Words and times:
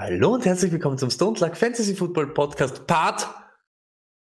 Hallo 0.00 0.34
und 0.34 0.46
herzlich 0.46 0.70
willkommen 0.70 0.96
zum 0.96 1.10
Stone 1.10 1.40
Luck 1.40 1.56
Fantasy 1.56 1.92
Football 1.92 2.28
Podcast 2.28 2.86
Part 2.86 3.26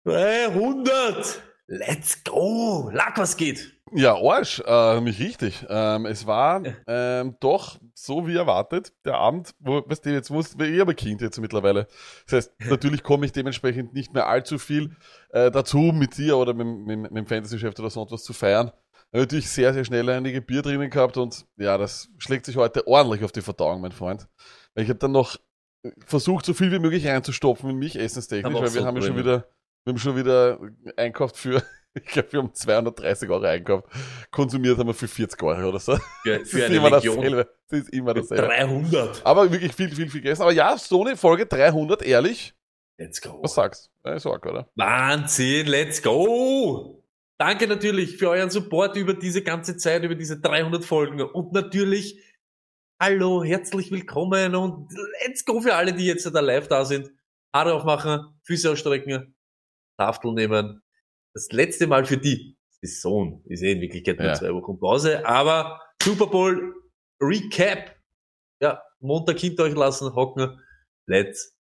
300. 0.05 1.43
Let's 1.67 2.23
go. 2.23 2.89
Luck, 2.93 3.15
was 3.17 3.37
geht? 3.37 3.77
Ja, 3.93 4.15
Arsch, 4.15 4.63
äh, 4.65 5.01
mich 5.01 5.19
richtig. 5.19 5.67
Ähm, 5.69 6.07
es 6.07 6.29
war 6.29 6.63
ähm, 6.87 7.37
doch 7.41 7.81
so 7.93 8.29
wie 8.29 8.37
erwartet, 8.37 8.93
der 9.05 9.17
Abend, 9.17 9.53
wo, 9.59 9.83
weißt 9.85 10.07
du, 10.07 10.11
jetzt 10.11 10.31
muss, 10.31 10.55
ich 10.55 10.81
ein 10.81 10.95
Kind 10.95 11.23
jetzt 11.23 11.41
mittlerweile. 11.41 11.89
Das 12.29 12.35
heißt, 12.35 12.53
natürlich 12.71 13.03
komme 13.03 13.27
ich 13.27 13.33
dementsprechend 13.33 13.95
nicht 13.95 14.15
mehr 14.15 14.29
allzu 14.29 14.59
viel 14.59 14.95
äh, 15.31 15.51
dazu, 15.51 15.79
mit 15.79 16.17
dir 16.19 16.37
oder 16.37 16.55
mit, 16.55 16.69
mit, 16.69 16.99
mit 17.01 17.17
dem 17.17 17.27
Fantasy-Chef 17.27 17.77
oder 17.77 17.91
sonst 17.91 18.13
was 18.13 18.23
zu 18.23 18.33
feiern. 18.33 18.71
Natürlich 19.11 19.51
sehr, 19.51 19.75
sehr 19.75 19.85
schnell 19.85 20.09
einige 20.09 20.41
Bier 20.41 20.63
drinnen 20.63 20.89
gehabt 20.89 21.17
und 21.17 21.47
ja, 21.57 21.79
das 21.79 22.11
schlägt 22.19 22.47
sich 22.47 22.57
heute 22.57 22.87
ordentlich 22.87 23.25
auf 23.25 23.33
die 23.33 23.41
Verdauung, 23.41 23.81
mein 23.81 23.91
Freund. 23.91 24.29
Ich 24.77 24.89
habe 24.89 24.99
dann 25.01 25.13
noch 25.13 25.37
versucht, 26.07 26.45
so 26.45 26.55
viel 26.55 26.73
wie 26.73 26.79
möglich 26.79 27.07
reinzustopfen 27.07 27.71
in 27.71 27.77
mich, 27.77 27.99
essenstechnisch, 27.99 28.53
weil 28.55 28.63
wir 28.63 28.69
so 28.69 28.85
haben 28.85 28.97
ja 28.97 29.03
schon 29.03 29.17
wieder, 29.17 29.49
wir 29.85 29.93
haben 29.93 29.99
schon 29.99 30.17
wieder 30.17 30.59
einkauft 30.97 31.37
für, 31.37 31.63
ich 31.95 32.05
glaube, 32.05 32.33
wir 32.33 32.39
haben 32.41 32.55
230 32.55 33.29
Euro 33.31 33.45
einkauft. 33.45 33.87
Konsumiert 34.31 34.79
haben 34.79 34.87
wir 34.89 34.95
für 34.95 35.09
40 35.09 35.43
Euro 35.43 35.69
oder 35.69 35.79
so. 35.79 35.97
Für, 36.23 36.39
Das 36.39 36.53
ist 36.53 36.63
eine 36.63 36.77
immer 36.77 36.93
Region. 36.97 37.17
dasselbe. 37.17 37.49
Das 37.69 37.81
ist 37.81 37.89
immer 37.91 38.15
dasselbe. 38.15 38.47
300. 38.47 39.25
Aber 39.27 39.51
wirklich 39.51 39.73
viel, 39.73 39.89
viel, 39.89 40.09
viel 40.11 40.21
gegessen. 40.21 40.43
Aber 40.43 40.53
ja, 40.53 40.77
so 40.77 41.05
eine 41.05 41.17
Folge 41.17 41.47
300, 41.47 42.03
ehrlich. 42.03 42.55
Let's 42.99 43.21
go. 43.21 43.39
Was 43.43 43.55
sagst 43.55 43.91
du? 44.03 44.09
Ja, 44.09 44.17
ist 44.17 44.27
arg, 44.27 44.45
oder? 44.45 44.69
Wahnsinn, 44.75 45.67
let's 45.69 46.03
go. 46.03 47.05
Danke 47.39 47.69
natürlich 47.69 48.17
für 48.17 48.31
euren 48.31 48.51
Support 48.51 48.97
über 48.97 49.15
diese 49.15 49.43
ganze 49.43 49.77
Zeit, 49.77 50.03
über 50.03 50.17
diese 50.17 50.41
300 50.41 50.85
Folgen. 50.85 51.21
Und 51.23 51.53
natürlich, 51.53 52.19
hallo, 53.01 53.45
herzlich 53.45 53.91
willkommen 53.91 54.55
und 54.55 54.93
let's 55.25 55.45
go 55.45 55.61
für 55.61 55.75
alle, 55.75 55.93
die 55.93 56.07
jetzt 56.07 56.27
da 56.27 56.41
live 56.41 56.69
da 56.69 56.85
sind. 56.85 57.11
Haare 57.55 57.75
aufmachen, 57.75 58.39
Füße 58.45 58.71
ausstrecken, 58.71 59.35
Tafel 59.99 60.33
nehmen. 60.33 60.83
Das 61.35 61.49
letzte 61.53 61.87
Mal 61.87 62.05
für 62.05 62.19
die 62.19 62.57
Saison 62.83 63.43
ist 63.47 63.63
eh 63.63 63.73
in 63.73 63.81
Wirklichkeit 63.81 64.19
nur 64.19 64.29
Ja. 64.29 64.35
zwei 64.35 64.53
Wochen 64.53 64.79
Pause, 64.79 65.25
aber 65.27 65.81
Super 66.03 66.27
Bowl 66.27 66.75
Recap. 67.21 67.97
Ja, 68.61 68.83
Montag 69.01 69.39
hinter 69.39 69.65
euch 69.65 69.75
lassen, 69.75 70.15
hocken. 70.15 70.61
Let's 71.07 71.57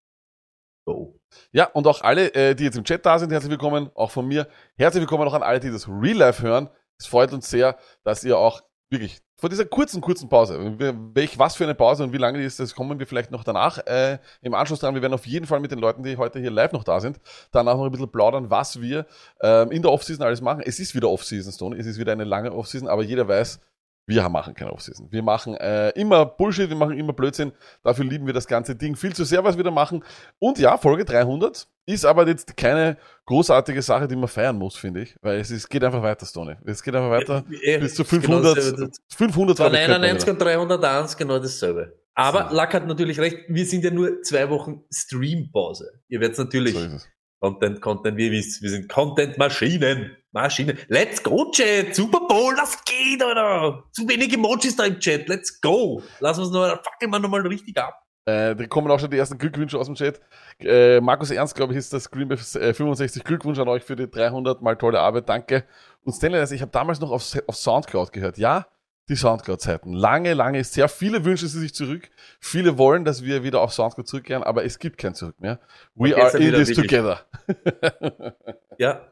go. 0.86 1.20
Ja, 1.52 1.66
und 1.72 1.88
auch 1.88 2.02
alle, 2.02 2.34
äh, 2.34 2.56
die 2.56 2.64
jetzt 2.64 2.78
im 2.78 2.84
Chat 2.84 3.06
da 3.06 3.20
sind, 3.20 3.32
herzlich 3.32 3.52
willkommen. 3.52 3.92
Auch 3.96 4.12
von 4.12 4.28
mir. 4.28 4.48
Herzlich 4.78 5.02
willkommen 5.02 5.28
auch 5.28 5.34
an 5.34 5.44
alle, 5.44 5.60
die 5.60 5.70
das 5.72 5.88
Real 5.88 6.18
Life 6.18 6.42
hören. 6.42 6.70
Es 6.98 7.06
freut 7.08 7.34
uns 7.34 7.50
sehr, 7.50 7.78
dass 8.04 8.24
ihr 8.24 8.38
auch 8.38 8.62
wirklich 8.90 9.22
vor 9.38 9.50
dieser 9.50 9.66
kurzen, 9.66 10.02
kurzen 10.02 10.30
Pause, 10.30 10.76
welch, 11.14 11.38
was 11.38 11.56
für 11.56 11.66
eine 11.66 11.76
Pause 11.76 12.04
und 12.04 12.14
wie 12.14 12.18
lange 12.18 12.40
die 12.40 12.46
ist, 12.46 12.60
das 12.60 12.74
kommen 12.74 12.98
wir 13.00 13.06
vielleicht 13.06 13.32
noch 13.32 13.44
danach 13.44 13.78
äh, 13.86 14.18
im 14.42 14.54
Anschluss 14.54 14.80
dran. 14.80 14.96
Wir 14.96 15.02
werden 15.02 15.14
auf 15.14 15.28
jeden 15.28 15.46
Fall 15.46 15.60
mit 15.60 15.72
den 15.72 15.80
Leuten, 15.80 16.04
die 16.04 16.18
heute 16.18 16.40
hier 16.40 16.52
live 16.52 16.72
noch 16.72 16.84
da 16.86 17.02
sind, 17.02 17.20
danach 17.52 17.76
noch 17.76 17.86
ein 17.86 17.92
bisschen 17.92 18.12
plaudern, 18.12 18.50
was 18.50 18.80
wir 18.80 19.06
ähm, 19.42 19.72
in 19.72 19.82
der 19.82 19.92
Offseason 19.92 20.26
alles 20.26 20.42
machen. 20.42 20.64
Es 20.66 20.80
ist 20.80 20.96
wieder 20.96 21.10
Offseason, 21.10 21.52
Stone. 21.52 21.78
Es 21.78 21.86
ist 21.86 22.00
wieder 22.00 22.14
eine 22.14 22.24
lange 22.24 22.54
Offseason, 22.54 22.88
aber 22.88 23.04
jeder 23.04 23.28
weiß, 23.28 23.60
wir 24.08 24.30
machen 24.30 24.54
keine 24.54 24.72
Offseason. 24.72 25.08
Wir 25.12 25.24
machen 25.24 25.56
äh, 25.56 25.90
immer 26.00 26.26
Bullshit, 26.26 26.70
wir 26.70 26.76
machen 26.76 26.98
immer 26.98 27.14
Blödsinn. 27.14 27.52
Dafür 27.84 28.06
lieben 28.06 28.26
wir 28.28 28.34
das 28.34 28.46
ganze 28.48 28.76
Ding 28.76 28.96
viel 28.96 29.14
zu 29.16 29.24
sehr, 29.26 29.44
was 29.44 29.58
wir 29.58 29.64
da 29.64 29.72
machen. 29.72 30.04
Und 30.40 30.60
ja, 30.60 30.78
Folge 30.78 31.06
300 31.06 31.68
ist 31.88 32.06
aber 32.06 32.28
jetzt 32.28 32.56
keine 32.56 32.98
großartige 33.26 33.82
Sache, 33.82 34.08
die 34.08 34.16
man 34.16 34.28
feiern 34.28 34.58
muss, 34.58 34.76
finde 34.76 35.02
ich. 35.02 35.16
Weil 35.22 35.40
es 35.40 35.50
ist, 35.52 35.70
geht 35.70 35.84
einfach 35.84 36.04
weiter, 36.04 36.26
Stoney. 36.26 36.56
Es 36.66 36.84
geht 36.84 36.96
einfach 36.96 37.10
weiter 37.10 37.44
Eh, 37.64 37.80
bis 37.80 37.96
zu 37.96 38.04
ist 38.04 38.10
genau 38.10 38.42
500. 38.42 38.58
dasselbe. 38.58 38.92
500 39.16 39.58
Von 39.58 39.64
war 39.64 39.70
der 39.72 39.80
Köpfer 39.86 40.00
99 40.00 40.22
wieder. 40.28 40.32
und 40.34 40.42
301 40.82 41.18
genau 41.18 41.40
dasselbe. 41.40 42.00
Aber 42.14 42.50
So. 42.50 42.56
Lack 42.56 42.74
hat 42.74 42.88
natürlich 42.88 43.20
recht, 43.20 43.40
wir 43.50 43.66
sind 43.66 43.84
ja 43.84 43.92
nur 43.92 44.22
zwei 44.22 44.50
Wochen 44.50 44.84
Streampause. 44.92 46.02
Ihr 46.08 46.22
werdet 46.22 46.38
natürlich 46.38 46.74
So. 46.74 46.98
Content, 47.42 47.82
Content, 47.82 48.18
wie 48.18 48.28
ihr 48.28 48.32
wisst, 48.32 48.62
wir 48.62 48.70
sind 48.70 48.90
Content-Maschinen. 48.90 50.16
Maschinen. 50.32 50.78
Let's 50.90 51.22
go, 51.24 51.52
Chat! 51.52 51.96
Super 51.96 52.22
Bowl, 52.28 52.56
was 52.58 52.84
geht, 52.84 53.24
Alter? 53.24 53.84
Zu 53.92 54.08
wenig 54.08 54.34
Emojis 54.34 54.76
da 54.76 54.86
im 54.86 55.00
Chat, 55.00 55.28
let's 55.30 55.62
go! 55.62 56.02
Lass 56.20 56.40
uns 56.40 56.52
noch, 56.52 56.68
fackeln 56.84 57.12
wir 57.12 57.20
nochmal 57.20 57.46
richtig 57.48 57.78
ab. 57.78 58.06
Äh, 58.26 58.56
da 58.56 58.66
kommen 58.66 58.90
auch 58.90 59.00
schon 59.00 59.12
die 59.12 59.18
ersten 59.18 59.38
Glückwünsche 59.38 59.78
aus 59.78 59.86
dem 59.86 59.96
Chat. 59.96 60.20
Äh, 60.60 61.00
Markus 61.00 61.30
Ernst, 61.30 61.56
glaube 61.56 61.74
ich, 61.74 61.80
ist 61.80 61.94
das 61.94 62.10
Green 62.10 62.28
Bay 62.28 62.38
äh, 62.38 62.74
65. 62.74 63.24
Glückwunsch 63.24 63.60
an 63.60 63.68
euch 63.68 63.84
für 63.84 63.96
die 63.96 64.10
300 64.10 64.64
mal 64.64 64.76
tolle 64.76 65.00
Arbeit. 65.00 65.30
Danke. 65.30 65.66
Und 66.04 66.14
Stanley, 66.14 66.40
also 66.40 66.56
ich 66.56 66.62
habe 66.62 66.72
damals 66.72 67.00
noch 67.00 67.12
auf, 67.12 67.24
auf 67.46 67.56
Soundcloud 67.56 68.12
gehört. 68.12 68.40
Ja, 68.40 68.66
die 69.10 69.16
Soundcloud-Zeiten. 69.16 69.94
Lange, 69.94 70.34
lange, 70.34 70.64
sehr 70.64 70.90
viele 70.90 71.26
wünschen 71.26 71.48
sie 71.48 71.60
sich 71.60 71.76
zurück. 71.76 72.10
Viele 72.40 72.78
wollen, 72.78 73.06
dass 73.06 73.24
wir 73.24 73.44
wieder 73.44 73.62
auf 73.62 73.74
Soundcloud 73.74 74.08
zurückkehren, 74.08 74.44
aber 74.44 74.66
es 74.66 74.80
gibt 74.80 74.98
kein 74.98 75.14
Zurück 75.14 75.40
mehr. 75.40 75.60
We 75.94 76.16
are 76.16 76.38
in 76.38 76.54
this 76.54 76.70
wirklich. 76.70 76.88
together. 76.88 77.26
Ja. 78.78 79.08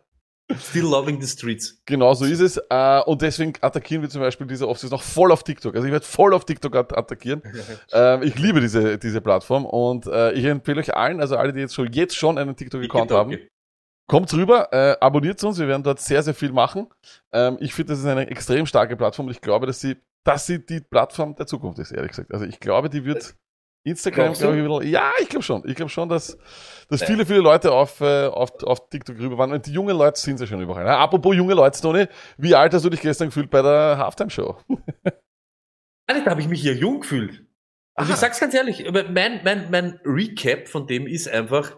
Still 0.60 0.84
loving 0.84 1.22
the 1.22 1.28
streets. 1.28 1.82
Genau 1.86 2.14
so 2.14 2.26
ist 2.26 2.42
es. 2.42 2.58
Äh, 2.70 3.02
und 3.06 3.22
deswegen 3.22 3.54
attackieren 3.62 4.02
wir 4.02 4.10
zum 4.10 4.20
Beispiel 4.20 4.46
diese 4.46 4.68
Offseason 4.68 4.98
noch 4.98 5.02
voll 5.02 5.32
auf 5.32 5.44
TikTok. 5.44 5.74
Also 5.74 5.88
ich 5.88 5.94
werde 5.94 6.06
voll 6.06 6.34
auf 6.34 6.44
TikTok 6.44 6.76
at 6.76 6.98
attackieren. 6.98 7.42
ähm, 7.94 8.24
ich 8.24 8.38
liebe 8.38 8.60
diese, 8.60 8.98
diese 8.98 9.22
Plattform 9.22 9.66
und 9.66 10.06
äh, 10.06 10.34
ich 10.34 10.44
empfehle 10.44 10.82
euch 10.82 10.94
allen, 10.96 11.22
also 11.22 11.38
alle, 11.38 11.54
die 11.54 11.62
jetzt 11.62 11.74
schon, 11.74 11.92
jetzt 11.94 12.18
schon 12.18 12.38
einen 12.38 12.58
TikTok-Account 12.58 13.12
haben, 13.12 13.38
kommt 14.08 14.34
rüber, 14.34 14.70
äh, 14.72 14.98
abonniert 15.00 15.44
uns. 15.44 15.60
Wir 15.60 15.68
werden 15.68 15.84
dort 15.84 16.00
sehr, 16.00 16.24
sehr 16.24 16.34
viel 16.34 16.52
machen. 16.52 16.88
Ähm, 17.32 17.58
ich 17.60 17.74
finde, 17.74 17.94
das 17.94 18.00
ist 18.00 18.06
eine 18.06 18.28
extrem 18.30 18.66
starke 18.66 18.96
Plattform 18.96 19.28
und 19.28 19.32
ich 19.32 19.42
glaube, 19.42 19.66
dass 19.66 19.80
sie, 19.80 19.98
dass 20.24 20.46
sie 20.46 20.66
die 20.66 20.82
Plattform 20.82 21.36
der 21.36 21.48
Zukunft 21.48 21.80
ist, 21.80 21.92
ehrlich 21.92 22.12
gesagt. 22.12 22.34
Also 22.34 22.46
ich 22.46 22.60
glaube, 22.60 22.90
die 22.90 23.06
wird 23.06 23.36
Instagram, 23.86 24.28
Glaubst 24.28 24.42
du? 24.42 24.46
glaube 24.46 24.60
ich, 24.60 24.82
bisschen, 24.82 24.94
ja, 24.94 25.12
ich 25.22 25.30
glaube 25.30 25.44
schon. 25.44 25.64
Ich 25.68 25.76
glaube 25.76 25.90
schon, 25.90 26.08
dass, 26.08 26.38
dass 26.88 27.04
viele, 27.04 27.26
viele 27.26 27.40
Leute 27.40 27.72
auf, 27.72 28.00
äh, 28.00 28.28
auf, 28.28 28.64
auf 28.64 28.90
TikTok 28.90 29.20
rüber 29.20 29.38
waren. 29.38 29.52
Und 29.52 29.66
die 29.66 29.74
jungen 29.74 29.98
Leute 29.98 30.20
sind 30.20 30.40
ja 30.40 30.48
schon 30.48 30.62
überall. 30.62 30.86
Ja, 30.86 31.00
apropos 31.00 31.36
junge 31.36 31.54
Leute, 31.54 31.82
Tony, 31.82 32.08
wie 32.38 32.56
alt 32.56 32.74
hast 32.74 32.86
du 32.86 32.90
dich 32.90 33.02
gestern 33.02 33.28
gefühlt 33.28 33.50
bei 33.50 33.62
der 33.62 33.98
Halftime-Show? 33.98 34.58
Alter, 36.08 36.24
da 36.24 36.32
habe 36.32 36.42
ich 36.42 36.48
mich 36.48 36.62
hier 36.62 36.76
jung 36.76 37.02
gefühlt. 37.02 37.46
Also 37.96 38.12
Aha. 38.12 38.16
ich 38.16 38.20
sag's 38.22 38.40
ganz 38.40 38.54
ehrlich, 38.54 38.90
mein, 38.92 39.42
mein, 39.44 39.70
mein 39.70 40.00
Recap 40.06 40.68
von 40.68 40.88
dem 40.88 41.06
ist 41.06 41.28
einfach 41.28 41.76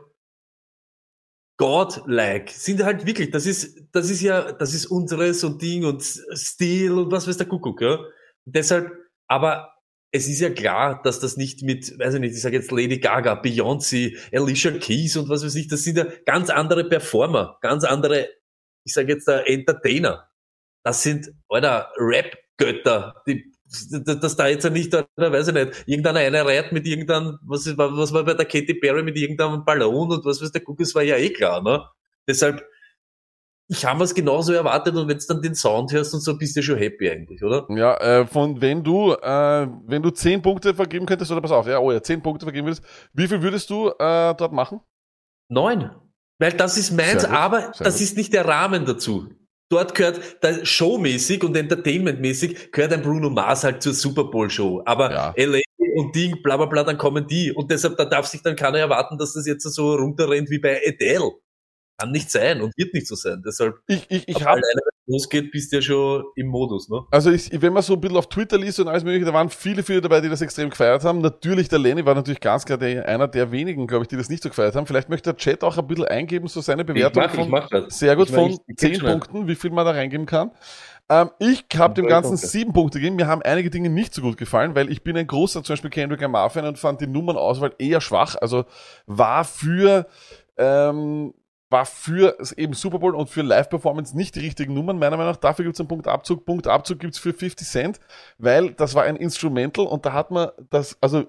godlike. 1.57 2.51
Sind 2.51 2.83
halt 2.83 3.05
wirklich, 3.05 3.31
das 3.31 3.45
ist, 3.45 3.87
das 3.91 4.09
ist 4.09 4.21
ja, 4.21 4.51
das 4.51 4.73
ist 4.73 4.87
unseres 4.87 5.43
und 5.43 5.61
Ding 5.61 5.85
und 5.85 6.01
Stil 6.03 6.93
und 6.93 7.11
was 7.11 7.27
weiß 7.27 7.37
der 7.37 7.47
Kuckuck, 7.47 7.81
ja. 7.81 7.99
Deshalb, 8.45 8.91
aber 9.27 9.73
es 10.11 10.27
ist 10.27 10.39
ja 10.39 10.49
klar, 10.49 11.01
dass 11.03 11.19
das 11.19 11.35
nicht 11.37 11.61
mit, 11.61 11.97
weiß 11.99 12.15
ich 12.15 12.19
nicht, 12.19 12.35
ich 12.35 12.41
sage 12.41 12.57
jetzt 12.57 12.71
Lady 12.71 12.99
Gaga, 12.99 13.41
Beyoncé, 13.41 14.17
Alicia 14.33 14.71
Keys 14.71 15.17
und 15.17 15.29
was 15.29 15.43
weiß 15.43 15.55
ich, 15.55 15.67
das 15.67 15.83
sind 15.83 15.97
ja 15.97 16.05
ganz 16.25 16.49
andere 16.49 16.85
Performer, 16.87 17.57
ganz 17.61 17.83
andere, 17.83 18.29
ich 18.85 18.93
sage 18.93 19.13
jetzt 19.13 19.27
da 19.27 19.41
Entertainer. 19.41 20.29
Das 20.83 21.03
sind, 21.03 21.31
Alter, 21.49 21.91
Rap-Götter, 21.97 23.23
die 23.27 23.54
dass 23.67 24.35
da 24.35 24.47
jetzt 24.47 24.63
ja 24.63 24.69
nicht, 24.69 24.93
da 24.93 25.05
weiß 25.15 25.47
ich 25.49 25.53
nicht, 25.53 25.83
irgendeiner 25.87 26.19
eine 26.19 26.45
reiht 26.45 26.71
mit 26.71 26.85
irgendeinem, 26.85 27.39
was, 27.41 27.65
ist, 27.65 27.77
was 27.77 28.13
war 28.13 28.23
bei 28.23 28.33
der 28.33 28.45
Katy 28.45 28.75
Perry 28.75 29.03
mit 29.03 29.17
irgendeinem 29.17 29.65
Ballon 29.65 30.11
und 30.11 30.25
was 30.25 30.41
weiß 30.41 30.51
der 30.51 30.61
Guck, 30.61 30.77
das 30.77 30.93
war 30.93 31.01
ja 31.01 31.17
eh 31.17 31.31
klar, 31.31 31.61
ne? 31.63 31.83
Deshalb, 32.27 32.63
ich 33.67 33.83
habe 33.83 34.03
es 34.03 34.13
genauso 34.13 34.53
erwartet 34.53 34.95
und 34.95 35.07
wenn 35.07 35.17
du 35.17 35.25
dann 35.27 35.41
den 35.41 35.55
Sound 35.55 35.91
hörst 35.91 36.13
und 36.13 36.19
so, 36.19 36.37
bist 36.37 36.55
du 36.55 36.61
schon 36.61 36.77
happy 36.77 37.09
eigentlich, 37.09 37.43
oder? 37.43 37.65
Ja, 37.69 37.97
äh, 37.97 38.27
von 38.27 38.61
wenn 38.61 38.83
du, 38.83 39.13
äh, 39.13 39.67
wenn 39.87 40.03
du 40.03 40.11
10 40.11 40.43
Punkte 40.43 40.75
vergeben 40.75 41.07
könntest, 41.07 41.31
oder 41.31 41.41
pass 41.41 41.51
auf, 41.51 41.65
ja, 41.65 41.79
oh 41.79 41.91
ja, 41.91 42.01
10 42.01 42.21
Punkte 42.21 42.45
vergeben 42.45 42.67
würdest, 42.67 42.83
wie 43.13 43.27
viel 43.27 43.41
würdest 43.41 43.69
du 43.71 43.89
äh, 43.89 44.35
dort 44.35 44.53
machen? 44.53 44.81
Neun. 45.49 45.89
Weil 46.37 46.53
das 46.53 46.77
ist 46.77 46.91
meins, 46.91 47.25
aber 47.25 47.73
sehr 47.73 47.85
das 47.85 47.95
gut. 47.95 48.01
ist 48.01 48.17
nicht 48.17 48.33
der 48.33 48.45
Rahmen 48.45 48.85
dazu. 48.85 49.29
Dort 49.69 49.95
gehört, 49.95 50.21
da 50.41 50.63
showmäßig 50.63 51.43
und 51.43 51.57
entertainmentmäßig 51.57 52.71
gehört 52.71 52.93
ein 52.93 53.01
Bruno 53.01 53.29
Mars 53.31 53.63
halt 53.63 53.81
zur 53.81 53.93
Super 53.93 54.25
Bowl 54.25 54.49
Show. 54.49 54.83
Aber 54.85 55.11
Ja. 55.11 55.33
LA 55.35 55.59
und 55.95 56.15
Ding, 56.15 56.41
bla 56.43 56.57
bla 56.57 56.67
bla, 56.67 56.83
dann 56.83 56.97
kommen 56.97 57.25
die. 57.27 57.51
Und 57.51 57.71
deshalb, 57.71 57.97
da 57.97 58.05
darf 58.05 58.27
sich 58.27 58.43
dann 58.43 58.55
keiner 58.55 58.79
erwarten, 58.79 59.17
dass 59.17 59.33
das 59.33 59.47
jetzt 59.47 59.63
so 59.63 59.95
runterrennt 59.95 60.49
wie 60.49 60.59
bei 60.59 60.81
Adele. 60.85 61.31
Kann 61.97 62.11
nicht 62.11 62.29
sein 62.29 62.61
und 62.61 62.73
wird 62.77 62.93
nicht 62.93 63.07
so 63.07 63.15
sein. 63.15 63.41
Deshalb 63.45 63.77
Ich, 63.87 64.05
ich, 64.09 64.27
ich 64.27 64.45
alleine 64.45 64.81
losgeht, 65.07 65.51
bist 65.51 65.71
du 65.71 65.77
ja 65.77 65.81
schon 65.81 66.23
im 66.35 66.47
Modus, 66.47 66.89
ne? 66.89 67.01
Also 67.11 67.31
ich, 67.31 67.49
wenn 67.61 67.73
man 67.73 67.83
so 67.83 67.93
ein 67.93 68.01
bisschen 68.01 68.17
auf 68.17 68.27
Twitter 68.27 68.57
liest 68.57 68.79
und 68.79 68.87
alles 68.87 69.03
mögliche, 69.03 69.25
da 69.25 69.33
waren 69.33 69.49
viele, 69.49 69.83
viele 69.83 70.01
dabei, 70.01 70.21
die 70.21 70.29
das 70.29 70.41
extrem 70.41 70.69
gefeiert 70.69 71.03
haben. 71.03 71.19
Natürlich, 71.21 71.69
der 71.69 71.79
Lenny 71.79 72.05
war 72.05 72.15
natürlich 72.15 72.39
ganz 72.39 72.65
klar 72.65 72.77
der, 72.77 73.07
einer 73.07 73.27
der 73.27 73.51
wenigen, 73.51 73.85
glaube 73.87 74.03
ich, 74.03 74.07
die 74.07 74.17
das 74.17 74.29
nicht 74.29 74.41
so 74.43 74.49
gefeiert 74.49 74.75
haben. 74.75 74.87
Vielleicht 74.87 75.09
möchte 75.09 75.31
der 75.31 75.37
Chat 75.37 75.63
auch 75.63 75.77
ein 75.77 75.85
bisschen 75.87 76.05
eingeben, 76.05 76.47
so 76.47 76.61
seine 76.61 76.83
Bewertung 76.85 77.23
ich 77.23 77.27
mach, 77.29 77.33
ich 77.33 77.39
von, 77.39 77.49
mach 77.51 77.69
das. 77.69 77.99
sehr 77.99 78.15
gut 78.15 78.29
Ich 78.29 78.35
mein, 78.35 78.41
von 78.45 78.51
ich- 78.51 78.59
ich 78.67 78.77
10 78.77 78.89
kenn's 78.91 78.99
schon. 79.01 79.09
Punkten, 79.09 79.47
wie 79.47 79.55
viel 79.55 79.71
man 79.71 79.85
da 79.85 79.91
reingeben 79.91 80.25
kann. 80.25 80.51
Ähm, 81.07 81.29
ich 81.37 81.63
habe 81.77 81.93
dem 81.93 82.07
Ganzen 82.07 82.35
sieben 82.35 82.73
Punkte 82.73 82.97
gegeben. 82.99 83.15
Mir 83.17 83.27
haben 83.27 83.43
einige 83.43 83.69
Dinge 83.69 83.89
nicht 83.91 84.11
so 84.15 84.23
gut 84.23 84.37
gefallen, 84.37 84.73
weil 84.73 84.89
ich 84.91 85.03
bin 85.03 85.15
ein 85.15 85.27
großer 85.27 85.61
zum 85.63 85.73
Beispiel 85.73 85.91
Kendrick 85.91 86.19
Lamar-Fan 86.21 86.65
und 86.65 86.79
fand 86.79 86.99
die 86.99 87.05
Nummernauswahl 87.05 87.73
eher 87.77 88.01
schwach. 88.01 88.35
Also 88.41 88.65
war 89.05 89.43
für 89.45 90.07
ähm, 90.57 91.35
war 91.75 91.85
für 91.85 92.37
eben 92.55 92.71
Super 92.71 92.99
Bowl 92.99 93.13
und 93.13 93.29
für 93.29 93.41
Live-Performance 93.41 94.15
nicht 94.15 94.35
die 94.35 94.39
richtigen 94.39 94.73
Nummern, 94.73 94.97
meiner 94.97 95.17
Meinung 95.17 95.33
nach. 95.33 95.39
Dafür 95.39 95.65
gibt 95.65 95.75
es 95.75 95.81
einen 95.81 95.89
Punktabzug. 95.89 96.45
Punktabzug 96.45 96.99
gibt 96.99 97.15
es 97.15 97.19
für 97.19 97.33
50 97.33 97.67
Cent, 97.67 97.99
weil 98.37 98.71
das 98.71 98.95
war 98.95 99.03
ein 99.03 99.17
Instrumental 99.17 99.85
und 99.85 100.05
da 100.05 100.13
hat 100.13 100.31
man 100.31 100.51
das, 100.69 100.97
also 101.01 101.25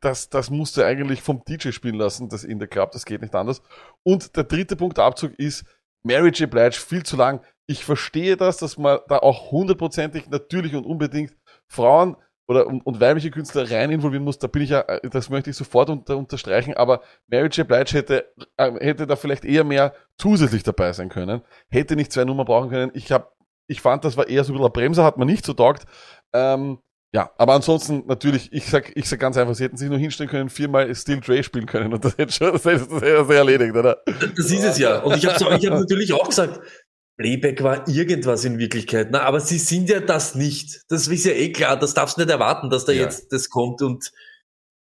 das, 0.00 0.28
das 0.28 0.50
musste 0.50 0.84
eigentlich 0.84 1.22
vom 1.22 1.44
DJ 1.44 1.70
spielen 1.70 1.94
lassen, 1.94 2.28
das 2.28 2.42
in 2.42 2.58
der 2.58 2.66
Club, 2.66 2.90
das 2.90 3.04
geht 3.04 3.22
nicht 3.22 3.36
anders. 3.36 3.62
Und 4.02 4.36
der 4.36 4.42
dritte 4.42 4.74
Punktabzug 4.74 5.38
ist 5.38 5.64
Mary 6.02 6.30
J. 6.30 6.50
Blige, 6.50 6.72
viel 6.72 7.04
zu 7.04 7.16
lang. 7.16 7.40
Ich 7.68 7.84
verstehe 7.84 8.36
das, 8.36 8.56
dass 8.56 8.76
man 8.76 8.98
da 9.06 9.18
auch 9.18 9.52
hundertprozentig 9.52 10.28
natürlich 10.30 10.74
und 10.74 10.84
unbedingt 10.84 11.32
Frauen 11.68 12.16
oder 12.48 12.66
und, 12.66 12.84
und 12.86 13.00
weibliche 13.00 13.30
Künstler 13.30 13.70
rein 13.70 13.90
involvieren 13.90 14.24
muss, 14.24 14.38
da 14.38 14.46
bin 14.46 14.62
ich 14.62 14.70
ja, 14.70 14.80
äh, 14.80 15.08
das 15.08 15.30
möchte 15.30 15.50
ich 15.50 15.56
sofort 15.56 15.90
unter, 15.90 16.16
unterstreichen, 16.16 16.74
aber 16.74 17.02
Mary 17.28 17.48
J. 17.48 17.66
Blige 17.66 17.92
hätte, 17.92 18.32
äh, 18.56 18.72
hätte 18.80 19.06
da 19.06 19.16
vielleicht 19.16 19.44
eher 19.44 19.64
mehr 19.64 19.94
zusätzlich 20.16 20.62
dabei 20.62 20.92
sein 20.92 21.08
können, 21.08 21.42
hätte 21.68 21.96
nicht 21.96 22.12
zwei 22.12 22.24
Nummern 22.24 22.46
brauchen 22.46 22.70
können. 22.70 22.92
Ich 22.94 23.10
hab, 23.12 23.36
ich 23.66 23.80
fand, 23.80 24.04
das 24.04 24.16
war 24.16 24.28
eher 24.28 24.44
so 24.44 24.52
ein 24.52 24.54
bisschen 24.54 24.66
ein 24.66 24.72
Bremser, 24.72 25.04
hat 25.04 25.18
man 25.18 25.26
nicht 25.26 25.44
so 25.44 25.54
taugt. 25.54 25.84
Ähm, 26.32 26.78
ja, 27.12 27.30
aber 27.38 27.54
ansonsten 27.54 28.04
natürlich, 28.06 28.52
ich 28.52 28.66
sag, 28.66 28.94
ich 28.94 29.08
sag 29.08 29.18
ganz 29.20 29.36
einfach, 29.38 29.54
sie 29.54 29.64
hätten 29.64 29.76
sich 29.76 29.88
nur 29.88 29.98
hinstellen 29.98 30.28
können, 30.28 30.50
viermal 30.50 30.94
Still 30.94 31.20
Dre 31.20 31.42
spielen 31.42 31.66
können 31.66 31.94
und 31.94 32.04
das 32.04 32.18
hätte 32.18 32.32
schon, 32.32 32.52
das 32.52 32.64
hätte, 32.64 32.86
das 32.90 33.00
hätte 33.00 33.34
erledigt, 33.34 33.74
oder? 33.74 34.02
Das 34.04 34.50
ist 34.50 34.64
es 34.64 34.78
ja. 34.78 34.98
Und 34.98 35.16
ich 35.16 35.26
habe 35.26 35.56
ich 35.56 35.66
hab 35.66 35.74
natürlich 35.78 36.12
auch 36.12 36.28
gesagt, 36.28 36.60
Playback 37.18 37.62
war 37.62 37.88
irgendwas 37.88 38.44
in 38.44 38.58
Wirklichkeit. 38.58 39.08
Na, 39.10 39.22
aber 39.22 39.40
sie 39.40 39.58
sind 39.58 39.88
ja 39.88 40.00
das 40.00 40.34
nicht. 40.34 40.82
Das 40.88 41.08
ist 41.08 41.24
ja 41.24 41.32
eh 41.32 41.50
klar. 41.52 41.78
Das 41.78 41.94
darfst 41.94 42.16
du 42.16 42.20
nicht 42.22 42.30
erwarten, 42.30 42.68
dass 42.70 42.84
da 42.84 42.92
Ja. 42.92 43.02
jetzt 43.02 43.32
das 43.32 43.48
kommt 43.48 43.80
und 43.82 44.12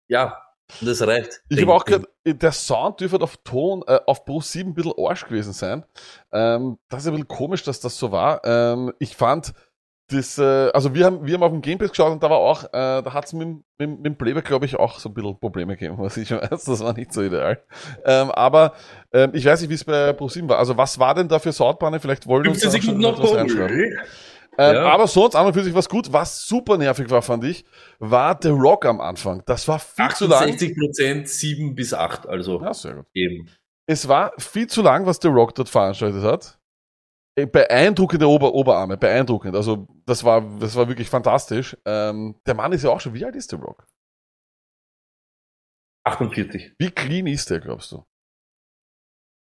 ja, 0.08 0.42
und 0.80 0.88
das 0.88 1.06
reicht. 1.06 1.42
Ich 1.50 1.62
habe 1.62 1.74
auch 1.74 1.86
gehört, 1.86 2.08
der 2.26 2.52
Sound 2.52 3.00
dürfte 3.02 3.20
auf 3.22 3.38
Ton, 3.44 3.84
äh, 3.88 4.00
auf 4.06 4.24
Pro 4.26 4.40
7 4.42 4.72
ein 4.72 4.74
bisschen 4.74 4.94
Arsch 4.98 5.26
gewesen 5.26 5.54
sein. 5.54 5.84
Ähm, 6.32 6.78
das 6.90 7.02
ist 7.02 7.08
ein 7.08 7.14
bisschen 7.14 7.28
komisch, 7.28 7.64
dass 7.64 7.80
das 7.82 7.98
so 7.98 8.12
war. 8.12 8.42
Ähm, 8.46 8.94
ich 9.00 9.16
fand, 9.16 9.54
das, 10.10 10.38
äh, 10.38 10.70
also 10.74 10.94
wir 10.94 11.06
haben, 11.06 11.26
wir 11.26 11.34
haben 11.34 11.44
auf 11.44 11.52
dem 11.52 11.62
Game 11.62 11.78
Pass 11.78 11.90
geschaut 11.90 12.12
und 12.12 12.22
da 12.22 12.30
war 12.30 12.38
auch, 12.38 12.66
äh, 12.66 12.68
da 12.72 13.14
hat 13.14 13.26
es 13.26 13.34
mit, 13.34 13.48
mit, 13.78 13.90
mit 13.90 14.06
dem 14.06 14.18
Playback, 14.18 14.46
glaube 14.46 14.66
ich, 14.66 14.76
auch 14.78 15.00
so 15.00 15.10
ein 15.10 15.14
bisschen 15.14 15.40
Probleme 15.40 15.76
gegeben, 15.76 15.96
was 16.00 16.18
ich 16.18 16.32
weiß, 16.32 16.66
das 16.66 16.80
war 16.82 16.94
nicht 16.94 17.14
so 17.14 17.22
ideal. 17.22 17.62
Ähm, 18.06 18.30
aber 18.32 18.74
ähm, 19.14 19.32
ich 19.34 19.46
weiß 19.46 19.62
nicht, 19.62 19.70
wie 19.70 19.76
es 19.76 19.84
bei 19.84 20.14
Pro 20.14 20.28
7 20.28 20.48
war. 20.50 20.58
Also 20.60 20.78
was 20.78 21.00
war 21.00 21.16
denn 21.16 21.28
da 21.28 21.40
für 21.40 21.52
Soundbahne? 21.54 22.00
Vielleicht 22.00 22.28
wollen 22.28 22.44
wir 22.44 22.52
uns 22.52 22.62
15 22.62 22.72
da 22.72 22.78
auch 22.78 22.84
schon 22.84 22.96
Sekunden 22.96 23.02
noch 23.02 23.20
etwas 23.20 23.38
reinschauen. 23.38 23.68
Pole. 23.68 23.98
Ähm, 24.58 24.76
Ja. 24.76 24.84
Aber 24.94 25.08
sonst 25.08 25.36
an 25.36 25.48
und 25.48 25.54
für 25.54 25.64
sich 25.64 25.74
was 25.74 25.90
gut. 25.90 26.14
Was 26.14 26.46
super 26.46 26.78
nervig 26.78 27.10
war, 27.10 27.22
fand 27.24 27.44
ich, 27.44 27.66
war 28.00 28.38
The 28.40 28.50
Rock 28.50 28.86
am 28.86 29.02
Anfang. 29.02 29.42
Das 29.48 29.68
war 29.68 29.80
viel 29.80 30.10
zu 30.10 30.28
lang. 30.28 30.44
68 30.44 30.78
Prozent, 30.78 31.28
7 31.30 31.74
bis 31.74 31.94
8, 31.94 32.28
also 32.28 32.62
Ja, 32.62 32.74
sehr 32.74 32.94
gut. 32.96 33.06
eben. 33.16 33.50
Es 33.88 34.08
war 34.08 34.32
viel 34.38 34.68
zu 34.68 34.82
lang, 34.82 35.06
was 35.06 35.18
The 35.22 35.28
Rock 35.30 35.56
dort 35.56 35.70
veranstaltet 35.70 36.24
hat. 36.24 36.60
Äh, 37.36 37.48
Beeindruckende 37.48 38.28
Ober 38.28 38.54
Oberarme, 38.54 38.98
beeindruckend. 38.98 39.56
Also 39.56 39.88
das 40.06 40.24
war, 40.24 40.42
das 40.60 40.76
war 40.76 40.88
wirklich 40.88 41.10
fantastisch. 41.10 41.78
Ähm, 41.86 42.36
der 42.46 42.54
Mann 42.54 42.72
ist 42.72 42.84
ja 42.84 42.92
auch 42.92 43.02
schon, 43.02 43.14
wie 43.14 43.26
alt 43.26 43.36
ist 43.36 43.50
The 43.50 43.56
Rock? 43.56 43.88
48. 46.06 46.76
Wie 46.78 46.92
clean 46.92 47.28
ist 47.28 47.50
der, 47.50 47.60
glaubst 47.60 47.92
du? 47.92 48.04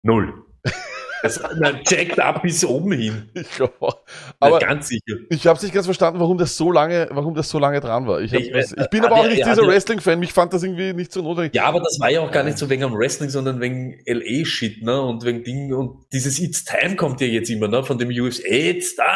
Null. 0.03 0.45
Das, 1.23 1.41
na, 1.57 1.73
checkt 1.83 2.19
ab 2.19 2.41
bis 2.43 2.63
oben 2.65 2.91
hin. 2.91 3.29
Ich 3.33 3.49
glaube 3.51 3.73
auch. 3.79 4.01
Na, 4.39 4.47
Aber 4.47 4.59
ganz 4.59 4.89
sicher. 4.89 5.15
ich 5.29 5.47
habe 5.47 5.59
nicht 5.61 5.73
ganz 5.73 5.85
verstanden, 5.87 6.19
warum 6.19 6.37
das 6.37 6.55
so 6.57 6.71
lange, 6.71 7.07
warum 7.11 7.33
das 7.33 7.49
so 7.49 7.57
lange 7.59 7.79
dran 7.79 8.05
war. 8.05 8.21
Ich, 8.21 8.33
Ich 8.33 8.51
ich, 8.53 8.89
bin 8.89 9.03
äh, 9.03 9.05
aber 9.05 9.15
auch 9.15 9.21
der- 9.21 9.29
nicht 9.31 9.39
er 9.41 9.49
dieser 9.49 9.63
ja- 9.63 9.67
Wrestling-Fan. 9.69 10.19
Mich 10.19 10.33
fand 10.33 10.53
das 10.53 10.63
irgendwie 10.63 10.93
nicht 10.93 11.11
so 11.13 11.21
notwendig. 11.21 11.55
Ja, 11.55 11.63
aber 11.65 11.79
das 11.79 11.97
war 11.99 12.09
ja 12.11 12.19
auch 12.21 12.31
gar 12.31 12.43
nicht 12.43 12.57
so 12.57 12.69
wegen 12.69 12.83
am 12.83 12.93
Wrestling, 12.97 13.29
sondern 13.29 13.59
wegen 13.61 13.99
LA-Shit, 14.05 14.83
ne? 14.83 15.01
Und 15.01 15.23
wegen 15.23 15.43
Ding 15.43 15.73
und 15.73 16.05
dieses 16.11 16.39
It's 16.39 16.65
Time 16.65 16.95
kommt 16.97 17.21
ja 17.21 17.27
jetzt 17.27 17.49
immer, 17.49 17.67
ne? 17.69 17.83
Von 17.83 17.97
dem 17.97 18.09
UFC. 18.09 18.41
It's 18.45 18.95
Time! 18.95 19.07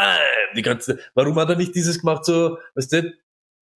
Die 0.56 0.62
ganze, 0.62 0.98
warum 1.14 1.36
hat 1.36 1.50
er 1.50 1.58
nicht 1.58 1.76
dieses 1.76 2.00
gemacht, 2.00 2.24
so, 2.26 2.58
weißt 2.76 2.94
du, 2.94 3.02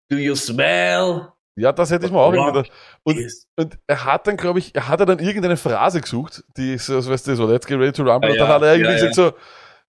do 0.09 0.15
you 0.17 0.35
smell? 0.35 1.27
Ja, 1.61 1.71
das 1.71 1.91
hätte 1.91 2.05
ich 2.05 2.11
mir 2.11 2.19
auch 2.19 2.33
Rock 2.33 2.53
gedacht. 2.53 2.71
Und 3.03 3.17
Und 3.55 3.77
er 3.87 4.05
hat 4.05 4.27
dann, 4.27 4.37
glaube 4.37 4.59
ich, 4.59 4.75
er 4.75 4.87
hat 4.87 4.99
dann 4.99 5.19
irgendeine 5.19 5.57
Phrase 5.57 6.01
gesucht, 6.01 6.43
die 6.57 6.73
ist, 6.73 6.87
so, 6.87 7.07
weißt 7.07 7.27
du, 7.27 7.35
so, 7.35 7.47
let's 7.47 7.65
get 7.65 7.79
ready 7.79 7.91
to 7.91 8.03
rumble. 8.03 8.29
Ah, 8.29 8.31
und 8.31 8.39
dann 8.39 8.47
ja, 8.47 8.53
hat 8.55 8.61
er 8.63 8.73
irgendwie 8.73 8.91
ja, 8.91 8.95
gesagt 8.97 9.15
so, 9.15 9.31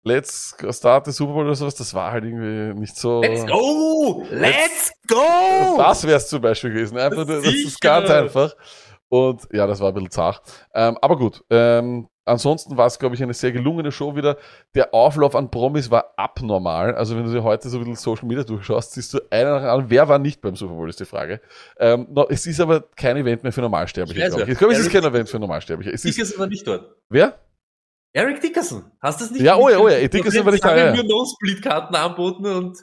let's 0.04 0.56
start 0.70 1.06
the 1.06 1.12
Super 1.12 1.32
Bowl 1.32 1.44
oder 1.44 1.54
sowas. 1.54 1.74
Das 1.74 1.94
war 1.94 2.12
halt 2.12 2.24
irgendwie 2.24 2.78
nicht 2.78 2.96
so. 2.96 3.20
Let's 3.22 3.46
go! 3.46 4.26
Let's 4.30 4.92
go! 5.08 5.76
Das 5.78 6.06
wäre 6.06 6.16
es 6.16 6.28
zum 6.28 6.40
Beispiel 6.40 6.70
gewesen. 6.70 6.98
Einfach, 6.98 7.26
das 7.26 7.44
ist 7.44 7.52
Sicher. 7.52 7.78
ganz 7.80 8.10
einfach. 8.10 8.54
Und 9.08 9.46
ja, 9.52 9.66
das 9.66 9.80
war 9.80 9.88
ein 9.88 9.94
bisschen 9.94 10.10
zart. 10.10 10.40
Ähm, 10.74 10.96
aber 11.00 11.16
gut, 11.16 11.44
ähm, 11.50 12.08
ansonsten 12.24 12.76
war 12.76 12.86
es, 12.86 12.98
glaube 12.98 13.14
ich, 13.14 13.22
eine 13.22 13.34
sehr 13.34 13.52
gelungene 13.52 13.92
Show 13.92 14.14
wieder. 14.16 14.36
Der 14.74 14.94
Auflauf 14.94 15.34
an 15.36 15.50
Promis 15.50 15.90
war 15.90 16.14
abnormal. 16.16 16.94
Also 16.94 17.16
wenn 17.16 17.24
du 17.24 17.32
dir 17.32 17.42
heute 17.42 17.69
so 17.69 17.78
ein 17.78 17.80
bisschen 17.84 17.96
Social 17.96 18.26
Media 18.26 18.44
durchschaust, 18.44 18.92
siehst 18.92 19.14
du 19.14 19.20
einer 19.30 19.60
nach 19.60 19.62
anderen. 19.62 19.90
Wer 19.90 20.08
war 20.08 20.19
nicht 20.19 20.40
beim 20.40 20.56
Super 20.56 20.74
Bowl, 20.74 20.88
ist 20.88 21.00
die 21.00 21.04
Frage. 21.04 21.40
Ähm, 21.78 22.06
no, 22.10 22.26
es 22.28 22.46
ist 22.46 22.60
aber 22.60 22.82
kein 22.96 23.16
Event 23.16 23.42
mehr 23.42 23.52
für 23.52 23.60
Normalsterbliche, 23.62 24.20
Ich 24.20 24.26
glaube 24.28 24.42
ich. 24.44 24.48
Ich 24.50 24.58
glaube, 24.58 24.72
es 24.74 24.78
ist 24.80 24.86
Eric- 24.86 25.02
kein 25.02 25.12
Event 25.12 25.28
für 25.28 25.38
Normalsterbliche. 25.38 25.90
Es 25.92 26.04
ist, 26.04 26.16
Dickerson 26.16 26.38
war 26.38 26.46
nicht 26.46 26.66
dort. 26.66 26.96
wer? 27.08 27.38
Eric 28.14 28.40
Dickerson. 28.42 28.84
Hast 29.00 29.20
du 29.20 29.24
das 29.24 29.32
nicht 29.32 29.42
Ja, 29.42 29.56
oh 29.56 29.69
ja, 29.70 29.78
oh 29.78 29.88
ja, 29.88 29.94
mitgekriegt? 29.98 30.14
Dickerson 30.14 30.44
war 30.44 30.52
nicht 30.52 30.64
da, 30.64 30.76
ja, 30.76 30.88
haben 30.88 30.94
ja. 30.96 31.02
wir 31.02 31.08
nur 31.08 31.19
Nosebleed-Karten 31.20 31.94
angeboten 31.94 32.44
und, 32.46 32.78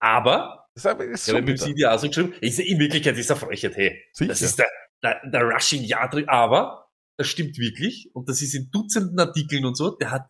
aber, 0.00 0.66
Das 0.74 0.84
ist, 0.86 1.00
ist 1.00 1.26
ja, 1.28 1.32
so 1.34 1.38
mit 1.38 1.48
dem 1.48 1.52
bitter. 1.54 1.64
CD 1.66 1.86
auch 1.86 1.98
so 1.98 2.08
geschrieben, 2.08 2.34
ich, 2.40 2.58
in 2.70 2.78
Wirklichkeit 2.78 3.16
ist 3.18 3.28
er 3.30 3.36
Frechheit, 3.36 3.76
hey. 3.76 4.02
Sicher. 4.12 4.28
Das 4.30 4.40
ist 4.42 4.58
der, 4.58 4.66
der, 5.02 5.20
der 5.30 5.42
Rushing 5.42 5.82
Yard, 5.84 6.26
aber 6.28 6.88
das 7.18 7.28
stimmt 7.28 7.58
wirklich 7.58 8.10
und 8.14 8.28
das 8.28 8.42
ist 8.42 8.54
in 8.54 8.70
Dutzenden 8.70 9.18
Artikeln 9.20 9.64
und 9.64 9.76
so. 9.76 9.90
Der 9.96 10.10
hat, 10.10 10.26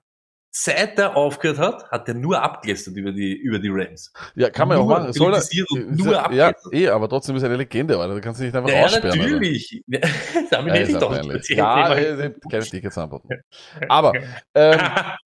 seit 0.55 0.99
er 0.99 1.17
aufgehört 1.17 1.58
hat, 1.58 1.90
hat 1.90 2.08
er 2.08 2.14
nur 2.14 2.43
abgelästert 2.43 2.96
über 2.96 3.12
die, 3.12 3.32
über 3.34 3.58
die 3.58 3.69
Rams. 3.70 4.12
Ja, 4.34 4.50
kann 4.50 4.69
man 4.69 4.76
ja 4.79 4.82
auch 4.84 4.88
machen. 4.88 5.12
Soll 5.12 5.32
er, 5.32 5.43
und 5.70 5.96
nur 5.96 6.12
ja, 6.12 6.32
ja, 6.32 6.49
abgelästert. 6.49 6.75
eh, 6.75 6.88
aber 6.88 7.08
trotzdem 7.08 7.37
ist 7.37 7.43
er 7.43 7.49
eine 7.49 7.56
Legende, 7.58 7.99
Alter. 7.99 8.14
Da 8.14 8.20
kannst 8.20 8.40
du 8.40 8.44
nicht 8.44 8.55
einfach 8.55 8.69
Ja, 8.70 8.84
aussperren. 8.84 9.18
Natürlich. 9.18 9.83
Damit 9.88 10.02
Ja, 10.52 10.75
hätte 10.75 10.83
ist 10.83 10.88
ich 10.90 10.97
doch 10.99 11.11
peinlich. 11.11 11.35
erzählt. 11.37 11.59
Ja, 11.59 11.97
Ich 11.97 12.07
äh, 12.07 12.35
keine 12.50 12.64
Tickets 12.64 12.99
anbieten. 12.99 13.28
Aber, 13.88 14.12
ähm, 14.54 14.80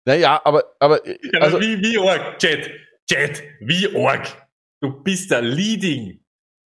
naja, 0.06 0.42
aber, 0.44 0.64
aber, 0.80 1.06
äh, 1.08 1.18
Ja, 1.34 1.40
also, 1.40 1.58
aber 1.58 1.66
wie, 1.66 1.82
wie 1.82 1.98
arg, 1.98 2.42
Jet, 2.44 2.70
Jet, 3.10 3.44
wie 3.62 3.96
arg. 3.98 4.48
Du 4.82 5.02
bist 5.02 5.32
der 5.32 5.42
Leading 5.42 6.20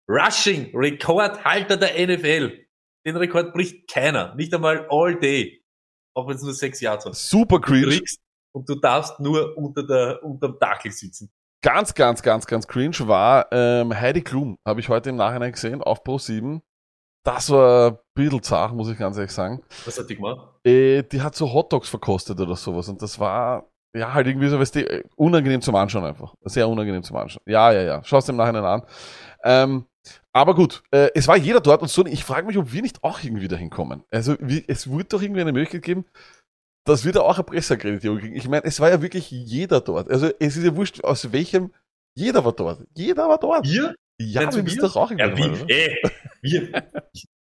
Rushing 0.08 0.70
Rekordhalter 0.74 1.76
der 1.76 1.90
NFL. 2.06 2.64
Den 3.08 3.16
Rekord 3.16 3.54
bricht 3.54 3.90
keiner. 3.90 4.34
Nicht 4.34 4.52
einmal 4.52 4.86
all 4.90 5.18
day. 5.18 5.64
Auch 6.14 6.28
wenn 6.28 6.36
es 6.36 6.42
nur 6.42 6.52
sechs 6.52 6.78
Jahre 6.82 7.00
sind. 7.00 7.16
super 7.16 7.58
cringe. 7.58 8.00
und 8.52 8.68
du 8.68 8.74
darfst 8.74 9.18
nur 9.18 9.56
unter 9.56 9.82
der, 9.82 10.22
unterm 10.22 10.58
Dachel 10.60 10.92
sitzen. 10.92 11.30
Ganz, 11.62 11.94
ganz, 11.94 12.22
ganz, 12.22 12.46
ganz 12.46 12.68
cringe 12.68 13.08
war 13.08 13.46
ähm, 13.50 13.98
Heidi 13.98 14.20
Klum. 14.20 14.58
Habe 14.66 14.80
ich 14.80 14.90
heute 14.90 15.08
im 15.08 15.16
Nachhinein 15.16 15.52
gesehen 15.52 15.82
auf 15.82 16.04
Pro 16.04 16.18
7. 16.18 16.60
Das 17.24 17.48
war 17.48 17.92
ein 17.92 17.98
bisschen 18.14 18.42
zart, 18.42 18.74
muss 18.74 18.90
ich 18.90 18.98
ganz 18.98 19.16
ehrlich 19.16 19.32
sagen. 19.32 19.62
Was 19.86 19.98
hat 19.98 20.10
die 20.10 20.16
gemacht? 20.16 20.50
Äh, 20.64 21.02
die 21.04 21.22
hat 21.22 21.34
so 21.34 21.50
Hotdogs 21.50 21.88
verkostet 21.88 22.38
oder 22.38 22.56
sowas 22.56 22.90
und 22.90 23.00
das 23.00 23.18
war 23.18 23.70
ja 23.94 24.12
halt 24.12 24.26
irgendwie 24.26 24.48
so, 24.48 24.60
weißt 24.60 24.74
du, 24.74 24.80
äh, 24.80 25.02
unangenehm 25.16 25.62
zum 25.62 25.74
Anschauen 25.76 26.04
einfach. 26.04 26.34
Sehr 26.42 26.68
unangenehm 26.68 27.02
zum 27.02 27.16
Anschauen. 27.16 27.42
Ja, 27.46 27.72
ja, 27.72 27.82
ja. 27.82 28.04
Schau 28.04 28.18
es 28.18 28.28
im 28.28 28.36
Nachhinein 28.36 28.64
an. 28.64 28.82
Ähm, 29.44 29.86
aber 30.32 30.54
gut, 30.54 30.82
äh, 30.90 31.10
es 31.14 31.28
war 31.28 31.36
jeder 31.36 31.60
dort 31.60 31.82
und 31.82 31.88
so. 31.88 32.04
Ich 32.06 32.24
frage 32.24 32.46
mich, 32.46 32.56
ob 32.56 32.72
wir 32.72 32.82
nicht 32.82 33.02
auch 33.04 33.22
irgendwie 33.22 33.48
dahin 33.48 33.70
kommen. 33.70 34.04
Also 34.10 34.36
wie, 34.40 34.64
es 34.66 34.90
wird 34.90 35.12
doch 35.12 35.22
irgendwie 35.22 35.40
eine 35.42 35.52
Möglichkeit 35.52 35.82
geben, 35.82 36.04
dass 36.84 37.04
wir 37.04 37.12
da 37.12 37.20
auch 37.20 37.36
eine 37.36 37.44
Presseakkreditierung 37.44 38.18
kriegen. 38.18 38.36
Ich 38.36 38.48
meine, 38.48 38.64
es 38.64 38.80
war 38.80 38.88
ja 38.90 39.02
wirklich 39.02 39.30
jeder 39.30 39.80
dort. 39.80 40.10
Also 40.10 40.30
es 40.38 40.56
ist 40.56 40.64
ja 40.64 40.74
wurscht, 40.76 41.04
aus 41.04 41.32
welchem. 41.32 41.72
Jeder 42.14 42.44
war 42.44 42.52
dort. 42.52 42.86
Jeder 42.94 43.28
war 43.28 43.38
dort. 43.38 43.66
Wir? 43.66 43.94
Ja, 44.20 44.42
Meinst 44.42 44.56
wir 44.56 44.64
müssen 44.64 44.76
wir? 44.78 44.82
doch 44.82 44.96
auch 44.96 45.10
Ja, 45.12 45.26
irgendwie. 45.28 45.42
wir, 45.44 45.50
mal, 45.50 45.62
oder? 45.62 45.70
ey, 45.74 46.02
wir, 46.42 46.90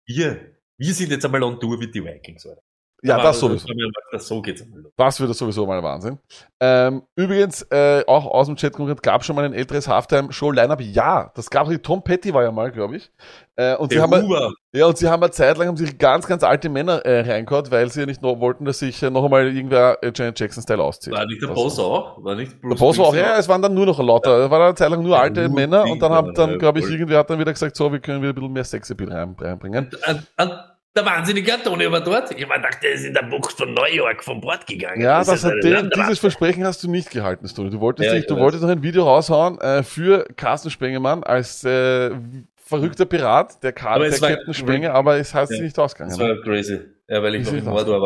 wir, 0.06 0.56
wir 0.78 0.94
sind 0.94 1.10
jetzt 1.10 1.24
einmal 1.24 1.42
on 1.42 1.58
Tour 1.60 1.78
mit 1.78 1.94
die 1.94 2.04
Vikings, 2.04 2.44
oder? 2.44 2.60
Ja, 3.02 3.22
das 3.22 3.38
sowieso. 3.38 3.68
Das 4.10 4.26
so 4.26 4.40
geht's. 4.42 4.64
Das 4.96 5.20
wird 5.20 5.34
sowieso 5.34 5.66
mal 5.66 5.82
Wahnsinn. 5.82 6.18
Ähm, 6.58 7.02
übrigens, 7.14 7.62
äh, 7.70 8.02
auch 8.06 8.26
aus 8.26 8.46
dem 8.46 8.56
Chat 8.56 8.72
kommt, 8.72 9.02
gab 9.02 9.22
schon 9.22 9.36
mal 9.36 9.44
ein 9.44 9.52
älteres 9.52 9.86
Halftime-Show-Line-Up? 9.86 10.80
Ja, 10.80 11.30
das 11.34 11.50
gab 11.50 11.68
es. 11.68 11.78
Tom 11.82 12.02
Petty 12.02 12.32
war 12.32 12.42
ja 12.42 12.50
mal, 12.50 12.72
glaube 12.72 12.96
ich. 12.96 13.10
Äh, 13.56 13.76
und 13.76 13.90
sie 13.90 13.96
Der 13.96 14.02
haben, 14.02 14.10
mal- 14.10 14.24
Uber. 14.24 14.52
ja, 14.72 14.86
und 14.86 14.96
sie 14.96 15.08
haben 15.08 15.22
eine 15.22 15.30
Zeit 15.30 15.56
lang 15.58 15.68
haben 15.68 15.76
sich 15.76 15.98
ganz, 15.98 16.26
ganz 16.26 16.42
alte 16.42 16.68
Männer 16.70 17.04
äh, 17.04 17.20
reingehauen, 17.30 17.70
weil 17.70 17.90
sie 17.90 18.00
ja 18.00 18.06
nicht 18.06 18.22
noch 18.22 18.40
wollten, 18.40 18.64
dass 18.64 18.78
sich 18.78 19.02
äh, 19.02 19.10
noch 19.10 19.24
einmal 19.24 19.46
irgendwer 19.54 19.98
äh, 20.02 20.10
Janet 20.14 20.40
Jackson-Style 20.40 20.82
auszieht. 20.82 21.12
War 21.12 21.26
nicht 21.26 21.42
der 21.42 21.48
Boss 21.48 21.78
auch? 21.78 22.22
War 22.24 22.34
nicht 22.34 22.52
Der 22.62 22.68
Bruce 22.68 22.78
Boss 22.78 22.98
war 22.98 23.06
auch, 23.06 23.14
ja, 23.14 23.36
es 23.38 23.48
waren 23.48 23.60
dann 23.62 23.74
nur 23.74 23.86
noch 23.86 23.98
lauter, 23.98 24.44
es 24.44 24.50
waren 24.50 24.62
eine 24.62 24.74
Zeit 24.74 24.90
lang 24.90 25.02
nur 25.02 25.16
Ja, 25.16 25.22
alte 25.22 25.42
nur 25.48 25.54
Männer 25.54 25.84
und 25.84 26.00
dann 26.00 26.12
haben 26.12 26.34
dann, 26.34 26.52
ja, 26.52 26.56
glaube 26.56 26.80
ich, 26.80 26.86
irgendwer 26.90 27.18
hat 27.18 27.30
dann 27.30 27.38
wieder 27.38 27.52
gesagt, 27.52 27.76
so, 27.76 27.92
wir 27.92 28.00
können 28.00 28.20
wieder 28.22 28.32
ein 28.32 28.34
bisschen 28.34 28.52
mehr 28.52 28.64
Sexappeal 28.64 29.12
rein, 29.12 29.36
reinbringen. 29.38 29.90
Und, 30.06 30.26
und 30.38 30.52
der 30.96 31.04
wahnsinnige 31.04 31.54
Antonio 31.54 31.92
war 31.92 32.00
dort. 32.00 32.30
Ich 32.32 32.42
hab 32.48 32.56
gedacht, 32.56 32.78
der 32.82 32.92
ist 32.92 33.04
in 33.04 33.14
der 33.14 33.22
Bucht 33.22 33.52
von 33.56 33.72
New 33.74 33.84
York 33.84 34.24
vom 34.24 34.40
Bord 34.40 34.66
gegangen. 34.66 35.00
Ja, 35.00 35.18
Das 35.18 35.28
das 35.28 35.44
hat 35.44 35.62
den, 35.62 35.90
dieses 35.94 36.18
Versprechen 36.18 36.64
hast 36.64 36.82
du 36.82 36.90
nicht 36.90 37.10
gehalten, 37.10 37.46
Stone. 37.48 37.70
Du 37.70 37.80
wolltest, 37.80 38.06
Ja, 38.06 38.12
dich, 38.14 38.22
ich 38.22 38.26
du 38.26 38.36
wolltest 38.36 38.62
noch 38.62 38.70
ein 38.70 38.82
Video 38.82 39.04
raushauen 39.04 39.60
äh, 39.60 39.82
für 39.82 40.26
Carsten 40.36 40.70
Spengemann 40.70 41.22
als 41.22 41.62
äh, 41.64 42.10
verrückter 42.56 43.04
Pirat, 43.04 43.62
der, 43.62 43.72
Ka 43.72 43.90
Aber 43.90 44.08
der 44.08 44.18
Captain 44.18 44.54
Spenger, 44.54 44.92
aber 44.94 45.16
es 45.18 45.32
hat 45.34 45.48
sich 45.48 45.58
Ja. 45.58 45.64
nicht 45.64 45.78
ausgegangen. 45.78 46.10
Das 46.10 46.18
war 46.18 46.34
crazy. 46.42 46.80
Ja, 47.08 47.22
weil 47.22 47.36
ich 47.36 47.44
noch 47.46 47.52
nicht 47.52 47.64
im 47.64 47.70
Mordor 47.70 48.00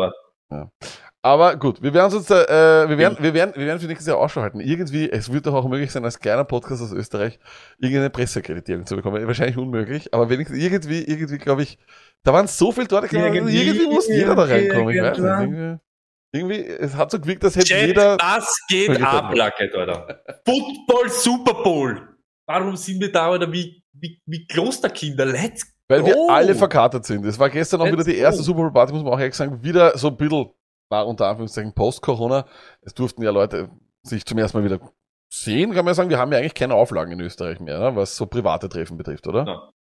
war. 0.49 0.71
Aber 1.23 1.55
gut, 1.55 1.83
wir 1.83 1.93
werden 1.93 2.11
uns, 2.15 2.31
äh, 2.31 2.89
wir 2.89 2.97
werden, 2.97 3.17
wir 3.19 3.33
werden, 3.35 3.53
wir 3.55 3.67
werden 3.67 3.79
für 3.79 3.85
nächstes 3.85 4.07
Jahr 4.07 4.17
Ausschau 4.17 4.41
halten. 4.41 4.59
Irgendwie, 4.59 5.07
es 5.07 5.31
wird 5.31 5.45
doch 5.45 5.53
auch 5.53 5.67
möglich 5.67 5.91
sein, 5.91 6.03
als 6.03 6.19
kleiner 6.19 6.45
Podcast 6.45 6.81
aus 6.81 6.91
Österreich 6.91 7.37
irgendeine 7.77 8.09
Presseakkreditierung 8.09 8.87
zu 8.87 8.95
bekommen. 8.95 9.27
Wahrscheinlich 9.27 9.57
unmöglich, 9.57 10.11
aber 10.13 10.29
wenigstens 10.31 10.57
irgendwie, 10.57 11.03
irgendwie, 11.03 11.37
glaube 11.37 11.61
ich, 11.61 11.77
da 12.23 12.33
waren 12.33 12.47
so 12.47 12.71
viele 12.71 12.87
dort, 12.87 13.05
ich 13.05 13.11
glaube, 13.11 13.35
irgendwie, 13.35 13.55
Irgendwie, 13.55 13.85
muss 13.85 14.07
jeder 14.07 14.35
da 14.35 14.43
reinkommen. 14.43 14.95
Ich 14.95 15.01
weiß 15.01 15.17
nicht. 15.19 15.27
Irgendwie, 15.27 15.79
irgendwie, 16.33 16.65
es 16.65 16.95
hat 16.95 17.11
so 17.11 17.19
gewirkt, 17.19 17.43
als 17.43 17.55
hätte 17.55 17.67
Chat, 17.67 17.87
jeder, 17.87 18.17
was 18.17 18.57
geht 18.67 19.01
ab, 19.03 19.29
das. 19.29 19.37
Lacket, 19.37 19.75
Alter? 19.75 20.23
Football 20.45 21.09
Super 21.09 21.61
Bowl. 21.61 22.01
Warum 22.47 22.75
sind 22.75 22.99
wir 22.99 23.11
da, 23.11 23.29
Alter, 23.29 23.51
wie, 23.51 23.83
wie, 23.93 24.19
wie 24.25 24.47
Klosterkinder? 24.47 25.25
Let's 25.25 25.71
Weil 25.87 26.03
wir 26.03 26.13
go. 26.15 26.29
alle 26.29 26.55
verkatert 26.55 27.05
sind. 27.05 27.25
Es 27.25 27.37
war 27.37 27.49
gestern 27.51 27.81
auch 27.81 27.85
Let's 27.85 27.97
wieder 27.97 28.05
die 28.05 28.15
go. 28.15 28.23
erste 28.23 28.41
Super 28.41 28.61
Bowl 28.61 28.73
Party, 28.73 28.93
muss 28.93 29.03
man 29.03 29.13
auch 29.13 29.19
ehrlich 29.19 29.35
sagen, 29.35 29.61
wieder 29.61 29.95
so 29.97 30.07
ein 30.07 30.17
bisschen, 30.17 30.49
war 30.91 31.07
unter 31.07 31.27
Anführungszeichen 31.27 31.73
Post-Corona. 31.73 32.45
Es 32.81 32.93
durften 32.93 33.23
ja 33.23 33.31
Leute 33.31 33.69
sich 34.03 34.25
zum 34.25 34.37
ersten 34.37 34.57
Mal 34.59 34.65
wieder 34.65 34.79
sehen, 35.29 35.69
kann 35.73 35.85
man 35.85 35.91
ja 35.91 35.95
sagen. 35.95 36.09
Wir 36.09 36.19
haben 36.19 36.31
ja 36.31 36.37
eigentlich 36.39 36.53
keine 36.53 36.75
Auflagen 36.75 37.13
in 37.13 37.21
Österreich 37.21 37.59
mehr, 37.59 37.79
ne, 37.79 37.95
was 37.95 38.15
so 38.15 38.25
private 38.25 38.67
Treffen 38.69 38.97
betrifft, 38.97 39.25
oder? 39.27 39.45
Ja. 39.47 39.71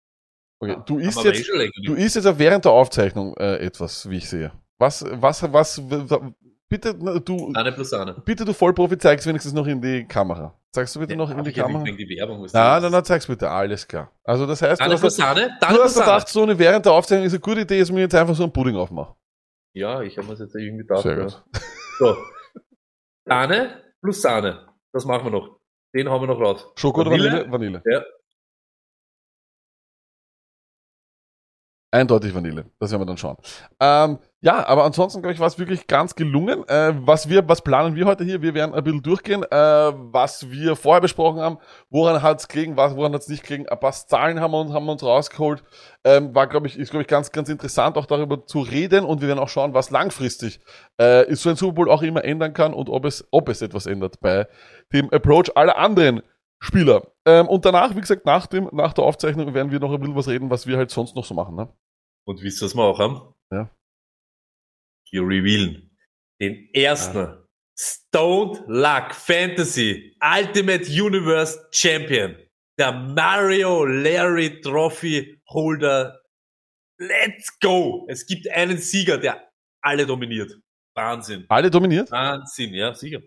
Okay, 0.63 0.77
du 0.87 0.99
isst 0.99 1.25
jetzt, 1.25 1.51
du 1.87 1.95
isst 1.95 2.17
jetzt 2.17 2.27
auch 2.27 2.39
während 2.39 2.65
der 2.67 2.73
Aufzeichnung 2.73 3.35
äh, 3.39 3.57
etwas, 3.57 4.09
wie 4.09 4.19
ich 4.19 4.29
sehe. 4.29 4.53
Was, 4.79 5.05
was, 5.11 5.51
was, 5.53 5.83
bitte, 6.69 6.95
du, 6.95 7.53
Eine 7.55 7.73
plus 7.73 7.93
eine. 7.95 8.13
bitte 8.13 8.45
du 8.45 8.53
Vollprofi 8.53 8.99
zeigst 8.99 9.27
wenigstens 9.27 9.55
noch 9.55 9.67
in 9.67 9.81
die 9.81 10.05
Kamera. 10.05 10.55
Zeigst 10.73 10.95
du 10.95 11.01
bitte 11.01 11.17
noch 11.17 11.31
in 11.31 11.43
die 11.43 11.51
ich 11.51 11.57
ja 11.57 11.65
Kamera? 11.65 11.83
die 11.85 12.09
Werbung 12.17 12.47
Nein, 12.53 12.83
nein, 12.83 12.93
nein, 12.93 13.05
zeig's 13.05 13.27
bitte. 13.27 13.51
Alles 13.51 13.89
klar. 13.89 14.13
Also 14.23 14.47
das 14.47 14.61
heißt, 14.63 14.81
du 14.81 14.85
Eine 14.85 14.95
hast, 14.95 15.01
plus 15.01 15.19
eine? 15.19 15.57
du 15.61 15.83
hast 15.83 15.95
gedacht, 15.99 16.29
so 16.29 16.43
eine 16.43 16.59
während 16.59 16.85
der 16.85 16.93
Aufzeichnung 16.93 17.27
ist 17.27 17.33
eine 17.33 17.41
gute 17.41 17.63
Idee, 17.63 17.81
dass 17.81 17.91
wir 17.93 17.99
jetzt 18.01 18.15
einfach 18.15 18.35
so 18.35 18.43
einen 18.45 18.53
Pudding 18.53 18.77
aufmachen. 18.77 19.15
Ja, 19.73 20.03
ich 20.03 20.17
habe 20.17 20.27
mir 20.27 20.33
das 20.33 20.41
jetzt 20.41 20.55
irgendwie 20.55 20.85
gedacht. 20.85 21.03
Sehr 21.03 21.17
ja. 21.17 21.25
gut. 21.25 21.43
So. 21.99 22.17
Sahne 23.25 23.83
plus 24.01 24.23
Sahne. 24.23 24.69
Das 24.93 25.05
machen 25.05 25.25
wir 25.25 25.31
noch. 25.31 25.61
Den 25.95 26.09
haben 26.09 26.23
wir 26.23 26.27
noch 26.27 26.41
laut. 26.41 26.73
Schoko 26.77 27.03
oder 27.03 27.11
Vanille? 27.11 27.51
Vanille? 27.51 27.53
Vanille. 27.53 27.83
Ja. 27.85 28.05
Eindeutig 31.93 32.33
Vanille. 32.33 32.67
Das 32.79 32.93
werden 32.93 33.03
wir 33.03 33.07
dann 33.07 33.17
schauen. 33.17 33.37
Ähm, 33.81 34.19
ja, 34.41 34.65
aber 34.65 34.85
ansonsten, 34.85 35.23
glaube 35.23 35.35
ich, 35.35 35.41
war 35.41 35.49
es 35.49 35.59
wirklich 35.59 35.89
ganz 35.89 36.15
gelungen. 36.15 36.67
Äh, 36.69 36.95
was 37.05 37.29
wir, 37.29 37.49
was 37.49 37.63
planen 37.63 37.97
wir 37.97 38.07
heute 38.07 38.23
hier? 38.23 38.41
Wir 38.43 38.55
werden 38.55 38.77
ein 38.77 38.85
bisschen 38.85 39.03
durchgehen, 39.03 39.43
äh, 39.43 39.47
was 39.51 40.51
wir 40.51 40.77
vorher 40.77 41.01
besprochen 41.01 41.41
haben. 41.41 41.59
Woran 41.91 42.23
hat 42.23 42.39
es 42.39 42.47
gelegen, 42.47 42.77
was, 42.77 42.95
woran 42.95 43.13
hat 43.13 43.23
es 43.23 43.29
nicht 43.29 43.43
gelegen? 43.43 43.69
Ein 43.69 43.81
paar 43.81 43.91
Zahlen 43.91 44.41
haben 44.41 44.53
wir 44.53 44.61
uns, 44.61 44.73
haben 44.73 44.87
wir 44.87 44.93
uns 44.93 45.03
rausgeholt. 45.03 45.65
Ähm, 46.05 46.33
war, 46.33 46.47
glaube 46.47 46.69
ich, 46.69 46.79
ist, 46.79 46.91
glaube 46.91 47.03
ich, 47.03 47.09
ganz, 47.09 47.33
ganz 47.33 47.49
interessant, 47.49 47.97
auch 47.97 48.07
darüber 48.07 48.47
zu 48.47 48.61
reden. 48.61 49.05
Und 49.05 49.21
wir 49.21 49.27
werden 49.27 49.41
auch 49.41 49.49
schauen, 49.49 49.75
was 49.75 49.91
langfristig 49.91 50.61
äh, 51.01 51.29
ist 51.29 51.43
so 51.43 51.51
ein 51.51 51.57
Super 51.57 51.75
Bowl 51.75 51.91
auch 51.91 52.03
immer 52.03 52.25
ändern 52.25 52.55
kann 52.55 52.73
und 52.73 52.89
ob 52.89 53.05
es, 53.05 53.27
ob 53.33 53.49
es 53.49 53.63
etwas 53.63 53.87
ändert 53.87 54.21
bei 54.21 54.47
dem 54.93 55.13
Approach 55.13 55.57
aller 55.57 55.77
anderen 55.77 56.23
Spieler. 56.63 57.13
Ähm, 57.27 57.49
und 57.49 57.65
danach, 57.65 57.97
wie 57.97 58.01
gesagt, 58.01 58.27
nach, 58.27 58.47
dem, 58.47 58.69
nach 58.73 58.93
der 58.93 59.05
Aufzeichnung 59.05 59.55
werden 59.55 59.73
wir 59.73 59.81
noch 59.81 59.93
ein 59.93 60.01
bisschen 60.01 60.17
was 60.17 60.29
reden, 60.29 60.51
was 60.51 60.67
wir 60.67 60.77
halt 60.77 60.91
sonst 60.91 61.17
noch 61.17 61.25
so 61.25 61.35
machen. 61.35 61.57
Ne? 61.57 61.73
Und 62.27 62.43
wisst 62.43 62.63
ihr, 62.63 62.67
was 62.67 62.75
wir 62.75 62.83
auch 62.83 62.99
haben? 62.99 63.35
Ja. 63.51 63.71
Wir 65.11 65.23
revealen 65.23 65.97
den 66.41 66.69
ersten 66.75 67.47
Stoned 67.77 68.63
Luck 68.67 69.15
Fantasy 69.15 70.17
Ultimate 70.21 70.85
Universe 70.85 71.59
Champion. 71.73 72.37
Der 72.79 72.93
Mario 72.93 73.85
Larry 73.85 74.61
Trophy 74.61 75.41
Holder. 75.49 76.21
Let's 76.99 77.59
go! 77.61 78.07
Es 78.09 78.27
gibt 78.27 78.49
einen 78.51 78.79
Sieger, 78.79 79.19
der 79.19 79.51
alle 79.83 80.07
dominiert. 80.07 80.53
Wahnsinn. 80.95 81.47
Alle 81.49 81.71
dominiert? 81.71 82.11
Wahnsinn, 82.11 82.75
ja, 82.75 82.95
sicher. 82.95 83.21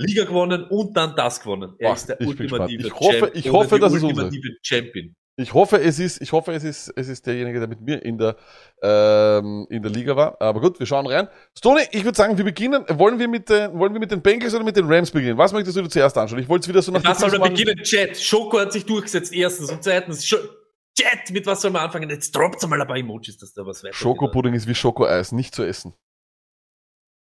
Liga 0.00 0.24
gewonnen 0.24 0.64
und 0.64 0.96
dann 0.96 1.14
das 1.16 1.40
gewonnen. 1.40 1.74
Er 1.78 1.88
Boah, 1.88 1.94
ist 1.94 2.08
der 2.08 2.20
ultimative. 2.20 2.86
Ich 2.86 2.94
hoffe- 2.94 3.30
ich 3.34 3.50
hoffe, 3.50 3.74
die 3.76 3.80
das 3.80 3.92
ist 3.94 4.02
unsere. 4.02 4.26
ultimative 4.26 4.56
Champion. 4.62 5.14
Ich 5.36 5.54
hoffe, 5.54 5.80
es 5.80 5.98
ist, 5.98 6.20
ich 6.20 6.32
hoffe, 6.32 6.52
es 6.52 6.64
ist, 6.64 6.92
es 6.96 7.08
ist 7.08 7.24
derjenige, 7.26 7.60
der 7.60 7.68
mit 7.68 7.80
mir 7.80 8.04
in 8.04 8.18
der, 8.18 8.36
ähm, 8.82 9.66
in 9.70 9.82
der 9.82 9.90
Liga 9.90 10.14
war. 10.14 10.36
Aber 10.40 10.60
gut, 10.60 10.78
wir 10.78 10.86
schauen 10.86 11.06
rein. 11.06 11.28
Stoney, 11.56 11.82
ich 11.92 12.04
würde 12.04 12.16
sagen, 12.16 12.36
wir 12.36 12.44
beginnen. 12.44 12.84
Wollen 12.90 13.18
wir 13.18 13.26
mit 13.28 13.48
den, 13.48 13.78
wollen 13.78 13.92
wir 13.94 14.00
mit 14.00 14.10
den 14.10 14.20
Bengals 14.20 14.54
oder 14.54 14.64
mit 14.64 14.76
den 14.76 14.86
Rams 14.92 15.10
beginnen? 15.10 15.38
Was 15.38 15.52
möchtest 15.52 15.76
du 15.78 15.86
zuerst 15.86 16.18
anschauen? 16.18 16.40
Ich 16.40 16.48
wollte 16.48 16.64
es 16.64 16.68
wieder 16.68 16.82
so 16.82 16.92
nach 16.92 17.02
Was 17.04 17.20
soll 17.20 17.30
Quiz 17.30 17.38
man 17.40 17.52
machen. 17.52 17.56
beginnen? 17.64 17.82
Chat. 17.84 18.18
Schoko 18.18 18.58
hat 18.58 18.72
sich 18.72 18.84
durchgesetzt, 18.84 19.32
erstens. 19.32 19.70
Und 19.70 19.82
zweitens, 19.82 20.24
Chat, 20.24 21.30
mit 21.32 21.46
was 21.46 21.62
soll 21.62 21.70
man 21.70 21.84
anfangen? 21.84 22.10
Jetzt 22.10 22.32
droppt 22.36 22.66
mal 22.68 22.80
ein 22.80 22.86
paar 22.86 22.96
Emojis, 22.98 23.38
dass 23.38 23.54
da 23.54 23.64
was 23.64 23.82
weiter 23.82 23.94
Schokopudding 23.94 24.52
ist 24.52 24.66
wie 24.66 24.74
Schokoeis, 24.74 25.32
nicht 25.32 25.54
zu 25.54 25.62
essen. 25.62 25.94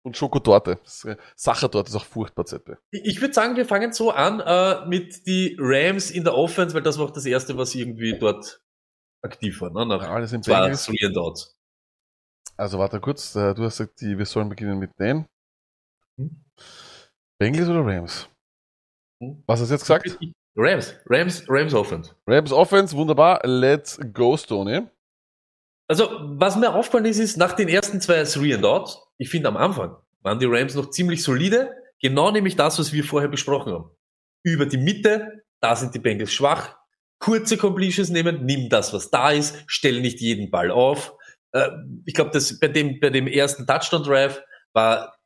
Und 0.08 0.16
Schokotorte. 0.16 0.80
Sachertorte 1.36 1.90
ist 1.90 1.94
auch 1.94 2.04
furchtbar, 2.06 2.46
Zeppe. 2.46 2.78
Ich 2.90 3.20
würde 3.20 3.34
sagen, 3.34 3.56
wir 3.56 3.66
fangen 3.66 3.92
so 3.92 4.10
an 4.10 4.40
äh, 4.40 4.86
mit 4.86 5.26
die 5.26 5.54
Rams 5.60 6.10
in 6.10 6.24
der 6.24 6.34
Offense, 6.34 6.74
weil 6.74 6.80
das 6.80 6.98
war 6.98 7.04
auch 7.04 7.10
das 7.10 7.26
Erste, 7.26 7.58
was 7.58 7.74
irgendwie 7.74 8.18
dort 8.18 8.62
aktiv 9.22 9.60
war. 9.60 9.68
Ne? 9.70 9.84
Nach 9.84 10.02
Ja, 10.02 10.14
alles 10.14 10.32
im 10.32 10.42
zwei 10.42 10.60
Bengals. 10.60 10.86
Three 10.86 11.04
and 11.04 11.18
Outs. 11.18 11.54
Also 12.56 12.78
warte 12.78 13.00
kurz, 13.00 13.36
äh, 13.36 13.52
du 13.52 13.64
hast 13.64 13.76
gesagt, 13.76 14.00
die, 14.00 14.16
wir 14.16 14.24
sollen 14.24 14.48
beginnen 14.48 14.78
mit 14.78 14.98
den. 14.98 15.26
Hm? 16.18 16.42
Bengals 17.38 17.68
oder 17.68 17.84
Rams? 17.84 18.30
Hm? 19.22 19.42
Was 19.46 19.60
hast 19.60 19.68
du 19.68 19.74
jetzt 19.74 19.82
gesagt? 19.82 20.18
Rams, 20.56 20.94
Rams, 21.04 21.44
Rams 21.50 21.74
Offense. 21.74 22.14
Rams 22.26 22.50
Offense, 22.50 22.96
wunderbar. 22.96 23.40
Let's 23.44 24.00
go, 24.14 24.38
Stoney. 24.38 24.86
Also, 25.88 26.10
was 26.20 26.56
mir 26.56 26.74
aufgefallen 26.74 27.06
ist, 27.06 27.18
ist, 27.18 27.38
nach 27.38 27.54
den 27.54 27.68
ersten 27.68 28.00
zwei 28.00 28.22
Three 28.24 28.54
and 28.54 28.64
Outs, 28.64 29.00
ich 29.16 29.30
finde 29.30 29.48
am 29.48 29.56
Anfang, 29.56 29.96
waren 30.20 30.38
die 30.38 30.46
Rams 30.46 30.74
noch 30.74 30.90
ziemlich 30.90 31.22
solide. 31.22 31.74
Genau 32.00 32.30
nämlich 32.30 32.56
das, 32.56 32.78
was 32.78 32.92
wir 32.92 33.02
vorher 33.04 33.28
besprochen 33.28 33.72
haben. 33.72 33.90
Über 34.44 34.66
die 34.66 34.76
Mitte, 34.76 35.44
da 35.60 35.74
sind 35.74 35.94
die 35.94 35.98
Bengals 35.98 36.32
schwach. 36.32 36.76
Kurze 37.18 37.56
Completions 37.56 38.10
nehmen, 38.10 38.44
nimm 38.44 38.68
das, 38.68 38.92
was 38.92 39.10
da 39.10 39.30
ist, 39.30 39.64
stell 39.66 40.00
nicht 40.00 40.20
jeden 40.20 40.50
Ball 40.50 40.70
auf. 40.70 41.14
Äh, 41.52 41.70
ich 42.04 42.14
glaube, 42.14 42.30
das 42.30 42.60
bei 42.60 42.68
dem, 42.68 43.00
bei 43.00 43.10
dem 43.10 43.26
ersten 43.26 43.66
Touchdown-Drive 43.66 44.42
war 44.72 45.16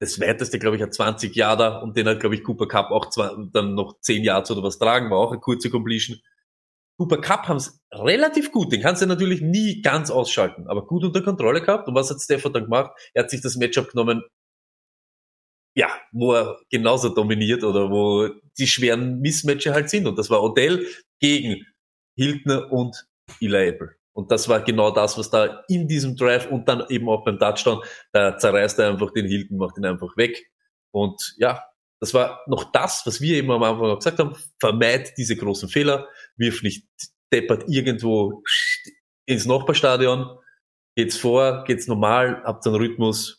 das 0.00 0.20
weiteste, 0.20 0.58
glaube 0.58 0.76
ich, 0.76 0.82
ein 0.82 0.92
20 0.92 1.34
Jahre 1.34 1.80
und 1.80 1.96
den 1.96 2.06
hat, 2.06 2.20
glaube 2.20 2.34
ich, 2.34 2.44
Cooper 2.44 2.68
Cup 2.68 2.90
auch 2.90 3.08
zwei, 3.08 3.30
dann 3.52 3.74
noch 3.74 4.00
10 4.00 4.24
Yards 4.24 4.50
oder 4.50 4.62
was 4.62 4.78
tragen, 4.78 5.10
war 5.10 5.18
auch 5.18 5.32
eine 5.32 5.40
kurze 5.40 5.70
Completion. 5.70 6.18
Cooper 6.98 7.20
Cup 7.20 7.48
haben 7.48 7.58
es 7.58 7.80
relativ 7.92 8.50
gut, 8.50 8.72
den 8.72 8.82
kannst 8.82 9.02
du 9.02 9.06
natürlich 9.06 9.40
nie 9.40 9.82
ganz 9.82 10.10
ausschalten, 10.10 10.66
aber 10.66 10.84
gut 10.84 11.04
unter 11.04 11.22
Kontrolle 11.22 11.62
gehabt. 11.62 11.86
Und 11.86 11.94
was 11.94 12.10
hat 12.10 12.20
Stafford 12.20 12.56
dann 12.56 12.64
gemacht? 12.64 12.90
Er 13.14 13.22
hat 13.22 13.30
sich 13.30 13.40
das 13.40 13.56
Matchup 13.56 13.90
genommen, 13.90 14.22
ja, 15.76 15.88
wo 16.10 16.32
er 16.34 16.58
genauso 16.70 17.08
dominiert 17.10 17.62
oder 17.62 17.90
wo 17.90 18.28
die 18.58 18.66
schweren 18.66 19.20
Missmatches 19.20 19.72
halt 19.72 19.90
sind. 19.90 20.08
Und 20.08 20.18
das 20.18 20.28
war 20.28 20.42
Odell 20.42 20.86
gegen 21.20 21.64
Hiltner 22.16 22.72
und 22.72 23.06
Eli 23.40 23.68
Apple. 23.68 23.94
Und 24.12 24.32
das 24.32 24.48
war 24.48 24.60
genau 24.62 24.90
das, 24.90 25.16
was 25.16 25.30
da 25.30 25.62
in 25.68 25.86
diesem 25.86 26.16
Drive 26.16 26.50
und 26.50 26.68
dann 26.68 26.84
eben 26.88 27.08
auch 27.08 27.24
beim 27.24 27.38
Touchdown, 27.38 27.80
da 28.10 28.36
zerreißt 28.36 28.80
er 28.80 28.90
einfach 28.90 29.12
den 29.12 29.26
Hilton, 29.26 29.58
macht 29.58 29.78
ihn 29.78 29.84
einfach 29.84 30.16
weg. 30.16 30.50
Und 30.90 31.36
ja, 31.38 31.62
das 32.00 32.14
war 32.14 32.42
noch 32.46 32.70
das, 32.72 33.02
was 33.06 33.20
wir 33.20 33.36
eben 33.36 33.50
am 33.50 33.62
Anfang 33.62 33.96
gesagt 33.96 34.18
haben, 34.18 34.36
vermeid 34.60 35.14
diese 35.16 35.36
großen 35.36 35.68
Fehler, 35.68 36.08
wirf 36.36 36.62
nicht 36.62 36.86
deppert 37.32 37.64
irgendwo 37.68 38.42
ins 39.26 39.46
Nachbarstadion, 39.46 40.38
geht's 40.96 41.16
vor, 41.16 41.64
geht's 41.64 41.86
normal, 41.86 42.42
habt 42.44 42.66
einen 42.66 42.76
Rhythmus. 42.76 43.37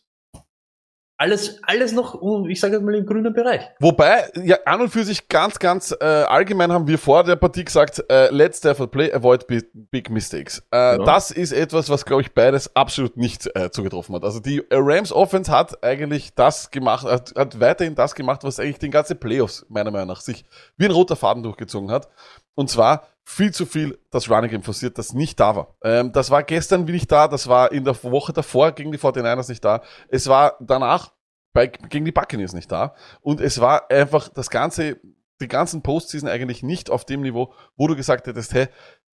Alles, 1.20 1.58
alles 1.64 1.92
noch, 1.92 2.20
uh, 2.22 2.46
ich 2.46 2.58
sage 2.60 2.76
jetzt 2.76 2.82
mal, 2.82 2.94
im 2.94 3.04
grünen 3.04 3.34
Bereich. 3.34 3.60
Wobei, 3.78 4.30
ja, 4.42 4.56
an 4.64 4.80
und 4.80 4.88
für 4.88 5.04
sich 5.04 5.28
ganz, 5.28 5.58
ganz 5.58 5.94
äh, 6.00 6.04
allgemein 6.04 6.72
haben 6.72 6.86
wir 6.86 6.96
vor 6.96 7.24
der 7.24 7.36
Partie 7.36 7.62
gesagt, 7.62 8.02
äh, 8.08 8.30
let's 8.30 8.58
Stafford 8.58 8.90
play, 8.90 9.12
avoid 9.12 9.46
big, 9.46 9.66
big 9.90 10.08
mistakes. 10.08 10.62
Äh, 10.72 10.78
Ja. 10.90 10.98
Das 10.98 11.30
ist 11.30 11.52
etwas, 11.52 11.90
was, 11.90 12.06
glaube 12.06 12.22
ich, 12.22 12.32
beides 12.32 12.74
absolut 12.74 13.18
nicht 13.18 13.54
äh, 13.54 13.70
zugetroffen 13.70 14.14
hat. 14.14 14.24
Also 14.24 14.40
die 14.40 14.58
äh, 14.70 14.76
Rams 14.76 15.12
Offense 15.12 15.52
hat 15.52 15.84
eigentlich 15.84 16.34
das 16.34 16.70
gemacht, 16.70 17.04
hat, 17.04 17.34
hat 17.36 17.60
weiterhin 17.60 17.94
das 17.94 18.14
gemacht, 18.14 18.42
was 18.42 18.58
eigentlich 18.58 18.78
den 18.78 18.90
ganzen 18.90 19.20
Playoffs, 19.20 19.66
meiner 19.68 19.90
Meinung 19.90 20.08
nach, 20.08 20.22
sich 20.22 20.46
wie 20.78 20.86
ein 20.86 20.90
roter 20.90 21.16
Faden 21.16 21.42
durchgezogen 21.42 21.90
hat. 21.90 22.08
Und 22.54 22.70
zwar 22.70 23.06
viel 23.30 23.52
zu 23.52 23.64
viel 23.64 23.98
das 24.10 24.28
Running 24.28 24.50
Game 24.50 24.62
forciert, 24.62 24.98
das 24.98 25.14
nicht 25.14 25.38
da 25.38 25.54
war. 25.54 25.76
Ähm, 25.82 26.12
das 26.12 26.30
war 26.30 26.42
gestern 26.42 26.88
wie 26.88 26.92
nicht 26.92 27.10
da, 27.10 27.28
das 27.28 27.46
war 27.48 27.70
in 27.70 27.84
der 27.84 28.02
Woche 28.02 28.32
davor 28.32 28.72
gegen 28.72 28.90
die 28.90 28.98
49ers 28.98 29.48
nicht 29.48 29.64
da. 29.64 29.82
Es 30.08 30.26
war 30.26 30.56
danach 30.60 31.12
bei, 31.52 31.68
gegen 31.68 32.04
die 32.04 32.12
Buccaneers 32.12 32.52
nicht 32.52 32.70
da. 32.70 32.94
Und 33.20 33.40
es 33.40 33.60
war 33.60 33.90
einfach 33.90 34.28
das 34.28 34.50
ganze, 34.50 35.00
die 35.40 35.48
ganzen 35.48 35.80
Postseason 35.82 36.28
eigentlich 36.28 36.62
nicht 36.62 36.90
auf 36.90 37.04
dem 37.04 37.22
Niveau, 37.22 37.54
wo 37.76 37.86
du 37.86 37.94
gesagt 37.94 38.26
hättest, 38.26 38.52
hey, 38.52 38.66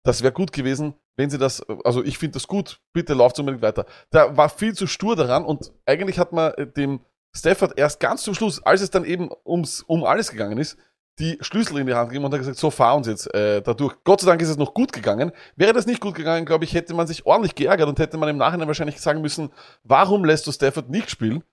das 0.04 0.22
wäre 0.22 0.34
gut 0.34 0.52
gewesen, 0.52 0.96
wenn 1.16 1.30
sie 1.30 1.38
das, 1.38 1.62
also 1.84 2.04
ich 2.04 2.18
finde 2.18 2.34
das 2.34 2.48
gut, 2.48 2.82
bitte 2.94 3.14
lauft 3.14 3.40
unbedingt 3.40 3.64
weiter. 3.64 3.86
Da 4.10 4.36
war 4.36 4.50
viel 4.50 4.74
zu 4.74 4.88
stur 4.88 5.16
daran 5.16 5.46
und 5.46 5.72
eigentlich 5.86 6.20
hat 6.20 6.34
man 6.34 6.54
äh, 6.56 6.68
dem 6.68 7.00
Stafford 7.34 7.78
erst 7.78 8.02
ganz 8.02 8.24
zum 8.24 8.34
Schluss, 8.34 8.62
als 8.62 8.82
es 8.82 8.92
dann 8.92 9.06
eben 9.06 9.30
ums, 9.46 9.82
um 9.84 10.04
alles 10.04 10.32
gegangen 10.32 10.58
ist, 10.58 10.78
die 11.22 11.38
Schlüssel 11.42 11.78
in 11.78 11.86
die 11.88 11.94
Hand 11.94 12.10
gegeben 12.10 12.26
und 12.26 12.34
hat 12.34 12.40
gesagt, 12.40 12.58
so 12.58 12.72
fahr 12.72 12.96
uns 12.96 13.08
jetzt 13.08 13.34
äh, 13.34 13.62
dadurch. 13.62 13.94
Gott 14.04 14.22
sei 14.22 14.28
Dank 14.28 14.42
ist 14.42 14.50
es 14.50 14.58
noch 14.58 14.74
gut 14.74 14.92
gegangen. 14.92 15.32
Wäre 15.56 15.72
das 15.72 15.86
nicht 15.86 16.02
gut 16.02 16.16
gegangen, 16.16 16.46
glaube 16.46 16.66
ich, 16.66 16.74
hätte 16.74 16.96
man 16.96 17.06
sich 17.06 17.26
ordentlich 17.26 17.54
geärgert 17.54 17.88
und 17.88 18.00
hätte 18.00 18.18
man 18.18 18.28
im 18.28 18.38
Nachhinein 18.38 18.68
wahrscheinlich 18.68 19.00
sagen 19.00 19.22
müssen, 19.22 19.52
warum 19.84 20.26
lässt 20.26 20.48
du 20.48 20.52
Stafford 20.52 20.90
nicht 20.90 21.12
spielen? 21.12 21.44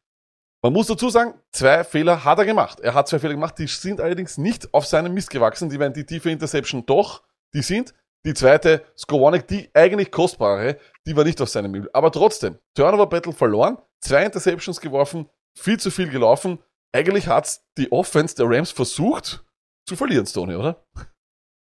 Man 0.63 0.73
muss 0.73 0.87
dazu 0.89 1.11
sagen, 1.11 1.35
zwei 1.53 1.85
Fehler 1.85 2.25
hat 2.25 2.39
er 2.39 2.47
gemacht. 2.47 2.81
Er 2.81 2.95
hat 2.95 3.09
zwei 3.09 3.19
Fehler 3.19 3.35
gemacht, 3.35 3.59
die 3.59 3.67
sind 3.67 4.01
allerdings 4.01 4.39
nicht 4.39 4.73
auf 4.73 4.87
seinem 4.87 5.13
Mist 5.15 5.31
gewachsen. 5.31 5.69
Die 5.69 5.79
werden 5.79 5.93
die 5.93 6.07
tiefe 6.07 6.31
Interception 6.31 6.85
doch, 6.87 7.23
die 7.55 7.63
sind. 7.63 7.95
Die 8.25 8.35
zweite, 8.35 8.83
Skowanek, 8.97 9.47
die 9.47 9.71
eigentlich 9.75 10.11
kostbare, 10.11 10.79
die 11.07 11.15
war 11.15 11.23
nicht 11.23 11.41
auf 11.41 11.49
seinem 11.49 11.71
Müll. 11.71 11.89
Aber 11.93 12.11
trotzdem, 12.11 12.59
Turnover 12.75 13.07
Battle 13.07 13.33
verloren, 13.33 13.79
zwei 14.01 14.25
Interceptions 14.25 14.81
geworfen, 14.81 15.29
viel 15.55 15.79
zu 15.79 15.91
viel 15.91 16.09
gelaufen. 16.09 16.59
Eigentlich 16.91 17.29
hat's 17.29 17.65
die 17.77 17.93
Offense 17.93 18.35
der 18.35 18.47
Rams 18.49 18.73
versucht 18.73 19.45
zu 19.88 19.97
verlieren, 19.97 20.26
Stoney, 20.26 20.54
oder? 20.54 20.87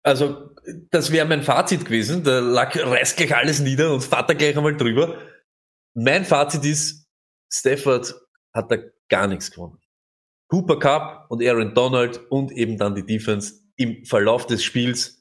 Also, 0.03 0.51
das 0.91 1.11
wäre 1.11 1.27
mein 1.27 1.43
Fazit 1.43 1.85
gewesen. 1.85 2.23
Der 2.23 2.41
Lack 2.41 2.75
reißt 2.75 3.17
gleich 3.17 3.35
alles 3.35 3.59
nieder 3.59 3.93
und 3.93 4.11
da 4.11 4.21
gleich 4.21 4.57
einmal 4.57 4.75
drüber. 4.75 5.17
Mein 5.93 6.25
Fazit 6.25 6.65
ist, 6.65 7.07
Stafford 7.51 8.15
hat 8.53 8.71
da 8.71 8.77
gar 9.09 9.27
nichts 9.27 9.51
gewonnen. 9.51 9.79
Cooper 10.49 10.79
Cup 10.79 11.25
und 11.29 11.45
Aaron 11.45 11.73
Donald 11.73 12.19
und 12.29 12.51
eben 12.51 12.77
dann 12.77 12.95
die 12.95 13.05
Defense 13.05 13.61
im 13.75 14.05
Verlauf 14.05 14.45
des 14.47 14.63
Spiels 14.63 15.19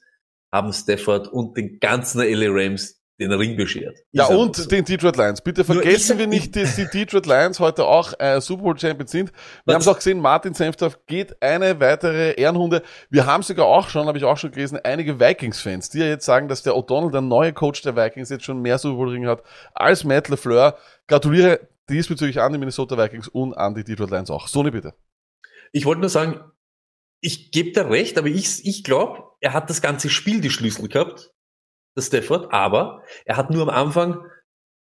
haben 0.53 0.71
Stafford 0.71 1.27
und 1.27 1.57
den 1.57 1.79
ganzen 1.79 2.21
LA 2.21 2.47
Rams 2.49 2.96
den 3.19 3.31
Ring 3.31 3.55
beschert. 3.55 3.97
Ja, 4.11 4.25
Ist 4.25 4.35
und 4.35 4.55
so. 4.55 4.67
den 4.67 4.85
Detroit 4.85 5.17
Lions. 5.17 5.41
Bitte 5.41 5.63
vergessen 5.63 6.19
wir 6.19 6.27
nicht, 6.27 6.55
dass 6.55 6.75
die 6.75 6.85
Detroit 6.85 7.25
Lions 7.25 7.59
heute 7.59 7.85
auch 7.85 8.13
äh, 8.19 8.39
Super 8.41 8.63
Bowl 8.63 8.77
Champions 8.79 9.11
sind. 9.11 9.31
Wir 9.65 9.73
haben 9.73 9.81
es 9.81 9.87
auch 9.87 9.95
gesehen, 9.95 10.19
Martin 10.19 10.53
Senftorf 10.53 10.99
geht 11.07 11.41
eine 11.41 11.79
weitere 11.79 12.33
Ehrenhunde. 12.33 12.83
Wir 13.09 13.25
haben 13.25 13.41
sogar 13.41 13.65
auch 13.65 13.89
schon, 13.89 14.07
habe 14.07 14.17
ich 14.17 14.23
auch 14.23 14.37
schon 14.37 14.51
gelesen, 14.51 14.79
einige 14.83 15.19
Vikings-Fans, 15.19 15.89
die 15.89 15.99
ja 15.99 16.05
jetzt 16.05 16.25
sagen, 16.25 16.47
dass 16.47 16.61
der 16.61 16.73
O'Donnell, 16.73 17.11
der 17.11 17.21
neue 17.21 17.53
Coach 17.53 17.81
der 17.81 17.95
Vikings, 17.95 18.29
jetzt 18.29 18.45
schon 18.45 18.61
mehr 18.61 18.77
Super 18.77 18.97
Bowl 18.97 19.09
Ringe 19.09 19.29
hat 19.29 19.43
als 19.73 20.03
Matt 20.03 20.29
LeFleur. 20.29 20.77
Gratuliere 21.07 21.67
diesbezüglich 21.89 22.39
an 22.39 22.53
die 22.53 22.59
Minnesota 22.59 22.97
Vikings 22.97 23.27
und 23.27 23.55
an 23.55 23.73
die 23.73 23.83
Detroit 23.83 24.11
Lions 24.11 24.29
auch. 24.29 24.47
Sony 24.47 24.71
bitte. 24.71 24.93
Ich 25.71 25.85
wollte 25.85 26.01
nur 26.01 26.09
sagen, 26.09 26.39
ich 27.19 27.51
gebe 27.51 27.71
dir 27.71 27.89
recht, 27.89 28.17
aber 28.17 28.27
ich, 28.27 28.65
ich 28.65 28.83
glaube, 28.83 29.23
er 29.41 29.53
hat 29.53 29.69
das 29.69 29.81
ganze 29.81 30.09
Spiel 30.09 30.41
die 30.41 30.49
Schlüssel 30.49 30.87
gehabt, 30.87 31.31
der 31.97 32.01
Stafford, 32.03 32.53
aber 32.53 33.03
er 33.25 33.37
hat 33.37 33.49
nur 33.49 33.63
am 33.63 33.69
Anfang 33.69 34.23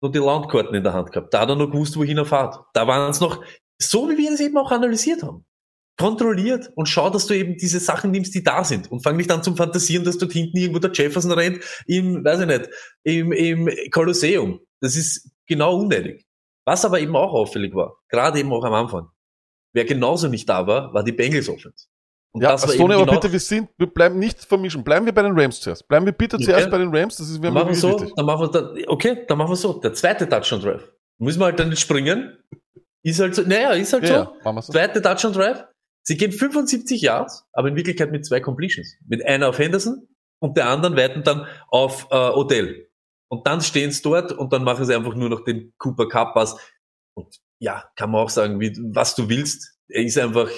noch 0.01 0.11
die 0.11 0.19
Landkarten 0.19 0.75
in 0.75 0.83
der 0.83 0.93
Hand 0.93 1.11
gehabt. 1.11 1.33
Da 1.33 1.41
hat 1.41 1.49
er 1.49 1.55
noch 1.55 1.71
gewusst, 1.71 1.97
wohin 1.97 2.17
er 2.17 2.25
fährt. 2.25 2.55
Da 2.73 2.87
waren 2.87 3.09
es 3.09 3.19
noch, 3.19 3.43
so 3.81 4.09
wie 4.09 4.17
wir 4.17 4.31
es 4.31 4.39
eben 4.39 4.57
auch 4.57 4.71
analysiert 4.71 5.23
haben. 5.23 5.45
Kontrolliert 5.97 6.71
und 6.75 6.87
schau, 6.87 7.09
dass 7.09 7.27
du 7.27 7.33
eben 7.33 7.57
diese 7.57 7.81
Sachen 7.81 8.11
nimmst, 8.11 8.33
die 8.33 8.43
da 8.43 8.63
sind. 8.63 8.89
Und 8.89 9.03
fang 9.03 9.17
nicht 9.17 9.29
an 9.31 9.43
zum 9.43 9.57
Fantasieren, 9.57 10.05
dass 10.05 10.17
dort 10.17 10.31
hinten 10.31 10.57
irgendwo 10.57 10.79
der 10.79 10.91
Jefferson 10.93 11.33
rennt, 11.33 11.59
im, 11.87 12.23
weiß 12.23 12.39
ich 12.41 12.47
nicht, 12.47 12.69
im, 13.03 13.33
im 13.33 13.69
Kolosseum. 13.91 14.61
Das 14.79 14.95
ist 14.95 15.29
genau 15.45 15.77
unnötig. 15.77 16.25
Was 16.65 16.85
aber 16.85 17.01
eben 17.01 17.15
auch 17.17 17.33
auffällig 17.33 17.73
war, 17.73 17.97
gerade 18.07 18.39
eben 18.39 18.53
auch 18.53 18.63
am 18.63 18.73
Anfang, 18.73 19.09
wer 19.73 19.83
genauso 19.83 20.29
nicht 20.29 20.47
da 20.47 20.67
war, 20.67 20.93
war 20.93 21.03
die 21.03 21.11
Bengals 21.11 21.49
Offense. 21.49 21.87
Und 22.31 22.43
Ja, 22.43 22.53
eben 22.53 22.62
aber 22.63 22.74
genau, 22.74 23.05
bitte, 23.13 23.31
wir 23.31 23.39
sind, 23.39 23.69
wir 23.77 23.88
bleiben 23.88 24.19
nicht 24.19 24.39
vermischen. 24.45 24.83
Bleiben 24.83 25.05
wir 25.05 25.13
bei 25.13 25.24
den 25.24 25.38
Rams 25.38 25.59
zuerst. 25.59 25.88
Bleiben 25.88 26.05
wir 26.05 26.13
bitte 26.13 26.36
Okay. 26.36 26.45
zuerst 26.45 26.69
bei 26.69 26.77
den 26.77 26.95
Rams. 26.95 27.17
Das 27.17 27.27
ist 27.29 27.41
machen 27.41 27.55
wir 27.55 27.62
wirklich 27.62 27.79
so, 27.79 28.00
wichtig. 28.00 28.13
dann 28.15 28.25
machen 28.25 28.41
wir 28.41 28.48
dann, 28.51 28.77
okay, 28.88 29.25
dann 29.27 29.38
machen 29.38 29.51
wir 29.51 29.55
so. 29.55 29.74
Der 29.79 29.93
zweite 29.93 30.29
Touchdown 30.29 30.61
Drive. 30.61 30.92
Müssen 31.18 31.39
wir 31.39 31.46
halt 31.46 31.59
dann 31.59 31.70
nicht 31.70 31.79
springen. 31.79 32.37
Ist 33.03 33.20
halt 33.20 33.33
so, 33.35 33.42
naja, 33.42 33.72
ist 33.72 33.94
halt 33.94 34.03
Ja, 34.03 34.09
so. 34.09 34.13
ja, 34.15 34.33
machen 34.44 34.61
so. 34.61 34.74
Zweite 34.74 35.01
Touchdown 35.01 35.33
Drive. 35.33 35.65
Sie 36.03 36.18
gehen 36.18 36.31
75 36.31 37.01
Yards, 37.01 37.46
aber 37.53 37.68
in 37.70 37.75
Wirklichkeit 37.75 38.11
mit 38.11 38.25
zwei 38.25 38.39
Completions. 38.39 38.96
Mit 39.07 39.25
einer 39.25 39.50
auf 39.50 39.57
Henderson 39.57 40.07
und 40.39 40.55
der 40.55 40.68
anderen 40.70 40.96
weiten 40.96 41.24
dann 41.24 41.46
auf 41.70 42.07
äh, 42.11 42.15
Odell. 42.15 42.89
Und 43.31 43.46
dann 43.48 43.61
stehen 43.61 43.92
sie 43.92 44.01
dort 44.01 44.31
und 44.31 44.53
dann 44.53 44.63
machen 44.63 44.85
sie 44.85 44.96
einfach 44.96 45.13
nur 45.15 45.29
noch 45.29 45.44
den 45.44 45.74
Cooper 45.77 46.07
Cup 46.07 46.33
Pass. 46.33 46.57
Und 47.15 47.37
ja, 47.59 47.89
kann 47.96 48.11
man 48.11 48.22
auch 48.22 48.29
sagen, 48.29 48.59
wie, 48.59 48.75
was 48.94 49.15
du 49.15 49.29
willst. 49.29 49.77
Er 49.87 50.03
ist 50.03 50.18
einfach, 50.18 50.50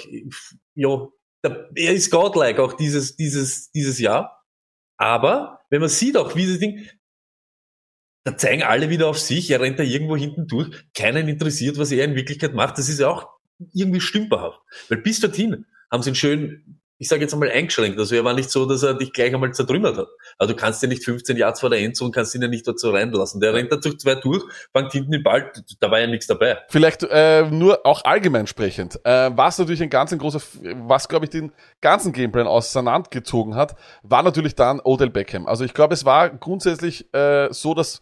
ja, 0.74 0.88
der, 0.88 1.08
er 1.42 1.92
ist 1.92 2.10
godlike 2.10 2.62
auch 2.62 2.74
dieses, 2.74 3.16
dieses, 3.16 3.70
dieses 3.70 3.98
Jahr. 3.98 4.44
Aber 4.96 5.60
wenn 5.70 5.80
man 5.80 5.88
sieht 5.88 6.16
auch, 6.16 6.36
wie 6.36 6.46
das 6.46 6.58
Ding, 6.58 6.88
da 8.24 8.36
zeigen 8.36 8.62
alle 8.62 8.88
wieder 8.88 9.08
auf 9.08 9.18
sich, 9.18 9.50
er 9.50 9.60
rennt 9.60 9.78
da 9.78 9.82
irgendwo 9.82 10.16
hinten 10.16 10.46
durch, 10.46 10.70
keinen 10.94 11.28
interessiert, 11.28 11.78
was 11.78 11.90
er 11.90 12.04
in 12.04 12.14
Wirklichkeit 12.14 12.54
macht. 12.54 12.78
Das 12.78 12.88
ist 12.88 13.00
ja 13.00 13.08
auch 13.08 13.28
irgendwie 13.72 14.00
stümperhaft. 14.00 14.60
Weil 14.88 14.98
bis 14.98 15.20
dorthin 15.20 15.66
haben 15.90 16.02
sie 16.02 16.10
ihn 16.10 16.14
schön, 16.14 16.81
ich 16.98 17.08
sage 17.08 17.22
jetzt 17.22 17.32
einmal 17.32 17.50
eingeschränkt. 17.50 17.98
Also 17.98 18.14
er 18.14 18.24
war 18.24 18.34
nicht 18.34 18.50
so, 18.50 18.64
dass 18.66 18.82
er 18.82 18.94
dich 18.94 19.12
gleich 19.12 19.34
einmal 19.34 19.52
zertrümmert 19.52 19.96
hat. 19.96 20.08
Also 20.38 20.54
du 20.54 20.60
kannst 20.60 20.82
ja 20.82 20.88
nicht 20.88 21.04
15 21.04 21.36
Yards 21.36 21.60
vor 21.60 21.70
der 21.70 21.80
Endzone, 21.80 22.12
kannst 22.12 22.34
ihn 22.34 22.42
ja 22.42 22.48
nicht 22.48 22.66
dort 22.66 22.78
so 22.78 22.90
reinlassen. 22.90 23.40
Der 23.40 23.54
rennt 23.54 23.72
da 23.72 23.76
durch 23.76 23.98
zwei 23.98 24.14
durch, 24.14 24.42
fängt 24.72 24.92
hinten 24.92 25.10
den 25.10 25.22
Ball, 25.22 25.52
da 25.80 25.90
war 25.90 26.00
ja 26.00 26.06
nichts 26.06 26.26
dabei. 26.26 26.58
Vielleicht 26.68 27.02
äh, 27.02 27.42
nur 27.50 27.84
auch 27.84 28.04
allgemein 28.04 28.46
sprechend, 28.46 29.00
äh, 29.04 29.30
was 29.34 29.58
natürlich 29.58 29.82
ein 29.82 29.90
ganz 29.90 30.12
ein 30.12 30.18
großer, 30.18 30.40
was 30.86 31.08
glaube 31.08 31.26
ich 31.26 31.30
den 31.30 31.52
ganzen 31.80 32.12
Gameplan 32.12 32.46
auseinandergezogen 32.46 33.56
hat, 33.56 33.74
war 34.02 34.22
natürlich 34.22 34.54
dann 34.54 34.80
Odell 34.80 35.10
Beckham. 35.10 35.46
Also 35.46 35.64
ich 35.64 35.74
glaube, 35.74 35.94
es 35.94 36.04
war 36.04 36.30
grundsätzlich 36.30 37.12
äh, 37.14 37.48
so, 37.52 37.74
dass 37.74 38.00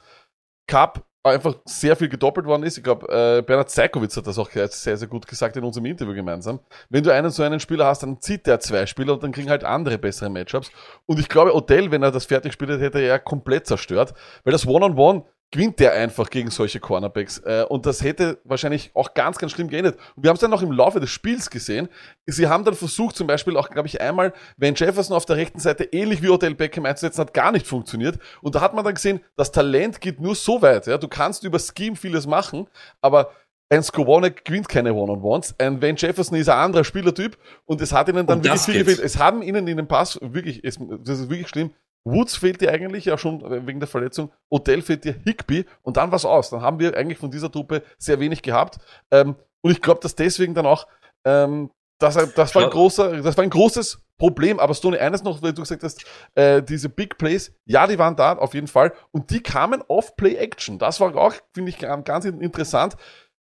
Cup 0.67 1.05
einfach 1.23 1.57
sehr 1.67 1.97
viel 1.97 2.09
gedoppelt 2.09 2.47
worden 2.47 2.63
ist. 2.63 2.79
Ich 2.79 2.85
glaube, 2.85 3.07
äh, 3.09 3.43
Bernhard 3.43 3.71
Zeikowitz 3.71 4.17
hat 4.17 4.27
das 4.27 4.39
auch 4.39 4.51
sehr, 4.51 4.97
sehr 4.97 5.09
gut 5.09 5.27
gesagt 5.27 5.57
in 5.57 5.65
unserem 5.65 5.87
Interview 5.87 6.15
gemeinsam. 6.15 6.61
Wenn 6.89 7.05
du 7.05 7.13
einen 7.13 7.31
so 7.31 7.43
einen 7.43 7.61
Spieler 7.61 7.87
hast, 7.87 8.03
dann 8.03 8.21
zieht 8.21 8.47
der 8.47 8.61
zwei 8.61 8.87
Spieler 8.87 9.15
und 9.15 9.23
dann 9.23 9.33
kriegen 9.33 9.51
halt 9.51 9.65
andere 9.65 9.99
bessere 9.99 10.31
Matchups. 10.31 10.71
Und 11.07 11.19
ich 11.19 11.29
glaube, 11.29 11.55
Odell, 11.55 11.91
wenn 11.91 12.03
er 12.03 12.11
das 12.11 12.25
fertig 12.25 12.53
spielt, 12.53 12.81
hätte 12.81 12.99
er 12.99 13.07
ja 13.07 13.19
komplett 13.19 13.67
zerstört, 13.67 14.15
weil 14.45 14.53
das 14.53 14.67
One-on-One 14.67 15.25
gewinnt 15.51 15.81
der 15.81 15.93
einfach 15.93 16.31
gegen 16.31 16.51
solche 16.51 16.79
Cornerbacks. 16.79 17.39
Äh, 17.39 17.65
und 17.69 17.87
das 17.87 18.03
hätte 18.03 18.39
wahrscheinlich 18.45 18.91
auch 18.95 19.15
ganz, 19.15 19.39
ganz 19.39 19.53
schlimm 19.53 19.69
geendet. 19.69 19.99
Und 20.15 20.23
wir 20.23 20.29
haben 20.29 20.37
es 20.37 20.41
dann 20.41 20.51
noch 20.51 20.63
im 20.63 20.71
Laufe 20.71 21.01
des 21.01 21.11
Spiels 21.11 21.51
gesehen. 21.51 21.89
Sie 22.27 22.47
haben 22.47 22.65
dann 22.65 22.75
versucht, 22.75 23.17
zum 23.17 23.27
Beispiel 23.27 23.57
auch, 23.57 23.69
glaube 23.69 23.89
ich, 23.89 24.01
einmal, 24.01 24.33
wenn 24.57 24.75
Jefferson 24.75 25.17
auf 25.17 25.27
der 25.27 25.37
rechten 25.37 25.59
Seite 25.59 25.85
ähnlich 25.85 26.23
wie 26.23 26.29
Odell 26.29 26.55
Beckham 26.55 26.87
einzusetzen, 26.87 27.21
hat 27.21 27.35
gar 27.35 27.51
nicht 27.51 27.67
funktioniert. 27.67 28.19
Und 28.43 28.55
da 28.55 28.61
hat 28.61 28.75
man 28.75 28.85
dann 28.85 28.95
gesehen, 28.95 29.21
das 29.37 29.51
Talent 29.51 30.01
geht 30.01 30.21
nur 30.21 30.37
so 30.37 30.63
weit. 30.63 30.87
Ja? 30.87 30.99
Du 30.99 31.09
kannst 31.09 31.43
über 31.43 31.59
Scheme 31.59 31.97
vieles 31.97 32.27
machen, 32.27 32.69
aber 33.01 33.33
ein 33.73 33.83
Skowonek 33.83 34.45
gewinnt 34.45 34.69
keine 34.69 34.95
One-on-Ones. 34.95 35.55
Ein 35.59 35.81
Van 35.81 35.97
Jefferson 35.97 36.37
ist 36.37 36.49
ein 36.49 36.59
anderer 36.59 36.85
Spielertyp 36.85 37.39
und 37.67 37.81
es 37.81 37.93
hat 37.93 38.09
ihnen 38.09 38.27
dann 38.27 38.43
wirklich 38.43 38.63
viel 38.63 38.85
gefehlt. 38.85 38.99
Es 38.99 39.19
haben 39.19 39.43
ihnen 39.43 39.67
in 39.69 39.77
den 39.77 39.87
Pass 39.87 40.19
wirklich, 40.21 40.65
es, 40.65 40.79
das 41.05 41.21
ist 41.21 41.31
wirklich 41.31 41.49
schlimm. 41.49 41.73
Woods 42.05 42.37
fehlt 42.37 42.61
dir 42.61 42.73
eigentlich 42.73 43.05
ja 43.05 43.19
schon 43.19 43.43
wegen 43.67 43.79
der 43.81 43.89
Verletzung. 43.89 44.31
Odell 44.49 44.83
fehlt 44.83 45.05
dir 45.05 45.15
Higby 45.25 45.67
und 45.83 45.97
dann 45.97 46.11
war's 46.13 46.25
aus. 46.25 46.51
Dann 46.51 46.63
haben 46.63 46.79
wir 46.79 46.97
eigentlich 46.97 47.19
von 47.19 47.31
dieser 47.31 47.51
Truppe 47.53 47.83
sehr 47.99 48.19
wenig 48.21 48.43
gehabt. 48.43 48.79
Ähm, 49.11 49.37
und 49.61 49.71
ich 49.71 49.83
glaube, 49.83 50.01
dass 50.01 50.15
deswegen 50.15 50.55
dann 50.55 50.67
auch, 50.67 50.87
ähm, 51.25 51.71
das, 51.99 52.15
das 52.35 52.55
war 52.55 52.65
ein 52.65 52.71
großer, 52.71 53.21
das 53.21 53.37
war 53.37 53.45
ein 53.45 53.51
großes 53.51 54.01
Problem. 54.17 54.59
Aber 54.59 54.73
Stoney, 54.75 54.97
eines 54.99 55.23
noch, 55.23 55.43
weil 55.43 55.53
du 55.53 55.61
gesagt 55.61 55.83
hast, 55.83 56.03
äh, 56.35 56.63
diese 56.63 56.89
Big 56.89 57.19
Plays, 57.19 57.53
ja, 57.67 57.87
die 57.87 57.99
waren 57.99 58.17
da 58.17 58.33
auf 58.39 58.55
jeden 58.55 58.69
Fall. 58.69 58.93
Und 59.11 59.31
die 59.31 59.43
kamen 59.43 59.83
auf 59.87 60.17
Play 60.17 60.37
Action. 60.37 60.79
Das 60.79 61.01
war 61.01 61.15
auch, 61.17 61.35
finde 61.53 61.69
ich, 61.71 61.79
ganz 61.79 62.25
interessant. 62.25 62.97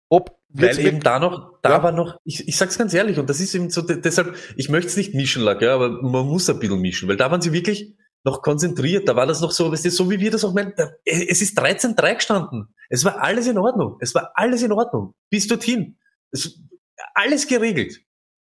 Ob 0.07 0.37
Weil 0.49 0.79
eben 0.79 1.01
da 1.01 1.19
noch, 1.19 1.59
da 1.63 1.71
Ja. 1.71 1.83
war 1.83 1.91
noch, 1.91 2.17
ich, 2.23 2.47
ich 2.47 2.55
sag's 2.55 2.77
ganz 2.77 2.93
ehrlich, 2.93 3.17
und 3.19 3.29
das 3.29 3.41
ist 3.41 3.53
eben 3.55 3.69
so, 3.71 3.81
de- 3.81 3.99
deshalb, 3.99 4.35
ich 4.55 4.69
möchte 4.69 4.87
es 4.87 4.95
nicht 4.97 5.13
mischen, 5.15 5.41
Lack, 5.43 5.61
ja, 5.61 5.73
aber 5.73 5.89
man 5.89 6.25
muss 6.27 6.49
ein 6.49 6.59
bisschen 6.59 6.79
mischen, 6.79 7.09
weil 7.09 7.17
da 7.17 7.31
waren 7.31 7.41
sie 7.41 7.51
wirklich 7.51 7.95
noch 8.25 8.41
konzentriert, 8.41 9.07
da 9.07 9.15
war 9.15 9.27
das 9.27 9.39
noch 9.39 9.51
so, 9.51 9.71
weißt 9.71 9.85
du, 9.85 9.91
so 9.91 10.09
wie 10.09 10.19
wir 10.19 10.31
das 10.31 10.43
auch 10.43 10.53
meinen, 10.53 10.73
da, 10.75 10.89
es 11.05 11.41
ist 11.41 11.57
13-3 11.57 12.15
gestanden. 12.15 12.75
Es 12.89 13.05
war 13.05 13.21
alles 13.21 13.47
in 13.47 13.57
Ordnung. 13.57 13.97
Es 14.01 14.13
war 14.15 14.31
alles 14.33 14.63
in 14.63 14.71
Ordnung. 14.71 15.13
Bis 15.29 15.47
dorthin. 15.47 15.97
Es, 16.31 16.59
alles 17.13 17.47
geregelt. 17.47 18.01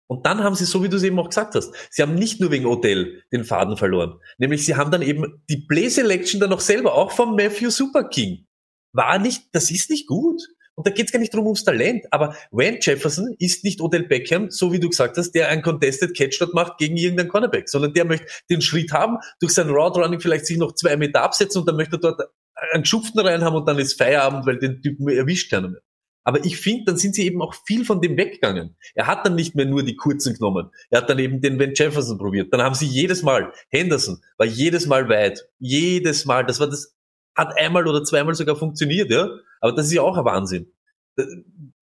Und 0.08 0.26
dann 0.26 0.42
haben 0.42 0.56
sie, 0.56 0.64
so 0.64 0.82
wie 0.82 0.88
du 0.88 0.96
es 0.96 1.04
eben 1.04 1.18
auch 1.20 1.28
gesagt 1.28 1.54
hast, 1.54 1.72
sie 1.88 2.02
haben 2.02 2.16
nicht 2.16 2.40
nur 2.40 2.50
wegen 2.50 2.66
Odell 2.66 3.22
den 3.32 3.44
Faden 3.44 3.76
verloren. 3.76 4.18
Nämlich 4.38 4.66
sie 4.66 4.74
haben 4.74 4.90
dann 4.90 5.02
eben 5.02 5.40
die 5.48 5.64
Play 5.68 5.88
Selection 5.88 6.40
dann 6.40 6.52
auch 6.52 6.60
selber, 6.60 6.94
auch 6.94 7.12
vom 7.12 7.36
Matthew 7.36 7.70
Super 7.70 8.08
King. 8.08 8.46
War 8.92 9.20
nicht, 9.20 9.54
das 9.54 9.70
ist 9.70 9.88
nicht 9.88 10.08
gut. 10.08 10.42
Und 10.80 10.86
da 10.86 10.92
geht 10.92 11.04
es 11.04 11.12
gar 11.12 11.18
nicht 11.18 11.34
drum 11.34 11.44
ums 11.44 11.62
Talent. 11.62 12.06
Aber 12.10 12.34
Van 12.50 12.78
Jefferson 12.80 13.36
ist 13.38 13.64
nicht 13.64 13.82
Odell 13.82 14.04
Beckham, 14.04 14.48
so 14.48 14.72
wie 14.72 14.80
du 14.80 14.88
gesagt 14.88 15.18
hast, 15.18 15.32
der 15.32 15.50
ein 15.50 15.60
Contested 15.60 16.16
Catch 16.16 16.40
dort 16.40 16.54
macht 16.54 16.78
gegen 16.78 16.96
irgendeinen 16.96 17.28
Cornerback, 17.28 17.68
sondern 17.68 17.92
der 17.92 18.06
möchte 18.06 18.24
den 18.48 18.62
Schritt 18.62 18.92
haben, 18.92 19.18
durch 19.40 19.52
sein 19.52 19.68
Route 19.68 20.00
Running 20.00 20.20
vielleicht 20.20 20.46
sich 20.46 20.56
noch 20.56 20.74
zwei 20.74 20.96
Meter 20.96 21.20
absetzen 21.20 21.60
und 21.60 21.68
dann 21.68 21.76
möchte 21.76 21.96
er 21.96 21.98
dort 21.98 22.22
einen 22.72 22.86
Schupften 22.86 23.20
rein 23.20 23.44
haben 23.44 23.56
und 23.56 23.68
dann 23.68 23.78
ist 23.78 23.98
Feierabend, 23.98 24.46
weil 24.46 24.58
den 24.58 24.80
Typen 24.80 25.06
erwischt 25.06 25.50
keiner 25.50 25.68
mehr. 25.68 25.82
Aber 26.24 26.42
ich 26.46 26.56
finde, 26.56 26.84
dann 26.86 26.96
sind 26.96 27.14
sie 27.14 27.26
eben 27.26 27.42
auch 27.42 27.54
viel 27.66 27.84
von 27.84 28.00
dem 28.00 28.16
weggegangen. 28.16 28.74
Er 28.94 29.06
hat 29.06 29.26
dann 29.26 29.34
nicht 29.34 29.54
mehr 29.54 29.66
nur 29.66 29.82
die 29.82 29.96
kurzen 29.96 30.32
genommen. 30.32 30.70
Er 30.88 31.02
hat 31.02 31.10
dann 31.10 31.18
eben 31.18 31.42
den 31.42 31.60
Van 31.60 31.74
Jefferson 31.74 32.16
probiert. 32.16 32.54
Dann 32.54 32.62
haben 32.62 32.74
sie 32.74 32.86
jedes 32.86 33.22
Mal, 33.22 33.52
Henderson 33.68 34.22
war 34.38 34.46
jedes 34.46 34.86
Mal 34.86 35.10
weit. 35.10 35.46
Jedes 35.58 36.24
Mal. 36.24 36.46
Das 36.46 36.58
war 36.58 36.68
das, 36.68 36.96
hat 37.34 37.58
einmal 37.58 37.86
oder 37.86 38.02
zweimal 38.02 38.34
sogar 38.34 38.56
funktioniert, 38.56 39.10
ja. 39.10 39.28
Aber 39.60 39.72
das 39.72 39.86
ist 39.86 39.92
ja 39.92 40.02
auch 40.02 40.16
ein 40.16 40.24
Wahnsinn. 40.24 40.72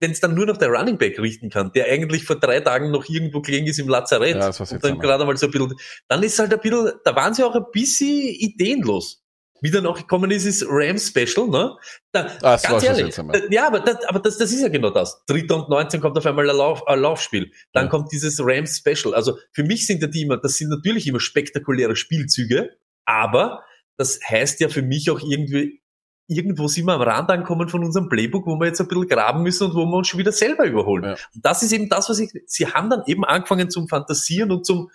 Wenn 0.01 0.11
es 0.11 0.19
dann 0.21 0.33
nur 0.33 0.45
noch 0.45 0.57
der 0.57 0.69
Running 0.69 0.97
Back 0.97 1.19
richten 1.19 1.49
kann, 1.49 1.71
der 1.73 1.85
eigentlich 1.87 2.23
vor 2.23 2.37
drei 2.37 2.61
Tagen 2.61 2.89
noch 2.91 3.07
irgendwo 3.09 3.41
gelegen 3.41 3.67
ist 3.67 3.79
im 3.79 3.89
Lazarett 3.89 4.35
Ja, 4.37 4.47
und 4.47 4.57
jetzt 4.59 4.83
dann 4.83 4.99
gerade 4.99 5.25
mal 5.25 5.35
so 5.35 5.47
ein 5.47 5.51
bisschen, 5.51 5.73
dann 6.07 6.23
ist 6.23 6.39
halt 6.39 6.53
ein 6.53 6.59
bisschen, 6.61 6.91
da 7.03 7.15
waren 7.15 7.33
sie 7.33 7.43
auch 7.43 7.53
ein 7.55 7.65
bisschen 7.71 8.07
ideenlos. 8.09 9.23
Wie 9.61 9.71
dann 9.71 9.85
auch 9.87 9.97
gekommen 9.97 10.31
ist, 10.31 10.45
ist 10.45 10.65
Rams 10.69 11.09
Special, 11.09 11.49
ne? 11.49 11.75
Da, 12.13 12.21
Ah, 12.41 12.53
das 12.53 12.63
ganz 12.63 12.81
jetzt 12.83 12.97
ehrlich, 12.97 13.19
einmal. 13.19 13.41
da- 13.41 13.47
ja, 13.53 13.67
aber, 13.67 13.81
das, 13.81 14.05
aber 14.05 14.19
das, 14.19 14.37
das 14.37 14.53
ist 14.53 14.61
ja 14.61 14.69
genau 14.69 14.89
das. 14.89 15.21
Dritter 15.25 15.57
und 15.57 15.67
19 15.69 15.99
kommt 15.99 16.17
auf 16.17 16.25
einmal 16.25 16.49
ein, 16.49 16.55
Lauf, 16.55 16.87
ein 16.87 17.01
Laufspiel. 17.01 17.51
Dann 17.73 17.85
Ja. 17.85 17.89
kommt 17.89 18.09
dieses 18.13 18.39
Rams 18.41 18.77
Special. 18.77 19.13
Also 19.13 19.37
für 19.51 19.65
mich 19.65 19.85
sind 19.85 20.01
ja 20.01 20.07
die 20.07 20.21
immer, 20.21 20.37
das 20.37 20.53
sind 20.55 20.69
natürlich 20.69 21.07
immer 21.07 21.19
spektakuläre 21.19 21.97
Spielzüge, 21.97 22.69
aber 23.03 23.65
das 23.97 24.21
heißt 24.29 24.61
ja 24.61 24.69
für 24.69 24.81
mich 24.81 25.11
auch 25.11 25.19
irgendwie, 25.19 25.81
irgendwo 26.29 26.67
sind 26.67 26.85
wir 26.85 26.93
am 26.93 27.01
Rand 27.01 27.29
angekommen 27.29 27.67
von 27.67 27.83
unserem 27.83 28.07
Playbook, 28.07 28.45
wo 28.45 28.55
wir 28.55 28.67
jetzt 28.67 28.79
ein 28.79 28.87
bisschen 28.87 29.07
graben 29.07 29.43
müssen 29.43 29.67
und 29.67 29.75
wo 29.75 29.85
wir 29.85 29.97
uns 29.97 30.07
schon 30.07 30.19
wieder 30.19 30.31
selber 30.31 30.65
überholen. 30.65 31.03
Ja. 31.03 31.17
Und 31.33 31.43
das 31.45 31.63
ist 31.63 31.71
eben 31.73 31.89
das, 31.89 32.09
was 32.09 32.19
ich, 32.19 32.31
sie 32.45 32.67
haben 32.67 32.89
dann 32.89 33.03
eben 33.07 33.25
angefangen 33.25 33.69
zum 33.69 33.87
Fantasieren 33.87 34.51
und 34.51 34.65
zum, 34.65 34.89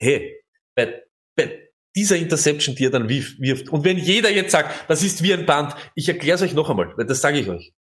hey, 0.00 0.42
bei, 0.74 1.02
bei 1.36 1.68
dieser 1.94 2.16
Interception, 2.16 2.74
die 2.74 2.86
er 2.86 2.90
dann 2.90 3.08
wirf- 3.08 3.38
wirft, 3.38 3.68
und 3.68 3.84
wenn 3.84 3.98
jeder 3.98 4.30
jetzt 4.30 4.52
sagt, 4.52 4.88
das 4.88 5.02
ist 5.02 5.22
wie 5.22 5.32
ein 5.32 5.46
Band, 5.46 5.74
ich 5.94 6.08
erkläre 6.08 6.36
es 6.36 6.42
euch 6.42 6.54
noch 6.54 6.68
einmal, 6.68 6.92
weil 6.96 7.06
das 7.06 7.20
sage 7.20 7.38
ich 7.38 7.48
euch. 7.48 7.72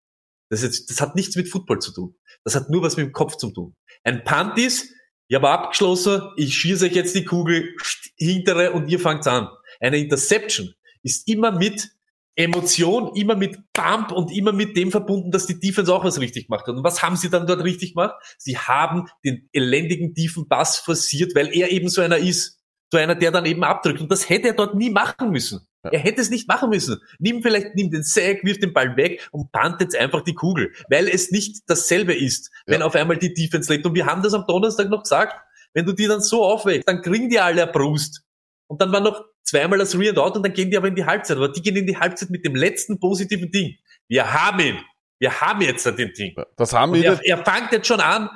Das, 0.49 0.63
ist, 0.63 0.89
das 0.89 0.99
hat 1.01 1.15
nichts 1.15 1.35
mit 1.35 1.49
Football 1.49 1.79
zu 1.79 1.93
tun. 1.93 2.15
Das 2.43 2.55
hat 2.55 2.69
nur 2.69 2.81
was 2.83 2.97
mit 2.97 3.05
dem 3.05 3.13
Kopf 3.13 3.37
zu 3.37 3.51
tun. 3.51 3.75
Ein 4.03 4.23
Punt 4.23 4.57
ist, 4.57 4.93
ich 5.29 5.35
habe 5.35 5.49
abgeschlossen, 5.49 6.23
ich 6.35 6.53
schieße 6.53 6.85
euch 6.85 6.93
jetzt 6.93 7.15
die 7.15 7.23
Kugel 7.23 7.73
hintere 8.17 8.73
und 8.73 8.89
ihr 8.89 8.99
fangt 8.99 9.25
an. 9.27 9.47
Eine 9.79 9.97
Interception 9.97 10.73
ist 11.03 11.25
immer 11.27 11.51
mit 11.51 11.89
Emotion, 12.35 13.15
immer 13.15 13.35
mit 13.35 13.57
Bump 13.73 14.11
und 14.11 14.31
immer 14.31 14.53
mit 14.53 14.77
dem 14.77 14.91
verbunden, 14.91 15.31
dass 15.31 15.47
die 15.47 15.59
Defense 15.59 15.93
auch 15.93 16.03
was 16.03 16.19
richtig 16.19 16.47
gemacht 16.47 16.65
hat. 16.67 16.75
Und 16.75 16.83
was 16.83 17.03
haben 17.03 17.15
sie 17.17 17.29
dann 17.29 17.45
dort 17.45 17.63
richtig 17.63 17.93
gemacht? 17.93 18.15
Sie 18.37 18.57
haben 18.57 19.07
den 19.25 19.49
elendigen 19.53 20.13
tiefen 20.13 20.47
Pass 20.47 20.77
forciert, 20.77 21.35
weil 21.35 21.53
er 21.53 21.71
eben 21.71 21.89
so 21.89 22.01
einer 22.01 22.17
ist. 22.17 22.59
So 22.93 22.97
einer, 22.97 23.15
der 23.15 23.31
dann 23.31 23.45
eben 23.45 23.63
abdrückt. 23.63 24.01
Und 24.01 24.11
das 24.11 24.27
hätte 24.29 24.49
er 24.49 24.53
dort 24.53 24.75
nie 24.75 24.89
machen 24.89 25.31
müssen. 25.31 25.65
Ja. 25.83 25.91
Er 25.91 25.99
hätte 25.99 26.21
es 26.21 26.29
nicht 26.29 26.47
machen 26.47 26.69
müssen. 26.69 26.99
Nimm 27.19 27.41
vielleicht, 27.41 27.75
nimm 27.75 27.89
den 27.89 28.03
Sack, 28.03 28.43
wirf 28.43 28.59
den 28.59 28.73
Ball 28.73 28.97
weg 28.97 29.27
und 29.31 29.51
punt 29.53 29.79
jetzt 29.79 29.95
einfach 29.95 30.21
die 30.21 30.33
Kugel. 30.33 30.73
Weil 30.89 31.07
es 31.07 31.31
nicht 31.31 31.63
dasselbe 31.67 32.13
ist, 32.13 32.51
wenn 32.65 32.81
Ja. 32.81 32.85
auf 32.85 32.95
einmal 32.95 33.17
die 33.17 33.33
Defense 33.33 33.71
lebt. 33.71 33.85
Und 33.85 33.95
wir 33.95 34.05
haben 34.05 34.21
das 34.21 34.33
am 34.33 34.45
Donnerstag 34.45 34.89
noch 34.89 35.03
gesagt. 35.03 35.35
Wenn 35.73 35.85
du 35.85 35.93
die 35.93 36.07
dann 36.07 36.21
so 36.21 36.43
aufwächst, 36.43 36.87
dann 36.87 37.01
kriegen 37.01 37.29
die 37.29 37.39
alle 37.39 37.65
Brust. 37.65 38.23
Und 38.67 38.81
dann 38.81 38.91
war 38.91 38.99
noch 38.99 39.23
zweimal 39.43 39.79
das 39.79 39.97
Re 39.97 40.09
and 40.09 40.19
Out 40.19 40.35
und 40.35 40.43
dann 40.43 40.53
gehen 40.53 40.69
die 40.69 40.77
aber 40.77 40.87
in 40.87 40.95
die 40.95 41.05
Halbzeit. 41.05 41.37
Aber 41.37 41.49
die 41.49 41.61
gehen 41.61 41.75
in 41.75 41.87
die 41.87 41.97
Halbzeit 41.97 42.29
mit 42.29 42.45
dem 42.45 42.55
letzten 42.55 42.99
positiven 42.99 43.51
Ding. 43.51 43.75
Wir 44.07 44.31
haben 44.31 44.59
ihn. 44.59 44.79
Wir 45.19 45.39
haben 45.39 45.61
jetzt 45.61 45.85
den 45.85 46.13
Ding. 46.13 46.35
Das 46.57 46.73
haben 46.73 46.93
wir. 46.93 47.05
er, 47.05 47.19
er 47.23 47.45
fängt 47.45 47.71
jetzt 47.71 47.87
schon 47.87 47.99
an, 47.99 48.29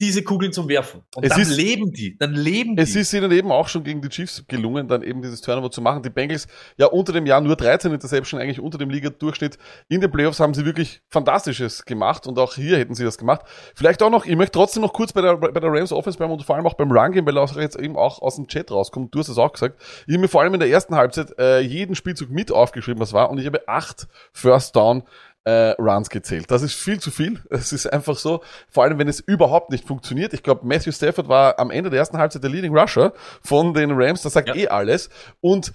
diese 0.00 0.22
Kugeln 0.22 0.52
zum 0.52 0.68
Werfen. 0.68 1.02
Und 1.14 1.24
Es 1.24 1.30
dann 1.30 1.40
ist- 1.40 1.56
leben 1.56 1.90
die. 1.90 2.16
Dann 2.18 2.34
leben 2.34 2.76
die. 2.76 2.82
Es 2.82 2.94
ist 2.94 3.12
ihnen 3.14 3.32
eben 3.32 3.50
auch 3.50 3.68
schon 3.68 3.82
gegen 3.82 4.02
die 4.02 4.08
Chiefs 4.10 4.44
gelungen, 4.46 4.88
dann 4.88 5.02
eben 5.02 5.22
dieses 5.22 5.40
Turnover 5.40 5.70
zu 5.70 5.80
machen. 5.80 6.02
Die 6.02 6.10
Bengals 6.10 6.46
ja 6.76 6.86
unter 6.86 7.12
dem 7.14 7.24
Jahr 7.24 7.40
nur 7.40 7.56
13 7.56 7.92
Interception, 7.92 8.38
eigentlich 8.40 8.60
unter 8.60 8.76
dem 8.76 8.90
Liga-Durchschnitt. 8.90 9.56
In 9.88 10.00
den 10.02 10.10
Playoffs 10.10 10.38
haben 10.38 10.52
sie 10.52 10.64
wirklich 10.66 11.00
Fantastisches 11.08 11.84
gemacht 11.86 12.26
und 12.26 12.38
auch 12.38 12.54
hier 12.54 12.76
hätten 12.76 12.94
sie 12.94 13.04
das 13.04 13.16
gemacht. 13.16 13.42
Vielleicht 13.74 14.02
auch 14.02 14.10
noch, 14.10 14.26
ich 14.26 14.36
möchte 14.36 14.52
trotzdem 14.52 14.82
noch 14.82 14.92
kurz 14.92 15.12
bei 15.14 15.22
der, 15.22 15.36
bei 15.36 15.50
der 15.60 15.72
Rams 15.72 15.92
Offense 15.92 16.18
bleiben 16.18 16.32
und 16.32 16.42
vor 16.42 16.56
allem 16.56 16.66
auch 16.66 16.74
beim 16.74 16.90
Run 16.92 17.12
Game, 17.12 17.24
weil 17.26 17.38
auch 17.38 17.56
jetzt 17.56 17.78
eben 17.78 17.96
auch 17.96 18.20
aus 18.20 18.36
dem 18.36 18.48
Chat 18.48 18.70
rauskommt. 18.70 19.14
Du 19.14 19.18
hast 19.18 19.28
es 19.28 19.38
auch 19.38 19.52
gesagt. 19.52 19.80
Ich 20.06 20.12
habe 20.12 20.20
mir 20.20 20.28
vor 20.28 20.42
allem 20.42 20.52
in 20.54 20.60
der 20.60 20.68
ersten 20.68 20.94
Halbzeit 20.94 21.38
äh, 21.38 21.60
jeden 21.60 21.94
Spielzug 21.94 22.30
mit 22.30 22.52
aufgeschrieben, 22.52 23.00
was 23.00 23.12
war 23.14 23.30
und 23.30 23.38
ich 23.38 23.46
habe 23.46 23.66
acht 23.66 24.06
First 24.32 24.76
Down 24.76 25.04
äh, 25.46 25.70
Runs 25.80 26.10
gezählt. 26.10 26.50
Das 26.50 26.62
ist 26.62 26.74
viel 26.74 26.98
zu 27.00 27.10
viel. 27.10 27.40
Es 27.50 27.72
ist 27.72 27.86
einfach 27.86 28.16
so, 28.16 28.42
vor 28.68 28.82
allem 28.84 28.98
wenn 28.98 29.08
es 29.08 29.20
überhaupt 29.20 29.70
nicht 29.70 29.86
funktioniert. 29.86 30.34
Ich 30.34 30.42
glaube, 30.42 30.66
Matthew 30.66 30.92
Stafford 30.92 31.28
war 31.28 31.58
am 31.58 31.70
Ende 31.70 31.88
der 31.88 32.00
ersten 32.00 32.18
Halbzeit 32.18 32.42
der 32.42 32.50
Leading 32.50 32.76
Rusher 32.76 33.12
von 33.42 33.72
den 33.72 33.92
Rams. 33.92 34.22
Das 34.22 34.32
sagt 34.32 34.48
Ja. 34.48 34.54
eh 34.56 34.68
alles. 34.68 35.08
Und 35.40 35.72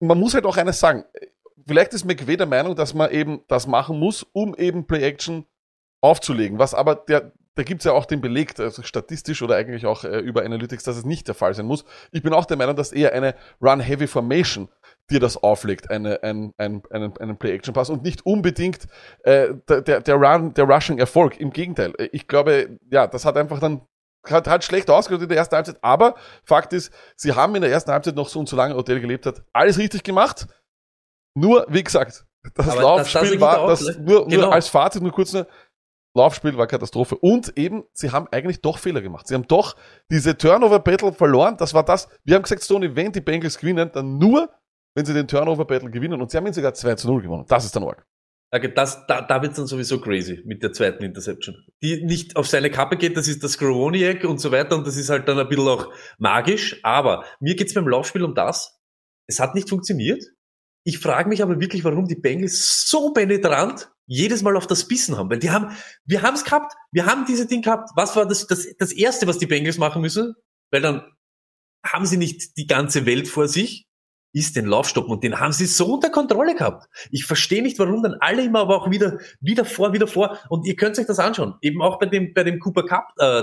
man 0.00 0.18
muss 0.18 0.34
halt 0.34 0.46
auch 0.46 0.56
eines 0.56 0.80
sagen. 0.80 1.04
Vielleicht 1.66 1.92
ist 1.92 2.04
McVay 2.04 2.36
der 2.36 2.46
Meinung, 2.46 2.74
dass 2.74 2.94
man 2.94 3.10
eben 3.10 3.42
das 3.48 3.66
machen 3.66 3.98
muss, 4.00 4.24
um 4.32 4.54
eben 4.56 4.86
Play-Action 4.86 5.44
aufzulegen. 6.00 6.58
Was 6.58 6.74
aber 6.74 6.96
der, 6.96 7.32
da 7.54 7.62
gibt's 7.62 7.84
ja 7.84 7.92
auch 7.92 8.06
den 8.06 8.20
Beleg, 8.20 8.58
also 8.58 8.82
statistisch 8.82 9.42
oder 9.42 9.56
eigentlich 9.56 9.86
auch 9.86 10.04
äh, 10.04 10.18
über 10.18 10.42
Analytics, 10.42 10.84
dass 10.84 10.96
es 10.96 11.04
nicht 11.04 11.28
der 11.28 11.34
Fall 11.34 11.54
sein 11.54 11.66
muss. 11.66 11.84
Ich 12.10 12.22
bin 12.22 12.32
auch 12.32 12.46
der 12.46 12.56
Meinung, 12.56 12.74
dass 12.74 12.90
eher 12.92 13.12
eine 13.12 13.34
Run-Heavy-Formation 13.60 14.68
dir 15.12 15.20
das 15.20 15.36
auflegt, 15.36 15.90
eine, 15.90 16.22
ein, 16.22 16.52
ein, 16.58 16.82
einen, 16.90 17.16
einen 17.18 17.36
Play-Action-Pass 17.36 17.90
und 17.90 18.02
nicht 18.02 18.26
unbedingt 18.26 18.86
äh, 19.22 19.54
der, 19.68 20.00
der, 20.00 20.14
Run, 20.16 20.54
der 20.54 20.64
Rushing-Erfolg. 20.64 21.38
Im 21.38 21.50
Gegenteil. 21.52 21.92
Äh, 21.98 22.08
Ich 22.12 22.26
glaube, 22.28 22.78
ja, 22.90 23.06
das 23.06 23.24
hat 23.24 23.36
einfach 23.36 23.60
dann 23.60 23.82
hat, 24.28 24.46
hat 24.46 24.62
schlecht 24.64 24.88
ausgeschaut 24.88 25.22
in 25.22 25.28
der 25.28 25.38
ersten 25.38 25.56
Halbzeit, 25.56 25.78
aber 25.82 26.14
Fakt 26.44 26.72
ist, 26.72 26.92
sie 27.16 27.32
haben 27.32 27.54
in 27.56 27.62
der 27.62 27.72
ersten 27.72 27.90
Halbzeit 27.90 28.14
noch 28.14 28.28
so 28.28 28.38
und 28.38 28.48
so 28.48 28.54
lange 28.56 28.74
Hotel 28.76 29.00
gelebt 29.00 29.26
hat, 29.26 29.42
alles 29.52 29.78
richtig 29.78 30.04
gemacht. 30.04 30.46
Nur, 31.34 31.66
wie 31.68 31.82
gesagt, 31.82 32.24
das 32.54 32.66
Aber 32.68 32.76
das- 32.76 32.82
Laufspiel 32.84 33.20
das 33.22 33.30
ich 33.32 33.40
war, 33.40 33.66
das, 33.66 33.98
nur, 33.98 34.28
Genau. 34.28 34.44
nur 34.44 34.52
als 34.52 34.68
Fazit, 34.68 35.02
nur 35.02 35.10
kurz, 35.12 35.32
nur, 35.32 35.46
Laufspiel 36.14 36.56
war 36.58 36.66
Katastrophe. 36.66 37.16
Und 37.16 37.56
eben, 37.56 37.84
sie 37.94 38.10
haben 38.10 38.28
eigentlich 38.30 38.60
doch 38.60 38.78
Fehler 38.78 39.00
gemacht. 39.00 39.26
Sie 39.26 39.34
haben 39.34 39.46
doch 39.48 39.74
diese 40.10 40.36
Turnover-Battle 40.36 41.14
verloren. 41.14 41.56
Das 41.56 41.72
war 41.72 41.84
das. 41.84 42.06
Wir 42.22 42.34
haben 42.36 42.42
gesagt, 42.42 42.62
Stoney, 42.62 42.94
wenn 42.94 43.12
die 43.12 43.22
Bengals 43.22 43.58
gewinnen, 43.58 43.90
dann 43.94 44.18
nur, 44.18 44.50
wenn 44.94 45.04
sie 45.04 45.14
den 45.14 45.28
Turnover-Battle 45.28 45.90
gewinnen. 45.90 46.20
Und 46.20 46.30
sie 46.30 46.36
haben 46.36 46.46
ihn 46.46 46.52
sogar 46.52 46.74
2 46.74 46.94
zu 46.96 47.08
0 47.08 47.22
gewonnen. 47.22 47.44
Das 47.48 47.64
ist 47.64 47.74
dann 47.74 47.84
arg. 47.84 48.06
Okay, 48.54 48.70
das, 48.74 49.06
da, 49.06 49.22
da 49.22 49.40
wird's 49.40 49.56
dann 49.56 49.66
sowieso 49.66 49.98
crazy 49.98 50.42
mit 50.44 50.62
der 50.62 50.72
zweiten 50.72 51.02
Interception. 51.02 51.56
Die 51.82 52.04
nicht 52.04 52.36
auf 52.36 52.46
seine 52.46 52.70
Kappe 52.70 52.98
geht, 52.98 53.16
das 53.16 53.26
ist 53.26 53.42
das 53.42 53.52
Skowroniak 53.52 54.24
und 54.24 54.42
so 54.42 54.52
weiter 54.52 54.76
und 54.76 54.86
das 54.86 54.98
ist 54.98 55.08
halt 55.08 55.26
dann 55.26 55.38
ein 55.38 55.48
bisschen 55.48 55.68
auch 55.68 55.90
magisch. 56.18 56.78
Aber 56.82 57.24
mir 57.40 57.56
geht's 57.56 57.72
beim 57.72 57.88
Laufspiel 57.88 58.22
um 58.22 58.34
das. 58.34 58.78
Es 59.26 59.40
hat 59.40 59.54
nicht 59.54 59.70
funktioniert. 59.70 60.22
Ich 60.84 60.98
frage 60.98 61.30
mich 61.30 61.42
aber 61.42 61.60
wirklich, 61.60 61.82
warum 61.84 62.06
die 62.06 62.16
Bengals 62.16 62.90
so 62.90 63.14
penetrant 63.14 63.90
jedes 64.06 64.42
Mal 64.42 64.56
auf 64.56 64.66
das 64.66 64.86
Bissen 64.86 65.16
haben. 65.16 65.30
Weil 65.30 65.38
die 65.38 65.50
haben, 65.50 65.74
wir 66.04 66.20
haben's 66.20 66.44
gehabt, 66.44 66.74
wir 66.90 67.06
haben 67.06 67.24
diese 67.24 67.46
Ding 67.46 67.62
gehabt. 67.62 67.88
Was 67.96 68.16
war 68.16 68.26
das, 68.26 68.46
das, 68.46 68.66
das 68.78 68.92
Erste, 68.92 69.26
was 69.26 69.38
die 69.38 69.46
Bengals 69.46 69.78
machen 69.78 70.02
müssen? 70.02 70.34
Weil 70.70 70.82
dann 70.82 71.10
haben 71.86 72.04
sie 72.04 72.18
nicht 72.18 72.58
die 72.58 72.66
ganze 72.66 73.06
Welt 73.06 73.28
vor 73.28 73.48
sich, 73.48 73.86
ist 74.32 74.56
den 74.56 74.66
Lauf 74.66 74.88
stoppen 74.88 75.12
und 75.12 75.22
den 75.22 75.38
haben 75.38 75.52
sie 75.52 75.66
so 75.66 75.94
unter 75.94 76.10
Kontrolle 76.10 76.54
gehabt. 76.54 76.88
Ich 77.10 77.24
verstehe 77.24 77.62
nicht, 77.62 77.78
warum 77.78 78.02
dann 78.02 78.14
alle 78.20 78.44
immer 78.44 78.60
aber 78.60 78.76
auch 78.76 78.90
wieder, 78.90 79.18
wieder 79.40 79.64
vor, 79.64 79.92
wieder 79.92 80.06
vor. 80.06 80.38
Und 80.48 80.66
ihr 80.66 80.76
könnt 80.76 80.98
euch 80.98 81.06
das 81.06 81.18
anschauen. 81.18 81.54
Eben 81.60 81.82
auch 81.82 81.98
bei 81.98 82.06
dem, 82.06 82.32
bei 82.32 82.44
dem 82.44 82.58
Cooper 82.58 82.84
Cup, 82.84 83.12
äh, 83.18 83.42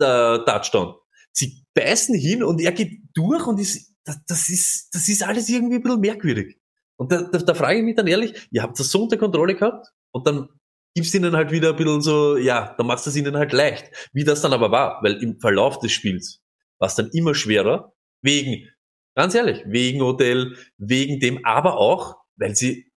äh, 0.00 0.44
Touchdown. 0.44 0.94
Sie 1.32 1.64
beißen 1.74 2.14
hin 2.14 2.42
und 2.42 2.60
er 2.60 2.72
geht 2.72 3.00
durch 3.14 3.46
und 3.46 3.58
ist, 3.60 3.94
das, 4.04 4.18
das 4.26 4.48
ist, 4.48 4.88
das 4.92 5.08
ist 5.08 5.22
alles 5.22 5.48
irgendwie 5.48 5.76
ein 5.76 5.82
bisschen 5.82 6.00
merkwürdig. 6.00 6.58
Und 6.96 7.12
da, 7.12 7.22
da, 7.22 7.38
da 7.38 7.54
frage 7.54 7.78
ich 7.78 7.84
mich 7.84 7.96
dann 7.96 8.06
ehrlich, 8.06 8.48
ihr 8.50 8.62
habt 8.62 8.78
das 8.78 8.90
so 8.90 9.02
unter 9.02 9.16
Kontrolle 9.16 9.54
gehabt 9.54 9.88
und 10.12 10.26
dann 10.26 10.48
gibst 10.94 11.14
ihnen 11.14 11.34
halt 11.34 11.50
wieder 11.50 11.70
ein 11.70 11.76
bisschen 11.76 12.02
so, 12.02 12.36
ja, 12.36 12.74
dann 12.76 12.86
machst 12.86 13.06
du 13.06 13.10
es 13.10 13.16
ihnen 13.16 13.36
halt 13.36 13.52
leicht. 13.52 13.90
Wie 14.12 14.24
das 14.24 14.42
dann 14.42 14.52
aber 14.52 14.70
war, 14.70 15.02
weil 15.02 15.22
im 15.22 15.40
Verlauf 15.40 15.78
des 15.78 15.92
Spiels 15.92 16.40
war 16.78 16.88
es 16.88 16.94
dann 16.94 17.08
immer 17.12 17.34
schwerer, 17.34 17.92
wegen, 18.22 18.68
ganz 19.14 19.34
ehrlich, 19.34 19.62
wegen 19.66 20.00
Hotel, 20.00 20.56
wegen 20.78 21.20
dem, 21.20 21.44
aber 21.44 21.76
auch, 21.76 22.16
weil 22.36 22.54
sie 22.54 22.90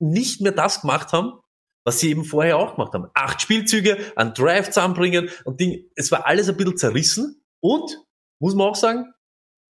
nicht 0.00 0.40
mehr 0.40 0.52
das 0.52 0.82
gemacht 0.82 1.12
haben, 1.12 1.40
was 1.84 2.00
sie 2.00 2.10
eben 2.10 2.24
vorher 2.24 2.58
auch 2.58 2.76
gemacht 2.76 2.92
haben. 2.92 3.08
Acht 3.14 3.40
Spielzüge, 3.40 4.12
einen 4.16 4.34
Drive 4.34 4.70
zusammenbringen 4.70 5.30
und 5.44 5.60
Ding, 5.60 5.84
es 5.96 6.10
war 6.12 6.26
alles 6.26 6.48
ein 6.48 6.56
bisschen 6.56 6.76
zerrissen 6.76 7.42
und, 7.60 7.98
muss 8.40 8.54
man 8.54 8.68
auch 8.68 8.76
sagen, 8.76 9.12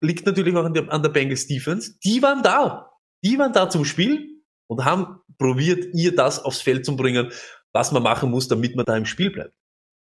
liegt 0.03 0.27
natürlich 0.27 0.55
auch 0.57 0.65
an 0.65 0.75
der, 0.75 0.91
an 0.93 1.03
der 1.03 1.11
Bengals 1.11 1.47
Defense, 1.47 1.95
die 2.05 2.23
waren 2.23 2.43
da. 2.43 2.91
Die 3.23 3.39
waren 3.39 3.53
da 3.53 3.69
zum 3.69 3.85
Spiel 3.85 4.43
und 4.69 4.85
haben 4.85 5.21
probiert, 5.39 5.95
ihr 5.95 6.15
das 6.15 6.43
aufs 6.43 6.63
Feld 6.63 6.85
zu 6.85 6.97
bringen. 6.97 7.33
was 7.73 7.93
man 7.93 8.03
machen 8.03 8.31
muss, 8.31 8.49
damit 8.49 8.75
man 8.75 8.85
da 8.85 8.97
im 8.97 9.07
Spiel 9.07 9.31
bleibt. 9.31 9.55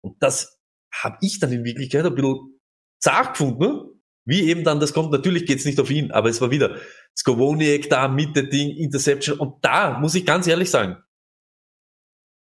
Und 0.04 0.22
das 0.22 0.60
habe 0.94 1.18
ich 1.20 1.40
dann 1.40 1.50
in 1.50 1.64
Wirklichkeit 1.64 2.06
ein 2.06 2.14
bisschen 2.14 2.60
zart 3.00 3.36
gefunden? 3.36 3.95
Wie 4.26 4.42
eben 4.48 4.64
dann 4.64 4.80
das 4.80 4.92
kommt. 4.92 5.12
Natürlich 5.12 5.46
geht's 5.46 5.64
nicht 5.64 5.80
auf 5.80 5.90
ihn, 5.90 6.10
aber 6.10 6.28
es 6.28 6.40
war 6.40 6.50
wieder 6.50 6.76
Skowoniek 7.16 7.88
da, 7.88 8.08
Mitte 8.08 8.44
Ding, 8.44 8.76
Interception. 8.76 9.38
Und 9.38 9.64
da 9.64 9.98
muss 9.98 10.14
ich 10.14 10.26
ganz 10.26 10.46
ehrlich 10.46 10.68
sagen, 10.68 10.98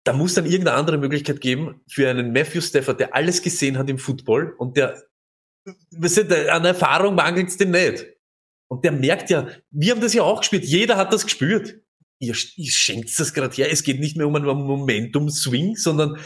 da 0.05 0.13
muss 0.13 0.35
dann 0.35 0.45
irgendeine 0.45 0.77
andere 0.77 0.97
Möglichkeit 0.97 1.41
geben 1.41 1.81
für 1.87 2.09
einen 2.09 2.31
Matthew 2.31 2.61
Stafford, 2.61 2.99
der 2.99 3.13
alles 3.13 3.41
gesehen 3.41 3.77
hat 3.77 3.89
im 3.89 3.97
Football 3.97 4.55
und 4.57 4.77
der, 4.77 5.03
weißt 5.91 6.29
du, 6.29 6.53
an 6.53 6.63
Erfahrung 6.63 7.15
mangelt's 7.15 7.57
den 7.57 7.71
nicht. 7.71 8.05
Und 8.67 8.83
der 8.85 8.91
merkt 8.91 9.29
ja, 9.29 9.47
wir 9.71 9.91
haben 9.91 10.01
das 10.01 10.13
ja 10.13 10.23
auch 10.23 10.39
gespürt, 10.39 10.63
jeder 10.63 10.97
hat 10.97 11.11
das 11.11 11.25
gespürt. 11.25 11.75
Ihr, 12.19 12.35
ihr 12.55 12.71
schenkt 12.71 13.19
das 13.19 13.33
gerade 13.33 13.53
her, 13.55 13.71
es 13.71 13.83
geht 13.83 13.99
nicht 13.99 14.15
mehr 14.15 14.27
um 14.27 14.35
einen 14.35 14.45
Momentum-Swing, 14.45 15.75
sondern 15.75 16.17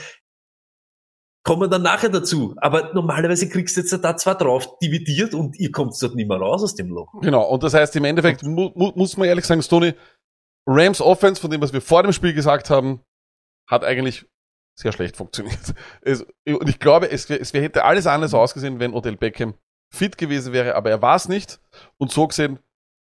kommen 1.50 1.64
wir 1.64 1.68
dann 1.68 1.82
nachher 1.82 2.10
dazu. 2.10 2.54
Aber 2.58 2.94
normalerweise 2.94 3.50
kriegst 3.50 3.76
du 3.76 3.82
jetzt 3.82 3.92
da 4.04 4.16
zwar 4.16 4.38
drauf 4.38 4.78
dividiert 4.78 5.34
und 5.34 5.58
ihr 5.60 5.72
kommt 5.72 6.00
dort 6.00 6.14
nicht 6.14 6.28
mehr 6.28 6.38
raus 6.38 6.62
aus 6.62 6.76
dem 6.76 6.90
Loch. 6.90 7.12
Genau, 7.22 7.44
und 7.50 7.64
das 7.64 7.74
heißt 7.74 7.96
im 7.96 8.06
Endeffekt, 8.06 8.44
mu 8.44 8.70
mu 8.76 8.92
muss 8.94 9.18
man 9.18 9.28
ehrlich 9.28 9.46
sagen, 9.46 9.64
Stoney, 9.64 9.96
Rams 10.68 11.02
Offense, 11.02 11.42
von 11.42 11.50
dem, 11.50 11.60
was 11.60 11.74
wir 11.74 11.82
vor 11.82 12.04
dem 12.04 12.14
Spiel 12.14 12.34
gesagt 12.36 12.70
haben, 12.70 13.02
hat 13.68 13.84
eigentlich 13.84 14.28
sehr 14.80 14.92
schlecht 14.92 15.18
funktioniert. 15.18 15.74
Es, 16.02 16.24
und 16.48 16.70
ich 16.70 16.78
glaube, 16.78 17.10
es, 17.10 17.28
es 17.32 17.52
hätte 17.54 17.84
alles 17.84 18.06
anders 18.06 18.36
ausgesehen, 18.36 18.80
wenn 18.80 18.94
Odell 18.94 19.18
Beckham 19.18 19.56
fit 19.92 20.20
gewesen 20.20 20.54
wäre, 20.54 20.76
aber 20.76 20.92
er 20.92 21.02
war 21.02 21.16
es 21.16 21.28
nicht. 21.28 21.60
Und 21.98 22.12
so 22.12 22.28
gesehen 22.28 22.60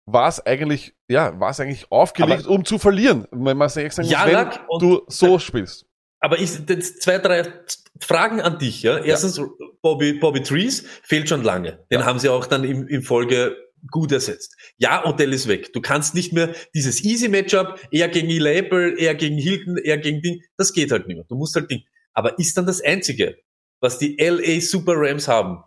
war 0.06 0.28
es 0.28 0.46
eigentlich, 0.46 0.94
ja, 1.10 1.40
war 1.40 1.52
es 1.52 1.62
eigentlich 1.62 1.90
aufgelegt, 1.90 2.44
Aber- 2.44 2.56
um 2.56 2.66
zu 2.66 2.78
verlieren. 2.78 3.26
Wenn 3.32 3.56
man 3.56 3.70
sagen 3.70 3.90
Ja, 4.04 4.26
wenn 4.26 4.80
du 4.80 5.02
so 5.08 5.40
spielst. 5.40 5.86
Aber 6.24 6.40
ich, 6.40 6.58
jetzt 6.70 7.02
zwei, 7.02 7.18
drei 7.18 7.52
Fragen 8.00 8.40
an 8.40 8.58
dich, 8.58 8.82
ja. 8.82 8.98
Erstens, 8.98 9.42
Bobby, 9.82 10.14
Bobby 10.14 10.42
Trees 10.42 10.86
fehlt 11.04 11.28
schon 11.28 11.44
lange. 11.44 11.86
Den 11.92 12.00
Ja. 12.00 12.06
haben 12.06 12.18
sie 12.18 12.30
auch 12.30 12.46
dann 12.46 12.64
im, 12.64 12.88
in 12.88 13.02
Folge 13.02 13.58
gut 13.92 14.14
ersetzt. 14.14 14.56
Ja, 14.78 15.06
Odell 15.06 15.34
ist 15.34 15.50
weg. 15.50 15.74
Du 15.74 15.82
kannst 15.82 16.16
nicht 16.16 16.32
mehr 16.32 16.56
dieses 16.74 17.04
easy 17.04 17.28
Matchup, 17.28 17.78
er 17.92 18.08
gegen 18.08 18.30
Eli 18.30 18.56
Apple, 18.60 18.98
er 18.98 19.16
gegen 19.16 19.38
Hilton, 19.38 19.76
er 19.76 19.98
gegen 19.98 20.22
Ding, 20.22 20.42
das 20.56 20.72
geht 20.72 20.94
halt 20.94 21.08
nicht 21.08 21.18
mehr. 21.18 21.26
Du 21.28 21.36
musst 21.36 21.56
halt 21.56 21.70
Ding. 21.70 21.82
Aber 22.14 22.40
ist 22.40 22.56
dann 22.56 22.66
das 22.66 22.80
Einzige, 22.82 23.36
was 23.82 24.00
die 24.00 24.16
LA 24.18 24.62
Super 24.62 24.94
Rams 24.96 25.28
haben, 25.28 25.62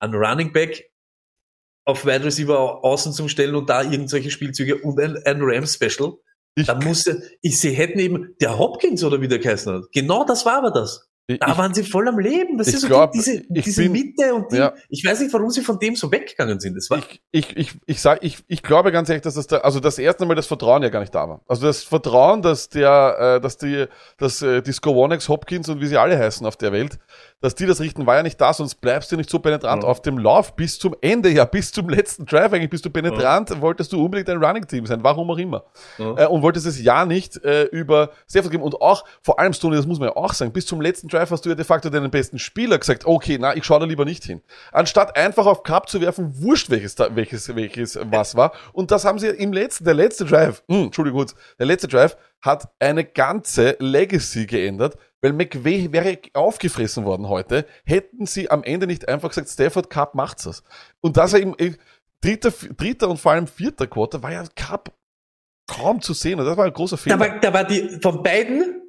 ein 0.00 0.12
Running 0.14 0.52
Back 0.52 0.90
auf 1.86 2.04
Wide 2.04 2.24
Receiver 2.24 2.84
außen 2.84 3.14
zum 3.14 3.30
Stellen 3.30 3.54
und 3.54 3.70
da 3.70 3.82
irgendwelche 3.82 4.30
Spielzüge 4.30 4.76
und 4.82 5.00
ein, 5.00 5.16
ein 5.24 5.38
Rams 5.40 5.76
Special? 5.76 6.18
Ich, 6.56 6.66
Da 6.66 6.74
musste, 6.74 7.22
ich, 7.42 7.58
sie 7.58 7.70
hätten 7.72 7.98
eben, 7.98 8.34
der 8.40 8.58
Hopkins 8.58 9.02
oder 9.02 9.20
wie 9.20 9.28
der 9.28 9.38
geheißen 9.40 9.72
hat. 9.74 9.92
Genau 9.92 10.24
das 10.24 10.46
war 10.46 10.58
aber 10.58 10.70
das. 10.70 11.08
ich, 11.26 11.38
Da 11.40 11.56
waren 11.58 11.74
sie 11.74 11.82
voll 11.82 12.06
am 12.06 12.18
Leben. 12.20 12.58
Das 12.58 12.68
ich 12.68 12.74
ist 12.74 12.80
so 12.82 12.86
glaub, 12.86 13.10
die, 13.12 13.18
diese, 13.18 13.42
ich 13.52 13.64
diese 13.64 13.82
bin- 13.82 13.92
Mitte 13.92 14.32
und 14.34 14.52
die, 14.52 14.56
ja. 14.58 14.72
ich 14.88 15.04
weiß 15.04 15.20
nicht, 15.20 15.32
warum 15.32 15.50
sie 15.50 15.62
von 15.62 15.78
dem 15.80 15.96
so 15.96 16.12
weggegangen 16.12 16.60
sind. 16.60 16.76
Das 16.76 16.90
war, 16.90 16.98
ich, 16.98 17.20
ich, 17.32 17.56
ich, 17.56 17.70
ich 17.86 18.00
sag, 18.00 18.22
ich, 18.22 18.38
ich 18.46 18.62
glaube 18.62 18.92
ganz 18.92 19.08
ehrlich, 19.08 19.22
dass 19.22 19.34
das 19.34 19.46
da, 19.48 19.58
also 19.58 19.80
das 19.80 19.98
erste 19.98 20.26
Mal 20.26 20.34
das 20.36 20.46
Vertrauen 20.46 20.82
ja 20.84 20.90
gar 20.90 21.00
nicht 21.00 21.14
da 21.14 21.28
war. 21.28 21.40
Also 21.48 21.66
das 21.66 21.82
Vertrauen, 21.82 22.40
dass 22.42 22.68
der, 22.68 23.36
äh, 23.38 23.40
dass 23.40 23.56
die, 23.56 23.86
dass 24.18 24.40
äh, 24.42 24.62
die 24.62 24.72
Skowonix, 24.72 25.28
Hopkins 25.28 25.68
und 25.68 25.80
wie 25.80 25.86
sie 25.86 25.96
alle 25.96 26.16
heißen 26.18 26.46
auf 26.46 26.56
der 26.56 26.70
Welt, 26.72 26.98
dass 27.44 27.54
die 27.54 27.66
das 27.66 27.78
richten, 27.78 28.06
war 28.06 28.16
ja 28.16 28.22
nicht 28.22 28.40
da, 28.40 28.54
sonst 28.54 28.76
bleibst 28.76 29.12
du 29.12 29.16
nicht 29.16 29.28
so 29.28 29.38
penetrant 29.38 29.82
Ja. 29.82 29.88
auf 29.90 30.00
dem 30.00 30.16
Lauf 30.16 30.56
bis 30.56 30.78
zum 30.78 30.96
Ende, 31.02 31.28
ja, 31.28 31.44
bis 31.44 31.72
zum 31.72 31.90
letzten 31.90 32.24
Drive 32.24 32.54
eigentlich 32.54 32.70
bist 32.70 32.86
du 32.86 32.90
penetrant, 32.90 33.60
wolltest 33.60 33.92
du 33.92 34.02
unbedingt 34.02 34.30
ein 34.30 34.42
Running 34.42 34.66
Team 34.66 34.86
sein, 34.86 35.04
warum 35.04 35.30
auch 35.30 35.36
immer. 35.36 35.62
Ja. 35.98 36.16
Äh, 36.20 36.26
und 36.26 36.40
wolltest 36.40 36.64
es 36.64 36.82
ja 36.82 37.04
nicht 37.04 37.44
äh, 37.44 37.64
über 37.64 38.12
Stafford 38.30 38.50
geben 38.50 38.62
und 38.62 38.80
auch, 38.80 39.04
vor 39.20 39.38
allem 39.38 39.52
Stoney, 39.52 39.76
das 39.76 39.86
muss 39.86 39.98
man 39.98 40.08
ja 40.08 40.16
auch 40.16 40.32
sagen, 40.32 40.52
bis 40.54 40.64
zum 40.64 40.80
letzten 40.80 41.08
Drive 41.08 41.30
hast 41.30 41.44
du 41.44 41.50
ja 41.50 41.54
de 41.54 41.66
facto 41.66 41.90
deinen 41.90 42.10
besten 42.10 42.38
Spieler 42.38 42.78
gesagt, 42.78 43.04
okay, 43.04 43.36
na, 43.38 43.54
ich 43.54 43.64
schaue 43.64 43.80
da 43.80 43.84
lieber 43.84 44.06
nicht 44.06 44.24
hin. 44.24 44.40
Anstatt 44.72 45.14
einfach 45.14 45.44
auf 45.44 45.64
Cup 45.64 45.90
zu 45.90 46.00
werfen, 46.00 46.42
wurscht 46.42 46.70
welches, 46.70 46.96
welches, 46.98 47.54
welches 47.54 47.98
was 48.10 48.36
war. 48.36 48.52
Und 48.72 48.90
das 48.90 49.04
haben 49.04 49.18
sie 49.18 49.28
im 49.28 49.52
letzten, 49.52 49.84
der 49.84 49.92
letzte 49.92 50.24
Drive, 50.24 50.62
hm, 50.70 50.84
Entschuldigung 50.84 51.26
der 51.58 51.66
letzte 51.66 51.88
Drive 51.88 52.16
hat 52.40 52.68
eine 52.78 53.04
ganze 53.04 53.76
Legacy 53.80 54.46
geändert, 54.46 54.96
weil 55.24 55.32
McVay 55.32 55.90
wäre 55.90 56.18
aufgefressen 56.34 57.06
worden 57.06 57.30
heute, 57.30 57.64
hätten 57.86 58.26
sie 58.26 58.50
am 58.50 58.62
Ende 58.62 58.86
nicht 58.86 59.08
einfach 59.08 59.30
gesagt, 59.30 59.48
Stafford 59.48 59.88
Cup 59.88 60.14
macht's 60.14 60.44
das. 60.44 60.62
Und 61.00 61.16
dass 61.16 61.32
er 61.32 61.40
im 61.40 61.56
dritter, 62.20 62.52
dritter 62.76 63.08
und 63.08 63.16
vor 63.16 63.32
allem 63.32 63.46
vierter 63.46 63.86
Quarter 63.86 64.22
war 64.22 64.32
ja 64.32 64.44
Cup 64.54 64.92
kaum 65.66 66.02
zu 66.02 66.12
sehen. 66.12 66.38
Und 66.38 66.44
das 66.44 66.58
war 66.58 66.66
ein 66.66 66.74
großer 66.74 66.98
Fehler. 66.98 67.16
da 67.16 67.24
war, 67.24 67.40
da 67.40 67.54
war 67.54 67.64
die, 67.64 67.98
von 68.02 68.22
beiden, 68.22 68.82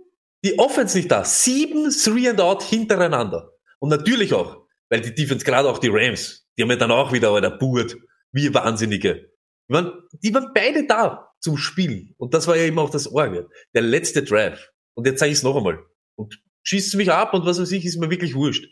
die 0.43 0.59
Offense 0.59 0.97
nicht 0.97 1.09
da. 1.09 1.23
Sieben 1.23 1.89
Three 1.89 2.27
and 2.27 2.41
Out 2.41 2.63
hintereinander. 2.63 3.53
Und 3.79 3.87
natürlich 3.87 4.33
auch, 4.33 4.57
weil 4.89 4.99
die 4.99 5.15
Defense, 5.15 5.45
gerade 5.45 5.69
auch 5.69 5.77
die 5.77 5.89
Rams, 5.89 6.49
die 6.57 6.63
haben 6.63 6.69
ja 6.69 6.75
dann 6.75 6.91
auch 6.91 7.13
wieder 7.13 7.39
der 7.39 7.51
Burt, 7.51 7.95
wie 8.33 8.53
Wahnsinnige. 8.53 9.31
Die 9.69 9.73
waren, 9.73 10.03
die 10.21 10.33
waren 10.33 10.51
beide 10.53 10.85
da 10.85 11.31
zum 11.39 11.55
Spielen. 11.55 12.13
Und 12.17 12.33
das 12.33 12.45
war 12.45 12.57
ja 12.57 12.63
eben 12.63 12.77
auch 12.77 12.89
das 12.89 13.07
Orgel. 13.09 13.47
Der 13.73 13.83
letzte 13.83 14.21
Drive. 14.21 14.73
Und 14.95 15.07
jetzt 15.07 15.21
sage 15.21 15.31
ich 15.31 15.37
es 15.37 15.43
noch 15.43 15.55
einmal. 15.55 15.79
Und 16.15 16.41
schießt 16.63 16.95
mich 16.95 17.11
ab 17.11 17.33
und 17.33 17.45
was 17.45 17.59
weiß 17.59 17.71
ich, 17.71 17.85
ist 17.85 17.97
mir 17.97 18.09
wirklich 18.09 18.35
wurscht. 18.35 18.67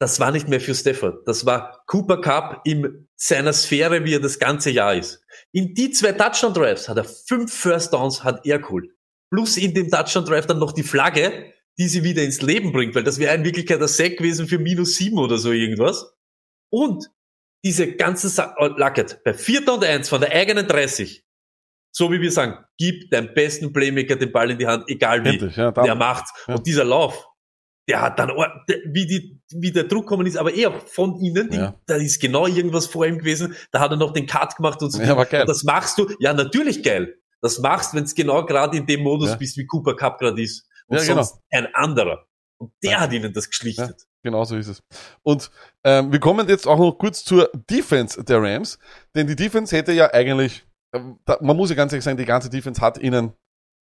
Das 0.00 0.20
war 0.20 0.30
nicht 0.30 0.48
mehr 0.48 0.60
für 0.60 0.74
Stafford. 0.74 1.26
Das 1.26 1.44
war 1.44 1.82
Cooper 1.86 2.20
Cup 2.20 2.60
in 2.64 3.08
seiner 3.16 3.52
Sphäre, 3.52 4.04
wie 4.04 4.14
er 4.14 4.20
das 4.20 4.38
ganze 4.38 4.70
Jahr 4.70 4.94
ist. 4.94 5.20
In 5.52 5.74
die 5.74 5.90
zwei 5.90 6.12
Touchdown 6.12 6.54
Drives 6.54 6.88
hat 6.88 6.98
er 6.98 7.04
fünf 7.04 7.52
First 7.52 7.92
Downs 7.92 8.22
hat 8.22 8.46
er 8.46 8.60
geholt. 8.60 8.90
Plus 9.30 9.56
in 9.56 9.74
dem 9.74 9.90
Touchdown 9.90 10.24
Drive 10.24 10.46
dann 10.46 10.60
noch 10.60 10.72
die 10.72 10.84
Flagge, 10.84 11.52
die 11.78 11.88
sie 11.88 12.04
wieder 12.04 12.22
ins 12.22 12.42
Leben 12.42 12.72
bringt, 12.72 12.94
weil 12.94 13.04
das 13.04 13.18
wäre 13.18 13.34
in 13.34 13.44
Wirklichkeit 13.44 13.80
der 13.80 13.88
Sack 13.88 14.18
gewesen 14.18 14.46
für 14.46 14.58
minus 14.58 14.96
sieben 14.96 15.18
oder 15.18 15.36
so 15.36 15.50
irgendwas. 15.50 16.12
Und 16.70 17.10
diese 17.64 17.92
ganze 17.92 18.28
Sa 18.28 18.54
oh, 18.58 18.66
Lacket 18.66 19.22
bei 19.24 19.34
vierter 19.34 19.74
und 19.74 19.84
eins 19.84 20.08
von 20.08 20.20
der 20.20 20.32
eigenen 20.32 20.66
30. 20.68 21.24
So 21.98 22.12
wie 22.12 22.20
wir 22.20 22.30
sagen, 22.30 22.64
gib 22.78 23.10
deinem 23.10 23.34
besten 23.34 23.72
Playmaker 23.72 24.14
den 24.14 24.30
Ball 24.30 24.52
in 24.52 24.58
die 24.58 24.68
Hand, 24.68 24.84
egal 24.86 25.24
wie. 25.24 25.30
Endlich, 25.30 25.56
ja, 25.56 25.72
der 25.72 25.96
macht's. 25.96 26.32
Ja. 26.46 26.54
Und 26.54 26.64
dieser 26.64 26.84
Lauf, 26.84 27.26
der 27.88 28.00
hat 28.00 28.20
dann, 28.20 28.28
wie, 28.28 29.04
die, 29.04 29.40
wie 29.50 29.72
der 29.72 29.82
Druck 29.82 30.06
kommen 30.06 30.24
ist, 30.24 30.36
aber 30.36 30.54
eher 30.54 30.70
von 30.86 31.16
ihnen, 31.16 31.50
die, 31.50 31.56
Ja. 31.56 31.74
da 31.86 31.96
ist 31.96 32.20
genau 32.20 32.46
irgendwas 32.46 32.86
vor 32.86 33.04
ihm 33.04 33.18
gewesen, 33.18 33.56
da 33.72 33.80
hat 33.80 33.90
er 33.90 33.96
noch 33.96 34.12
den 34.12 34.26
Cut 34.26 34.54
gemacht 34.54 34.80
und 34.80 34.92
so. 34.92 35.02
Ja, 35.02 35.16
war 35.16 35.26
geil. 35.26 35.40
Und 35.40 35.48
das 35.48 35.64
machst 35.64 35.98
du, 35.98 36.06
ja, 36.20 36.32
natürlich 36.32 36.84
geil. 36.84 37.16
Das 37.42 37.58
machst, 37.58 37.94
wenn 37.94 38.04
es 38.04 38.14
genau 38.14 38.46
gerade 38.46 38.76
in 38.76 38.86
dem 38.86 39.02
Modus 39.02 39.30
Ja. 39.30 39.34
bist, 39.34 39.56
wie 39.56 39.66
Cooper 39.66 39.96
Cup 39.96 40.20
gerade 40.20 40.40
ist. 40.40 40.68
Und 40.86 40.98
Ja, 40.98 41.02
genau. 41.02 41.22
sonst 41.24 41.40
ein 41.50 41.66
anderer. 41.74 42.26
Und 42.60 42.70
der 42.84 42.92
Ja. 42.92 43.00
hat 43.00 43.12
ihnen 43.12 43.32
das 43.32 43.48
geschlichtet. 43.48 44.04
Genau 44.22 44.44
so 44.44 44.56
ist 44.56 44.68
es. 44.68 44.82
Und 45.24 45.50
ähm, 45.82 46.12
wir 46.12 46.20
kommen 46.20 46.48
jetzt 46.48 46.68
auch 46.68 46.78
noch 46.78 46.92
kurz 46.92 47.24
zur 47.24 47.50
Defense 47.68 48.22
der 48.22 48.40
Rams, 48.40 48.78
denn 49.16 49.26
die 49.26 49.34
Defense 49.36 49.76
hätte 49.76 49.92
ja 49.92 50.12
eigentlich, 50.12 50.64
man 50.92 51.56
muss 51.56 51.70
ja 51.70 51.76
ganz 51.76 51.92
ehrlich 51.92 52.04
sagen, 52.04 52.16
die 52.16 52.24
ganze 52.24 52.50
Defense 52.50 52.80
hat 52.80 52.98
ihnen 52.98 53.32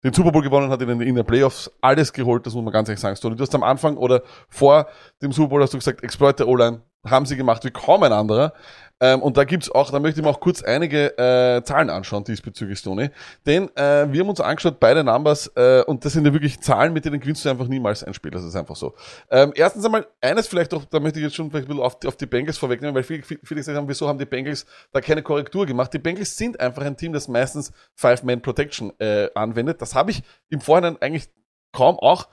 den 0.05 0.13
Super 0.13 0.33
Bowl 0.33 0.43
gewonnen, 0.43 0.71
hat 0.71 0.83
ihnen 0.83 1.01
in 1.01 1.15
den 1.15 1.25
Playoffs 1.25 1.71
alles 1.81 2.13
geholt, 2.13 2.47
das 2.47 2.55
muss 2.55 2.65
man 2.65 2.73
ganz 2.73 2.89
ehrlich 2.89 3.01
sagen. 3.01 3.17
Stoney, 3.17 3.37
du 3.37 3.43
hast 3.43 3.55
am 3.55 3.63
Anfang 3.63 3.97
oder 3.97 4.23
vor 4.49 4.87
dem 5.23 5.33
Super 5.33 5.49
Bowl 5.49 5.63
hast 5.63 5.73
du 5.73 5.79
gesagt, 5.79 6.03
Exploit 6.03 6.39
der 6.39 6.49
O-Line 6.49 6.83
haben 7.07 7.27
sie 7.27 7.37
gemacht 7.37 7.65
wie 7.65 7.71
kaum 7.71 8.03
ein 8.03 8.13
anderer. 8.13 8.53
Ähm, 8.99 9.21
und 9.21 9.37
da 9.37 9.45
gibt's 9.45 9.71
auch, 9.71 9.91
da 9.91 10.01
möchte 10.01 10.21
ich 10.21 10.25
mir 10.25 10.31
auch 10.31 10.41
kurz 10.41 10.63
einige 10.63 11.19
äh, 11.19 11.63
Zahlen 11.65 11.91
anschauen 11.91 12.25
diesbezüglich, 12.25 12.79
Stoney. 12.79 13.11
Denn 13.45 13.69
äh, 13.77 14.11
wir 14.11 14.21
haben 14.21 14.31
uns 14.31 14.41
angeschaut, 14.41 14.81
beide 14.81 15.05
Numbers, 15.05 15.53
äh, 15.55 15.83
und 15.87 16.05
das 16.05 16.15
sind 16.15 16.25
ja 16.25 16.33
wirklich 16.33 16.61
Zahlen, 16.61 16.95
mit 16.95 17.05
denen 17.05 17.21
gewinnst 17.21 17.45
du 17.45 17.51
einfach 17.51 17.69
niemals 17.69 18.03
ein 18.03 18.15
Spiel. 18.15 18.31
Das 18.31 18.43
ist 18.43 18.57
einfach 18.57 18.77
so. 18.77 18.95
Ähm, 19.31 19.53
erstens 19.55 19.85
einmal, 19.85 20.07
eines 20.23 20.47
vielleicht 20.47 20.73
auch, 20.73 20.87
da 20.87 20.99
möchte 20.99 21.19
ich 21.19 21.25
jetzt 21.25 21.37
schon 21.37 21.51
vielleicht 21.51 21.67
ein 21.67 21.69
bisschen 21.69 21.83
auf 21.83 21.99
die, 21.99 22.09
auf 22.09 22.17
die 22.17 22.25
Bengals 22.25 22.57
vorwegnehmen, 22.57 22.95
weil 22.95 23.03
viele, 23.03 23.23
viele 23.23 23.41
viele 23.45 23.61
gesagt 23.61 23.77
haben, 23.77 23.89
wieso 23.89 24.09
haben 24.09 24.19
die 24.19 24.25
Bengals 24.25 24.65
da 24.93 25.03
keine 25.03 25.23
Korrektur 25.23 25.67
gemacht? 25.67 25.93
Die 25.93 25.99
Bengals 25.99 26.37
sind 26.37 26.59
einfach 26.59 26.83
ein 26.83 26.97
Team, 26.97 27.13
das 27.13 27.29
meistens 27.29 27.73
Five-Man-Protection 27.97 28.99
äh, 28.99 29.29
anwendet. 29.35 29.83
Das 29.83 29.95
habe 29.95 30.11
ich 30.11 30.23
im 30.49 30.63
Vorhinein 30.63 30.97
eigentlich 31.03 31.29
kaum 31.73 31.99
auch, 31.99 32.29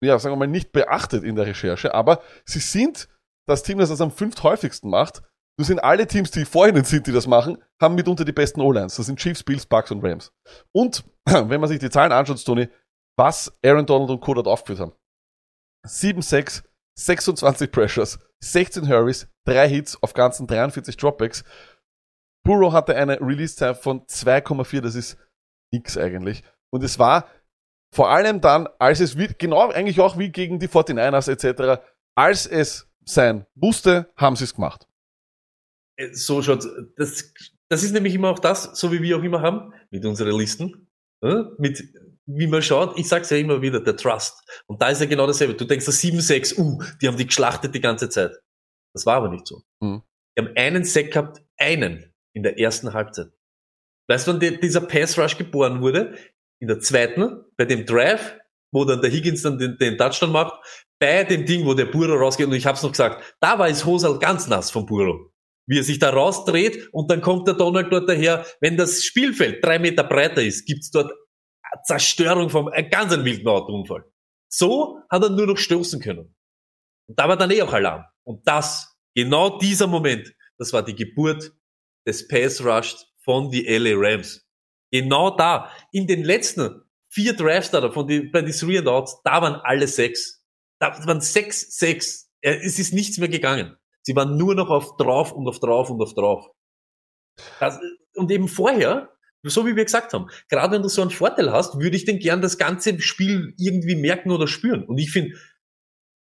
ja, 0.00 0.16
sagen 0.20 0.34
wir 0.34 0.38
mal, 0.38 0.46
nicht 0.46 0.70
beachtet 0.70 1.24
in 1.24 1.34
der 1.34 1.46
Recherche, 1.46 1.92
aber 1.92 2.22
sie 2.44 2.60
sind 2.60 3.08
das 3.46 3.64
Team, 3.64 3.78
das 3.78 3.88
das 3.88 4.00
am 4.00 4.12
fünfthäufigsten 4.12 4.88
macht. 4.88 5.22
Nur 5.58 5.66
sind 5.66 5.80
alle 5.80 6.06
Teams, 6.06 6.30
die 6.30 6.44
vor 6.44 6.66
ihnen 6.66 6.84
sind, 6.84 7.06
die 7.06 7.12
das 7.12 7.26
machen, 7.26 7.62
haben 7.80 7.94
mitunter 7.94 8.24
die 8.24 8.32
besten 8.32 8.60
O-Lines. 8.60 8.96
Das 8.96 9.06
sind 9.06 9.18
Chiefs, 9.18 9.42
Bills, 9.42 9.66
Bucks 9.66 9.90
und 9.90 10.02
Rams. 10.02 10.32
Und 10.72 11.04
wenn 11.24 11.60
man 11.60 11.68
sich 11.68 11.78
die 11.78 11.90
Zahlen 11.90 12.12
anschaut, 12.12 12.44
Tony, 12.44 12.68
was 13.16 13.52
Aaron 13.64 13.86
Donald 13.86 14.10
und 14.10 14.20
Co. 14.20 14.34
dort 14.34 14.46
aufgeführt 14.46 14.80
haben. 14.80 14.92
7 15.84 16.22
6 16.22 16.62
26 16.94 17.70
Pressures, 17.70 18.18
16 18.40 18.88
Hurries, 18.88 19.28
3 19.46 19.68
Hits 19.68 20.02
auf 20.02 20.14
ganzen 20.14 20.46
43 20.46 20.96
Dropbacks. 20.96 21.44
Burrow 22.44 22.72
hatte 22.72 22.96
eine 22.96 23.20
Release-Time 23.20 23.74
von 23.74 24.02
2,4, 24.06 24.80
das 24.80 24.94
ist 24.94 25.16
nix 25.72 25.96
eigentlich. 25.96 26.42
Und 26.70 26.82
es 26.82 26.98
war 26.98 27.28
vor 27.94 28.10
allem 28.10 28.40
dann, 28.40 28.68
als 28.78 29.00
es 29.00 29.16
genau 29.38 29.70
eigentlich 29.70 30.00
auch 30.00 30.18
wie 30.18 30.30
gegen 30.30 30.58
die 30.58 30.68
49ers 30.68 31.30
etc., 31.30 31.82
als 32.14 32.46
es 32.46 32.88
sein 33.04 33.46
musste, 33.54 34.10
haben 34.16 34.36
sie 34.36 34.44
es 34.44 34.54
gemacht. 34.54 34.86
Äh, 36.02 36.14
So 36.14 36.42
schaut 36.42 36.66
das, 36.96 37.32
das 37.68 37.82
ist 37.82 37.92
nämlich 37.92 38.14
immer 38.14 38.30
auch 38.30 38.38
das, 38.38 38.78
so 38.78 38.92
wie 38.92 39.02
wir 39.02 39.18
auch 39.18 39.22
immer 39.22 39.40
haben, 39.40 39.72
mit 39.90 40.04
unseren 40.04 40.36
Listen, 40.36 40.88
äh, 41.22 41.42
mit 41.58 41.82
wie 42.26 42.46
man 42.46 42.62
schaut, 42.62 42.98
ich 42.98 43.08
sag's 43.08 43.30
ja 43.30 43.36
immer 43.36 43.62
wieder, 43.62 43.80
der 43.80 43.96
Trust. 43.96 44.42
Und 44.66 44.80
da 44.80 44.88
ist 44.88 45.00
ja 45.00 45.06
genau 45.06 45.26
dasselbe. 45.26 45.54
Du 45.54 45.64
denkst, 45.64 45.86
7-6, 45.86 46.58
uh, 46.58 46.82
die 47.00 47.08
haben 47.08 47.16
die 47.16 47.26
geschlachtet 47.26 47.74
die 47.74 47.80
ganze 47.80 48.08
Zeit. 48.08 48.32
Das 48.94 49.06
war 49.06 49.16
aber 49.16 49.28
nicht 49.28 49.46
so. 49.46 49.62
Mhm. 49.80 50.02
Die 50.36 50.42
haben 50.42 50.52
einen 50.56 50.84
Sack 50.84 51.10
gehabt, 51.10 51.42
einen 51.58 52.12
in 52.34 52.42
der 52.42 52.58
ersten 52.58 52.92
Halbzeit. 52.92 53.32
Weißt 54.08 54.26
du, 54.26 54.32
wann 54.32 54.40
die, 54.40 54.60
dieser 54.60 54.80
Pass 54.82 55.18
Rush 55.18 55.36
geboren 55.36 55.80
wurde? 55.80 56.16
In 56.60 56.68
der 56.68 56.80
zweiten, 56.80 57.44
bei 57.56 57.64
dem 57.64 57.86
Drive, 57.86 58.38
wo 58.72 58.84
dann 58.84 59.00
der 59.00 59.10
Higgins 59.10 59.42
dann 59.42 59.58
den, 59.58 59.76
den 59.78 59.98
Touchdown 59.98 60.32
macht, 60.32 60.54
bei 61.00 61.24
dem 61.24 61.44
Ding, 61.44 61.66
wo 61.66 61.74
der 61.74 61.86
Burrow 61.86 62.20
rausgeht, 62.20 62.46
und 62.46 62.52
ich 62.52 62.66
hab's 62.66 62.82
noch 62.82 62.92
gesagt, 62.92 63.36
da 63.40 63.58
war 63.58 63.68
es 63.68 63.84
Hosal 63.84 64.18
ganz 64.18 64.46
nass 64.46 64.70
vom 64.70 64.86
Burrow. 64.86 65.31
Wie 65.66 65.78
er 65.78 65.84
sich 65.84 65.98
da 65.98 66.10
rausdreht 66.10 66.88
und 66.92 67.10
dann 67.10 67.20
kommt 67.20 67.46
der 67.46 67.54
Donald 67.54 67.92
dort 67.92 68.08
daher. 68.08 68.44
Wenn 68.60 68.76
das 68.76 69.04
Spielfeld 69.04 69.64
drei 69.64 69.78
Meter 69.78 70.04
breiter 70.04 70.42
ist, 70.42 70.66
gibt's 70.66 70.90
dort 70.90 71.12
Zerstörung 71.84 72.50
vom, 72.50 72.68
ein 72.68 72.90
ganz 72.90 73.12
ein 73.12 73.24
wilden 73.24 73.48
Autounfall. 73.48 74.04
So 74.48 74.98
hat 75.08 75.22
er 75.22 75.30
nur 75.30 75.46
noch 75.46 75.56
stoßen 75.56 76.00
können. 76.00 76.34
Und 77.08 77.18
da 77.18 77.28
war 77.28 77.36
dann 77.36 77.50
eh 77.50 77.62
auch 77.62 77.72
Alarm. 77.72 78.04
Und 78.24 78.46
das, 78.46 78.96
genau 79.14 79.58
dieser 79.58 79.86
Moment, 79.86 80.34
das 80.58 80.72
war 80.72 80.84
die 80.84 80.94
Geburt 80.94 81.52
des 82.06 82.28
Pass 82.28 82.64
Rush 82.64 82.96
von 83.24 83.50
die 83.50 83.66
LA 83.66 83.94
Rams. 83.94 84.46
Genau 84.90 85.34
da, 85.36 85.70
in 85.92 86.06
den 86.06 86.22
letzten 86.22 86.82
vier 87.08 87.34
da, 87.34 87.90
von 87.90 88.06
die, 88.06 88.20
bei 88.22 88.42
die 88.42 88.52
Three 88.52 88.78
and 88.78 88.88
Outs, 88.88 89.20
da 89.24 89.40
waren 89.42 89.54
alle 89.62 89.86
sechs. 89.86 90.44
Da 90.80 90.92
waren 91.06 91.20
sechs, 91.20 91.78
sechs. 91.78 92.30
Äh, 92.40 92.58
Es 92.62 92.78
ist 92.78 92.92
nichts 92.92 93.18
mehr 93.18 93.28
gegangen. 93.28 93.76
Sie 94.02 94.16
waren 94.16 94.36
nur 94.36 94.54
noch 94.54 94.68
auf 94.70 94.96
drauf 94.96 95.32
und 95.32 95.46
auf 95.48 95.60
drauf 95.60 95.90
und 95.90 96.00
auf 96.02 96.14
drauf. 96.14 96.50
Das, 97.60 97.78
und 98.14 98.30
eben 98.30 98.48
vorher, 98.48 99.10
so 99.42 99.66
wie 99.66 99.76
wir 99.76 99.84
gesagt 99.84 100.12
haben, 100.12 100.28
gerade 100.48 100.74
wenn 100.74 100.82
du 100.82 100.88
so 100.88 101.02
einen 101.02 101.10
Vorteil 101.10 101.50
hast, 101.52 101.78
würde 101.80 101.96
ich 101.96 102.04
denn 102.04 102.18
gern 102.18 102.42
das 102.42 102.58
ganze 102.58 103.00
Spiel 103.00 103.54
irgendwie 103.58 103.96
merken 103.96 104.30
oder 104.30 104.46
spüren. 104.46 104.84
Und 104.84 104.98
ich 104.98 105.10
finde, 105.10 105.36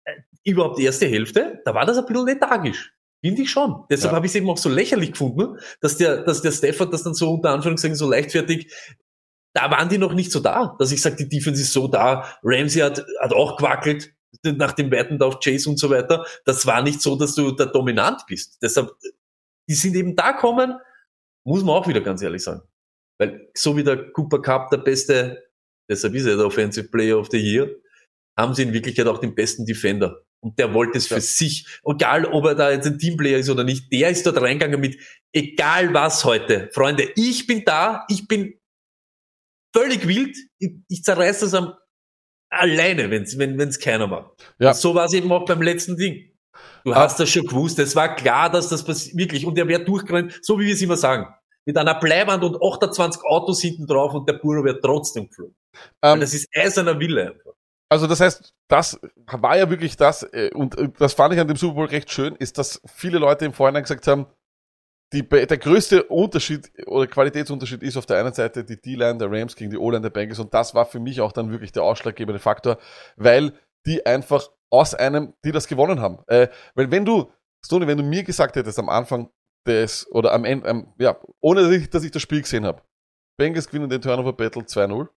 äh, 0.06 0.14
überhaupt 0.44 0.80
die 0.80 0.86
erste 0.86 1.08
Hälfte, 1.08 1.62
da 1.66 1.74
war 1.76 1.86
das 1.86 1.98
ein 1.98 2.06
bisschen 2.06 2.26
lethargisch. 2.26 2.94
Finde 3.24 3.44
ich 3.44 3.52
schon. 3.52 3.84
Deshalb 3.92 4.14
Ja. 4.14 4.16
habe 4.16 4.26
ich 4.26 4.32
es 4.32 4.36
eben 4.36 4.50
auch 4.50 4.58
so 4.58 4.70
lächerlich 4.70 5.12
gefunden, 5.12 5.58
dass 5.80 5.98
der, 5.98 6.24
dass 6.24 6.42
der 6.42 6.52
Stafford 6.52 6.92
das 6.92 7.04
dann 7.04 7.14
so 7.14 7.32
unter 7.34 7.52
Anführungszeichen 7.52 7.96
so 7.96 8.10
leichtfertig, 8.10 8.74
da 9.54 9.70
waren 9.70 9.90
die 9.90 9.98
noch 10.00 10.14
nicht 10.14 10.32
so 10.32 10.40
da, 10.40 10.76
dass 10.80 10.92
ich 10.92 11.02
sage, 11.02 11.18
die 11.18 11.30
Defense 11.30 11.62
ist 11.62 11.74
so 11.74 11.88
da. 11.88 12.26
Ramsey 12.42 12.82
hat, 12.82 13.06
hat 13.20 13.34
auch 13.34 13.58
gewackelt 13.58 14.14
nach 14.44 14.74
dem 14.74 14.92
weiten 14.92 15.22
auf 15.22 15.40
Chase 15.40 15.70
und 15.70 15.78
so 15.78 15.90
weiter. 15.90 16.26
Das 16.46 16.66
war 16.66 16.82
nicht 16.82 17.02
so, 17.02 17.16
dass 17.16 17.36
du 17.36 17.52
da 17.52 17.66
dominant 17.66 18.22
bist. 18.28 18.58
Deshalb, 18.62 18.92
die 19.70 19.76
sind 19.76 19.96
eben 19.96 20.16
da 20.16 20.34
kommen, 20.34 20.76
muss 21.46 21.64
man 21.64 21.76
auch 21.76 21.88
wieder 21.88 22.02
ganz 22.02 22.22
ehrlich 22.22 22.44
sagen. 22.44 22.62
Weil 23.20 23.50
so 23.56 23.76
wie 23.78 23.84
der 23.84 24.12
Cooper 24.12 24.42
Cup 24.42 24.70
der 24.70 24.78
beste, 24.78 25.44
deshalb 25.90 26.16
ist 26.16 26.26
er 26.26 26.38
der 26.38 26.46
Offensive 26.46 26.88
Player 26.90 27.18
of 27.20 27.30
the 27.32 27.38
Year, 27.38 27.70
haben 28.38 28.54
sie 28.56 28.64
in 28.64 28.74
Wirklichkeit 28.74 29.08
auch 29.08 29.20
den 29.20 29.36
besten 29.36 29.66
Defender. 29.66 30.24
Und 30.44 30.58
der 30.58 30.74
wollte 30.74 30.98
es 30.98 31.10
Ja. 31.10 31.18
für 31.18 31.22
sich, 31.22 31.68
egal 31.86 32.26
ob 32.26 32.46
er 32.46 32.56
da 32.56 32.72
jetzt 32.72 32.88
ein 32.88 32.98
Teamplayer 32.98 33.38
ist 33.38 33.50
oder 33.50 33.64
nicht, 33.64 33.92
der 33.94 34.10
ist 34.10 34.26
dort 34.26 34.42
reingegangen 34.42 34.80
mit, 34.80 34.98
egal 35.34 35.94
was 35.94 36.26
heute. 36.26 36.70
Freunde, 36.74 37.12
ich 37.16 37.46
bin 37.46 37.64
da, 37.64 38.06
ich 38.10 38.28
bin 38.28 38.60
völlig 39.76 40.08
wild, 40.08 40.36
ich, 40.60 40.72
ich 40.88 41.04
zerreiß 41.04 41.42
das 41.42 41.54
am, 41.54 41.74
alleine, 42.52 43.10
wenn's, 43.10 43.38
wenn 43.38 43.60
es 43.60 43.80
keiner 43.80 44.08
macht. 44.08 44.32
Ja. 44.60 44.70
Und 44.70 44.76
so 44.76 44.94
war 44.94 45.06
es 45.06 45.14
eben 45.14 45.32
auch 45.32 45.46
beim 45.46 45.62
letzten 45.62 45.98
Ding. 45.98 46.32
Du 46.84 46.96
hast 46.96 47.20
das 47.20 47.30
schon 47.30 47.46
gewusst, 47.46 47.80
es 47.80 47.96
war 47.96 48.16
klar, 48.16 48.50
dass 48.50 48.70
das 48.70 48.84
passiert, 48.84 49.16
wirklich, 49.16 49.46
und 49.46 49.56
der 49.56 49.68
wäre 49.68 49.84
durchgerannt, 49.84 50.40
so 50.42 50.60
wie 50.60 50.66
wir 50.66 50.74
es 50.74 50.82
immer 50.82 50.98
sagen. 50.98 51.28
Mit 51.66 51.78
einer 51.78 52.00
Bleiband 52.00 52.44
und 52.44 52.58
28 52.62 53.24
Autos 53.24 53.62
hinten 53.62 53.86
drauf 53.86 54.14
und 54.14 54.28
der 54.28 54.34
Buro 54.34 54.64
wäre 54.64 54.80
trotzdem 54.80 55.28
geflogen. 55.28 55.56
Ähm, 56.02 56.20
das 56.20 56.34
ist 56.34 56.48
eiserner 56.56 57.00
Wille 57.00 57.28
einfach. 57.28 57.52
Also 57.88 58.08
das 58.08 58.20
heißt, 58.20 58.54
das 58.68 59.00
war 59.28 59.58
ja 59.58 59.70
wirklich 59.70 59.96
das, 59.96 60.24
äh, 60.24 60.50
und 60.56 60.78
äh, 60.78 60.90
das 60.98 61.14
fand 61.14 61.34
ich 61.34 61.40
an 61.40 61.48
dem 61.48 61.58
Super 61.58 61.76
Bowl 61.76 61.86
recht 61.86 62.12
schön, 62.12 62.36
ist, 62.36 62.58
dass 62.58 62.82
viele 62.86 63.20
Leute 63.20 63.46
im 63.46 63.54
Vorhinein 63.54 63.84
gesagt 63.84 64.08
haben, 64.08 64.26
die, 65.14 65.28
der 65.28 65.58
größte 65.58 66.04
Unterschied 66.04 66.72
oder 66.86 67.06
Qualitätsunterschied 67.08 67.84
ist 67.84 67.98
auf 67.98 68.06
der 68.06 68.20
einen 68.20 68.34
Seite 68.34 68.64
die 68.64 68.80
D-Line 68.80 69.18
der 69.18 69.32
Rams 69.32 69.56
gegen 69.56 69.70
die 69.70 69.78
O-Line 69.78 70.02
der 70.02 70.10
Bengals 70.10 70.40
und 70.40 70.54
das 70.54 70.74
war 70.74 70.86
für 70.86 71.00
mich 71.00 71.20
auch 71.20 71.32
dann 71.32 71.52
wirklich 71.52 71.72
der 71.72 71.84
ausschlaggebende 71.84 72.40
Faktor, 72.40 72.78
weil 73.18 73.54
die 73.86 74.06
einfach 74.06 74.50
aus 74.70 74.94
einem, 74.94 75.34
die 75.44 75.52
das 75.52 75.68
gewonnen 75.68 76.00
haben. 76.00 76.20
Äh, 76.28 76.48
weil 76.76 76.92
wenn 76.92 77.04
du, 77.04 77.32
Stoney, 77.66 77.88
wenn 77.88 77.98
du 77.98 78.04
mir 78.04 78.24
gesagt 78.24 78.56
hättest 78.56 78.80
am 78.80 78.90
Anfang 78.90 79.30
des, 79.68 80.10
oder 80.12 80.32
am 80.32 80.46
Ende, 80.46 80.70
am, 80.70 80.94
ja, 80.98 81.20
ohne 81.42 81.64
dass 81.64 81.72
ich, 81.72 81.90
dass 81.90 82.04
ich 82.04 82.12
das 82.12 82.22
Spiel 82.22 82.42
gesehen 82.42 82.66
habe, 82.66 82.82
Bengals 83.38 83.68
gewinnen 83.68 83.90
den 83.90 84.02
Turnover 84.02 84.34
Battle 84.34 84.64
2-0, 84.64 85.10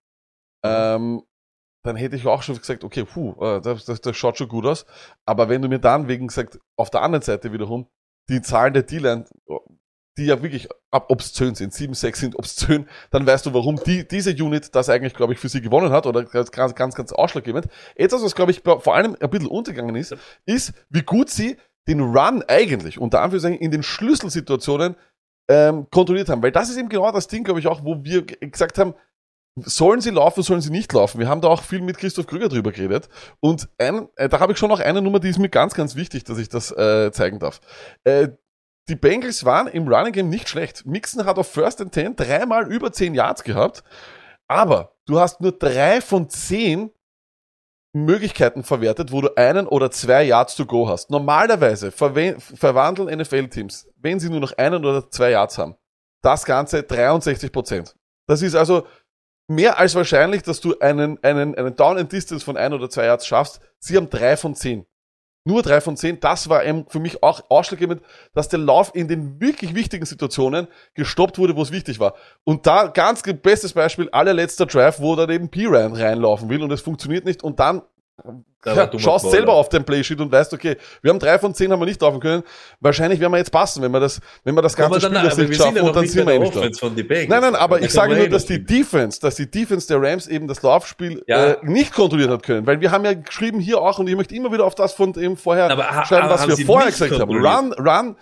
ähm, 0.64 1.22
dann 1.84 1.96
hätte 1.96 2.16
ich 2.16 2.26
auch 2.26 2.42
schon 2.42 2.56
gesagt, 2.56 2.82
okay, 2.82 3.04
puh, 3.04 3.34
äh, 3.40 3.60
das, 3.60 3.84
das, 3.84 4.00
das 4.00 4.16
schaut 4.16 4.38
schon 4.38 4.48
gut 4.48 4.64
aus. 4.64 4.86
Aber 5.26 5.48
wenn 5.48 5.62
du 5.62 5.68
mir 5.68 5.78
dann 5.78 6.08
wegen 6.08 6.26
gesagt, 6.26 6.58
auf 6.76 6.90
der 6.90 7.02
anderen 7.02 7.22
Seite 7.22 7.52
wiederum, 7.52 7.86
die 8.30 8.40
Zahlen 8.40 8.72
der 8.72 8.84
D-Line, 8.84 9.26
die 10.16 10.26
ja 10.26 10.42
wirklich 10.42 10.68
obszön 10.90 11.54
sind, 11.54 11.74
7, 11.74 11.94
6 11.94 12.20
sind 12.20 12.38
obszön, 12.38 12.86
dann 13.10 13.26
weißt 13.26 13.46
du, 13.46 13.54
warum 13.54 13.76
die, 13.84 14.06
diese 14.06 14.30
Unit 14.30 14.74
das 14.74 14.88
eigentlich, 14.88 15.14
glaube 15.14 15.32
ich, 15.32 15.38
für 15.38 15.48
sie 15.48 15.60
gewonnen 15.60 15.90
hat 15.90 16.06
oder 16.06 16.24
ganz, 16.24 16.74
ganz, 16.74 16.94
ganz, 16.94 17.12
ausschlaggebend. 17.12 17.66
Etwas, 17.96 18.22
was, 18.22 18.34
glaube 18.34 18.52
ich, 18.52 18.62
vor 18.62 18.94
allem 18.94 19.16
ein 19.18 19.30
bisschen 19.30 19.48
untergegangen 19.48 19.96
ist, 19.96 20.16
ist, 20.46 20.72
wie 20.88 21.02
gut 21.02 21.30
sie 21.30 21.56
den 21.88 22.00
Run 22.00 22.42
eigentlich, 22.48 22.98
unter 22.98 23.22
Anführungszeichen, 23.22 23.58
in 23.58 23.70
den 23.70 23.82
Schlüsselsituationen 23.82 24.96
ähm, 25.48 25.86
kontrolliert 25.90 26.28
haben. 26.28 26.42
Weil 26.42 26.52
das 26.52 26.70
ist 26.70 26.78
eben 26.78 26.88
genau 26.88 27.10
das 27.12 27.28
Ding, 27.28 27.44
glaube 27.44 27.60
ich, 27.60 27.66
auch, 27.66 27.84
wo 27.84 28.02
wir 28.04 28.24
gesagt 28.24 28.78
haben, 28.78 28.94
sollen 29.56 30.00
sie 30.00 30.10
laufen, 30.10 30.42
sollen 30.42 30.60
sie 30.60 30.70
nicht 30.70 30.92
laufen? 30.92 31.20
Wir 31.20 31.28
haben 31.28 31.40
da 31.40 31.48
auch 31.48 31.62
viel 31.62 31.80
mit 31.80 31.98
Christoph 31.98 32.26
Krüger 32.26 32.48
drüber 32.48 32.72
geredet. 32.72 33.08
Und 33.40 33.68
ein, 33.78 34.08
äh, 34.16 34.28
da 34.28 34.40
habe 34.40 34.52
ich 34.52 34.58
schon 34.58 34.68
noch 34.68 34.80
eine 34.80 35.00
Nummer, 35.00 35.20
die 35.20 35.28
ist 35.28 35.38
mir 35.38 35.48
ganz, 35.48 35.74
ganz 35.74 35.94
wichtig, 35.94 36.24
dass 36.24 36.38
ich 36.38 36.48
das 36.48 36.72
äh, 36.72 37.12
zeigen 37.12 37.38
darf. 37.38 37.60
Äh, 38.04 38.30
die 38.88 38.96
Bengals 38.96 39.44
waren 39.44 39.66
im 39.66 39.88
Running 39.88 40.12
Game 40.12 40.28
nicht 40.28 40.48
schlecht. 40.48 40.84
Mixon 40.84 41.24
hat 41.24 41.38
auf 41.38 41.50
First 41.50 41.80
and 41.80 41.92
Ten 41.92 42.16
dreimal 42.16 42.70
über 42.70 42.92
10 42.92 43.14
Yards 43.14 43.42
gehabt. 43.42 43.82
Aber 44.46 44.96
du 45.06 45.18
hast 45.18 45.40
nur 45.40 45.52
drei 45.52 46.00
von 46.00 46.28
zehn 46.28 46.90
Möglichkeiten 47.94 48.64
verwertet, 48.64 49.12
wo 49.12 49.20
du 49.20 49.36
einen 49.36 49.66
oder 49.66 49.90
zwei 49.90 50.24
Yards 50.24 50.56
to 50.56 50.66
go 50.66 50.88
hast. 50.88 51.10
Normalerweise 51.10 51.92
verwandeln 51.92 53.18
NFL-Teams, 53.20 53.88
wenn 53.96 54.18
sie 54.20 54.28
nur 54.28 54.40
noch 54.40 54.52
einen 54.58 54.84
oder 54.84 55.08
zwei 55.10 55.30
Yards 55.30 55.58
haben, 55.58 55.76
das 56.20 56.44
Ganze 56.44 56.82
63 56.82 57.52
Prozent. 57.52 57.94
Das 58.26 58.42
ist 58.42 58.56
also 58.56 58.86
mehr 59.46 59.78
als 59.78 59.94
wahrscheinlich, 59.94 60.42
dass 60.42 60.60
du 60.60 60.76
einen, 60.80 61.22
einen, 61.22 61.54
einen 61.54 61.76
Down 61.76 61.98
and 61.98 62.10
Distance 62.10 62.44
von 62.44 62.56
ein 62.56 62.72
oder 62.72 62.90
zwei 62.90 63.06
Yards 63.06 63.26
schaffst. 63.26 63.60
Sie 63.78 63.96
haben 63.96 64.10
drei 64.10 64.36
von 64.36 64.54
zehn. 64.54 64.86
Nur 65.46 65.62
drei 65.62 65.82
von 65.82 65.96
zehn. 65.96 66.20
Das 66.20 66.48
war 66.48 66.64
eben 66.64 66.86
für 66.88 67.00
mich 67.00 67.22
auch 67.22 67.42
ausschlaggebend, 67.50 68.00
dass 68.32 68.48
der 68.48 68.60
Lauf 68.60 68.94
in 68.94 69.08
den 69.08 69.40
wirklich 69.40 69.74
wichtigen 69.74 70.06
Situationen 70.06 70.68
gestoppt 70.94 71.36
wurde, 71.36 71.54
wo 71.54 71.60
es 71.60 71.70
wichtig 71.70 72.00
war. 72.00 72.14
Und 72.44 72.66
da 72.66 72.86
ganz 72.86 73.22
bestes 73.22 73.74
Beispiel, 73.74 74.08
allerletzter 74.10 74.64
Drive, 74.64 75.00
wo 75.00 75.14
dann 75.16 75.28
eben 75.28 75.50
P. 75.50 75.66
Ryan 75.66 75.94
reinlaufen 75.94 76.48
will 76.48 76.62
und 76.62 76.72
es 76.72 76.80
funktioniert 76.80 77.26
nicht 77.26 77.42
und 77.42 77.60
dann 77.60 77.82
ja, 78.64 78.86
dummer 78.86 79.02
schaust 79.02 79.30
selber 79.30 79.52
auf 79.54 79.68
den 79.68 79.84
Playsheet 79.84 80.20
und 80.20 80.30
weißt, 80.30 80.54
okay, 80.54 80.76
wir 81.02 81.10
haben 81.10 81.18
drei 81.18 81.38
von 81.38 81.54
zehn 81.54 81.70
haben 81.72 81.80
wir 81.80 81.86
nicht 81.86 82.00
laufen 82.00 82.20
können. 82.20 82.42
Wahrscheinlich 82.80 83.20
werden 83.20 83.32
wir 83.32 83.38
jetzt 83.38 83.50
passen, 83.50 83.82
wenn 83.82 83.90
wir 83.90 84.00
das, 84.00 84.20
wenn 84.44 84.54
wir 84.54 84.62
das 84.62 84.76
ganze 84.76 84.96
Aber 84.96 85.00
Spiel 85.00 85.14
dann, 85.14 85.24
das 85.24 85.36
nicht 85.36 85.56
schaffen 85.56 85.80
und 85.80 85.96
dann 85.96 86.06
sind 86.06 86.26
wir 86.26 86.34
eh 86.34 86.38
nicht 86.38 86.54
da. 86.56 86.60
Nein, 86.60 87.26
nein, 87.28 87.54
aber 87.54 87.82
ich 87.82 87.90
sage 87.90 88.14
nur, 88.14 88.24
eh 88.24 88.28
dass 88.28 88.46
die. 88.46 88.64
Defense, 88.64 89.20
dass 89.20 89.34
die 89.34 89.50
Defense 89.50 89.88
der 89.88 90.00
Rams 90.00 90.26
eben 90.26 90.46
das 90.48 90.62
Laufspiel 90.62 91.22
Ja. 91.26 91.52
äh, 91.52 91.56
nicht 91.62 91.92
kontrolliert 91.92 92.30
hat 92.30 92.42
können. 92.42 92.66
Weil 92.66 92.80
wir 92.80 92.90
haben 92.90 93.04
ja 93.04 93.14
geschrieben 93.14 93.60
hier 93.60 93.80
auch, 93.80 93.98
und 93.98 94.08
ich 94.08 94.16
möchte 94.16 94.34
immer 94.34 94.52
wieder 94.52 94.64
auf 94.64 94.74
das 94.74 94.92
von 94.94 95.12
dem 95.12 95.36
vorher 95.36 95.70
Aber 95.70 96.04
schreiben, 96.06 96.28
was 96.30 96.46
wir 96.46 96.64
vorher 96.64 96.90
gesagt 96.90 97.18
haben. 97.18 97.30
Run, 97.44 97.72
run, 97.74 98.16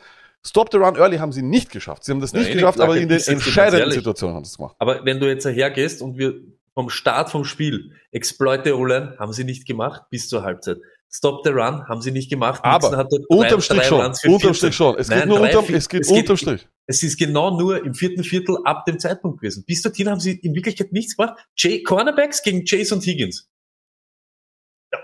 stop 0.44 0.70
the 0.72 0.78
run 0.78 0.96
early 0.96 1.18
haben 1.18 1.32
sie 1.32 1.42
nicht 1.42 1.70
geschafft. 1.70 2.04
Sie 2.04 2.12
haben 2.12 2.20
das 2.20 2.32
Ja, 2.32 2.40
nicht 2.40 2.52
geschafft, 2.52 2.80
aber 2.80 2.96
in 2.96 3.08
den 3.08 3.20
entscheidenden. 3.20 3.92
Situationen 3.92 4.36
haben 4.36 4.44
sie 4.44 4.50
es 4.50 4.56
gemacht. 4.56 4.74
Aber 4.78 5.04
wenn 5.04 5.20
du 5.20 5.28
jetzt 5.28 5.44
hergehst 5.46 6.02
und 6.02 6.18
wir 6.18 6.34
vom 6.74 6.88
Start 6.90 7.30
vom 7.30 7.44
Spiel 7.44 7.92
Exploit 8.10 8.64
the 8.64 8.72
O-Line 8.72 9.16
haben 9.18 9.32
sie 9.32 9.44
nicht 9.44 9.66
gemacht 9.66 10.02
bis 10.10 10.28
zur 10.28 10.42
Halbzeit. 10.42 10.78
Stop 11.14 11.44
the 11.44 11.50
Run 11.50 11.86
haben 11.88 12.00
sie 12.00 12.10
nicht 12.10 12.30
gemacht. 12.30 12.64
Aber 12.64 13.06
Unterm 13.28 13.60
Strich 13.60 13.84
schon. 13.84 14.00
Unterm 14.00 14.14
14. 14.40 14.54
Strich 14.54 14.74
schon. 14.74 14.96
Es 14.98 15.08
geht 15.08 15.18
Nein, 15.18 15.28
nur 15.28 15.40
drei, 15.40 15.56
unterm, 15.58 15.74
es 15.74 15.88
geht 15.88 16.00
es 16.02 16.08
geht- 16.08 16.16
unterm 16.18 16.36
Strich. 16.38 16.68
Es 16.86 17.02
ist 17.02 17.18
genau 17.18 17.58
nur 17.58 17.84
im 17.84 17.92
vierten 17.94 18.24
Viertel 18.24 18.56
ab 18.64 18.86
dem 18.86 18.98
Zeitpunkt 18.98 19.40
gewesen. 19.40 19.62
Bis 19.66 19.82
dorthin 19.82 20.08
haben 20.08 20.20
sie 20.20 20.32
in 20.38 20.54
Wirklichkeit 20.54 20.90
nichts 20.92 21.14
gemacht. 21.16 21.38
Jay, 21.56 21.82
Cornerbacks 21.82 22.42
gegen 22.42 22.64
Chase 22.64 22.94
und 22.94 23.04
Higgins. 23.04 23.50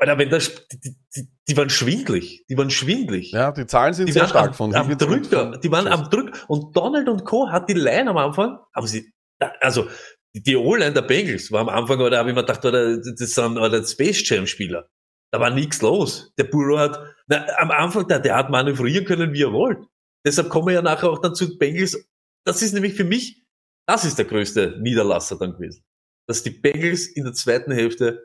Alter, 0.00 0.18
wenn 0.18 0.30
das, 0.30 0.66
die, 0.68 0.96
die, 1.16 1.28
die 1.48 1.56
waren 1.56 1.70
schwindlig. 1.70 2.44
Die 2.48 2.56
waren 2.56 2.70
schwindlig. 2.70 3.32
Ja, 3.32 3.52
die 3.52 3.66
Zahlen 3.66 3.94
sind 3.94 4.06
Die 4.06 4.12
sehr 4.12 4.28
stark 4.28 4.48
am, 4.48 4.54
von 4.54 4.74
am 4.74 4.96
Drücker. 4.96 5.58
Die 5.58 5.70
waren 5.70 5.86
am 5.88 6.10
Drück. 6.10 6.44
Und 6.48 6.76
Donald 6.76 7.08
und 7.08 7.24
Co. 7.24 7.50
hat 7.50 7.68
die 7.68 7.74
Line 7.74 8.10
am 8.10 8.16
Anfang, 8.18 8.58
haben 8.74 8.86
sie, 8.86 9.12
also, 9.60 9.88
die, 10.34 10.56
O-Line 10.56 10.92
der 10.92 11.02
Bengals 11.02 11.50
war 11.50 11.60
am 11.60 11.68
Anfang, 11.68 12.00
oder 12.00 12.18
habe 12.18 12.30
ich 12.30 12.34
mir 12.34 12.42
gedacht, 12.42 12.64
oder, 12.64 12.96
das 12.98 13.34
sind 13.34 13.58
oder 13.58 13.84
Space 13.84 14.28
Jam 14.28 14.46
Spieler. 14.46 14.88
Da 15.30 15.40
war 15.40 15.50
nichts 15.50 15.82
los. 15.82 16.32
Der 16.38 16.44
Burrow 16.44 16.78
hat, 16.78 17.00
na, 17.26 17.46
am 17.58 17.70
Anfang, 17.70 18.06
der, 18.08 18.20
der 18.20 18.36
hat 18.36 18.50
manövrieren 18.50 19.04
können, 19.04 19.32
wie 19.32 19.42
er 19.42 19.52
wollte. 19.52 19.86
Deshalb 20.26 20.48
kommen 20.48 20.68
wir 20.68 20.74
ja 20.74 20.82
nachher 20.82 21.10
auch 21.10 21.20
dann 21.20 21.34
zu 21.34 21.58
Bengals. 21.58 22.08
Das 22.44 22.62
ist 22.62 22.72
nämlich 22.72 22.94
für 22.94 23.04
mich, 23.04 23.44
das 23.86 24.04
ist 24.04 24.18
der 24.18 24.24
größte 24.24 24.78
Niederlasser 24.80 25.38
dann 25.38 25.52
gewesen. 25.54 25.84
dass 26.28 26.42
die 26.42 26.50
Bengals 26.50 27.06
in 27.06 27.24
der 27.24 27.32
zweiten 27.32 27.72
Hälfte 27.72 28.22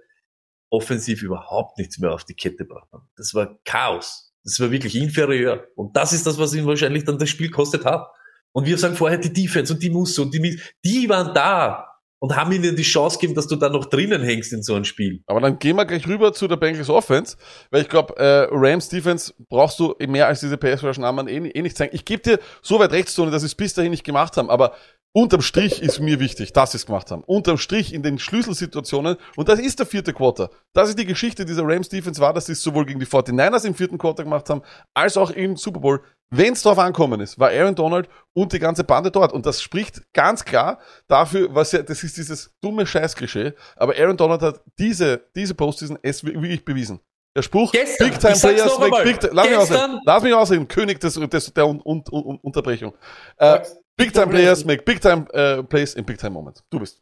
offensiv 0.69 1.23
überhaupt 1.23 1.77
nichts 1.77 1.97
mehr 1.99 2.13
auf 2.13 2.25
die 2.25 2.35
Kette 2.35 2.57
gebracht 2.57 2.91
haben. 2.91 3.07
Das 3.15 3.33
war 3.33 3.59
Chaos. 3.63 4.33
Das 4.43 4.59
war 4.59 4.71
wirklich 4.71 4.95
inferior. 4.95 5.67
Und 5.75 5.95
das 5.95 6.11
ist 6.11 6.27
das, 6.27 6.37
was 6.37 6.53
ihn 6.53 6.65
wahrscheinlich 6.65 7.05
dann 7.05 7.17
das 7.17 7.29
Spiel 7.29 7.49
kostet 7.49 7.85
hat. 7.85 8.07
Und 8.51 8.65
wir 8.65 8.77
sagen 8.77 8.95
vorher, 8.95 9.17
die 9.17 9.31
Defense 9.31 9.73
und 9.73 9.81
die 9.81 9.89
Musse 9.89 10.21
und 10.21 10.33
die, 10.33 10.59
die 10.83 11.09
waren 11.09 11.33
da 11.33 11.92
und 12.23 12.37
haben 12.37 12.53
ihnen 12.53 12.77
die 12.77 12.83
Chance 12.83 13.17
gegeben, 13.17 13.35
dass 13.35 13.47
du 13.47 13.57
da 13.57 13.67
noch 13.67 13.83
drinnen 13.83 14.23
hängst 14.23 14.53
in 14.53 14.63
so 14.63 14.75
einem 14.75 14.85
Spiel. 14.85 15.21
Aber 15.27 15.41
dann 15.41 15.59
gehen 15.59 15.75
wir 15.75 15.83
gleich 15.83 16.07
rüber 16.07 16.31
zu 16.31 16.47
der 16.47 16.55
Bengals 16.55 16.89
Offense, 16.89 17.35
weil 17.69 17.81
ich 17.81 17.89
glaube, 17.89 18.15
äh, 18.15 18.47
Rams 18.49 18.87
Defense 18.87 19.33
brauchst 19.49 19.77
du 19.77 19.93
mehr 20.07 20.27
als 20.27 20.39
diese 20.39 20.57
PS 20.57 20.85
Rush 20.85 20.99
Namen 20.99 21.27
eh, 21.27 21.49
eh 21.49 21.61
nicht 21.61 21.75
zeigen. 21.75 21.93
Ich 21.93 22.05
gebe 22.05 22.23
dir 22.23 22.39
so 22.61 22.79
weit 22.79 22.93
recht, 22.93 23.13
Tony, 23.13 23.29
dass 23.29 23.41
sie 23.41 23.47
es 23.47 23.55
bis 23.55 23.73
dahin 23.73 23.91
nicht 23.91 24.05
gemacht 24.05 24.37
haben, 24.37 24.49
aber 24.49 24.73
unterm 25.13 25.41
Strich 25.41 25.81
ist 25.81 25.99
mir 25.99 26.19
wichtig, 26.19 26.51
dass 26.53 26.71
sie 26.71 26.77
es 26.77 26.85
gemacht 26.85 27.09
haben. 27.11 27.23
Unterm 27.23 27.57
Strich 27.57 27.93
in 27.93 28.03
den 28.03 28.19
Schlüsselsituationen, 28.19 29.17
und 29.35 29.47
das 29.47 29.59
ist 29.59 29.79
der 29.79 29.85
vierte 29.85 30.13
Quarter. 30.13 30.49
Das 30.73 30.89
ist 30.89 30.99
die 30.99 31.05
Geschichte 31.05 31.45
dieser 31.45 31.63
Rams 31.65 31.89
Defense 31.89 32.19
war, 32.19 32.33
dass 32.33 32.47
sie 32.47 32.53
es 32.53 32.61
sowohl 32.61 32.85
gegen 32.85 32.99
die 32.99 33.05
49ers 33.05 33.65
im 33.65 33.75
vierten 33.75 33.97
Quarter 33.97 34.23
gemacht 34.23 34.49
haben, 34.49 34.63
als 34.93 35.15
auch 35.15 35.31
im 35.31 35.55
Super 35.55 35.79
Bowl 35.79 36.01
wenn 36.35 36.53
es 36.53 36.63
drauf 36.63 36.79
ankommen 36.79 37.21
ist, 37.21 37.37
war 37.37 37.51
Aaron 37.51 37.75
Donald 37.75 38.09
und 38.33 38.53
die 38.53 38.57
ganze 38.57 38.83
Bande 38.83 39.11
dort. 39.11 39.33
Und 39.33 39.45
das 39.45 39.61
spricht 39.61 40.01
ganz 40.13 40.43
klar 40.43 40.79
dafür, 41.07 41.53
was 41.53 41.73
ja, 41.73 41.83
das 41.83 42.03
ist 42.03 42.17
dieses 42.17 42.55
dumme 42.59 42.87
Scheißklischee. 42.87 43.53
Aber 43.75 43.93
Aaron 43.95 44.17
Donald 44.17 44.41
hat 44.41 44.61
diese, 44.79 45.21
diese 45.35 45.53
Postseason 45.53 45.99
es 46.01 46.23
wirklich 46.23 46.65
bewiesen. 46.65 47.01
Der 47.35 47.41
Spruch, 47.41 47.71
Gestern, 47.71 48.09
Big 48.09 48.19
Time 48.19 48.35
Players 48.35 48.77
make 48.77 48.85
einmal. 48.85 49.03
Big 49.03 49.19
Time, 49.19 49.33
lass 49.33 49.47
mich 49.49 49.57
Gestern- 49.57 49.77
ausreden, 49.77 50.01
lass 50.05 50.23
mich 50.23 50.33
ausreden, 50.33 50.67
König 50.67 50.99
des, 50.99 51.13
des, 51.15 51.53
der 51.53 51.67
un, 51.67 51.81
un, 51.83 52.03
un, 52.11 52.37
Unterbrechung. 52.41 52.95
Äh, 53.37 53.59
Big 53.97 54.13
Time 54.13 54.27
Players 54.27 54.65
make 54.65 54.83
Big 54.83 55.01
Time 55.01 55.27
äh, 55.33 55.63
Plays 55.63 55.95
in 55.95 56.05
Big 56.05 56.17
Time 56.19 56.31
Moments. 56.31 56.63
Du 56.69 56.79
bist. 56.79 57.01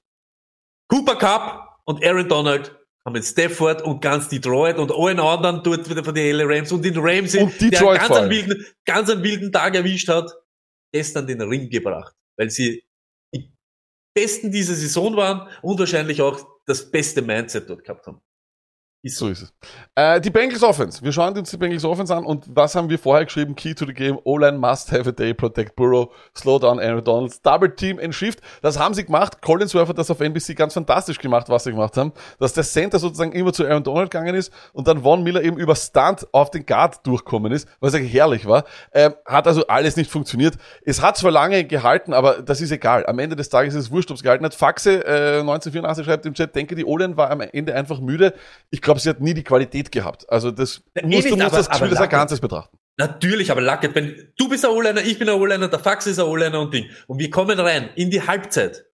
Cooper 0.90 1.16
Cup 1.16 1.80
und 1.86 2.04
Aaron 2.04 2.28
Donald 2.28 2.76
haben 3.06 3.16
in 3.16 3.24
Stafford 3.24 3.82
und 3.82 4.02
ganz 4.02 4.30
Detroit 4.30 4.78
und 4.78 4.92
allen 4.92 5.20
anderen 5.20 5.64
dort 5.64 5.90
wieder 5.90 6.04
von 6.04 6.14
den 6.14 6.36
LA 6.36 6.46
Rams 6.46 6.72
und 6.72 6.84
den 6.84 6.98
Und 6.98 7.60
der 7.62 7.72
ganz 7.72 8.12
einen, 8.12 8.30
wilden, 8.30 8.66
ganz 8.86 9.10
einen 9.10 9.24
wilden 9.24 9.52
Tag 9.52 9.76
erwischt 9.76 10.08
hat, 10.08 10.32
gestern 10.94 11.26
den 11.28 11.42
Ring 11.42 11.70
gebracht, 11.70 12.14
weil 12.38 12.50
sie 12.50 12.84
die 13.34 13.52
Besten 14.14 14.52
dieser 14.52 14.76
Saison 14.76 15.16
waren 15.16 15.50
und 15.62 15.80
wahrscheinlich 15.80 16.22
auch 16.22 16.46
das 16.66 16.90
beste 16.92 17.22
Mindset 17.22 17.70
dort 17.70 17.84
gehabt 17.84 18.06
haben. 18.06 18.22
Ist 19.04 19.18
So 19.18 19.30
ist 19.30 19.42
es. 19.42 19.54
Äh, 19.96 20.22
die 20.22 20.30
Bengals 20.30 20.62
Offense. 20.62 21.02
Wir 21.02 21.12
schauen 21.12 21.36
uns 21.36 21.50
die 21.50 21.58
Bengals 21.58 21.84
Offense 21.84 22.16
an 22.16 22.24
und 22.24 22.46
was 22.50 22.76
haben 22.76 22.88
wir 22.88 23.00
vorher 23.00 23.26
geschrieben? 23.26 23.56
Key 23.56 23.74
to 23.74 23.88
the 23.88 23.94
game. 23.94 24.20
O-Line 24.26 24.60
must 24.60 24.92
have 24.92 25.10
a 25.10 25.12
day, 25.12 25.34
protect 25.34 25.76
Burrow, 25.76 26.14
slow 26.38 26.60
down 26.60 26.80
Aaron 26.80 27.04
Donalds, 27.04 27.42
double 27.42 27.74
team 27.74 27.98
and 28.00 28.14
shift. 28.14 28.42
Das 28.62 28.78
haben 28.78 28.94
sie 28.94 29.04
gemacht. 29.04 29.42
Collinsworth 29.42 29.90
hat 29.90 29.98
das 29.98 30.12
auf 30.12 30.20
NBC 30.20 30.56
ganz 30.56 30.76
fantastisch 30.76 31.18
gemacht, 31.18 31.50
was 31.50 31.64
sie 31.64 31.72
gemacht 31.72 31.98
haben. 31.98 32.14
Dass 32.38 32.54
der 32.54 32.64
Center 32.64 33.00
sozusagen 33.00 33.32
immer 33.32 33.52
zu 33.54 33.66
Aaron 33.66 33.84
Donald 33.84 34.12
gegangen 34.12 34.36
ist 34.36 34.54
und 34.72 34.88
dann 34.88 35.02
Von 35.02 35.24
Miller 35.24 35.42
eben 35.42 35.58
über 35.58 35.76
Stunt 35.76 36.28
auf 36.32 36.52
den 36.52 36.68
Guard 36.68 37.06
durchkommen 37.08 37.52
ist, 37.52 37.68
was 37.80 37.96
eigentlich 37.96 38.14
herrlich 38.14 38.46
war. 38.46 38.66
Ähm, 38.94 39.16
hat 39.26 39.48
also 39.48 39.66
alles 39.66 39.96
nicht 39.96 40.12
funktioniert. 40.12 40.60
Es 40.86 41.02
hat 41.02 41.18
zwar 41.18 41.32
lange 41.32 41.64
gehalten, 41.64 42.14
aber 42.14 42.44
das 42.44 42.62
ist 42.62 42.70
egal. 42.70 43.08
Am 43.08 43.18
Ende 43.18 43.36
des 43.36 43.50
Tages 43.50 43.74
ist 43.74 43.86
es 43.86 43.92
wurscht, 43.92 44.12
ob 44.12 44.18
es 44.18 44.22
gehalten 44.22 44.46
hat. 44.46 44.54
Faxe 44.54 45.04
äh, 45.04 45.40
1984 45.40 46.06
schreibt 46.06 46.28
im 46.28 46.36
Chat, 46.36 46.56
denke, 46.56 46.76
die 46.76 46.86
O-Line 46.86 47.18
war 47.18 47.32
am 47.32 47.42
Ende 47.42 47.74
einfach 47.74 48.00
müde. 48.00 48.36
Ich 48.70 48.91
glaube, 48.92 49.00
sie 49.00 49.10
hat 49.10 49.22
nie 49.22 49.34
die 49.34 49.44
Qualität 49.44 49.92
gehabt. 49.92 50.30
Also 50.30 50.52
das 50.52 50.84
Ja, 50.96 51.06
musst, 51.08 51.26
du 51.30 51.36
musst 51.36 51.42
aber- 51.46 51.58
das 51.58 51.70
ein 51.70 51.90
Lack- 51.92 52.10
Ganzes 52.10 52.40
betrachten. 52.40 52.78
Natürlich, 52.98 53.50
aber 53.50 53.62
Lackett, 53.62 53.96
wenn 53.96 54.34
du 54.38 54.50
bist 54.50 54.66
ein 54.66 54.72
O-Liner, 54.72 55.02
ich 55.02 55.18
bin 55.18 55.28
ein 55.30 55.36
O-Liner, 55.40 55.70
der 55.70 55.80
Fax 55.80 56.06
ist 56.08 56.20
ein 56.20 56.26
O-Liner 56.26 56.60
und 56.60 56.74
Ding. 56.74 56.90
Und 57.08 57.20
wir 57.20 57.30
kommen 57.30 57.58
rein 57.60 57.90
in 57.96 58.12
die 58.12 58.22
Halbzeit. 58.22 58.86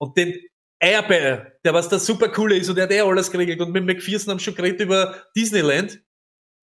Und 0.00 0.16
den 0.16 0.34
Airbär, 0.80 1.52
der 1.64 1.74
was 1.74 1.88
da 1.88 1.98
super 1.98 2.32
cool 2.38 2.52
ist 2.52 2.68
und 2.68 2.76
der 2.76 2.84
hat 2.84 2.92
eh 2.92 3.00
alles 3.00 3.30
geregelt 3.30 3.60
und 3.60 3.72
mit 3.72 3.84
McPherson 3.84 4.32
haben 4.32 4.40
schon 4.40 4.54
geredet 4.54 4.80
über 4.80 5.14
Disneyland, 5.36 6.00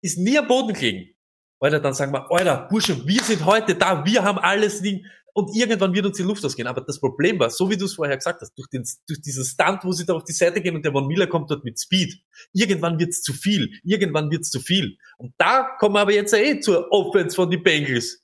ist 0.03 0.18
nie 0.18 0.38
am 0.38 0.47
Boden 0.47 0.74
gelegen. 0.74 1.16
Alter, 1.62 1.80
dann 1.80 1.93
sagen 1.93 2.14
wir, 2.14 2.30
Alter, 2.32 2.68
Bursche, 2.70 3.05
wir 3.05 3.22
sind 3.22 3.45
heute 3.45 3.76
da, 3.76 4.05
wir 4.05 4.24
haben 4.24 4.38
alles 4.39 4.82
Ding. 4.82 5.05
Und 5.39 5.55
irgendwann 5.55 5.93
wird 5.93 6.05
uns 6.05 6.17
die 6.17 6.23
Luft 6.23 6.43
ausgehen. 6.43 6.67
Aber 6.67 6.81
das 6.81 6.99
Problem 6.99 7.39
war, 7.39 7.49
so 7.49 7.69
wie 7.69 7.77
du 7.77 7.85
es 7.85 7.93
vorher 7.93 8.17
gesagt 8.17 8.41
hast, 8.41 8.53
durch, 8.57 8.67
den, 8.67 8.83
durch 9.07 9.21
diesen 9.21 9.45
Stunt, 9.45 9.85
wo 9.85 9.93
sie 9.93 10.05
da 10.05 10.13
auf 10.13 10.25
die 10.25 10.33
Seite 10.33 10.59
gehen 10.59 10.75
und 10.75 10.83
der 10.83 10.91
Von 10.91 11.07
Miller 11.07 11.27
kommt 11.27 11.49
dort 11.49 11.63
mit 11.63 11.79
Speed. 11.79 12.21
Irgendwann 12.51 12.99
wird's 12.99 13.21
zu 13.21 13.31
viel. 13.31 13.69
Irgendwann 13.85 14.29
wird's 14.31 14.49
zu 14.49 14.59
viel. 14.59 14.97
Und 15.17 15.33
da 15.37 15.77
kommen 15.79 15.95
wir 15.95 16.01
aber 16.01 16.11
jetzt 16.11 16.33
eh 16.33 16.59
zur 16.59 16.91
Offense 16.91 17.37
von 17.37 17.49
die 17.49 17.55
Bengals. 17.55 18.21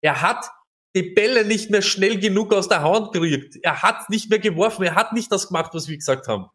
Er 0.00 0.22
hat 0.22 0.48
die 0.96 1.02
Bälle 1.02 1.44
nicht 1.44 1.68
mehr 1.68 1.82
schnell 1.82 2.18
genug 2.18 2.54
aus 2.54 2.66
der 2.66 2.80
Hand 2.80 3.12
gekriegt. 3.12 3.58
Er 3.62 3.82
hat 3.82 4.08
nicht 4.08 4.30
mehr 4.30 4.38
geworfen. 4.38 4.84
Er 4.84 4.94
hat 4.94 5.12
nicht 5.12 5.30
das 5.30 5.48
gemacht, 5.48 5.74
was 5.74 5.86
wir 5.86 5.98
gesagt 5.98 6.28
haben. 6.28 6.46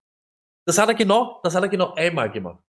Das 0.66 0.80
hat 0.80 0.90
er 0.90 0.96
genau, 0.96 1.40
das 1.44 1.54
hat 1.54 1.62
er 1.62 1.70
genau 1.70 1.94
einmal 1.94 2.32
gemacht. 2.32 2.64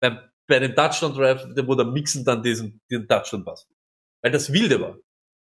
Beim, 0.00 0.20
bei 0.46 0.58
dem 0.58 0.74
Touchdown 0.74 1.12
Drive, 1.12 1.46
wo 1.66 1.74
der 1.74 1.84
Mixen 1.84 2.24
dann 2.24 2.42
diesen, 2.42 2.80
den 2.90 3.06
Touchdown 3.06 3.44
passt. 3.44 3.68
Weil 4.22 4.32
das 4.32 4.50
Wilde 4.50 4.80
war. 4.80 4.96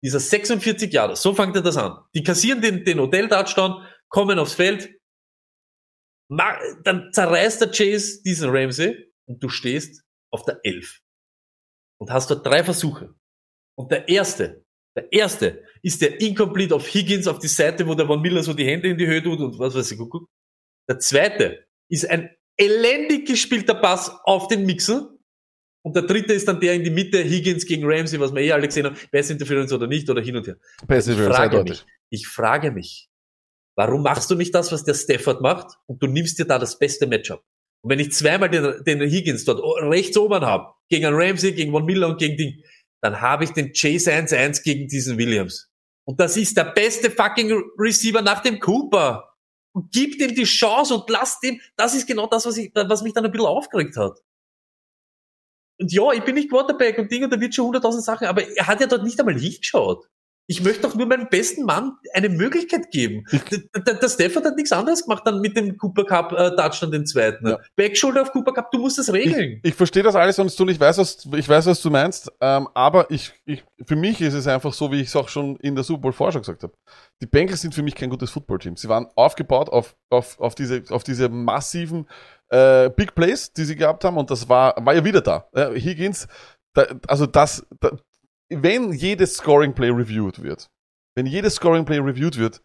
Dieser 0.03 0.19
46 0.19 0.91
Jahre, 0.91 1.15
so 1.15 1.33
fängt 1.33 1.55
er 1.55 1.61
das 1.61 1.77
an. 1.77 2.03
Die 2.13 2.23
kassieren 2.23 2.61
den, 2.61 2.83
den 2.83 2.99
Hotel-Touchdown, 2.99 3.87
kommen 4.09 4.37
aufs 4.37 4.53
Feld, 4.53 4.93
dann 6.29 7.11
zerreißt 7.11 7.61
der 7.61 7.71
Chase 7.71 8.21
diesen 8.23 8.49
Ramsey 8.49 9.11
und 9.25 9.41
du 9.41 9.49
stehst 9.49 10.03
auf 10.31 10.43
der 10.43 10.59
11 10.63 10.99
und 11.99 12.11
hast 12.11 12.29
dort 12.29 12.45
drei 12.45 12.63
Versuche. 12.63 13.15
Und 13.77 13.91
der 13.91 14.07
erste, 14.09 14.65
der 14.95 15.11
erste 15.11 15.63
ist 15.81 16.01
der 16.01 16.19
Incomplete 16.21 16.75
auf 16.75 16.87
Higgins 16.87 17.27
auf 17.27 17.39
die 17.39 17.47
Seite, 17.47 17.87
wo 17.87 17.95
der 17.95 18.07
Von 18.07 18.21
Miller 18.21 18.43
so 18.43 18.53
die 18.53 18.65
Hände 18.65 18.89
in 18.89 18.97
die 18.97 19.07
Höhe 19.07 19.23
tut 19.23 19.39
und 19.39 19.57
was 19.57 19.73
weiß 19.73 19.91
ich. 19.91 19.97
guck, 19.97 20.11
guck. 20.11 20.29
Der 20.89 20.99
zweite 20.99 21.65
ist 21.89 22.09
ein 22.09 22.29
elendig 22.57 23.27
gespielter 23.27 23.75
Pass 23.75 24.11
auf 24.25 24.47
den 24.47 24.65
Mixer. 24.65 25.15
Und 25.85 25.95
der 25.95 26.03
dritte 26.03 26.33
ist 26.33 26.47
dann 26.47 26.59
der 26.61 26.73
in 26.73 26.83
die 26.83 26.89
Mitte, 26.89 27.21
Higgins 27.21 27.65
gegen 27.65 27.83
Ramsey, 27.85 28.19
was 28.19 28.33
wir 28.33 28.41
eh 28.41 28.53
alle 28.53 28.67
gesehen 28.67 28.85
haben, 28.85 28.97
Best 29.11 29.31
Interference 29.31 29.73
oder 29.73 29.85
nicht 29.85 30.09
oder 30.09 30.21
hin 30.21 30.37
und 30.37 30.47
her. 30.47 30.55
Ich 30.89 31.03
sehr 31.03 31.17
frage 31.17 31.57
deutlich. 31.57 31.83
mich, 32.09 32.21
ich 32.21 32.27
frage 32.27 32.71
mich, 32.71 33.09
warum 33.75 34.03
machst 34.03 34.31
du 34.31 34.35
nicht 34.35 34.55
das, 34.55 34.71
was 34.71 34.85
der 34.85 34.93
Stafford 34.93 35.41
macht 35.41 35.77
und 35.85 36.01
du 36.01 36.07
nimmst 36.07 36.39
dir 36.39 36.45
da 36.45 36.57
das 36.57 36.79
beste 36.79 37.05
Matchup? 37.05 37.43
Und 37.81 37.89
wenn 37.89 37.99
ich 37.99 38.13
zweimal 38.13 38.49
den, 38.49 38.83
den 38.85 39.01
Higgins 39.01 39.43
dort 39.43 39.61
rechts 39.81 40.17
oben 40.17 40.45
habe, 40.45 40.73
gegen 40.89 41.05
einen 41.05 41.17
Ramsey, 41.17 41.51
gegen 41.51 41.73
Von 41.73 41.85
Miller 41.85 42.07
und 42.07 42.17
gegen 42.17 42.37
Ding, 42.37 42.63
dann 43.01 43.19
habe 43.19 43.43
ich 43.43 43.49
den 43.51 43.73
Chase 43.73 44.13
1-1 44.13 44.63
gegen 44.63 44.87
diesen 44.87 45.17
Williams. 45.17 45.69
Und 46.05 46.19
das 46.21 46.37
ist 46.37 46.55
der 46.55 46.65
beste 46.65 47.11
fucking 47.11 47.51
Receiver 47.77 48.21
nach 48.21 48.41
dem 48.41 48.59
Cooper. 48.59 49.29
Und 49.75 49.91
gib 49.91 50.17
dem 50.19 50.33
die 50.33 50.43
Chance 50.43 50.95
und 50.95 51.09
lass 51.09 51.39
dem, 51.41 51.59
das 51.75 51.93
ist 51.93 52.07
genau 52.07 52.27
das, 52.27 52.45
was, 52.45 52.57
ich, 52.57 52.71
was 52.73 53.01
mich 53.01 53.13
dann 53.13 53.25
ein 53.25 53.31
bisschen 53.31 53.47
aufgeregt 53.47 53.97
hat. 53.97 54.19
Und 55.79 55.91
ja, 55.91 56.11
ich 56.13 56.23
bin 56.23 56.35
nicht 56.35 56.49
Quarterback 56.49 56.97
und 56.99 57.11
Ding 57.11 57.23
und 57.23 57.33
da 57.33 57.39
wird 57.39 57.55
schon 57.55 57.65
hunderttausend 57.65 58.03
Sachen, 58.03 58.27
aber 58.27 58.47
er 58.47 58.67
hat 58.67 58.79
ja 58.79 58.87
dort 58.87 59.03
nicht 59.03 59.19
einmal 59.19 59.37
hingeschaut. 59.37 60.07
Ich 60.47 60.61
möchte 60.61 60.81
doch 60.81 60.95
nur 60.95 61.07
meinem 61.07 61.29
besten 61.29 61.63
Mann 61.63 61.93
eine 62.13 62.27
Möglichkeit 62.27 62.91
geben. 62.91 63.23
Der, 63.31 63.93
der, 63.95 64.09
Stafford 64.09 64.45
hat 64.45 64.55
nichts 64.57 64.73
anderes 64.73 65.03
gemacht 65.03 65.23
dann 65.25 65.39
mit 65.39 65.55
dem 65.55 65.77
Cooper 65.77 66.03
Cup 66.03 66.33
äh, 66.33 66.55
Touchdown 66.55 66.91
den 66.91 67.05
zweiten. 67.05 67.47
Ja. 67.47 67.59
Backschulter 67.77 68.23
auf 68.23 68.31
Cooper 68.31 68.53
Cup, 68.53 68.69
du 68.71 68.79
musst 68.79 68.97
das 68.97 69.13
regeln. 69.13 69.61
Ich, 69.63 69.71
ich 69.71 69.75
verstehe 69.75 70.03
das 70.03 70.15
alles 70.15 70.37
und 70.39 70.59
du, 70.59 70.67
ich 70.67 70.79
weiß, 70.79 70.97
was, 70.97 71.25
ich 71.33 71.47
weiß, 71.47 71.65
was 71.65 71.81
du 71.81 71.89
meinst, 71.89 72.29
ähm, 72.41 72.67
aber 72.73 73.09
ich, 73.09 73.31
ich, 73.45 73.63
für 73.85 73.95
mich 73.95 74.19
ist 74.19 74.33
es 74.33 74.45
einfach 74.45 74.73
so, 74.73 74.91
wie 74.91 74.99
ich 74.99 75.07
es 75.07 75.15
auch 75.15 75.29
schon 75.29 75.55
in 75.57 75.75
der 75.75 75.85
Super 75.85 76.01
Bowl 76.01 76.13
vorher 76.13 76.33
schon 76.33 76.41
gesagt 76.41 76.63
habe. 76.63 76.73
Die 77.21 77.27
Bengals 77.27 77.61
sind 77.61 77.73
für 77.73 77.83
mich 77.83 77.95
kein 77.95 78.09
gutes 78.09 78.29
Footballteam. 78.31 78.75
Sie 78.75 78.89
waren 78.89 79.07
aufgebaut 79.15 79.69
auf, 79.69 79.95
auf, 80.09 80.37
auf, 80.39 80.55
diese, 80.55 80.83
auf 80.89 81.05
diese 81.05 81.29
massiven 81.29 82.05
äh, 82.49 82.89
Big 82.89 83.15
Plays, 83.15 83.53
die 83.53 83.63
sie 83.63 83.77
gehabt 83.77 84.03
haben 84.03 84.17
und 84.17 84.29
das 84.29 84.49
war, 84.49 84.75
war 84.85 84.93
ja 84.93 85.05
wieder 85.05 85.21
da. 85.21 85.47
Äh, 85.53 85.79
Higgins, 85.79 86.27
da, 86.73 86.85
also 87.07 87.25
das, 87.25 87.65
da, 87.79 87.91
wenn 88.61 88.93
jedes 88.93 89.37
Scoring 89.37 89.73
Play 89.73 89.89
reviewed 89.89 90.41
wird, 90.41 90.69
wenn 91.15 91.25
jedes 91.25 91.55
Scoring 91.55 91.85
Play 91.85 91.99
reviewed 91.99 92.37
wird 92.37 92.61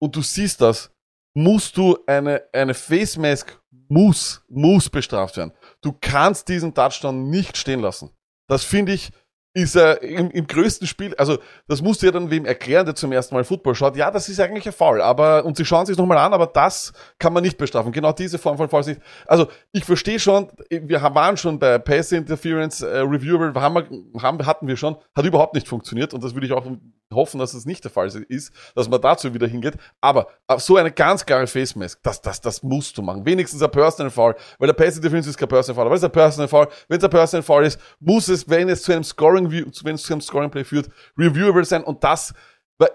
und 0.00 0.14
du 0.14 0.22
siehst 0.22 0.60
das, 0.60 0.90
musst 1.34 1.76
du 1.76 1.98
eine, 2.06 2.42
eine 2.52 2.74
Face 2.74 3.16
Mask 3.16 3.58
muss, 3.88 4.44
muss 4.48 4.88
bestraft 4.88 5.36
werden. 5.36 5.52
Du 5.80 5.92
kannst 5.98 6.48
diesen 6.48 6.74
Touchdown 6.74 7.30
nicht 7.30 7.56
stehen 7.56 7.80
lassen. 7.80 8.10
Das 8.48 8.64
finde 8.64 8.92
ich, 8.92 9.10
ist 9.54 9.76
er 9.76 10.02
im, 10.02 10.30
im 10.30 10.46
größten 10.46 10.86
Spiel, 10.86 11.14
also 11.16 11.38
das 11.68 11.82
musst 11.82 12.02
du 12.02 12.06
ja 12.06 12.12
dann 12.12 12.30
wem 12.30 12.46
erklären, 12.46 12.86
der 12.86 12.94
zum 12.94 13.12
ersten 13.12 13.34
Mal 13.34 13.44
Football 13.44 13.74
schaut. 13.74 13.96
Ja, 13.96 14.10
das 14.10 14.28
ist 14.28 14.40
eigentlich 14.40 14.66
ein 14.66 14.72
Foul, 14.72 15.02
aber, 15.02 15.44
und 15.44 15.56
sie 15.56 15.64
schauen 15.64 15.84
sich 15.84 15.96
nochmal 15.96 16.18
an, 16.18 16.32
aber 16.32 16.46
das 16.46 16.92
kann 17.18 17.32
man 17.32 17.42
nicht 17.42 17.58
bestrafen. 17.58 17.92
Genau 17.92 18.12
diese 18.12 18.38
Form 18.38 18.56
von 18.56 18.68
Fouls 18.68 18.86
nicht. 18.86 19.00
Also, 19.26 19.48
ich 19.72 19.84
verstehe 19.84 20.18
schon, 20.18 20.48
wir 20.70 21.02
waren 21.02 21.36
schon 21.36 21.58
bei 21.58 21.78
Pass 21.78 22.12
Interference 22.12 22.80
äh, 22.80 22.98
Reviewable, 22.98 23.52
haben 23.60 23.74
wir, 23.74 24.22
haben, 24.22 24.46
hatten 24.46 24.66
wir 24.66 24.76
schon, 24.76 24.96
hat 25.14 25.24
überhaupt 25.24 25.54
nicht 25.54 25.68
funktioniert 25.68 26.14
und 26.14 26.24
das 26.24 26.34
würde 26.34 26.46
ich 26.46 26.52
auch 26.52 26.66
hoffen, 27.14 27.38
dass 27.38 27.54
es 27.54 27.66
nicht 27.66 27.84
der 27.84 27.90
Fall 27.90 28.08
ist, 28.28 28.52
dass 28.74 28.88
man 28.88 29.00
dazu 29.00 29.32
wieder 29.32 29.46
hingeht. 29.46 29.74
Aber 30.00 30.28
so 30.58 30.76
eine 30.76 30.90
ganz 30.90 31.24
klare 31.24 31.46
Face 31.46 31.74
Mask, 31.76 32.00
das, 32.02 32.20
das, 32.20 32.40
das 32.40 32.62
musst 32.62 32.96
du 32.96 33.02
machen. 33.02 33.24
Wenigstens 33.24 33.62
ein 33.62 33.70
Personal 33.70 34.10
Foul, 34.10 34.34
weil 34.58 34.66
der 34.66 34.74
Pass 34.74 34.96
Interference 34.96 35.26
ist 35.26 35.36
kein 35.36 35.48
Personal 35.48 35.76
Foul, 35.76 35.86
aber 35.86 35.94
es 35.94 36.00
ist 36.00 36.04
ein 36.04 36.12
Personal 36.12 36.48
Foul. 36.48 36.68
Wenn 36.88 36.98
es 36.98 37.04
ein 37.04 37.10
Personal 37.10 37.42
Foul 37.42 37.64
ist, 37.64 37.80
muss 38.00 38.28
es, 38.28 38.48
wenn 38.48 38.68
es 38.68 38.82
zu 38.82 38.92
einem 38.92 39.04
Scoring, 39.04 39.50
wenn 39.50 39.94
es 39.94 40.02
zu 40.02 40.12
einem 40.12 40.20
Scoring 40.20 40.50
Play 40.50 40.64
führt, 40.64 40.88
reviewable 41.18 41.64
sein 41.64 41.84
und 41.84 42.02
das 42.02 42.34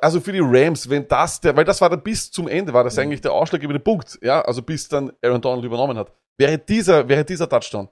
Also 0.01 0.20
für 0.20 0.34
die 0.34 0.41
Rams, 0.41 0.89
wenn 0.89 1.07
das 1.07 1.39
der, 1.39 1.55
weil 1.55 1.65
das 1.65 1.80
war 1.80 1.89
dann 1.89 2.03
bis 2.03 2.32
zum 2.32 2.47
Ende, 2.47 2.74
war 2.74 2.84
das 2.84 2.97
eigentlich 2.97 3.22
der 3.22 3.32
ausschlaggebende 3.32 3.80
Punkt, 3.80 4.20
ja, 4.22 4.41
also 4.41 4.61
bis 4.61 4.88
dann 4.88 5.11
Aaron 5.22 5.41
Donald 5.41 5.63
übernommen 5.63 5.97
hat. 5.97 6.11
Wäre 6.38 6.57
dieser, 6.57 7.07
wäre 7.07 7.24
dieser 7.24 7.47
Touchdown 7.47 7.89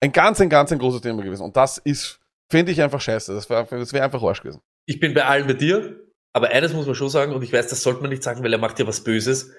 ein 0.00 0.12
ganz, 0.12 0.40
ein 0.40 0.48
ganz, 0.48 0.72
ein 0.72 0.78
großes 0.78 1.00
Thema 1.00 1.22
gewesen. 1.22 1.42
Und 1.42 1.56
das 1.56 1.78
ist, 1.78 2.20
finde 2.50 2.72
ich 2.72 2.82
einfach 2.82 3.00
scheiße. 3.00 3.34
Das 3.34 3.48
wäre 3.48 3.66
das 3.70 3.92
wäre 3.92 4.04
einfach 4.04 4.22
Arsch 4.22 4.40
gewesen. 4.40 4.60
Ich 4.86 5.00
bin 5.00 5.14
bei 5.14 5.24
allen 5.24 5.46
bei 5.46 5.52
dir, 5.54 6.00
aber 6.32 6.48
eines 6.48 6.72
muss 6.72 6.86
man 6.86 6.94
schon 6.94 7.08
sagen, 7.10 7.32
und 7.32 7.42
ich 7.42 7.52
weiß, 7.52 7.68
das 7.68 7.82
sollte 7.82 8.00
man 8.00 8.10
nicht 8.10 8.22
sagen, 8.22 8.42
weil 8.42 8.52
er 8.52 8.58
macht 8.58 8.78
ja 8.78 8.86
was 8.86 9.02
Böses, 9.04 9.52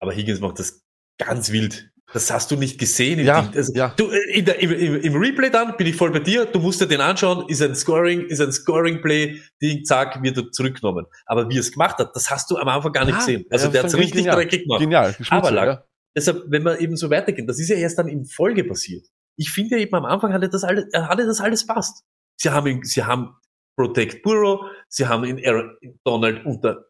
aber 0.00 0.12
Higgins 0.12 0.40
macht 0.40 0.58
das 0.58 0.82
ganz 1.18 1.50
wild. 1.50 1.90
Das 2.12 2.30
hast 2.30 2.50
du 2.50 2.56
nicht 2.56 2.78
gesehen. 2.78 3.18
im 3.18 3.26
Ja, 3.26 3.50
also, 3.52 3.72
ja. 3.74 3.88
Du, 3.96 4.08
äh, 4.10 4.42
der, 4.42 4.60
im, 4.60 4.70
im, 4.70 5.00
Im 5.00 5.16
Replay 5.16 5.50
dann 5.50 5.76
bin 5.76 5.86
ich 5.86 5.96
voll 5.96 6.12
bei 6.12 6.18
dir. 6.20 6.44
Du 6.44 6.60
musst 6.60 6.80
dir 6.80 6.86
den 6.86 7.00
anschauen. 7.00 7.48
Ist 7.48 7.62
ein 7.62 7.74
Scoring, 7.74 8.26
ist 8.26 8.40
ein 8.40 8.52
Scoring-Play. 8.52 9.40
Ding, 9.60 9.84
zack, 9.84 10.22
wird 10.22 10.36
er 10.36 10.50
zurückgenommen. 10.52 11.06
Aber 11.26 11.48
wie 11.48 11.56
er 11.56 11.60
es 11.60 11.72
gemacht 11.72 11.98
hat, 11.98 12.14
das 12.14 12.30
hast 12.30 12.50
du 12.50 12.58
am 12.58 12.68
Anfang 12.68 12.92
gar 12.92 13.04
nicht 13.04 13.14
Ja, 13.14 13.18
gesehen. 13.18 13.44
Also 13.50 13.66
ja, 13.66 13.72
der 13.72 13.80
fand 13.80 13.94
ich 13.94 14.00
richtig 14.00 14.16
genial. 14.18 14.36
dreckig 14.36 14.62
gemacht. 14.64 14.80
Genial. 14.80 15.16
Aber 15.30 15.50
lag- 15.50 15.66
ja. 15.66 15.84
Deshalb, 16.14 16.44
wenn 16.48 16.62
wir 16.62 16.78
eben 16.78 16.96
so 16.96 17.10
weitergehen, 17.10 17.48
das 17.48 17.58
ist 17.58 17.70
ja 17.70 17.76
erst 17.76 17.98
dann 17.98 18.06
in 18.06 18.26
Folge 18.26 18.62
passiert. 18.64 19.06
Ich 19.36 19.50
finde 19.50 19.78
eben 19.78 19.94
am 19.96 20.04
Anfang 20.04 20.32
hatte 20.32 20.48
das 20.48 20.62
alles, 20.62 20.84
äh, 20.92 21.00
hatte 21.00 21.26
das 21.26 21.40
alles 21.40 21.66
passt. 21.66 22.04
Sie 22.36 22.50
haben, 22.50 22.84
sie 22.84 23.02
haben 23.02 23.34
Protect 23.76 24.22
Burrow, 24.22 24.60
sie 24.88 25.06
haben 25.06 25.24
ihn 25.24 25.40
Aaron 25.44 25.76
Donald 26.04 26.44
unter, 26.46 26.84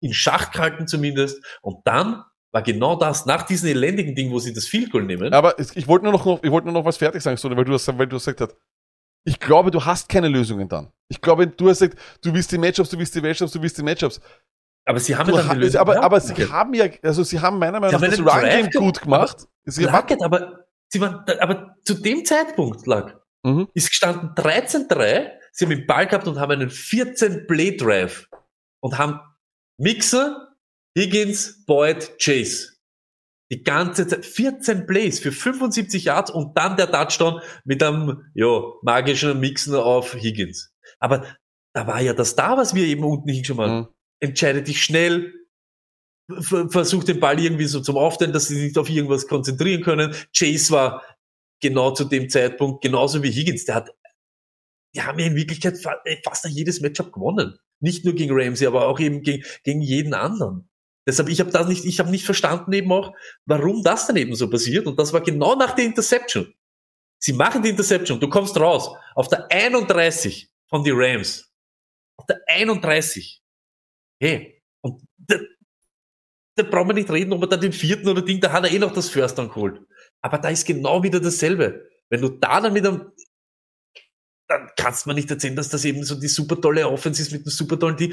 in 0.00 0.12
Schach 0.12 0.50
gehalten 0.52 0.86
zumindest. 0.86 1.44
Und 1.62 1.78
dann 1.86 2.24
war 2.52 2.62
genau 2.62 2.96
das, 2.96 3.26
nach 3.26 3.42
diesem 3.44 3.68
elendigen 3.70 4.14
Ding, 4.14 4.30
wo 4.30 4.38
sie 4.38 4.52
das 4.52 4.66
Field 4.66 4.90
Goal 4.90 5.04
nehmen. 5.04 5.32
Aber 5.32 5.58
ich 5.58 5.86
wollte 5.88 6.04
nur 6.04 6.12
noch, 6.12 6.42
ich 6.42 6.50
wollte 6.50 6.66
nur 6.66 6.74
noch 6.74 6.84
was 6.84 6.96
fertig 6.96 7.22
sagen, 7.22 7.38
weil 7.56 7.64
du 7.64 7.72
das, 7.72 7.86
weil 7.86 8.06
du 8.06 8.16
gesagt 8.16 8.40
hast. 8.40 8.56
Ich 9.24 9.38
glaube, 9.38 9.70
du 9.70 9.84
hast 9.84 10.08
keine 10.08 10.28
Lösungen 10.28 10.68
dann. 10.68 10.90
Ich 11.08 11.20
glaube, 11.20 11.46
du 11.46 11.68
hast 11.68 11.78
gesagt, 11.78 11.98
du 12.22 12.34
willst 12.34 12.50
die 12.50 12.58
Matchups, 12.58 12.90
du 12.90 12.98
willst 12.98 13.14
die 13.14 13.20
Matchups, 13.20 13.52
du 13.52 13.62
willst 13.62 13.78
die 13.78 13.82
Matchups. 13.82 14.20
aber 14.84 14.98
sie 14.98 15.14
haben 15.14 15.30
Du 15.30 15.36
ja 15.36 15.42
dann 15.44 15.62
ha 15.74 15.80
aber, 15.80 16.02
aber 16.02 16.20
sie 16.20 16.34
haben 16.50 16.74
ja, 16.74 16.86
also 17.02 17.22
sie 17.22 17.38
haben 17.38 17.58
meiner 17.58 17.78
Meinung 17.78 18.00
Sie 18.00 18.08
nach 18.08 18.16
das 18.24 18.34
Run 18.34 18.48
Game 18.50 18.70
gut 18.70 19.00
gemacht. 19.00 19.46
Sie 19.64 19.86
haben, 19.86 19.92
Lacket, 19.92 20.22
aber 20.24 20.66
sie 20.88 21.00
waren, 21.00 21.24
aber 21.40 21.76
zu 21.84 21.94
dem 21.94 22.24
Zeitpunkt 22.24 22.86
lag, 22.86 23.14
Mhm. 23.44 23.68
ist 23.74 23.88
gestanden 23.90 24.30
13-3, 24.36 25.30
sie 25.52 25.64
haben 25.64 25.70
den 25.70 25.86
Ball 25.86 26.06
gehabt 26.06 26.26
und 26.26 26.38
haben 26.40 26.52
einen 26.52 26.70
14-Play-Drive 26.70 28.28
und 28.82 28.98
haben 28.98 29.20
Mixer, 29.78 30.54
Higgins, 30.96 31.64
Boyd, 31.66 32.18
Chase. 32.18 32.72
Die 33.50 33.62
ganze 33.62 34.06
Zeit, 34.06 34.24
14 34.24 34.86
Plays 34.86 35.20
für 35.20 35.30
75 35.32 36.04
Yards 36.04 36.30
und 36.30 36.56
dann 36.56 36.76
der 36.76 36.90
Touchdown 36.90 37.40
mit 37.64 37.82
einem, 37.82 38.30
ja, 38.34 38.62
magischen 38.82 39.38
Mixen 39.40 39.74
auf 39.74 40.14
Higgins. 40.14 40.72
Aber 40.98 41.26
da 41.74 41.86
war 41.86 42.00
ja 42.00 42.14
das 42.14 42.34
da, 42.34 42.56
was 42.56 42.74
wir 42.74 42.84
eben 42.86 43.04
unten 43.04 43.28
hingeschoben 43.28 43.64
haben. 43.64 43.78
Mhm. 43.80 43.88
Entscheide 44.20 44.62
dich 44.62 44.82
schnell, 44.82 45.34
ver- 46.40 46.70
versucht 46.70 47.08
den 47.08 47.20
Ball 47.20 47.38
irgendwie 47.40 47.66
so 47.66 47.80
zum 47.80 47.96
Aufstellen, 47.98 48.32
dass 48.32 48.48
sie 48.48 48.54
sich 48.54 48.64
nicht 48.64 48.78
auf 48.78 48.88
irgendwas 48.88 49.26
konzentrieren 49.26 49.82
können. 49.82 50.14
Chase 50.34 50.70
war 50.72 51.02
genau 51.60 51.90
zu 51.92 52.04
dem 52.04 52.30
Zeitpunkt, 52.30 52.82
genauso 52.82 53.22
wie 53.22 53.30
Higgins, 53.30 53.66
der 53.66 53.74
hat, 53.74 53.90
die 54.94 55.02
haben 55.02 55.18
ja 55.18 55.26
in 55.26 55.36
Wirklichkeit 55.36 55.78
äh, 56.04 56.16
fast 56.24 56.44
jedes 56.46 56.80
Matchup 56.80 57.12
gewonnen. 57.12 57.58
Nicht 57.80 58.04
nur 58.04 58.14
gegen 58.14 58.34
Ramsey, 58.38 58.66
aber 58.66 58.88
auch 58.88 59.00
eben 59.00 59.22
gegen, 59.22 59.44
gegen 59.64 59.80
jeden 59.80 60.14
anderen. 60.14 60.68
Deshalb, 61.06 61.28
ich 61.28 61.40
habe 61.40 61.50
das 61.50 61.66
nicht, 61.66 61.84
ich 61.84 61.98
habe 61.98 62.10
nicht 62.10 62.24
verstanden 62.24 62.72
eben 62.72 62.92
auch, 62.92 63.12
warum 63.44 63.82
das 63.82 64.06
dann 64.06 64.16
eben 64.16 64.34
so 64.34 64.48
passiert. 64.48 64.86
Und 64.86 64.98
das 64.98 65.12
war 65.12 65.20
genau 65.20 65.56
nach 65.56 65.74
der 65.74 65.84
Interception. 65.84 66.54
Sie 67.18 67.32
machen 67.32 67.62
die 67.62 67.70
Interception, 67.70 68.20
du 68.20 68.28
kommst 68.28 68.58
raus 68.58 68.96
auf 69.14 69.28
der 69.28 69.50
31 69.50 70.50
von 70.68 70.84
die 70.84 70.92
Rams. 70.92 71.52
Auf 72.16 72.26
der 72.26 72.40
31. 72.46 73.42
Hey, 74.20 74.60
und 74.80 75.02
da, 75.18 75.36
da 76.56 76.62
brauchen 76.64 76.88
wir 76.88 76.94
nicht 76.94 77.10
reden, 77.10 77.32
ob 77.32 77.42
er 77.42 77.48
da 77.48 77.56
den 77.56 77.72
vierten 77.72 78.08
oder 78.08 78.22
Ding, 78.22 78.40
da 78.40 78.52
hat 78.52 78.64
er 78.64 78.72
eh 78.72 78.78
noch 78.78 78.92
das 78.92 79.08
First 79.08 79.38
dann 79.38 79.48
geholt. 79.48 79.80
Aber 80.20 80.38
da 80.38 80.48
ist 80.48 80.66
genau 80.66 81.02
wieder 81.02 81.20
dasselbe. 81.20 81.88
Wenn 82.08 82.20
du 82.20 82.28
da 82.28 82.60
dann 82.60 82.72
mit 82.72 82.86
einem, 82.86 83.12
dann 84.52 84.70
kannst 84.76 85.04
du 85.04 85.10
mir 85.10 85.14
nicht 85.14 85.30
erzählen, 85.30 85.56
dass 85.56 85.68
das 85.68 85.84
eben 85.84 86.04
so 86.04 86.14
die 86.14 86.28
super 86.28 86.60
tolle 86.60 86.88
Offense 86.88 87.22
ist 87.22 87.32
mit 87.32 87.42
einem 87.42 87.50
super 87.50 87.78
tollen 87.78 87.96
Team. 87.96 88.12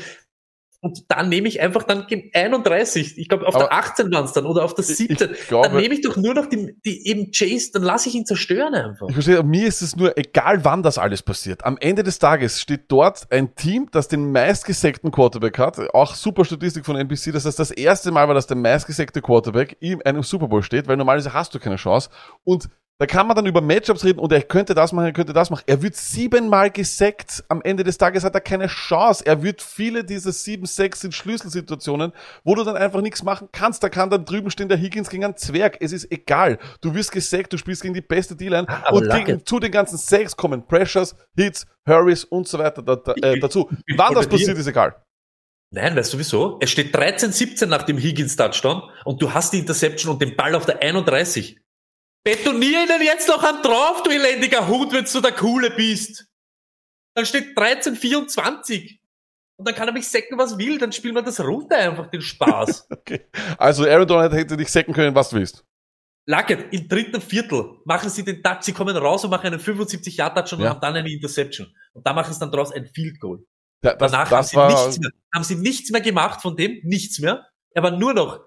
Und 0.81 1.03
dann 1.09 1.27
nehme 1.27 1.49
ich 1.49 1.59
einfach 1.59 1.83
dann 1.83 2.07
gegen 2.07 2.31
31, 2.33 3.17
ich 3.17 3.27
glaube 3.27 3.45
auf 3.45 3.53
Aber 3.53 3.65
der 3.65 3.73
18 3.73 4.13
waren 4.13 4.23
es 4.23 4.31
dann 4.31 4.45
oder 4.45 4.63
auf 4.63 4.73
der 4.75 4.85
Ich- 4.89 4.95
17. 4.95 5.31
ich 5.33 5.47
glaube- 5.49 5.67
dann 5.67 5.75
nehme 5.75 5.93
ich 5.93 5.99
doch 5.99 6.15
nur 6.15 6.33
noch 6.33 6.45
die, 6.45 6.73
die 6.85 7.05
eben 7.05 7.31
Chase, 7.35 7.71
dann 7.73 7.83
lasse 7.83 8.07
ich 8.07 8.15
ihn 8.15 8.25
zerstören 8.25 8.73
einfach. 8.73 9.07
Ich 9.09 9.13
verstehe, 9.13 9.43
mir 9.43 9.67
ist 9.67 9.81
es 9.81 9.97
nur 9.97 10.17
egal, 10.17 10.63
wann 10.63 10.81
das 10.81 10.97
alles 10.97 11.21
passiert. 11.21 11.65
Am 11.65 11.77
Ende 11.81 12.03
des 12.03 12.17
Tages 12.17 12.61
steht 12.61 12.83
dort 12.87 13.29
ein 13.29 13.55
Team, 13.55 13.89
das 13.91 14.07
den 14.07 14.31
meistgesackten 14.31 15.11
Quarterback 15.11 15.57
hat. 15.57 15.77
Auch 15.93 16.15
super 16.15 16.45
Statistik 16.45 16.85
von 16.85 16.95
NBC. 16.95 17.33
Das 17.33 17.43
heißt, 17.43 17.59
das 17.59 17.71
erste 17.71 18.11
Mal 18.11 18.29
war, 18.29 18.35
dass 18.35 18.47
der 18.47 18.55
meistgesackte 18.55 19.21
Quarterback 19.21 19.75
in 19.81 20.01
einem 20.03 20.23
Super 20.23 20.47
Bowl 20.47 20.63
steht, 20.63 20.87
weil 20.87 20.95
normalerweise 20.95 21.33
hast 21.33 21.53
du 21.53 21.59
keine 21.59 21.75
Chance. 21.75 22.09
Und 22.45 22.69
da 22.99 23.05
kann 23.05 23.27
man 23.27 23.35
dann 23.37 23.45
über 23.45 23.61
Matchups 23.61 24.03
reden 24.03 24.19
und 24.19 24.29
er 24.33 24.41
könnte 24.41 24.73
das 24.73 24.91
machen, 24.91 25.05
er 25.05 25.13
könnte 25.13 25.31
das 25.31 25.49
machen. 25.49 25.63
Er 25.67 25.81
wird 25.81 25.95
siebenmal 25.95 26.69
gesackt. 26.69 27.45
Am 27.47 27.61
Ende 27.61 27.85
des 27.85 27.97
Tages 27.97 28.25
hat 28.25 28.35
er 28.35 28.41
keine 28.41 28.67
Chance. 28.67 29.25
Er 29.25 29.41
wird 29.41 29.61
viele 29.61 30.03
dieser 30.03 30.33
sieben 30.33 30.65
Sacks 30.65 31.05
in 31.05 31.13
Schlüsselsituationen, 31.13 32.11
wo 32.43 32.55
du 32.55 32.65
dann 32.65 32.75
einfach 32.75 32.99
nichts 32.99 33.23
machen 33.23 33.47
kannst. 33.53 33.81
Da 33.83 33.89
kann 33.89 34.09
dann 34.09 34.25
drüben 34.25 34.51
stehen 34.51 34.67
der 34.67 34.77
Higgins 34.77 35.09
gegen 35.09 35.23
einen 35.23 35.37
Zwerg. 35.37 35.77
Es 35.79 35.93
ist 35.93 36.11
egal. 36.11 36.59
Du 36.81 36.93
wirst 36.93 37.13
gesackt, 37.13 37.53
du 37.53 37.57
spielst 37.57 37.83
gegen 37.83 37.93
die 37.93 38.01
beste 38.01 38.35
D-Line 38.35 38.67
Aber 38.67 38.97
und 38.97 39.09
gegen, 39.09 39.45
zu 39.45 39.61
den 39.61 39.71
ganzen 39.71 39.97
Sacks 39.97 40.35
kommen 40.35 40.67
Pressures, 40.67 41.15
Hits, 41.37 41.67
Hurries 41.87 42.25
und 42.25 42.49
so 42.49 42.59
weiter 42.59 42.81
da, 42.81 42.97
da, 42.97 43.13
äh, 43.13 43.39
dazu. 43.39 43.69
Wann 43.95 44.13
das 44.13 44.27
passiert, 44.27 44.57
ist 44.57 44.67
egal. 44.67 44.93
Nein, 45.71 45.95
weißt 45.95 46.13
du 46.13 46.17
wieso? 46.17 46.57
Es 46.59 46.69
steht 46.69 46.93
13-17 46.93 47.67
nach 47.67 47.83
dem 47.83 47.97
Higgins-Touchdown 47.97 48.81
und 49.05 49.21
du 49.21 49.33
hast 49.33 49.53
die 49.53 49.59
Interception 49.59 50.11
und 50.11 50.21
den 50.21 50.35
Ball 50.35 50.53
auf 50.55 50.65
der 50.65 50.81
31. 50.81 51.61
Betonier 52.23 52.83
ihnen 52.83 53.01
jetzt 53.01 53.27
noch 53.27 53.43
einen 53.43 53.61
drauf, 53.61 54.03
du 54.03 54.11
elendiger 54.11 54.67
Hund, 54.67 54.91
wenn 54.91 55.05
du 55.05 55.21
der 55.21 55.31
Coole 55.31 55.71
bist. 55.71 56.25
Dann 57.15 57.25
steht 57.25 57.57
13-24. 57.57 58.99
Und 59.57 59.67
dann 59.67 59.75
kann 59.75 59.87
er 59.87 59.93
mich 59.93 60.07
sacken, 60.07 60.37
was 60.37 60.57
will, 60.57 60.77
dann 60.77 60.91
spielen 60.91 61.15
wir 61.15 61.21
das 61.21 61.39
runter 61.41 61.75
einfach, 61.77 62.07
den 62.07 62.21
Spaß. 62.21 62.87
Okay. 62.91 63.27
Also 63.57 63.85
Aaron 63.85 64.07
Donald 64.07 64.31
hätte 64.33 64.55
dich 64.55 64.69
sacken 64.69 64.93
können, 64.93 65.15
was 65.15 65.29
du 65.29 65.37
willst. 65.37 65.65
Luckett, 66.27 66.71
im 66.71 66.87
dritten 66.87 67.19
Viertel 67.21 67.77
machen 67.85 68.09
sie 68.09 68.23
den 68.23 68.43
Touch, 68.43 68.61
sie 68.61 68.71
kommen 68.73 68.95
raus 68.95 69.23
und 69.23 69.31
machen 69.31 69.47
einen 69.47 69.59
75-Yard-Touch 69.59 70.53
und 70.53 70.59
Ja. 70.61 70.69
haben 70.69 70.79
dann 70.81 70.95
eine 70.95 71.11
Interception. 71.11 71.73
Und 71.93 72.05
da 72.05 72.13
machen 72.13 72.31
sie 72.33 72.39
dann 72.39 72.51
draus 72.51 72.71
ein 72.71 72.85
Field 72.85 73.19
Goal. 73.19 73.43
Ja, 73.83 73.95
das, 73.95 74.11
Danach 74.11 74.29
das 74.29 74.37
haben, 74.37 74.45
sie 74.47 74.55
war, 74.57 74.67
nichts 74.85 74.99
mehr, 74.99 75.11
haben 75.33 75.43
sie 75.43 75.55
nichts 75.55 75.89
mehr 75.91 76.01
gemacht 76.01 76.41
von 76.41 76.55
dem, 76.55 76.79
nichts 76.83 77.19
mehr. 77.19 77.47
Er 77.73 77.81
war 77.83 77.91
nur 77.91 78.13
noch 78.13 78.41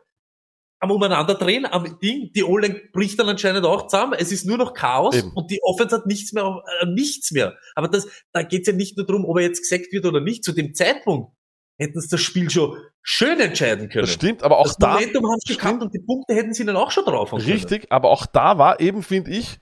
am 0.83 0.91
Umeinanderdrehen, 0.91 1.65
am 1.65 1.99
Ding. 2.01 2.33
Die 2.33 2.43
O-Line 2.43 2.81
bricht 2.93 3.19
dann 3.19 3.29
anscheinend 3.29 3.65
auch 3.65 3.87
zusammen. 3.87 4.15
Es 4.19 4.33
ist 4.33 4.45
nur 4.45 4.59
noch 4.59 4.75
Chaos 4.75 5.15
Eben. 5.15 5.31
und 5.33 5.51
die 5.51 5.63
Offense 5.63 5.95
hat 5.95 6.07
nichts 6.07 6.33
mehr, 6.33 6.63
äh, 6.81 6.87
nichts 6.87 7.31
mehr. 7.31 7.57
Aber 7.77 7.87
das, 7.87 8.09
da 8.33 8.43
geht's 8.43 8.67
ja 8.67 8.75
nicht 8.75 8.97
nur 8.97 9.07
darum, 9.07 9.25
ob 9.25 9.37
er 9.39 9.45
jetzt 9.45 9.61
gesackt 9.61 9.93
wird 9.93 10.05
oder 10.07 10.21
nicht. 10.21 10.43
Zu 10.43 10.51
dem 10.53 10.75
Zeitpunkt 10.75 11.33
hätten 11.79 12.01
sie 12.01 12.09
das 12.09 12.21
Spiel 12.21 12.51
schon 12.51 12.77
schön 13.01 13.39
entscheiden 13.39 13.91
können. 13.91 14.07
das 14.07 14.13
stimmt, 14.13 14.43
aber 14.43 14.59
auch 14.59 14.65
das 14.65 14.77
da, 14.77 14.95
Momentum 14.95 15.25
haben 15.25 15.41
sie 15.45 15.57
gehabt 15.57 15.83
und 15.83 15.95
die 15.95 16.01
Punkte 16.01 16.35
hätten 16.35 16.53
sie 16.53 16.65
dann 16.65 16.77
auch 16.77 16.91
schon 16.91 17.05
drauf. 17.05 17.31
haben 17.31 17.39
können. 17.39 17.53
richtig, 17.53 17.87
aber 17.91 18.11
auch 18.11 18.27
da 18.27 18.59
war 18.59 18.81
eben, 18.81 19.05
finde 19.05 19.31
ich, 19.31 19.61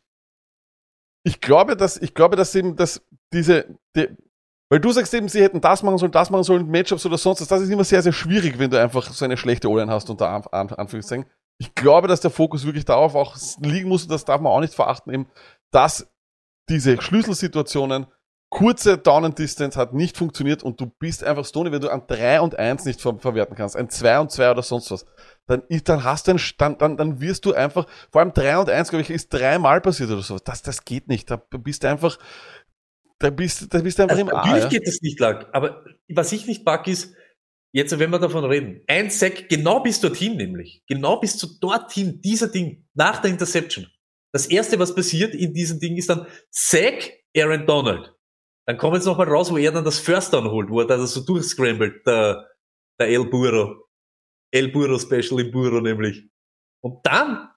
ich 1.22 1.42
glaube, 1.42 1.76
dass, 1.76 1.98
ich 1.98 2.14
glaube, 2.14 2.36
dass 2.36 2.54
eben, 2.54 2.76
dass 2.76 3.02
diese, 3.34 3.78
die, 3.94 4.08
weil 4.70 4.80
du 4.80 4.92
sagst 4.92 5.12
eben, 5.12 5.28
sie 5.28 5.42
hätten 5.42 5.60
das 5.60 5.82
machen 5.82 5.98
sollen, 5.98 6.12
das 6.12 6.30
machen 6.30 6.44
sollen, 6.44 6.70
Matchups 6.70 7.04
oder 7.04 7.18
sonst 7.18 7.40
was, 7.40 7.48
das 7.48 7.62
ist 7.62 7.70
immer 7.70 7.84
sehr, 7.84 8.02
sehr 8.02 8.12
schwierig, 8.12 8.58
wenn 8.58 8.70
du 8.70 8.80
einfach 8.80 9.12
so 9.12 9.24
eine 9.24 9.36
schlechte 9.36 9.68
O-Line 9.68 9.90
hast, 9.90 10.08
unter 10.08 10.28
An 10.28 10.44
An 10.52 10.68
Anführungszeichen. 10.70 11.26
Ich 11.58 11.74
glaube, 11.74 12.08
dass 12.08 12.20
der 12.20 12.30
Fokus 12.30 12.64
wirklich 12.64 12.84
darauf 12.86 13.14
auch 13.14 13.36
liegen 13.60 13.88
muss, 13.88 14.04
und 14.04 14.12
das 14.12 14.24
darf 14.24 14.40
man 14.40 14.52
auch 14.52 14.60
nicht 14.60 14.72
verachten, 14.72 15.12
eben, 15.12 15.26
dass 15.72 16.08
diese 16.68 17.02
Schlüsselsituationen, 17.02 18.06
kurze 18.50 18.98
Down 18.98 19.24
and 19.24 19.38
Distance 19.38 19.78
hat 19.78 19.94
nicht 19.94 20.16
funktioniert 20.16 20.64
und 20.64 20.80
du 20.80 20.86
bist 20.86 21.22
einfach 21.22 21.44
Stoney, 21.44 21.70
wenn 21.70 21.80
du 21.80 21.88
an 21.88 22.02
3 22.06 22.40
und 22.40 22.58
1 22.58 22.84
nicht 22.84 23.00
ver 23.00 23.16
verwerten 23.18 23.56
kannst, 23.56 23.76
ein 23.76 23.88
2 23.88 24.20
und 24.20 24.30
2 24.32 24.50
oder 24.50 24.62
sonst 24.62 24.90
was, 24.90 25.06
dann, 25.46 25.62
dann 25.84 26.04
hast 26.04 26.26
du 26.26 26.32
ein, 26.32 26.40
dann, 26.58 26.78
dann, 26.78 26.96
dann 26.96 27.20
wirst 27.20 27.44
du 27.44 27.54
einfach, 27.54 27.86
vor 28.10 28.20
allem 28.20 28.32
3 28.32 28.58
und 28.58 28.68
1, 28.70 28.90
glaube 28.90 29.02
ich, 29.02 29.10
ist 29.10 29.32
dreimal 29.32 29.80
passiert 29.80 30.10
oder 30.10 30.22
sowas. 30.22 30.42
Das, 30.42 30.62
das 30.62 30.84
geht 30.84 31.08
nicht. 31.08 31.30
Da 31.30 31.36
bist 31.36 31.84
du 31.84 31.88
einfach, 31.88 32.18
da 33.20 33.28
bist, 33.28 33.72
da 33.72 33.80
bist 33.80 33.98
du 33.98 34.02
einfach 34.02 34.16
Also 34.16 34.28
im 34.28 34.34
A. 34.34 34.46
natürlich 34.46 34.70
geht 34.70 34.86
das 34.86 35.00
nicht 35.02 35.20
lang. 35.20 35.44
Aber 35.52 35.84
was 36.08 36.32
ich 36.32 36.46
nicht 36.46 36.64
mag 36.64 36.88
ist, 36.88 37.14
jetzt 37.72 37.96
wenn 37.98 38.10
wir 38.10 38.18
davon 38.18 38.44
reden, 38.44 38.82
ein 38.86 39.10
Sack 39.10 39.48
genau 39.48 39.80
bis 39.80 40.00
dorthin 40.00 40.36
nämlich. 40.36 40.82
Genau 40.88 41.20
bis 41.20 41.36
zu 41.36 41.58
dorthin, 41.60 42.20
dieser 42.22 42.48
Ding, 42.48 42.88
nach 42.94 43.20
der 43.20 43.30
Interception. 43.30 43.86
Das 44.32 44.46
erste, 44.46 44.78
was 44.78 44.94
passiert 44.94 45.34
in 45.34 45.52
diesem 45.52 45.78
Ding, 45.78 45.96
ist 45.96 46.08
dann 46.08 46.26
Sack 46.50 47.12
Aaron 47.36 47.66
Donald. 47.66 48.14
Dann 48.66 48.78
kommen 48.78 48.94
jetzt 48.94 49.04
nochmal 49.04 49.28
raus, 49.28 49.52
wo 49.52 49.58
er 49.58 49.72
dann 49.72 49.84
das 49.84 49.98
First 49.98 50.32
Down 50.32 50.50
holt, 50.50 50.70
wo 50.70 50.80
er 50.80 50.86
da 50.86 51.04
so 51.06 51.20
durchscrambled, 51.20 52.06
der, 52.06 52.48
der 52.98 53.08
El 53.08 53.26
Burro. 53.26 53.86
El 54.50 54.68
Burro 54.68 54.98
Special 54.98 55.40
im 55.40 55.50
Burro 55.50 55.80
nämlich. 55.80 56.26
Und 56.82 57.04
dann 57.04 57.50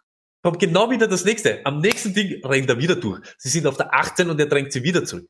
kommt 0.43 0.59
genau 0.59 0.89
wieder 0.89 1.07
das 1.07 1.23
nächste. 1.23 1.65
Am 1.65 1.79
nächsten 1.79 2.13
Ding 2.13 2.43
rennt 2.45 2.69
er 2.69 2.77
wieder 2.77 2.95
durch. 2.95 3.21
Sie 3.37 3.49
sind 3.49 3.65
auf 3.65 3.77
der 3.77 3.93
18 3.93 4.29
und 4.29 4.39
er 4.39 4.47
drängt 4.47 4.73
sie 4.73 4.83
wieder 4.83 5.05
zurück 5.05 5.29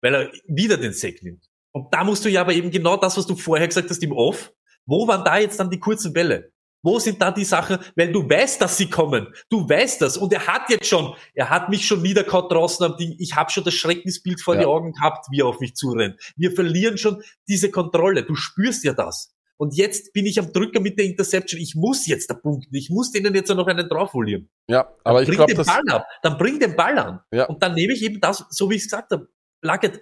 weil 0.00 0.14
er 0.14 0.32
wieder 0.46 0.76
den 0.76 0.92
Sack 0.92 1.22
nimmt. 1.22 1.44
Und 1.72 1.92
da 1.92 2.04
musst 2.04 2.24
du 2.24 2.28
ja 2.28 2.40
aber 2.40 2.52
eben 2.52 2.70
genau 2.70 2.96
das, 2.96 3.16
was 3.16 3.26
du 3.26 3.36
vorher 3.36 3.68
gesagt 3.68 3.90
hast 3.90 4.02
im 4.02 4.12
Off, 4.12 4.52
wo 4.86 5.06
waren 5.06 5.24
da 5.24 5.38
jetzt 5.38 5.60
dann 5.60 5.70
die 5.70 5.78
kurzen 5.78 6.12
Bälle? 6.12 6.52
Wo 6.82 6.98
sind 7.00 7.20
da 7.20 7.32
die 7.32 7.44
Sachen? 7.44 7.78
Weil 7.96 8.12
du 8.12 8.28
weißt, 8.28 8.60
dass 8.62 8.76
sie 8.76 8.88
kommen. 8.88 9.26
Du 9.50 9.68
weißt 9.68 10.00
das. 10.00 10.16
Und 10.16 10.32
er 10.32 10.46
hat 10.46 10.70
jetzt 10.70 10.86
schon, 10.86 11.14
er 11.34 11.50
hat 11.50 11.68
mich 11.68 11.84
schon 11.86 12.02
niederkaut 12.02 12.52
draußen 12.52 12.86
am 12.86 12.96
Ding. 12.96 13.16
Ich 13.18 13.34
habe 13.34 13.50
schon 13.50 13.64
das 13.64 13.74
Schreckensbild 13.74 14.40
vor 14.40 14.54
Ja. 14.54 14.60
die 14.60 14.66
Augen 14.66 14.92
gehabt, 14.92 15.26
wie 15.30 15.40
er 15.40 15.46
auf 15.46 15.58
mich 15.60 15.74
zurennt. 15.74 16.20
Wir 16.36 16.52
verlieren 16.52 16.96
schon 16.96 17.22
diese 17.48 17.70
Kontrolle. 17.70 18.22
Du 18.22 18.36
spürst 18.36 18.84
ja 18.84 18.92
das. 18.92 19.34
Und 19.56 19.76
jetzt 19.76 20.12
bin 20.12 20.24
ich 20.24 20.38
am 20.38 20.52
Drücker 20.52 20.78
mit 20.78 20.98
der 21.00 21.06
Interception. 21.06 21.60
Ich 21.60 21.74
muss 21.74 22.06
jetzt 22.06 22.30
da 22.30 22.34
punkten. 22.34 22.72
Ich 22.76 22.90
muss 22.90 23.10
denen 23.10 23.34
jetzt 23.34 23.48
noch 23.48 23.66
einen 23.66 23.88
draufholen. 23.88 24.48
Ja, 24.68 24.88
aber 25.02 25.22
ich 25.22 25.26
bring 25.28 25.36
glaube, 25.38 25.52
den 25.52 25.56
dass. 25.58 25.66
Ball 25.66 25.82
ab. 25.90 26.06
Dann 26.22 26.38
bring 26.38 26.60
den 26.60 26.76
Ball 26.76 26.96
an. 26.96 27.20
Ja. 27.32 27.46
Und 27.46 27.60
dann 27.60 27.74
nehme 27.74 27.92
ich 27.92 28.02
eben 28.04 28.20
das, 28.20 28.44
so 28.50 28.70
wie 28.70 28.76
ich 28.76 28.82
es 28.82 28.86
gesagt 28.86 29.10
habe. 29.10 29.28
Lacket. 29.62 30.00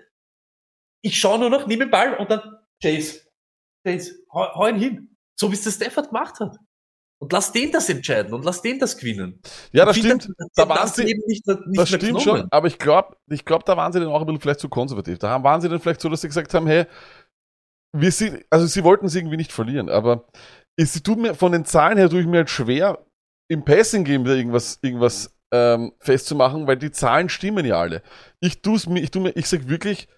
Ich 1.03 1.19
schaue 1.19 1.39
nur 1.39 1.51
noch, 1.51 1.67
nehme 1.67 1.85
den 1.87 1.91
Ball 1.91 2.15
und 2.15 2.31
dann 2.31 2.41
Chase. 2.83 3.21
Chase. 3.87 4.15
Hau, 4.33 4.55
hau 4.55 4.67
ihn 4.69 4.77
hin. 4.79 5.17
So 5.39 5.51
wie 5.51 5.55
es 5.55 5.63
der 5.65 5.71
Stafford 5.71 6.09
gemacht 6.09 6.41
hat. 6.41 6.57
Und 7.19 7.33
lass 7.33 7.51
den 7.53 7.73
das 7.73 7.89
entscheiden 7.89 8.35
und 8.35 8.45
lass 8.45 8.61
den 8.61 8.79
das 8.79 8.97
gewinnen. 8.99 9.41
Ja, 9.73 9.87
das 9.87 9.97
stimmt. 9.97 10.29
das- 10.37 10.49
Da 10.55 10.65
das 10.67 10.69
waren 10.69 10.89
sie- 10.89 11.03
eben 11.11 11.23
nicht, 11.27 11.47
nicht 11.47 11.79
Das 11.81 11.89
stimmt 11.89 12.03
genommen. 12.03 12.21
schon, 12.25 12.49
aber 12.51 12.67
ich 12.67 12.79
glaube, 12.79 13.17
ich 13.31 13.45
glaub, 13.45 13.65
da 13.65 13.77
waren 13.77 13.93
sie 13.93 14.01
dann 14.01 14.09
auch 14.09 14.21
ein 14.21 14.27
bisschen 14.27 14.41
vielleicht 14.43 14.61
zu 14.61 14.69
konservativ. 14.69 15.19
Da 15.19 15.31
haben- 15.31 15.45
waren 15.45 15.61
sie 15.63 15.69
dann 15.71 15.81
vielleicht 15.81 16.01
so, 16.03 16.09
dass 16.11 16.21
sie 16.21 16.29
gesagt 16.29 16.53
haben, 16.53 16.67
hey, 16.67 16.85
wir 17.97 18.13
sind, 18.13 18.45
also 18.51 18.67
sie 18.67 18.85
wollten 18.85 19.07
es 19.07 19.15
irgendwie 19.15 19.39
nicht 19.39 19.53
verlieren, 19.53 19.89
aber 19.89 20.29
es 20.79 21.03
tut 21.03 21.19
mir, 21.19 21.35
von 21.35 21.53
den 21.53 21.65
Zahlen 21.65 21.97
her 21.97 22.11
tue 22.11 22.21
ich 22.21 22.27
mir 22.27 22.39
halt 22.39 22.51
schwer, 22.51 23.07
im 23.49 23.65
Passing-Game 23.65 24.25
wieder 24.25 24.35
irgendwas, 24.37 24.79
irgendwas 24.83 25.35
ähm, 25.53 25.93
festzumachen, 26.01 26.67
weil 26.67 26.77
die 26.77 26.91
Zahlen 26.91 27.29
stimmen 27.29 27.65
ja 27.65 27.81
alle. 27.81 28.03
Ich 28.41 28.63
tu's 28.63 28.87
mir, 28.87 29.01
ich 29.01 29.11
tu 29.11 29.21
mir, 29.21 29.31
ich 29.31 29.49
sag 29.49 29.69
wirklich, 29.69 30.09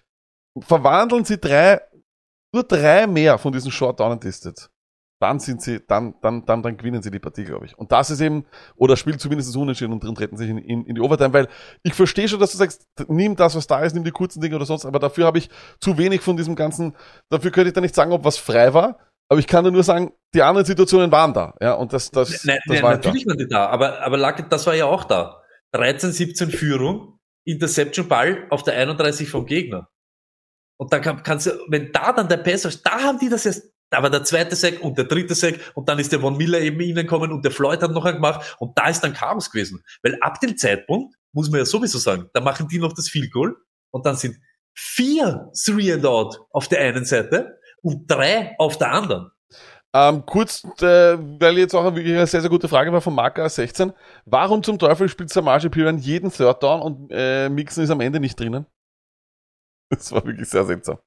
verwandeln 0.59 1.25
sie 1.25 1.37
drei, 1.37 1.81
nur 2.53 2.63
drei 2.63 3.07
mehr 3.07 3.37
von 3.37 3.53
diesen 3.53 3.71
Short 3.71 3.99
Down 3.99 4.13
and 4.13 4.23
Distance. 4.23 4.69
Dann 5.21 5.39
sind 5.39 5.61
sie, 5.61 5.85
dann, 5.85 6.15
dann, 6.21 6.45
dann, 6.45 6.63
dann 6.63 6.77
gewinnen 6.77 7.01
sie 7.01 7.11
die 7.11 7.19
Partie, 7.19 7.43
glaube 7.43 7.65
ich. 7.65 7.77
Und 7.77 7.91
das 7.91 8.09
ist 8.09 8.21
eben, 8.21 8.45
oder 8.77 8.95
spielt 8.95 9.19
zumindest 9.19 9.55
unentschieden 9.55 9.91
und 9.91 10.01
drin 10.01 10.15
treten 10.15 10.37
sich 10.37 10.49
in, 10.49 10.57
in, 10.57 10.85
in 10.85 10.95
die 10.95 11.01
Overtime, 11.01 11.33
weil 11.33 11.49
ich 11.83 11.93
verstehe 11.93 12.29
schon, 12.29 12.39
dass 12.39 12.53
du 12.53 12.57
sagst, 12.57 12.87
nimm 13.09 13.35
das, 13.35 13.53
was 13.53 13.67
da 13.67 13.81
ist, 13.81 13.93
nimm 13.93 14.05
die 14.05 14.11
kurzen 14.11 14.39
Dinge 14.39 14.55
oder 14.55 14.65
sonst, 14.65 14.85
aber 14.85 14.97
dafür 14.97 15.25
habe 15.25 15.37
ich 15.37 15.49
zu 15.81 15.97
wenig 15.97 16.21
von 16.21 16.37
diesem 16.37 16.55
ganzen, 16.55 16.95
dafür 17.29 17.51
könnte 17.51 17.67
ich 17.67 17.73
da 17.73 17.81
nicht 17.81 17.95
sagen, 17.95 18.13
ob 18.13 18.23
was 18.23 18.37
frei 18.37 18.73
war, 18.73 18.97
aber 19.29 19.39
ich 19.39 19.47
kann 19.47 19.63
dir 19.63 19.71
nur 19.71 19.83
sagen, 19.83 20.11
die 20.33 20.41
anderen 20.41 20.65
Situationen 20.65 21.11
waren 21.11 21.33
da, 21.33 21.55
ja, 21.61 21.73
und 21.73 21.93
das, 21.93 22.11
das, 22.11 22.43
Nein, 22.43 22.59
das 22.65 22.73
nein, 22.73 22.83
war 22.83 22.89
halt 22.91 23.05
natürlich 23.05 23.27
waren 23.27 23.37
die 23.37 23.47
da, 23.47 23.67
aber, 23.67 24.01
aber 24.01 24.17
Lacket, 24.17 24.51
das 24.51 24.65
war 24.67 24.75
ja 24.75 24.85
auch 24.85 25.03
da. 25.03 25.41
13, 25.71 26.11
17 26.11 26.49
Führung, 26.49 27.19
Interception 27.45 28.07
Ball 28.07 28.47
auf 28.49 28.63
der 28.63 28.75
31 28.75 29.29
vom 29.29 29.45
Gegner. 29.45 29.87
Und 30.77 30.93
da 30.93 30.99
kann, 30.99 31.21
kannst 31.23 31.45
du, 31.45 31.51
wenn 31.67 31.91
da 31.91 32.11
dann 32.11 32.27
der 32.27 32.37
Pass 32.37 32.65
ist, 32.65 32.83
da 32.83 33.01
haben 33.01 33.19
die 33.19 33.29
das 33.29 33.45
erst, 33.45 33.71
da 33.91 34.01
war 34.01 34.09
der 34.09 34.23
zweite 34.23 34.55
Sack 34.55 34.81
und 34.81 34.97
der 34.97 35.05
dritte 35.05 35.35
Sack 35.35 35.59
und 35.75 35.89
dann 35.89 35.99
ist 35.99 36.11
der 36.11 36.21
Von 36.21 36.37
Miller 36.37 36.59
eben 36.59 36.79
innen 36.79 36.95
gekommen 36.95 37.31
und 37.31 37.43
der 37.43 37.51
Floyd 37.51 37.81
hat 37.81 37.91
noch 37.91 38.05
einen 38.05 38.17
gemacht 38.17 38.55
und 38.59 38.77
da 38.77 38.87
ist 38.87 39.01
dann 39.01 39.13
Chaos 39.13 39.51
gewesen. 39.51 39.83
Weil 40.01 40.17
ab 40.21 40.39
dem 40.39 40.57
Zeitpunkt, 40.57 41.15
muss 41.33 41.49
man 41.49 41.59
ja 41.59 41.65
sowieso 41.65 41.99
sagen, 41.99 42.29
da 42.33 42.41
machen 42.41 42.67
die 42.67 42.79
noch 42.79 42.93
das 42.93 43.09
Field 43.09 43.31
Goal 43.31 43.55
und 43.91 44.05
dann 44.05 44.15
sind 44.15 44.37
vier 44.73 45.51
Three 45.53 45.93
and 45.93 46.05
Out 46.05 46.39
auf 46.51 46.67
der 46.67 46.79
einen 46.79 47.05
Seite 47.05 47.58
und 47.81 48.09
drei 48.09 48.55
auf 48.57 48.77
der 48.77 48.91
anderen. 48.91 49.31
Ähm, 49.91 50.23
kurz, 50.25 50.63
äh, 50.81 51.17
weil 51.17 51.57
jetzt 51.57 51.73
auch 51.73 51.83
wirklich 51.95 52.13
eine 52.13 52.27
sehr, 52.27 52.41
sehr 52.41 52.49
gute 52.49 52.67
Frage 52.67 52.93
war 52.93 53.01
von 53.01 53.15
Marker 53.15 53.49
16. 53.49 53.91
Warum 54.25 54.61
zum 54.61 54.77
Teufel 54.77 55.09
spielt 55.09 55.31
Samaje 55.31 55.69
Piran 55.69 55.97
jeden 55.97 56.31
Third 56.31 56.61
Down 56.61 56.81
und 56.81 57.11
äh, 57.11 57.49
Mixen 57.49 57.83
ist 57.83 57.89
am 57.89 58.01
Ende 58.01 58.19
nicht 58.19 58.39
drinnen? 58.39 58.67
Das 59.89 60.11
war 60.11 60.23
wirklich 60.23 60.47
sehr 60.47 60.65
seltsam. 60.65 60.99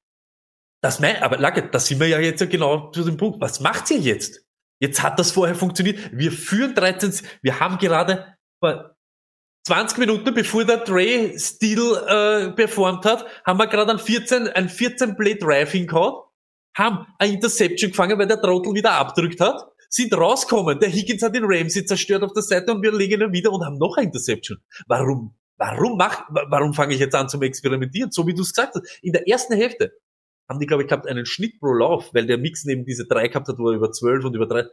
Das 0.81 0.99
mein, 0.99 1.23
aber 1.23 1.37
Lacke, 1.37 1.69
da 1.69 1.79
sind 1.79 2.01
wir 2.01 2.07
ja 2.07 2.19
jetzt 2.19 2.41
ja 2.41 2.47
genau 2.47 2.91
zu 2.91 3.05
dem 3.05 3.15
Punkt. 3.15 3.39
Was 3.39 3.61
macht 3.61 3.89
ihr 3.91 3.99
jetzt? 3.99 4.45
Jetzt 4.81 5.01
hat 5.01 5.17
das 5.17 5.31
vorher 5.31 5.55
funktioniert. 5.55 5.97
Wir 6.11 6.33
führen 6.33 6.75
13, 6.75 7.25
wir 7.41 7.61
haben 7.61 7.77
gerade 7.77 8.35
vor 8.59 8.93
20 9.65 9.97
Minuten, 9.99 10.33
bevor 10.33 10.65
der 10.65 10.79
Dre 10.79 11.39
Steel 11.39 11.95
äh, 12.05 12.51
performt 12.51 13.05
hat, 13.05 13.25
haben 13.45 13.59
wir 13.59 13.67
gerade 13.67 13.91
ein 13.91 13.99
14, 13.99 14.49
ein 14.49 14.67
14 14.67 15.15
Play 15.15 15.35
Drive 15.35 15.71
hingehauen, 15.71 16.22
haben 16.75 17.05
ein 17.19 17.33
Interception 17.33 17.91
gefangen, 17.91 18.17
weil 18.17 18.27
der 18.27 18.41
Trottel 18.41 18.73
wieder 18.73 18.93
abdrückt 18.93 19.39
hat, 19.39 19.65
sind 19.89 20.13
rausgekommen. 20.13 20.79
Der 20.79 20.89
Higgins 20.89 21.21
hat 21.21 21.35
den 21.35 21.43
Ramsey 21.45 21.85
zerstört 21.85 22.23
auf 22.23 22.33
der 22.33 22.43
Seite 22.43 22.71
und 22.71 22.81
wir 22.81 22.91
legen 22.91 23.21
ihn 23.21 23.31
wieder 23.31 23.51
und 23.51 23.63
haben 23.63 23.77
noch 23.77 23.95
ein 23.97 24.05
Interception. 24.05 24.57
Warum? 24.87 25.35
Warum 25.57 25.97
mach, 25.97 26.27
warum 26.29 26.73
fange 26.73 26.95
ich 26.95 26.99
jetzt 26.99 27.13
an 27.15 27.29
zum 27.29 27.43
Experimentieren? 27.43 28.11
So 28.11 28.25
wie 28.25 28.33
du 28.33 28.41
es 28.41 28.53
gesagt 28.53 28.75
hast. 28.75 28.99
In 29.03 29.13
der 29.13 29.27
ersten 29.27 29.53
Hälfte 29.53 29.93
haben 30.49 30.59
die, 30.59 30.65
glaube 30.65 30.83
ich, 30.83 30.89
gehabt 30.89 31.07
einen 31.07 31.25
Schnitt 31.25 31.59
pro 31.59 31.73
Lauf, 31.73 32.09
weil 32.13 32.25
der 32.25 32.37
Mix 32.39 32.65
neben 32.65 32.85
diese 32.85 33.05
drei 33.05 33.27
gehabt 33.27 33.47
hat, 33.47 33.59
wo 33.59 33.69
er 33.69 33.75
über 33.75 33.91
12 33.91 34.25
und 34.25 34.35
über 34.35 34.47
drei 34.47 34.65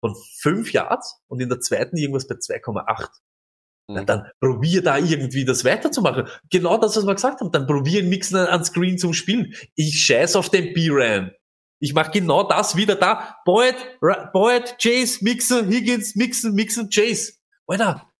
von 0.00 0.14
5 0.40 0.72
Yards 0.72 1.20
und 1.26 1.40
in 1.40 1.48
der 1.48 1.60
zweiten 1.60 1.96
irgendwas 1.96 2.28
bei 2.28 2.36
2,8. 2.36 3.08
Na, 3.88 4.02
Mhm. 4.02 4.06
dann 4.06 4.30
probier 4.40 4.82
da 4.82 4.98
irgendwie 4.98 5.44
das 5.44 5.64
weiterzumachen. 5.64 6.28
Genau 6.50 6.78
das, 6.78 6.96
was 6.96 7.06
wir 7.06 7.14
gesagt 7.14 7.40
haben. 7.40 7.50
Dann 7.50 7.66
probier 7.66 8.00
einen 8.00 8.10
Mixen 8.10 8.36
an 8.36 8.64
Screen 8.64 8.98
zum 8.98 9.12
Spielen. 9.12 9.54
Ich 9.74 9.98
scheiß 10.04 10.36
auf 10.36 10.50
den 10.50 10.72
B-Ran. 10.72 11.32
Ich 11.80 11.94
mache 11.94 12.10
genau 12.10 12.42
das 12.42 12.74
wieder 12.76 12.96
da. 12.96 13.36
Boyd, 13.44 13.74
Boyd, 14.32 14.76
Chase, 14.82 15.22
Mixen, 15.22 15.68
Higgins, 15.70 16.16
Mixen, 16.16 16.54
Mixen, 16.54 16.88
Chase. 16.90 17.34
Alter, 17.66 18.10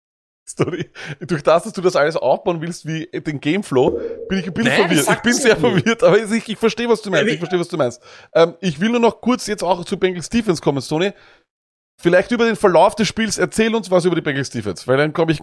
Story. 0.48 0.90
Durch 1.20 1.42
das, 1.42 1.64
dass 1.64 1.72
du 1.72 1.80
das 1.82 1.96
alles 1.96 2.16
aufbauen 2.16 2.60
willst 2.60 2.86
wie 2.86 3.06
den 3.06 3.40
Gameflow, 3.40 4.00
bin 4.28 4.38
ich 4.38 4.46
ein 4.46 4.54
bisschen 4.54 4.72
Nein, 4.72 4.88
verwirrt. 4.88 5.08
Ich 5.10 5.22
bin 5.22 5.32
sehr 5.34 5.58
nicht. 5.58 5.60
verwirrt, 5.60 6.02
aber 6.02 6.18
ich, 6.18 6.48
ich 6.48 6.56
verstehe, 6.58 6.88
was 6.88 7.02
du 7.02 7.10
meinst. 7.10 7.26
Wie- 7.26 7.32
Ich 7.32 7.38
verstehe, 7.38 7.60
was 7.60 7.68
du 7.68 7.76
meinst. 7.76 8.00
Ähm, 8.34 8.54
ich 8.60 8.78
will 8.80 8.88
nur 8.90 9.00
noch 9.00 9.20
kurz 9.20 9.46
jetzt 9.46 9.62
auch 9.62 9.84
zu 9.84 9.98
Bengals 9.98 10.28
Defense 10.30 10.62
kommen, 10.62 10.80
Sony. 10.80 11.12
Vielleicht 12.00 12.30
über 12.30 12.46
den 12.46 12.56
Verlauf 12.56 12.94
des 12.94 13.08
Spiels 13.08 13.38
erzähl 13.38 13.74
uns 13.74 13.90
was 13.90 14.04
über 14.04 14.14
die 14.14 14.20
Bengals 14.22 14.50
Defense, 14.50 14.86
weil 14.86 14.96
dann 14.96 15.12
komme 15.12 15.32
ich, 15.32 15.40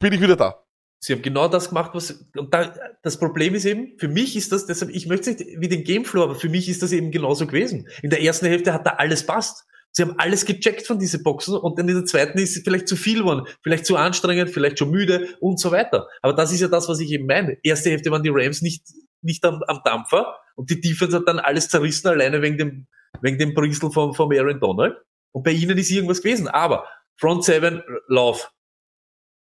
bin 0.00 0.12
ich 0.12 0.20
wieder 0.20 0.36
da. 0.36 0.64
Sie 1.00 1.12
haben 1.12 1.22
genau 1.22 1.46
das 1.46 1.68
gemacht, 1.68 1.92
was, 1.94 2.26
und 2.36 2.52
da, 2.52 2.74
das 3.02 3.18
Problem 3.18 3.54
ist 3.54 3.64
eben, 3.64 3.96
für 3.98 4.08
mich 4.08 4.36
ist 4.36 4.50
das, 4.50 4.66
deshalb, 4.66 4.90
ich 4.92 5.06
möchte 5.06 5.30
es 5.30 5.38
nicht 5.38 5.60
wie 5.60 5.68
den 5.68 5.84
Gameflow, 5.84 6.24
aber 6.24 6.34
für 6.34 6.48
mich 6.48 6.68
ist 6.68 6.82
das 6.82 6.92
eben 6.92 7.12
genauso 7.12 7.46
gewesen. 7.46 7.88
In 8.02 8.10
der 8.10 8.22
ersten 8.22 8.46
Hälfte 8.46 8.72
hat 8.72 8.84
da 8.84 8.90
alles 8.98 9.24
passt. 9.24 9.64
Sie 9.92 10.02
haben 10.02 10.14
alles 10.18 10.44
gecheckt 10.44 10.86
von 10.86 10.98
diesen 10.98 11.22
Boxen 11.22 11.56
und 11.56 11.78
dann 11.78 11.88
in 11.88 11.94
der 11.94 12.04
zweiten 12.04 12.38
ist 12.38 12.56
es 12.56 12.62
vielleicht 12.62 12.88
zu 12.88 12.96
viel 12.96 13.20
geworden, 13.20 13.46
vielleicht 13.62 13.86
zu 13.86 13.96
anstrengend, 13.96 14.50
vielleicht 14.50 14.78
schon 14.78 14.90
müde 14.90 15.28
und 15.40 15.58
so 15.60 15.70
weiter. 15.70 16.08
Aber 16.20 16.34
das 16.34 16.52
ist 16.52 16.60
ja 16.60 16.68
das, 16.68 16.88
was 16.88 17.00
ich 17.00 17.10
eben 17.10 17.26
meine. 17.26 17.56
Erste 17.62 17.90
Hälfte 17.90 18.10
waren 18.10 18.22
die 18.22 18.30
Rams 18.32 18.60
nicht, 18.60 18.84
nicht 19.22 19.44
am, 19.44 19.62
am 19.66 19.80
Dampfer 19.84 20.36
und 20.56 20.70
die 20.70 20.80
Defense 20.80 21.16
hat 21.16 21.26
dann 21.26 21.38
alles 21.38 21.68
zerrissen, 21.68 22.08
alleine 22.08 22.42
wegen 22.42 22.58
dem, 22.58 22.86
wegen 23.22 23.38
dem 23.38 23.54
Bristel 23.54 23.90
vom, 23.90 24.14
vom 24.14 24.30
Aaron 24.32 24.60
Donald. 24.60 24.96
Und 25.32 25.44
bei 25.44 25.52
ihnen 25.52 25.78
ist 25.78 25.90
irgendwas 25.90 26.22
gewesen. 26.22 26.48
Aber 26.48 26.86
Front 27.16 27.44
Seven, 27.44 27.82
Lauf, 28.08 28.50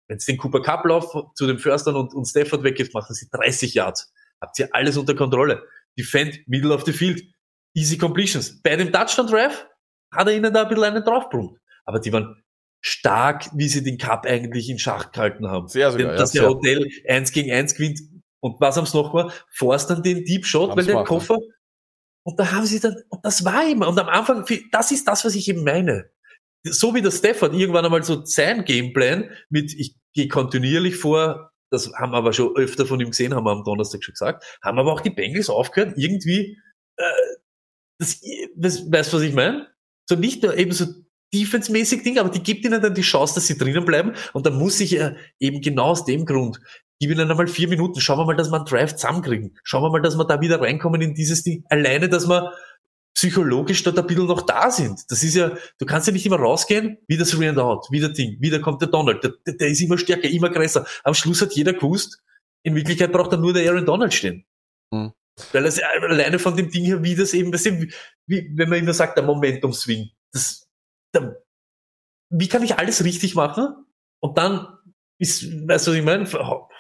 wenn 0.08 0.18
es 0.18 0.26
den 0.26 0.38
Cooper 0.38 0.62
Cup 0.62 0.86
Lauf 0.86 1.16
zu 1.36 1.48
den 1.48 1.60
Förstern 1.60 1.96
und, 1.96 2.14
und 2.14 2.26
Stafford 2.26 2.64
weggibt, 2.64 2.94
machen 2.94 3.14
sie 3.14 3.28
30 3.32 3.74
Yards. 3.74 4.14
Habt 4.42 4.60
ihr 4.60 4.70
alles 4.72 4.98
unter 4.98 5.16
Kontrolle. 5.16 5.64
Defend, 5.98 6.48
Middle 6.48 6.74
of 6.74 6.86
the 6.86 6.94
Field, 6.94 7.24
easy 7.74 7.98
completions. 7.98 8.62
Bei 8.62 8.76
dem 8.76 8.92
Touchdown 8.92 9.28
Drive 9.28 9.66
hat 10.12 10.28
er 10.28 10.36
ihnen 10.36 10.54
da 10.54 10.64
ein 10.64 10.70
bisschen 10.70 10.84
einen 10.84 11.04
draufgebrummt. 11.04 11.60
Aber 11.86 12.00
die 12.00 12.12
waren 12.12 12.44
stark, 12.82 13.50
wie 13.56 13.68
sie 13.68 13.84
den 13.84 13.98
Cup 13.98 14.26
eigentlich 14.26 14.70
in 14.70 14.78
Schach 14.78 15.12
gehalten 15.12 15.48
haben. 15.48 15.68
Sehr 15.68 15.92
sogar, 15.92 16.08
Denn, 16.08 16.16
ja, 16.16 16.20
dass 16.20 16.32
der 16.32 16.42
sehr. 16.42 16.50
Hotel 16.50 16.88
eins 17.08 17.32
gegen 17.32 17.52
eins 17.52 17.76
gewinnt. 17.76 18.00
Und 18.42 18.60
was 18.62 18.78
haben 18.78 18.86
sie 18.86 18.98
noch 18.98 19.14
mal? 19.14 19.32
Forst 19.50 19.90
dann 19.90 20.04
den 20.04 20.24
Deep 20.24 20.46
Shot, 20.46 20.72
Haben's 20.72 20.88
weil 20.88 20.94
der 20.94 21.04
Koffer, 21.04 21.40
und 22.28 22.40
da 22.40 22.52
haben 22.52 22.66
sie 22.66 22.80
dann, 22.80 22.96
und 23.10 23.24
das 23.24 23.46
war 23.46 23.68
eben, 23.68 23.84
und 23.84 24.00
am 24.00 24.10
Anfang, 24.10 24.44
das 24.72 24.92
ist 24.92 25.08
das, 25.08 25.24
was 25.26 25.36
ich 25.36 25.48
eben 25.48 25.64
meine 25.64 26.10
so 26.66 26.94
wie 26.96 27.02
der 27.02 27.12
Stafford 27.12 27.54
irgendwann 27.54 27.86
einmal 27.86 28.04
so 28.04 28.26
sein 28.26 28.66
Gameplan 28.66 29.30
mit, 29.50 29.74
ich 29.74 29.96
gehe 30.14 30.28
kontinuierlich 30.28 30.98
vor, 30.98 31.52
das 31.72 31.92
haben 31.94 32.12
wir 32.12 32.18
aber 32.18 32.34
schon 32.34 32.56
öfter 32.56 32.86
von 32.86 33.00
ihm 33.00 33.10
gesehen, 33.10 33.34
haben 33.34 33.46
wir 33.46 33.52
am 33.52 33.64
Donnerstag 33.64 34.04
schon 34.04 34.14
gesagt, 34.14 34.44
haben 34.64 34.80
aber 34.80 34.94
auch 34.94 35.02
die 35.02 35.10
Bengals 35.10 35.50
aufgehört, 35.50 35.94
irgendwie, 35.98 36.58
äh, 36.98 37.04
das, 38.00 38.22
das, 38.56 38.92
weißt 38.92 39.14
du, 39.14 39.18
was 39.18 39.24
ich 39.24 39.34
meine? 39.34 39.68
So 40.10 40.16
nicht 40.16 40.44
nur 40.44 40.58
eben 40.58 40.72
so 40.72 40.86
defense-mäßig 41.34 42.04
Ding, 42.04 42.18
aber 42.20 42.30
die 42.30 42.44
gibt 42.44 42.66
ihnen 42.66 42.82
dann 42.82 42.94
die 42.94 43.02
Chance, 43.02 43.36
dass 43.36 43.48
sie 43.48 43.58
drinnen 43.58 43.86
bleiben 43.86 44.14
und 44.34 44.46
dann 44.46 44.58
muss 44.58 44.80
ich 44.80 45.00
äh, 45.00 45.16
eben 45.40 45.62
genau 45.62 45.86
aus 45.86 46.06
dem 46.06 46.26
Grund, 46.26 46.60
gib 47.00 47.12
ihnen 47.12 47.30
einmal 47.30 47.48
vier 47.48 47.68
Minuten, 47.68 48.00
schauen 48.00 48.20
wir 48.20 48.26
mal, 48.26 48.36
dass 48.36 48.50
wir 48.50 48.58
einen 48.58 48.66
Drive 48.66 48.96
zusammenkriegen, 48.96 49.58
schauen 49.64 49.84
wir 49.84 49.92
mal, 49.92 50.02
dass 50.02 50.18
wir 50.18 50.26
da 50.26 50.42
wieder 50.42 50.62
reinkommen 50.62 51.02
in 51.02 51.14
dieses 51.14 51.44
Ding, 51.44 51.64
alleine, 51.70 52.10
dass 52.10 52.30
wir 52.30 52.54
psychologisch 53.16 53.82
dort 53.84 53.98
ein 53.98 54.06
bisschen 54.06 54.28
noch 54.28 54.42
da 54.42 54.70
sind. 54.70 55.00
Das 55.10 55.24
ist 55.24 55.36
ja, 55.36 55.58
du 55.80 55.86
kannst 55.86 56.08
ja 56.08 56.14
nicht 56.14 56.26
immer 56.26 56.36
rausgehen, 56.36 56.98
wieder 57.08 57.26
Three 57.26 57.48
and 57.48 57.58
Out, 57.58 57.88
wieder 57.90 58.10
Ding, 58.10 58.40
wieder 58.40 58.60
kommt 58.60 58.82
der 58.82 58.90
Donald, 58.90 59.24
der, 59.24 59.34
der, 59.48 59.56
der 59.56 59.70
ist 59.70 59.82
immer 59.82 59.98
stärker, 59.98 60.30
immer 60.30 60.50
größer. 60.50 60.86
Am 61.04 61.14
Schluss 61.14 61.42
hat 61.42 61.54
jeder 61.54 61.74
gewusst, 61.74 62.22
in 62.64 62.76
Wirklichkeit 62.76 63.12
braucht 63.12 63.32
er 63.32 63.38
nur 63.38 63.54
der 63.54 63.70
Aaron 63.70 63.86
Donald 63.86 64.14
stehen. 64.14 64.46
Hm. 64.94 65.14
Weil 65.52 65.66
es 65.66 65.82
alleine 65.82 66.40
von 66.40 66.56
dem 66.56 66.70
Ding 66.70 66.86
her, 66.86 67.04
wie 67.04 67.16
das 67.16 67.34
eben, 67.34 67.54
weißt 67.54 67.66
du, 67.68 67.82
wie, 67.82 67.94
wie, 68.28 68.52
wenn 68.56 68.70
man 68.70 68.80
immer 68.80 68.94
sagt, 68.94 69.18
der 69.18 69.26
Momentum-Swing, 69.26 70.10
das, 70.32 70.68
der, 71.14 71.42
wie 72.30 72.48
kann 72.48 72.64
ich 72.64 72.78
alles 72.78 73.04
richtig 73.04 73.36
machen? 73.36 73.86
Und 74.22 74.38
dann 74.38 74.68
ist, 75.20 75.44
weißt 75.44 75.88
du, 75.88 75.92
was 75.92 75.98
ich 75.98 76.04
meine? 76.04 76.30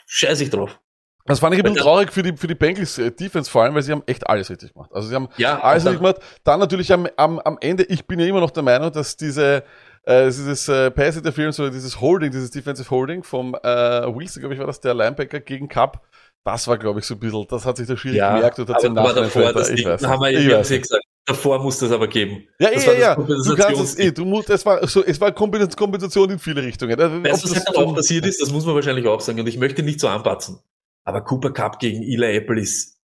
Scheiß 0.07 0.41
ich 0.41 0.49
drauf. 0.49 0.79
Das 1.27 1.39
fand 1.39 1.55
ich 1.55 1.59
ein 1.59 1.63
bisschen 1.63 1.81
traurig 1.81 2.11
für 2.13 2.21
die, 2.21 2.37
für 2.37 2.47
die 2.47 2.53
Bengals 2.55 2.99
äh, 2.99 3.11
Defense 3.11 3.49
vor 3.49 3.63
allem, 3.63 3.73
weil 3.73 3.81
sie 3.81 3.91
haben 3.91 4.03
echt 4.05 4.27
alles 4.29 4.49
richtig 4.49 4.73
gemacht. 4.73 4.91
Also 4.93 5.07
sie 5.07 5.15
haben 5.15 5.27
Ja, 5.37 5.59
alles 5.59 5.83
richtig 5.83 5.99
gemacht. 5.99 6.17
Dann 6.43 6.59
natürlich 6.59 6.91
am, 6.93 7.07
am, 7.17 7.39
am 7.39 7.57
Ende, 7.61 7.83
ich 7.83 8.05
bin 8.05 8.19
ja 8.19 8.27
immer 8.27 8.41
noch 8.41 8.51
der 8.51 8.61
Meinung, 8.61 8.91
dass 8.91 9.17
diese, 9.17 9.63
äh, 10.03 10.25
dieses 10.25 10.67
äh, 10.69 10.91
Pass 10.91 11.17
Interference 11.17 11.59
oder 11.59 11.71
dieses 11.71 11.99
Holding, 11.99 12.31
dieses 12.31 12.51
Defensive 12.51 12.89
Holding 12.91 13.23
vom 13.23 13.55
äh, 13.55 13.67
Wilson, 13.67 14.41
glaube 14.41 14.53
ich, 14.53 14.59
war 14.59 14.67
das 14.67 14.79
der 14.79 14.93
Linebacker 14.93 15.39
gegen 15.39 15.67
Cup, 15.67 16.05
das 16.43 16.67
war, 16.67 16.77
glaube 16.77 16.99
ich, 16.99 17.05
so 17.07 17.15
ein 17.15 17.19
bisschen, 17.19 17.47
das 17.49 17.65
hat 17.65 17.77
sich 17.77 17.87
der 17.87 17.97
Schwierig 17.97 18.19
Ja, 18.19 18.35
gemerkt 18.35 18.59
und 18.59 18.69
hat 18.69 18.85
aber, 18.85 18.99
aber 18.99 19.13
davor, 19.13 19.51
das 19.51 19.73
Ding, 19.73 19.83
haben 19.87 20.21
wir, 20.21 20.29
ja 20.29 20.61
gesagt, 20.61 21.03
davor 21.25 21.57
muss 21.57 21.79
das 21.79 21.91
aber 21.91 22.07
geben. 22.07 22.47
Ja, 22.59 22.69
das 22.69 22.85
ja, 22.85 22.91
war 22.91 22.99
ja. 22.99 23.15
Du 23.15 23.55
kannst 23.55 23.81
es 23.81 23.97
eh, 23.97 24.11
du 24.11 24.25
musst, 24.25 24.51
es 24.51 24.63
war 24.63 24.87
so, 24.87 25.03
es 25.03 25.19
war 25.19 25.31
Kompensation 25.31 26.29
in 26.29 26.37
viele 26.37 26.61
Richtungen. 26.61 26.95
Weißt 26.99 27.43
du, 27.43 27.49
was 27.49 27.55
das 27.55 27.65
halt 27.65 27.77
auch 27.77 27.95
passiert 27.95 28.27
ist? 28.27 28.39
Das 28.39 28.51
muss 28.51 28.63
man 28.63 28.75
wahrscheinlich 28.75 29.07
auch 29.07 29.21
sagen. 29.21 29.39
Und 29.39 29.47
ich 29.47 29.57
möchte 29.57 29.81
nicht 29.81 29.99
so 29.99 30.07
anpatzen. 30.07 30.59
Aber 31.05 31.21
Cooper 31.21 31.51
Cup 31.51 31.79
gegen 31.79 32.03
Eli 32.03 32.35
Apple 32.35 32.59
ist, 32.59 32.99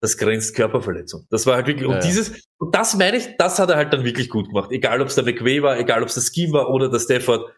das 0.00 0.16
grenzt 0.16 0.54
Körperverletzung. 0.54 1.26
Das 1.30 1.46
war 1.46 1.56
halt 1.56 1.66
wirklich, 1.66 1.88
Ja, 1.88 1.94
und 1.94 2.04
dieses, 2.04 2.46
und 2.58 2.74
das 2.74 2.96
meine 2.96 3.18
ich, 3.18 3.36
das 3.38 3.58
hat 3.58 3.70
er 3.70 3.76
halt 3.76 3.92
dann 3.92 4.04
wirklich 4.04 4.28
gut 4.28 4.48
gemacht. 4.48 4.70
Egal, 4.70 5.00
ob 5.00 5.08
es 5.08 5.14
der 5.14 5.24
McVay 5.24 5.62
war, 5.62 5.78
egal, 5.78 6.02
ob 6.02 6.08
es 6.08 6.14
der 6.14 6.22
Scheme 6.22 6.52
war 6.54 6.70
oder 6.70 6.88
der 6.88 7.00
Stafford. 7.00 7.52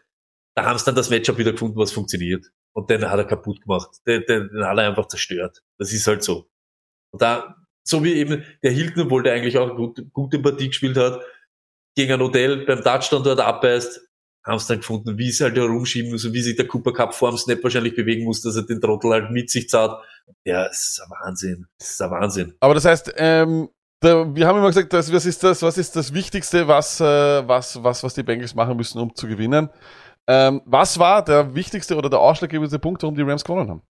Da 0.55 0.65
haben 0.65 0.77
sie 0.77 0.85
dann 0.85 0.95
das 0.95 1.09
Matchup 1.09 1.37
wieder 1.37 1.53
gefunden, 1.53 1.77
was 1.77 1.91
funktioniert. 1.91 2.45
Und 2.73 2.89
den 2.89 3.09
hat 3.09 3.17
er 3.17 3.25
kaputt 3.25 3.61
gemacht. 3.61 3.89
Den, 4.05 4.23
den, 4.27 4.49
den 4.49 4.65
hat 4.65 4.77
er 4.77 4.89
einfach 4.89 5.07
zerstört. 5.07 5.63
Das 5.77 5.91
ist 5.93 6.05
halt 6.05 6.23
so. 6.23 6.49
Und 7.11 7.21
da, 7.21 7.55
so 7.83 8.03
wie 8.03 8.13
eben 8.13 8.43
der 8.61 8.71
Hilton, 8.71 9.05
obwohl 9.05 9.23
der 9.23 9.33
eigentlich 9.33 9.57
auch 9.57 9.75
gut, 9.75 10.03
gute 10.11 10.39
Partie 10.39 10.67
gespielt 10.67 10.97
hat, 10.97 11.21
gegen 11.95 12.13
ein 12.13 12.21
Hotel 12.21 12.65
beim 12.65 12.83
Touchdown 12.83 13.23
dort 13.23 13.39
abbeißt, 13.39 14.01
haben 14.45 14.59
sie 14.59 14.67
dann 14.67 14.79
gefunden, 14.79 15.17
wie 15.17 15.31
sie 15.31 15.43
halt 15.43 15.55
herumschieben 15.55 16.11
muss 16.11 16.25
und 16.25 16.33
wie 16.33 16.41
sich 16.41 16.55
der 16.55 16.67
Cooper 16.67 16.93
Cup 16.93 17.13
vor 17.13 17.31
dem 17.31 17.37
Snap 17.37 17.63
wahrscheinlich 17.63 17.95
bewegen 17.95 18.25
muss, 18.25 18.41
dass 18.41 18.55
er 18.55 18.63
den 18.63 18.81
Trottel 18.81 19.11
halt 19.11 19.31
mit 19.31 19.49
sich 19.49 19.69
zahlt. 19.69 19.93
Ja, 20.43 20.65
es 20.67 20.97
ist 20.97 21.01
ein 21.01 21.09
Wahnsinn. 21.09 21.67
Es 21.79 21.91
ist 21.91 22.01
ein 22.01 22.11
Wahnsinn. 22.11 22.53
Aber 22.59 22.73
das 22.73 22.85
heißt, 22.85 23.13
ähm, 23.17 23.69
der, 24.03 24.35
wir 24.35 24.47
haben 24.47 24.57
immer 24.57 24.67
gesagt, 24.67 24.91
dass, 24.91 25.11
was 25.13 25.25
ist 25.25 25.43
das, 25.43 25.61
was 25.61 25.77
ist 25.77 25.95
das 25.95 26.13
Wichtigste, 26.13 26.67
was, 26.67 26.99
äh, 26.99 27.47
was, 27.47 27.81
was, 27.81 28.03
was 28.03 28.13
die 28.13 28.23
Bengals 28.23 28.53
machen 28.53 28.75
müssen, 28.75 28.99
um 28.99 29.15
zu 29.15 29.27
gewinnen? 29.27 29.69
Ähm, 30.27 30.61
was 30.65 30.99
war 30.99 31.23
der 31.23 31.53
wichtigste 31.55 31.95
oder 31.95 32.09
der 32.09 32.19
ausschlaggebende 32.19 32.79
Punkt, 32.79 33.01
warum 33.03 33.15
die 33.15 33.21
Rams 33.21 33.43
gewonnen 33.43 33.69
haben? 33.69 33.81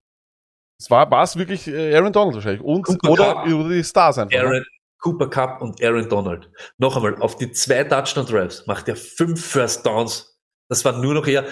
Es 0.79 0.89
war, 0.89 1.09
war 1.09 1.23
es 1.23 1.35
wirklich 1.35 1.67
äh, 1.67 1.95
Aaron 1.95 2.11
Donald 2.11 2.35
wahrscheinlich 2.35 2.61
und 2.61 2.83
Cooper 2.83 3.09
oder, 3.09 3.33
Cup. 3.33 3.47
oder 3.47 3.69
die 3.69 3.83
Stars 3.83 4.17
einfach. 4.17 4.37
ne? 4.37 4.45
Aaron, 4.45 4.65
Cooper 4.99 5.29
Cup 5.29 5.61
und 5.61 5.83
Aaron 5.83 6.07
Donald. 6.09 6.49
Noch 6.77 6.95
einmal, 6.95 7.15
auf 7.21 7.35
die 7.35 7.51
zwei 7.51 7.83
Touchdown 7.83 8.25
Drives 8.25 8.65
macht 8.67 8.87
er 8.87 8.95
fünf 8.95 9.45
First 9.45 9.85
Downs. 9.85 10.32
Das 10.73 10.83
war 10.85 10.99
nur 10.99 11.13
noch 11.13 11.27
eher, 11.27 11.45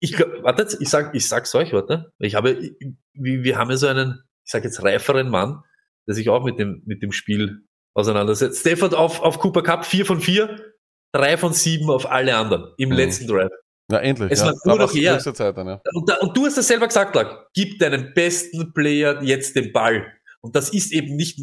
ich 0.00 0.16
wartet, 0.18 0.76
ich 0.80 0.88
sag, 0.88 1.14
ich 1.14 1.28
sag's 1.28 1.52
euch, 1.54 1.72
warte. 1.72 2.12
Ich 2.20 2.36
habe, 2.36 2.52
ich, 2.52 2.72
wir, 3.14 3.58
haben 3.58 3.70
ja 3.70 3.76
so 3.76 3.88
einen, 3.88 4.22
ich 4.44 4.52
sag 4.52 4.62
jetzt 4.62 4.82
reiferen 4.84 5.28
Mann, 5.28 5.62
der 6.06 6.14
sich 6.14 6.28
auch 6.28 6.44
mit 6.44 6.58
dem, 6.60 6.82
mit 6.86 7.02
dem 7.02 7.10
Spiel 7.10 7.62
auseinandersetzt. 7.94 8.60
Stafford 8.60 8.94
auf, 8.94 9.20
auf 9.20 9.40
Cooper 9.40 9.62
Cup 9.62 9.84
vier 9.84 10.06
von 10.06 10.20
vier, 10.20 10.72
drei 11.12 11.36
von 11.36 11.52
sieben 11.52 11.90
auf 11.90 12.08
alle 12.08 12.36
anderen 12.36 12.72
im 12.78 12.90
Mhm. 12.90 12.94
letzten 12.94 13.26
Drive. 13.26 13.50
Ja, 13.90 13.98
endlich. 13.98 14.30
Es 14.30 14.40
ja. 14.40 14.46
war 14.46 14.54
nur 14.64 14.78
noch 14.78 14.94
eher- 14.94 15.18
dann, 15.18 15.66
ja. 15.66 15.80
Und, 15.94 16.08
da, 16.08 16.16
und 16.18 16.36
du 16.36 16.46
hast 16.46 16.56
das 16.56 16.68
selber 16.68 16.86
gesagt, 16.86 17.16
Lack. 17.16 17.48
Gib 17.54 17.78
deinem 17.80 18.12
besten 18.14 18.72
Player 18.72 19.20
jetzt 19.22 19.56
den 19.56 19.72
Ball. 19.72 20.06
Und 20.40 20.54
das 20.54 20.68
ist 20.72 20.92
eben 20.92 21.16
nicht, 21.16 21.40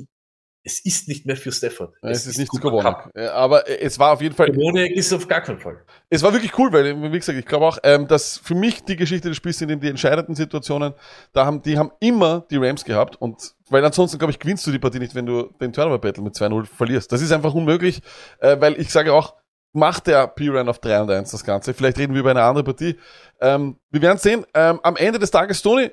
es 0.65 0.79
ist 0.79 1.07
nicht 1.07 1.27
mehr 1.27 1.37
für 1.37 1.51
Stafford. 1.51 1.93
Ja, 2.01 2.09
Es 2.09 2.25
ist 2.25 2.39
nicht 2.39 2.49
Cooper 2.49 2.71
gewonnen. 2.71 2.95
Aber 3.29 3.69
es 3.69 3.99
war 3.99 4.13
auf 4.13 4.21
jeden 4.21 4.33
Fall, 4.33 4.47
Gewonnen 4.47 4.87
ist 4.91 5.13
auf 5.13 5.27
gar 5.27 5.41
keinen 5.41 5.59
Fall. 5.59 5.77
es 6.09 6.23
war 6.23 6.33
wirklich 6.33 6.57
cool, 6.57 6.73
weil, 6.73 6.99
wie 7.03 7.19
gesagt, 7.19 7.37
ich 7.37 7.45
glaube 7.45 7.67
auch, 7.67 7.77
ähm, 7.83 8.07
dass 8.07 8.39
für 8.39 8.55
mich 8.55 8.83
die 8.83 8.95
Geschichte 8.95 9.29
des 9.29 9.37
Spiels 9.37 9.59
sind 9.59 9.69
in 9.69 9.79
die 9.79 9.89
entscheidenden 9.89 10.33
Situationen, 10.33 10.95
da 11.33 11.45
haben, 11.45 11.61
die 11.61 11.77
haben 11.77 11.91
immer 11.99 12.45
die 12.49 12.57
Rams 12.57 12.83
gehabt 12.83 13.15
und, 13.21 13.53
weil 13.69 13.85
ansonsten, 13.85 14.17
glaube 14.17 14.31
ich, 14.31 14.39
gewinnst 14.39 14.65
du 14.65 14.71
die 14.71 14.79
Partie 14.79 14.97
nicht, 14.97 15.13
wenn 15.13 15.27
du 15.27 15.43
den 15.61 15.71
Turnover-Battle 15.71 16.23
mit 16.23 16.33
2-0 16.33 16.65
verlierst. 16.65 17.11
Das 17.11 17.21
ist 17.21 17.31
einfach 17.31 17.53
unmöglich, 17.53 18.01
äh, 18.39 18.59
weil 18.59 18.79
ich 18.81 18.91
sage 18.91 19.13
auch, 19.13 19.35
macht 19.71 20.07
der 20.07 20.25
P-Run 20.27 20.67
auf 20.67 20.79
3 20.79 21.01
und 21.01 21.11
1 21.11 21.29
das 21.29 21.43
Ganze. 21.43 21.75
Vielleicht 21.75 21.99
reden 21.99 22.13
wir 22.13 22.21
über 22.21 22.31
eine 22.31 22.41
andere 22.41 22.63
Partie. 22.63 22.97
Ähm, 23.39 23.77
wir 23.91 24.01
werden 24.01 24.17
sehen, 24.17 24.45
ähm, 24.55 24.79
am 24.81 24.95
Ende 24.95 25.19
des 25.19 25.29
Tages, 25.29 25.61
Tony, 25.61 25.91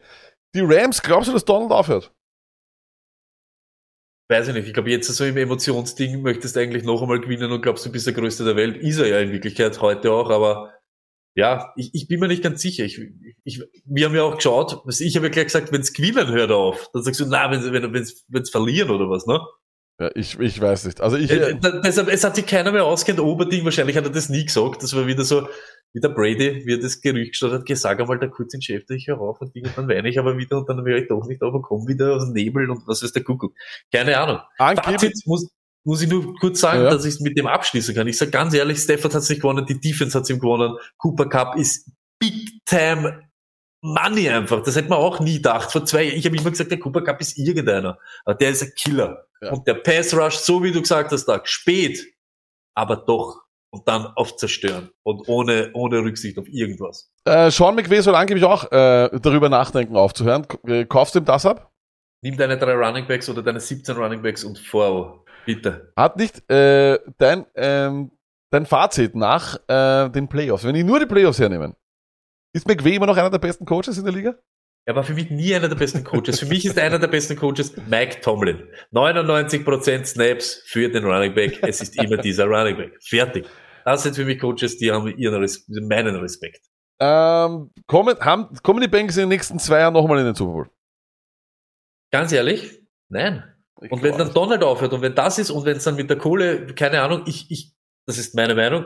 die 0.54 0.60
Rams, 0.60 1.02
glaubst 1.02 1.28
du, 1.28 1.32
dass 1.34 1.44
Donald 1.44 1.72
aufhört? 1.72 2.10
Weiß 4.28 4.48
ich 4.48 4.54
nicht. 4.54 4.66
Ich 4.68 4.72
glaube, 4.74 4.90
jetzt 4.90 5.08
so 5.08 5.24
im 5.24 5.36
Emotionsding 5.36 6.22
möchtest 6.22 6.56
du 6.56 6.60
eigentlich 6.60 6.84
noch 6.84 7.02
einmal 7.02 7.20
gewinnen 7.20 7.52
und 7.52 7.60
glaubst, 7.62 7.84
du 7.84 7.92
bist 7.92 8.06
der 8.06 8.14
Größte 8.14 8.44
der 8.44 8.56
Welt. 8.56 8.76
Ist 8.78 8.98
er 8.98 9.08
ja 9.08 9.18
in 9.20 9.32
Wirklichkeit 9.32 9.80
heute 9.80 10.12
auch, 10.12 10.30
aber 10.30 10.72
ja, 11.34 11.72
ich, 11.76 11.90
ich 11.94 12.08
bin 12.08 12.20
mir 12.20 12.28
nicht 12.28 12.42
ganz 12.42 12.60
sicher. 12.62 12.84
Ich, 12.84 13.00
ich, 13.44 13.62
wir 13.84 14.06
haben 14.06 14.14
ja 14.14 14.22
auch 14.22 14.36
geschaut, 14.36 14.82
ich 15.00 15.16
habe 15.16 15.26
ja 15.26 15.32
gleich 15.32 15.46
gesagt, 15.46 15.72
wenn's 15.72 15.92
gewinnen, 15.92 16.28
hört 16.28 16.50
er 16.50 16.56
auf. 16.56 16.88
Dann 16.92 17.02
sagst 17.02 17.20
du, 17.20 17.26
na, 17.26 17.50
wenn 17.50 17.72
wenn, 17.72 17.92
wenn's, 17.92 18.24
wenn's 18.28 18.50
verlieren 18.50 18.90
oder 18.90 19.08
was, 19.10 19.26
ne? 19.26 19.40
Ja, 20.00 20.10
ich, 20.14 20.38
ich 20.40 20.60
weiß 20.60 20.86
nicht. 20.86 21.00
Also 21.00 21.16
ich, 21.16 21.30
Äh, 21.30 21.56
da- 21.60 21.80
deshalb, 21.80 22.08
es 22.08 22.24
hat 22.24 22.36
sich 22.36 22.46
keiner 22.46 22.72
mehr 22.72 22.84
auskennt, 22.84 23.20
Oberding, 23.20 23.64
wahrscheinlich 23.64 23.96
hat 23.96 24.04
er 24.04 24.10
das 24.10 24.28
nie 24.30 24.44
gesagt. 24.44 24.82
Das 24.82 24.94
war 24.96 25.06
wieder 25.06 25.24
so, 25.24 25.46
wie 25.94 26.00
der 26.00 26.08
Brady, 26.08 26.62
wie 26.64 26.72
er 26.72 26.78
das 26.78 27.00
Gerücht 27.00 27.32
gestartet 27.32 27.60
hat, 27.60 27.66
gesagt 27.66 28.00
einmal 28.00 28.18
da 28.18 28.26
kurz 28.28 28.52
den 28.52 28.62
Chef, 28.62 28.84
ich 28.90 29.08
höre 29.08 29.20
auf 29.20 29.40
und 29.40 29.54
Ding, 29.54 29.64
und 29.66 29.76
dann 29.76 29.88
weine 29.88 30.08
ich 30.08 30.18
aber 30.18 30.36
wieder 30.38 30.58
und 30.58 30.68
dann 30.68 30.84
höre 30.84 30.98
ich 30.98 31.08
doch 31.08 31.26
nicht 31.26 31.42
und 31.42 31.62
komme 31.62 31.86
wieder 31.86 32.16
aus 32.16 32.24
dem 32.24 32.32
Nebel 32.32 32.70
und 32.70 32.86
was 32.86 33.02
ist 33.02 33.14
der 33.14 33.24
Kuckuck. 33.24 33.54
Keine 33.92 34.16
Ahnung. 34.18 34.38
angeblich, 34.58 35.00
Fazit 35.00 35.26
muss, 35.26 35.50
muss 35.84 36.02
ich 36.02 36.08
nur 36.08 36.34
kurz 36.36 36.60
sagen, 36.60 36.82
Ja. 36.84 36.90
dass 36.90 37.04
ich 37.04 37.20
mit 37.20 37.36
dem 37.36 37.46
abschließen 37.46 37.94
kann. 37.94 38.06
Ich 38.06 38.16
sage 38.18 38.30
ganz 38.30 38.54
ehrlich, 38.54 38.78
Stafford 38.78 39.14
hat 39.14 39.28
nicht 39.28 39.42
gewonnen, 39.42 39.66
die 39.66 39.80
Defense 39.80 40.18
hat 40.18 40.28
ihm 40.30 40.38
gewonnen, 40.38 40.76
Cooper 40.98 41.28
Cup 41.28 41.56
ist 41.56 41.90
Big 42.18 42.64
Time 42.66 43.28
Money 43.84 44.28
einfach. 44.28 44.62
Das 44.62 44.76
hätte 44.76 44.88
man 44.88 44.98
auch 44.98 45.18
nie 45.18 45.36
gedacht. 45.36 45.72
Vor 45.72 45.84
zwei 45.84 46.04
Jahren, 46.04 46.16
ich 46.16 46.24
habe 46.24 46.36
immer 46.36 46.50
gesagt, 46.50 46.70
der 46.70 46.78
Cooper 46.78 47.02
Cup 47.02 47.20
ist 47.20 47.36
irgendeiner. 47.36 47.98
Aber 48.24 48.36
der 48.36 48.50
ist 48.50 48.62
ein 48.62 48.72
Killer. 48.76 49.26
Ja. 49.40 49.50
Und 49.50 49.66
der 49.66 49.74
Pass 49.74 50.14
Rush, 50.14 50.36
so 50.36 50.62
wie 50.62 50.70
du 50.70 50.80
gesagt 50.80 51.10
hast, 51.10 51.24
da 51.26 51.40
spät, 51.44 52.00
aber 52.74 52.96
doch. 52.96 53.42
Und 53.74 53.88
dann 53.88 54.04
auf 54.06 54.36
zerstören. 54.36 54.90
Und 55.02 55.26
ohne, 55.28 55.70
ohne 55.72 55.98
Rücksicht 56.00 56.38
auf 56.38 56.46
irgendwas. 56.46 57.10
äh, 57.24 57.50
Sean 57.50 57.74
McVay 57.74 58.02
soll 58.02 58.14
angeblich 58.14 58.44
auch 58.44 58.70
äh, 58.70 59.08
darüber 59.20 59.48
nachdenken, 59.48 59.96
aufzuhören. 59.96 60.46
K- 60.46 60.58
äh, 60.68 60.84
Kaufst 60.84 61.14
du 61.14 61.20
ihm 61.20 61.24
das 61.24 61.46
ab? 61.46 61.72
Nimm 62.22 62.36
deine 62.36 62.58
drei 62.58 62.74
Running 62.74 63.06
Backs 63.08 63.28
oder 63.30 63.42
deine 63.42 63.60
17 63.60 63.96
Running 63.96 64.20
Backs 64.22 64.44
und 64.44 64.58
vor. 64.58 65.24
Bitte. 65.46 65.90
Hat 65.96 66.16
nicht 66.18 66.48
äh, 66.50 66.98
dein, 67.18 67.46
ähm, 67.56 68.10
dein 68.50 68.66
Fazit 68.66 69.14
nach 69.14 69.56
äh, 69.68 70.10
den 70.10 70.28
Playoffs, 70.28 70.64
wenn 70.64 70.74
die 70.74 70.84
nur 70.84 71.00
die 71.00 71.06
Playoffs 71.06 71.38
hernehmen, 71.38 71.74
ist 72.54 72.68
McVay 72.68 72.96
immer 72.96 73.06
noch 73.06 73.16
einer 73.16 73.30
der 73.30 73.38
besten 73.38 73.64
Coaches 73.64 73.96
in 73.96 74.04
der 74.04 74.12
Liga? 74.12 74.34
Er 74.84 74.96
war 74.96 75.04
für 75.04 75.14
mich 75.14 75.30
nie 75.30 75.54
einer 75.54 75.68
der 75.68 75.76
besten 75.76 76.02
Coaches. 76.04 76.40
Für 76.40 76.46
mich 76.46 76.64
ist 76.66 76.76
einer 76.78 76.98
der 76.98 77.06
besten 77.06 77.36
Coaches 77.36 77.72
Mike 77.88 78.20
Tomlin. 78.20 78.68
99% 78.92 80.04
Snaps 80.06 80.62
für 80.66 80.88
den 80.88 81.04
Running 81.04 81.34
Back. 81.34 81.58
Es 81.62 81.80
ist 81.80 81.96
immer 82.02 82.16
dieser 82.16 82.46
Running 82.46 82.76
Back. 82.76 82.98
Fertig. 83.00 83.46
Das 83.84 84.02
sind 84.02 84.14
für 84.14 84.24
mich 84.24 84.38
Coaches, 84.38 84.78
die 84.78 84.92
haben 84.92 85.06
ihren 85.16 85.34
Res 85.34 85.66
meinen 85.68 86.16
Respekt. 86.16 86.66
Ähm, 87.00 87.70
kommen, 87.86 88.18
haben, 88.20 88.54
kommen 88.62 88.80
die 88.80 88.88
Bengals 88.88 89.16
in 89.16 89.22
den 89.22 89.30
nächsten 89.30 89.58
zwei 89.58 89.80
Jahren 89.80 89.94
nochmal 89.94 90.18
in 90.20 90.26
den 90.26 90.34
Super 90.34 90.52
Bowl? 90.52 90.70
Ganz 92.12 92.30
ehrlich? 92.32 92.80
Nein. 93.08 93.44
Ich 93.80 93.90
Und 93.90 94.02
wenn 94.02 94.16
dann. 94.16 94.32
Donald 94.32 94.62
aufhört 94.62 94.92
und 94.92 95.02
wenn 95.02 95.14
das 95.14 95.38
ist 95.38 95.50
und 95.50 95.64
wenn 95.64 95.78
es 95.78 95.84
dann 95.84 95.96
mit 95.96 96.08
der 96.08 96.18
Kohle, 96.18 96.66
keine 96.74 97.02
Ahnung, 97.02 97.22
ich, 97.26 97.50
ich, 97.50 97.74
das 98.06 98.18
ist 98.18 98.34
meine 98.34 98.54
Meinung, 98.54 98.84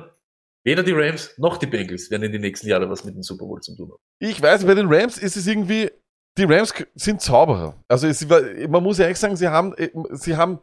weder 0.65 0.83
die 0.83 0.93
Rams 0.93 1.37
noch 1.37 1.59
die 1.59 1.67
Bengals 1.67 2.11
werden 2.11 2.23
in 2.23 2.33
den 2.33 2.41
nächsten 2.41 2.69
Jahren 2.69 2.89
was 2.89 3.05
mit 3.05 3.15
dem 3.15 3.23
Super 3.23 3.45
Bowl 3.45 3.61
zu 3.61 3.77
tun 3.77 3.91
haben. 3.91 4.01
Ich 4.21 4.41
weiß, 4.41 4.65
bei 4.65 4.75
den 4.75 4.87
Rams 4.89 5.19
ist 5.19 5.37
es 5.37 5.47
irgendwie, 5.47 5.91
die 6.39 6.45
Rams 6.45 6.73
sind 6.95 7.21
Zauberer. 7.21 7.83
Also 7.89 8.07
es, 8.07 8.27
man 8.27 8.83
muss 8.83 8.99
ja 8.99 9.07
echt 9.07 9.21
sagen, 9.21 9.37
sie 9.37 9.49
haben, 9.49 9.75
äh, 9.75 9.91
sie 10.13 10.37
haben, 10.37 10.61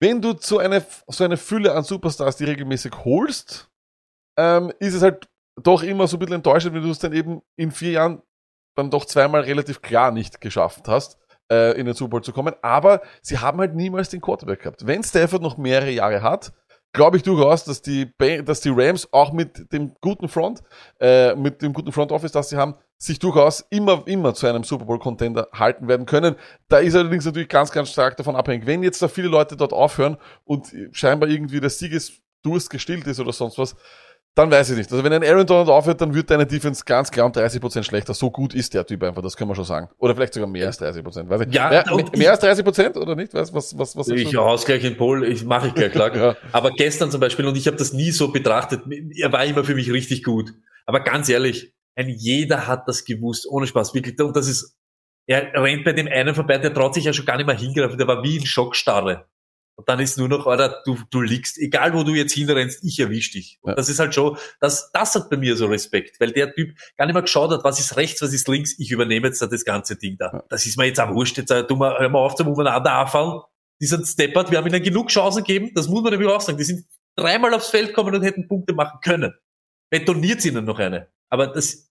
wenn 0.00 0.22
du 0.22 0.34
so 0.38 0.58
eine, 0.58 0.84
so 1.08 1.24
eine 1.24 1.36
Fülle 1.36 1.74
an 1.74 1.84
Superstars, 1.84 2.36
die 2.36 2.44
regelmäßig 2.44 2.92
holst, 3.04 3.70
ähm, 4.38 4.72
ist 4.78 4.94
es 4.94 5.02
halt 5.02 5.28
doch 5.62 5.82
immer 5.82 6.06
so 6.06 6.16
ein 6.16 6.20
bisschen 6.20 6.36
enttäuschend, 6.36 6.74
wenn 6.74 6.82
du 6.82 6.90
es 6.90 6.98
dann 6.98 7.12
eben 7.12 7.42
in 7.56 7.72
vier 7.72 7.92
Jahren 7.92 8.22
dann 8.76 8.90
doch 8.90 9.04
zweimal 9.04 9.40
relativ 9.40 9.82
klar 9.82 10.12
nicht 10.12 10.40
geschafft 10.40 10.86
hast, 10.86 11.18
äh, 11.50 11.78
in 11.78 11.86
den 11.86 11.94
Super 11.94 12.10
Bowl 12.10 12.22
zu 12.22 12.32
kommen. 12.32 12.54
Aber 12.62 13.02
sie 13.22 13.38
haben 13.38 13.58
halt 13.58 13.74
niemals 13.74 14.08
den 14.08 14.20
Quarterback 14.20 14.60
gehabt. 14.60 14.86
Wenn 14.86 15.02
Stafford 15.02 15.42
noch 15.42 15.56
mehrere 15.56 15.90
Jahre 15.90 16.22
hat, 16.22 16.52
glaube 16.92 17.16
ich 17.16 17.22
durchaus, 17.22 17.64
dass 17.64 17.82
die, 17.82 18.10
dass 18.44 18.60
die 18.60 18.72
Rams 18.74 19.12
auch 19.12 19.32
mit 19.32 19.72
dem 19.72 19.94
guten 20.00 20.28
Front, 20.28 20.62
äh, 21.00 21.34
mit 21.34 21.62
dem 21.62 21.72
guten 21.72 21.92
Front 21.92 22.12
Office, 22.12 22.32
das 22.32 22.48
sie 22.48 22.56
haben, 22.56 22.74
sich 22.96 23.18
durchaus 23.18 23.64
immer, 23.70 24.02
immer 24.06 24.34
zu 24.34 24.46
einem 24.46 24.64
Super 24.64 24.84
Bowl 24.84 24.98
Contender 24.98 25.48
halten 25.52 25.86
werden 25.86 26.06
können. 26.06 26.34
Da 26.68 26.78
ist 26.78 26.96
allerdings 26.96 27.24
natürlich 27.24 27.48
ganz, 27.48 27.70
ganz 27.70 27.90
stark 27.90 28.16
davon 28.16 28.34
abhängig. 28.34 28.66
Wenn 28.66 28.82
jetzt 28.82 29.00
da 29.00 29.08
viele 29.08 29.28
Leute 29.28 29.56
dort 29.56 29.72
aufhören 29.72 30.16
und 30.44 30.72
scheinbar 30.90 31.28
irgendwie 31.28 31.60
der 31.60 31.70
Siegesdurst 31.70 32.70
gestillt 32.70 33.06
ist 33.06 33.20
oder 33.20 33.32
sonst 33.32 33.58
was, 33.58 33.76
dann 34.34 34.50
weiß 34.50 34.70
ich 34.70 34.76
nicht. 34.76 34.92
Also 34.92 35.02
wenn 35.02 35.12
ein 35.12 35.24
Aaron 35.24 35.46
Donald 35.46 35.68
aufhört, 35.68 36.00
dann 36.00 36.14
wird 36.14 36.30
deine 36.30 36.46
Defense 36.46 36.84
ganz 36.84 37.10
klar 37.10 37.26
um 37.26 37.32
30% 37.32 37.82
schlechter. 37.82 38.14
So 38.14 38.30
gut 38.30 38.54
ist 38.54 38.72
der 38.72 38.86
Typ 38.86 39.02
einfach, 39.02 39.22
das 39.22 39.36
können 39.36 39.50
wir 39.50 39.54
schon 39.54 39.64
sagen. 39.64 39.88
Oder 39.98 40.14
vielleicht 40.14 40.34
sogar 40.34 40.48
mehr 40.48 40.66
als 40.66 40.80
30%. 40.80 41.28
Weiß 41.28 41.40
ich. 41.42 41.54
Ja, 41.54 41.68
mehr, 41.68 42.04
mehr 42.16 42.30
als 42.30 42.42
30% 42.42 42.96
oder 42.96 43.16
nicht? 43.16 43.34
Was, 43.34 43.52
was, 43.52 43.76
was, 43.76 43.96
was 43.96 44.08
Ich 44.08 44.36
haus 44.36 44.64
gleich 44.64 44.84
in 44.84 44.96
Pol, 44.96 45.24
ich 45.24 45.44
mache 45.44 45.68
ich 45.68 45.74
gleich 45.74 45.92
klar. 45.92 46.08
Ja. 46.18 46.36
Aber 46.52 46.70
gestern 46.70 47.10
zum 47.10 47.20
Beispiel, 47.20 47.46
und 47.46 47.56
ich 47.56 47.66
habe 47.66 47.76
das 47.76 47.92
nie 47.92 48.10
so 48.10 48.32
betrachtet, 48.32 48.82
er 49.16 49.32
war 49.32 49.44
immer 49.44 49.62
für 49.62 49.74
mich 49.74 49.92
richtig 49.92 50.24
gut. 50.24 50.54
Aber 50.86 51.00
ganz 51.00 51.28
ehrlich, 51.28 51.74
ein 51.94 52.08
jeder 52.08 52.66
hat 52.66 52.88
das 52.88 53.04
gewusst, 53.04 53.46
ohne 53.48 53.66
Spaß, 53.66 53.94
wirklich. 53.94 54.18
Und 54.20 54.36
das 54.36 54.48
ist 54.48 54.78
er 55.28 55.52
rennt 55.62 55.84
bei 55.84 55.92
dem 55.92 56.08
einen 56.08 56.34
vorbei, 56.34 56.56
der 56.56 56.72
traut 56.72 56.94
sich 56.94 57.04
ja 57.04 57.12
schon 57.12 57.26
gar 57.26 57.36
nicht 57.36 57.46
mehr 57.46 57.56
hingreifen, 57.56 57.98
der 57.98 58.08
war 58.08 58.22
wie 58.24 58.38
in 58.38 58.46
Schockstarre. 58.46 59.26
Und 59.78 59.88
dann 59.88 60.00
ist 60.00 60.18
nur 60.18 60.28
noch, 60.28 60.48
Alter, 60.48 60.82
du, 60.84 60.98
du 61.10 61.20
liegst, 61.20 61.56
egal 61.56 61.94
wo 61.94 62.02
du 62.02 62.12
jetzt 62.12 62.32
hinrennst, 62.32 62.82
ich 62.82 62.98
erwisch 62.98 63.30
dich. 63.30 63.58
Und 63.62 63.70
Ja. 63.70 63.74
das 63.76 63.88
ist 63.88 64.00
halt 64.00 64.12
schon, 64.12 64.36
das, 64.60 64.90
das 64.92 65.14
hat 65.14 65.30
bei 65.30 65.36
mir 65.36 65.56
so 65.56 65.66
Respekt, 65.66 66.18
weil 66.18 66.32
der 66.32 66.52
Typ 66.52 66.76
gar 66.96 67.06
nicht 67.06 67.14
mehr 67.14 67.22
geschaut 67.22 67.52
hat, 67.52 67.62
was 67.62 67.78
ist 67.78 67.96
rechts, 67.96 68.20
was 68.20 68.32
ist 68.32 68.48
links, 68.48 68.76
ich 68.78 68.90
übernehme 68.90 69.28
jetzt 69.28 69.40
da 69.40 69.46
das 69.46 69.64
ganze 69.64 69.94
Ding 69.94 70.16
da. 70.18 70.32
Ja. 70.32 70.44
Das 70.48 70.66
ist 70.66 70.76
mir 70.78 70.86
jetzt 70.86 70.98
auch 71.00 71.14
wurscht, 71.14 71.38
jetzt 71.38 71.52
äh, 71.52 71.64
tu 71.64 71.76
mal, 71.76 71.96
hör 71.96 72.08
mal 72.08 72.18
auf 72.18 72.34
zum 72.34 72.48
Umeinander 72.48 72.92
anfallen. 72.92 73.40
Die 73.80 73.86
sind 73.86 74.04
steppert, 74.04 74.50
wir 74.50 74.58
haben 74.58 74.66
ihnen 74.66 74.82
genug 74.82 75.10
Chancen 75.10 75.44
gegeben, 75.44 75.70
das 75.74 75.86
muss 75.86 76.02
man 76.02 76.10
nämlich 76.10 76.28
auch 76.28 76.40
sagen. 76.40 76.58
Die 76.58 76.64
sind 76.64 76.84
dreimal 77.14 77.54
aufs 77.54 77.70
Feld 77.70 77.88
gekommen 77.88 78.16
und 78.16 78.22
hätten 78.22 78.48
Punkte 78.48 78.74
machen 78.74 78.98
können. 79.00 79.32
Betoniert 79.90 80.44
ihnen 80.44 80.64
noch 80.64 80.80
eine. 80.80 81.06
Aber 81.30 81.46
das, 81.46 81.88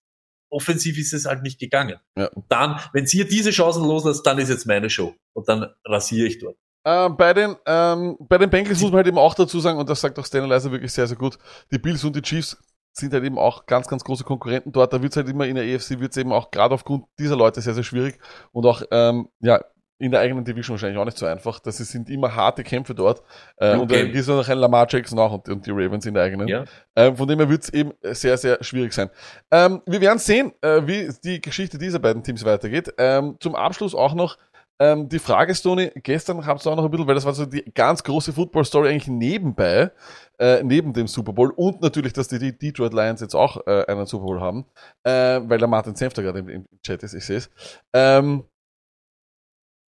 offensiv 0.50 0.98
ist 0.98 1.12
es 1.12 1.24
halt 1.26 1.42
nicht 1.42 1.58
gegangen. 1.58 1.98
Ja. 2.16 2.26
Und 2.28 2.44
dann, 2.50 2.80
wenn 2.92 3.06
ihr 3.10 3.26
diese 3.26 3.50
Chancen 3.50 3.84
loslasst, 3.84 4.26
dann 4.26 4.38
ist 4.38 4.48
jetzt 4.48 4.66
meine 4.66 4.90
Show. 4.90 5.14
Und 5.32 5.48
dann 5.48 5.66
rasiere 5.84 6.26
ich 6.26 6.38
dort. 6.38 6.56
Ähm, 6.84 7.16
bei 7.16 7.34
den, 7.34 7.56
ähm, 7.66 8.16
bei 8.20 8.38
den 8.38 8.48
Bengals 8.50 8.80
muss 8.80 8.90
man 8.90 8.98
halt 8.98 9.06
eben 9.08 9.18
auch 9.18 9.34
dazu 9.34 9.60
sagen, 9.60 9.78
und 9.78 9.88
das 9.88 10.00
sagt 10.00 10.18
auch 10.18 10.24
Stanley 10.24 10.48
Leiser 10.48 10.70
wirklich 10.72 10.92
sehr, 10.92 11.06
sehr 11.06 11.16
gut, 11.16 11.38
die 11.72 11.78
Bills 11.78 12.04
und 12.04 12.14
die 12.16 12.22
Chiefs 12.22 12.56
sind 12.92 13.12
halt 13.12 13.24
eben 13.24 13.38
auch 13.38 13.66
ganz, 13.66 13.86
ganz 13.88 14.02
große 14.04 14.24
Konkurrenten 14.24 14.72
dort. 14.72 14.92
Da 14.92 15.00
wird 15.02 15.12
es 15.12 15.16
halt 15.16 15.28
immer 15.28 15.46
in 15.46 15.54
der 15.54 15.64
EFC, 15.64 16.00
wird 16.00 16.12
es 16.12 16.16
eben 16.16 16.32
auch 16.32 16.50
gerade 16.50 16.74
aufgrund 16.74 17.04
dieser 17.18 17.36
Leute 17.36 17.60
sehr, 17.60 17.74
sehr 17.74 17.84
schwierig 17.84 18.18
und 18.52 18.66
auch, 18.66 18.82
ähm, 18.90 19.28
ja, 19.40 19.60
in 20.00 20.12
der 20.12 20.20
eigenen 20.20 20.44
Division 20.44 20.74
wahrscheinlich 20.74 20.96
auch 20.98 21.04
nicht 21.04 21.18
so 21.18 21.26
einfach. 21.26 21.58
Das 21.58 21.80
ist- 21.80 21.90
sind 21.90 22.08
immer 22.08 22.32
harte 22.32 22.62
Kämpfe 22.62 22.94
dort. 22.94 23.20
Äh, 23.56 23.72
und 23.74 23.80
Okay. 23.80 23.94
dann 23.96 24.04
gibt 24.06 24.18
es 24.18 24.28
noch 24.28 24.48
einen 24.48 24.60
Lamar 24.60 24.86
Jackson 24.88 25.18
auch 25.18 25.32
und, 25.32 25.48
und 25.48 25.66
die 25.66 25.72
Ravens 25.72 26.06
in 26.06 26.14
der 26.14 26.22
eigenen. 26.22 26.46
Ja. 26.46 26.64
Ähm, 26.94 27.16
von 27.16 27.26
dem 27.26 27.40
her 27.40 27.48
wird 27.48 27.64
es 27.64 27.68
eben 27.70 27.92
sehr, 28.02 28.38
sehr 28.38 28.62
schwierig 28.62 28.92
sein. 28.92 29.10
Ähm, 29.50 29.82
wir 29.86 30.00
werden 30.00 30.20
sehen, 30.20 30.52
äh, 30.60 30.82
wie 30.86 31.10
die 31.24 31.40
Geschichte 31.40 31.78
dieser 31.78 31.98
beiden 31.98 32.22
Teams 32.22 32.44
weitergeht. 32.44 32.94
Ähm, 32.96 33.38
zum 33.40 33.56
Abschluss 33.56 33.92
auch 33.92 34.14
noch 34.14 34.38
ähm, 34.80 35.08
die 35.08 35.18
Frage, 35.18 35.54
Stony, 35.54 35.90
gestern 35.96 36.46
habt 36.46 36.64
ihr 36.64 36.70
auch 36.70 36.76
noch 36.76 36.84
ein 36.84 36.90
bisschen, 36.90 37.06
weil 37.06 37.14
das 37.14 37.24
war 37.24 37.34
so 37.34 37.46
die 37.46 37.64
ganz 37.74 38.02
große 38.02 38.32
Football-Story 38.32 38.88
eigentlich 38.88 39.08
nebenbei, 39.08 39.90
äh, 40.38 40.62
neben 40.62 40.92
dem 40.92 41.06
Super 41.06 41.32
Bowl 41.32 41.50
und 41.56 41.80
natürlich, 41.80 42.12
dass 42.12 42.28
die, 42.28 42.56
Detroit 42.56 42.92
Lions 42.92 43.20
jetzt 43.20 43.34
auch 43.34 43.66
äh, 43.66 43.84
einen 43.86 44.06
Super 44.06 44.24
Bowl 44.24 44.40
haben, 44.40 44.66
äh, 45.04 45.40
weil 45.42 45.58
der 45.58 45.68
Martin 45.68 45.94
Senfter 45.96 46.22
gerade 46.22 46.38
im, 46.40 46.48
im 46.48 46.66
Chat 46.82 47.02
ist, 47.02 47.14
ich 47.14 47.24
sehe 47.24 47.38
es. 47.38 47.50
Ähm, 47.92 48.44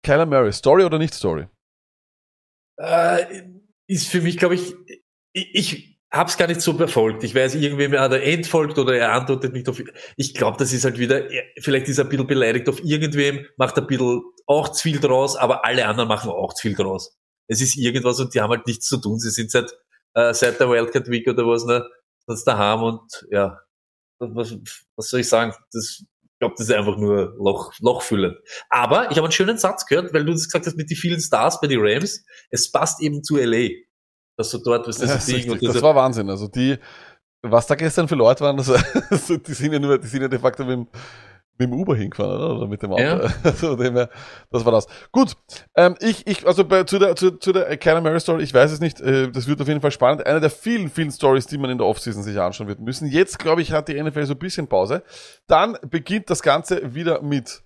Kyler 0.06 0.26
Murray, 0.28 0.54
Story 0.54 0.84
oder 0.84 1.00
nicht 1.00 1.14
Story? 1.16 1.48
Äh, 2.78 3.44
ist 3.88 4.08
für 4.08 4.22
mich, 4.22 4.38
glaube 4.38 4.56
ich, 4.56 4.74
ich, 5.34 5.56
ich 5.56 6.00
habe 6.12 6.30
es 6.30 6.38
gar 6.38 6.48
nicht 6.48 6.62
so 6.62 6.74
verfolgt. 6.74 7.24
Ich 7.24 7.36
weiß, 7.36 7.56
irgendwem 7.56 7.94
er 7.94 8.12
entfolgt 8.24 8.78
oder 8.78 8.96
er 8.96 9.14
antwortet 9.14 9.54
nicht 9.54 9.68
auf. 9.68 9.82
Ich 10.16 10.34
glaube, 10.34 10.58
das 10.58 10.72
ist 10.74 10.86
halt 10.86 10.98
wieder, 10.98 11.30
er- 11.30 11.44
vielleicht 11.60 11.88
ist 11.88 11.98
er 11.98 12.06
ein 12.06 12.10
bisschen 12.10 12.28
beleidigt 12.28 12.70
auf 12.70 12.84
irgendwem, 12.84 13.46
macht 13.58 13.78
ein 13.78 13.88
bisschen 13.88 14.22
auch 14.48 14.70
zu 14.70 14.84
viel 14.84 15.00
draus, 15.00 15.36
aber 15.36 15.66
alle 15.66 15.88
anderen 15.88 16.08
machen 16.10 16.30
auch 16.30 16.54
zu 16.54 16.62
viel 16.68 16.76
draus. 16.76 17.18
Es 17.48 17.62
ist 17.62 17.78
irgendwas 17.78 18.20
und 18.20 18.34
die 18.34 18.42
haben 18.42 18.52
halt 18.52 18.66
nichts 18.68 18.88
zu 18.88 18.98
tun. 18.98 19.20
Sie 19.20 19.30
sind 19.30 19.52
seit, 19.52 19.72
äh, 20.16 20.34
seit 20.34 20.60
der 20.60 20.70
Wildcard 20.70 21.08
Week 21.10 21.28
oder 21.28 21.46
was, 21.48 21.66
ne, 21.66 21.86
sonst 22.28 22.44
daheim 22.46 22.84
und 22.84 23.26
ja, 23.32 23.60
was, 24.20 24.56
was 24.96 25.10
soll 25.10 25.20
ich 25.22 25.30
sagen? 25.30 25.54
Das, 25.72 26.04
ich 26.24 26.40
glaube, 26.40 26.56
das 26.58 26.68
ist 26.68 26.76
einfach 26.76 26.98
nur 26.98 27.34
Loch, 27.38 27.74
Loch 27.80 28.02
füllen. 28.02 28.36
Aber 28.70 29.10
ich 29.12 29.18
habe 29.18 29.24
einen 29.26 29.32
schönen 29.32 29.58
Satz 29.58 29.86
gehört, 29.86 30.14
weil 30.14 30.26
du 30.26 30.34
das 30.34 30.46
gesagt 30.46 30.66
hast 30.68 30.76
mit 30.78 30.90
den 30.90 30.98
vielen 30.98 31.22
Stars 31.22 31.62
bei 31.62 31.68
den 31.68 31.80
Rams. 31.82 32.24
Es 32.50 32.72
passt 32.72 33.02
eben 33.02 33.24
zu 33.24 33.38
LA. 33.38 33.70
Dass 34.38 34.52
du 34.52 34.58
dort, 34.58 34.86
was 34.88 34.98
das, 34.98 35.10
Ja, 35.10 35.16
das 35.16 35.26
Ding 35.28 35.50
und 35.50 35.64
das 35.64 35.82
war 35.82 35.96
Wahnsinn. 35.96 36.30
Also 36.30 36.50
die, 36.50 36.78
was 37.42 37.68
da 37.68 37.76
gestern 37.76 38.10
für 38.10 38.16
Leute 38.16 38.44
waren, 38.44 38.58
das, 38.58 38.70
also 39.10 39.38
die 39.38 39.54
sind 39.54 39.72
ja 39.72 39.80
nur, 39.80 39.98
die 39.98 40.08
sind 40.08 40.22
ja 40.24 40.28
de 40.28 40.40
facto 40.40 40.66
mit, 40.66 40.74
dem- 40.74 40.88
mit 41.58 41.70
dem 41.70 41.74
Uber 41.74 41.96
hingefahren, 41.96 42.42
oder? 42.42 42.56
Oder 42.58 42.68
mit 42.68 42.82
dem 42.82 42.92
Auto. 42.92 43.02
Ja. 43.02 43.34
Also 43.44 43.76
dem 43.76 43.96
her, 43.96 44.10
das 44.52 44.66
war 44.66 44.72
das. 44.72 44.88
Gut. 45.12 45.34
Ähm, 45.76 45.96
ich, 46.00 46.28
ich, 46.28 46.46
also 46.46 46.66
bei, 46.66 46.84
zu 46.84 47.00
der, 47.00 47.16
zu, 47.16 47.32
zu 47.32 47.54
der 47.54 47.78
Kyler 47.78 48.02
Murray 48.02 48.20
Story, 48.20 48.44
ich 48.44 48.54
weiß 48.54 48.72
es 48.72 48.80
nicht, 48.80 49.00
äh, 49.02 49.32
das 49.32 49.48
wird 49.48 49.62
auf 49.62 49.68
jeden 49.68 49.82
Fall 49.82 49.92
spannend. 49.92 50.26
Eine 50.26 50.42
der 50.42 50.50
vielen, 50.50 50.90
vielen 50.90 51.12
Stories, 51.12 51.48
die 51.48 51.58
man 51.58 51.70
in 51.70 51.78
der 51.78 51.88
Offseason 51.88 52.24
sich 52.24 52.40
anschauen 52.40 52.68
wird 52.68 52.80
müssen. 52.80 53.08
Jetzt, 53.08 53.40
glaube 53.40 53.62
ich, 53.62 53.72
hat 53.72 53.88
die 53.88 54.02
NFL 54.02 54.26
so 54.26 54.34
ein 54.34 54.40
bisschen 54.40 54.68
Pause. 54.68 55.04
Dann 55.48 55.78
beginnt 55.90 56.30
das 56.30 56.42
Ganze 56.42 56.94
wieder 56.94 57.22
mit 57.22 57.64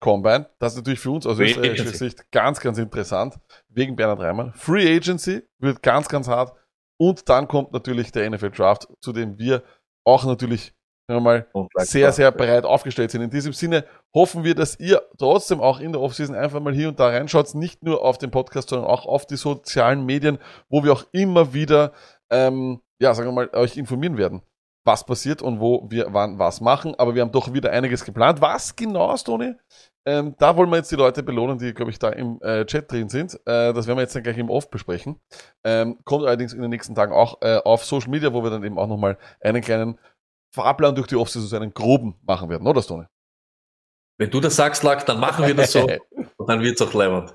Combine. 0.00 0.48
Das 0.58 0.72
ist 0.72 0.78
natürlich 0.78 1.00
für 1.00 1.10
uns 1.10 1.26
aus 1.26 1.38
österreichischer. 1.38 1.94
Sicht 1.94 2.30
ganz, 2.30 2.60
ganz 2.60 2.78
interessant. 2.78 3.36
Wegen 3.68 3.96
Bernhard 3.96 4.20
Reimann. 4.20 4.52
Free 4.54 4.96
Agency 4.96 5.42
wird 5.58 5.82
ganz, 5.82 6.08
ganz 6.08 6.28
hart. 6.28 6.52
Und 6.96 7.28
dann 7.28 7.46
kommt 7.46 7.72
natürlich 7.72 8.12
der 8.12 8.28
NFL 8.28 8.50
Draft, 8.50 8.88
zu 9.00 9.12
dem 9.12 9.38
wir 9.38 9.62
auch 10.04 10.24
natürlich 10.24 10.74
mal, 11.08 11.46
sehr, 11.76 12.12
sehr 12.12 12.30
breit 12.30 12.64
aufgestellt 12.64 13.10
sind. 13.10 13.22
In 13.22 13.30
diesem 13.30 13.52
Sinne 13.52 13.84
hoffen 14.14 14.44
wir, 14.44 14.54
dass 14.54 14.78
ihr 14.78 15.02
trotzdem 15.18 15.60
auch 15.60 15.80
in 15.80 15.92
der 15.92 16.00
Offseason 16.00 16.36
einfach 16.36 16.60
mal 16.60 16.74
hier 16.74 16.88
und 16.88 17.00
da 17.00 17.08
reinschaut, 17.08 17.54
nicht 17.54 17.82
nur 17.82 18.02
auf 18.02 18.18
den 18.18 18.30
Podcast, 18.30 18.68
sondern 18.68 18.88
auch 18.88 19.06
auf 19.06 19.26
die 19.26 19.36
sozialen 19.36 20.04
Medien, 20.04 20.38
wo 20.68 20.84
wir 20.84 20.92
auch 20.92 21.04
immer 21.12 21.54
wieder, 21.54 21.92
ähm, 22.30 22.80
ja, 23.00 23.14
sagen 23.14 23.28
wir 23.28 23.32
mal, 23.32 23.50
euch 23.54 23.76
informieren 23.76 24.18
werden, 24.18 24.42
was 24.84 25.04
passiert 25.04 25.40
und 25.40 25.60
wo 25.60 25.86
wir 25.90 26.08
wann 26.12 26.38
was 26.38 26.60
machen. 26.60 26.94
Aber 26.98 27.14
wir 27.14 27.22
haben 27.22 27.32
doch 27.32 27.52
wieder 27.52 27.70
einiges 27.72 28.04
geplant. 28.04 28.40
Was 28.40 28.76
genau, 28.76 29.16
Stony? 29.16 29.54
Ähm, 30.08 30.34
da 30.38 30.56
wollen 30.56 30.70
wir 30.70 30.76
jetzt 30.76 30.90
die 30.90 30.96
Leute 30.96 31.22
belohnen, 31.22 31.58
die, 31.58 31.74
glaube 31.74 31.90
ich, 31.90 31.98
da 31.98 32.08
im 32.08 32.40
äh, 32.40 32.64
Chat 32.64 32.90
drin 32.90 33.10
sind. 33.10 33.34
Äh, 33.44 33.74
das 33.74 33.86
werden 33.86 33.98
wir 33.98 34.02
jetzt 34.02 34.16
dann 34.16 34.22
gleich 34.22 34.38
im 34.38 34.48
Off 34.48 34.70
besprechen. 34.70 35.20
Ähm, 35.64 35.98
kommt 36.04 36.24
allerdings 36.24 36.54
in 36.54 36.62
den 36.62 36.70
nächsten 36.70 36.94
Tagen 36.94 37.12
auch 37.12 37.42
äh, 37.42 37.58
auf 37.58 37.84
Social 37.84 38.08
Media, 38.08 38.32
wo 38.32 38.42
wir 38.42 38.48
dann 38.48 38.64
eben 38.64 38.78
auch 38.78 38.86
nochmal 38.86 39.18
einen 39.42 39.60
kleinen 39.60 39.98
Fahrplan 40.52 40.94
durch 40.94 41.06
die 41.06 41.16
Offseason, 41.16 41.48
so 41.48 41.56
einen 41.56 41.74
groben 41.74 42.16
machen 42.22 42.48
werden, 42.48 42.66
oder 42.66 42.82
Stone? 42.82 43.08
Wenn 44.18 44.30
du 44.30 44.40
das 44.40 44.56
sagst, 44.56 44.82
Lack, 44.82 45.06
dann 45.06 45.20
machen 45.20 45.46
wir 45.46 45.54
das 45.54 45.72
so 45.72 45.86
und 46.36 46.48
dann 46.48 46.60
wird's 46.62 46.82
auch 46.82 46.92
leibend. 46.92 47.34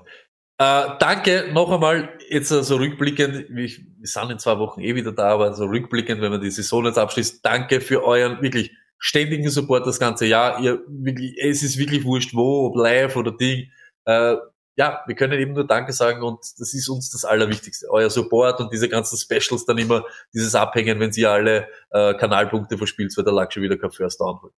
Äh, 0.58 0.90
danke 1.00 1.50
noch 1.52 1.70
einmal, 1.72 2.16
jetzt 2.28 2.50
äh, 2.50 2.62
so 2.62 2.76
rückblickend, 2.76 3.48
wir, 3.48 3.68
wir 3.68 4.06
sind 4.06 4.30
in 4.30 4.38
zwei 4.38 4.58
Wochen 4.58 4.80
eh 4.80 4.94
wieder 4.94 5.12
da, 5.12 5.30
aber 5.30 5.54
so 5.54 5.64
rückblickend, 5.64 6.20
wenn 6.20 6.30
man 6.30 6.40
die 6.40 6.50
Saison 6.50 6.84
jetzt 6.84 6.98
abschließt, 6.98 7.44
danke 7.44 7.80
für 7.80 8.04
euren 8.04 8.40
wirklich 8.40 8.70
ständigen 8.98 9.50
Support 9.50 9.86
das 9.86 9.98
ganze 9.98 10.26
Jahr. 10.26 10.60
Ihr 10.60 10.80
wirklich, 10.86 11.36
es 11.42 11.62
ist 11.62 11.76
wirklich 11.76 12.04
wurscht, 12.04 12.34
wo, 12.34 12.66
ob 12.66 12.76
live 12.76 13.16
oder 13.16 13.32
Ding. 13.32 13.70
Äh, 14.04 14.36
ja, 14.76 15.02
wir 15.06 15.14
können 15.14 15.38
eben 15.38 15.52
nur 15.52 15.66
Danke 15.66 15.92
sagen 15.92 16.22
und 16.22 16.40
das 16.58 16.74
ist 16.74 16.88
uns 16.88 17.10
das 17.10 17.24
Allerwichtigste. 17.24 17.86
Euer 17.90 18.10
Support 18.10 18.60
und 18.60 18.72
diese 18.72 18.88
ganzen 18.88 19.16
Specials 19.16 19.64
dann 19.64 19.78
immer, 19.78 20.04
dieses 20.32 20.54
Abhängen, 20.54 20.98
wenn 21.00 21.12
sie 21.12 21.26
alle 21.26 21.68
äh, 21.90 22.14
Kanalpunkte 22.14 22.76
verspielt, 22.76 23.16
weil 23.16 23.24
der 23.24 23.50
schon 23.50 23.62
wieder 23.62 23.76
kein 23.76 23.92
First 23.92 24.20
Down 24.20 24.40
holt. 24.42 24.52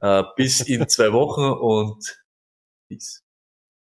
Äh, 0.00 0.22
bis 0.36 0.60
in 0.60 0.88
zwei 0.88 1.12
Wochen 1.12 1.42
und 1.42 2.24
peace. 2.88 3.23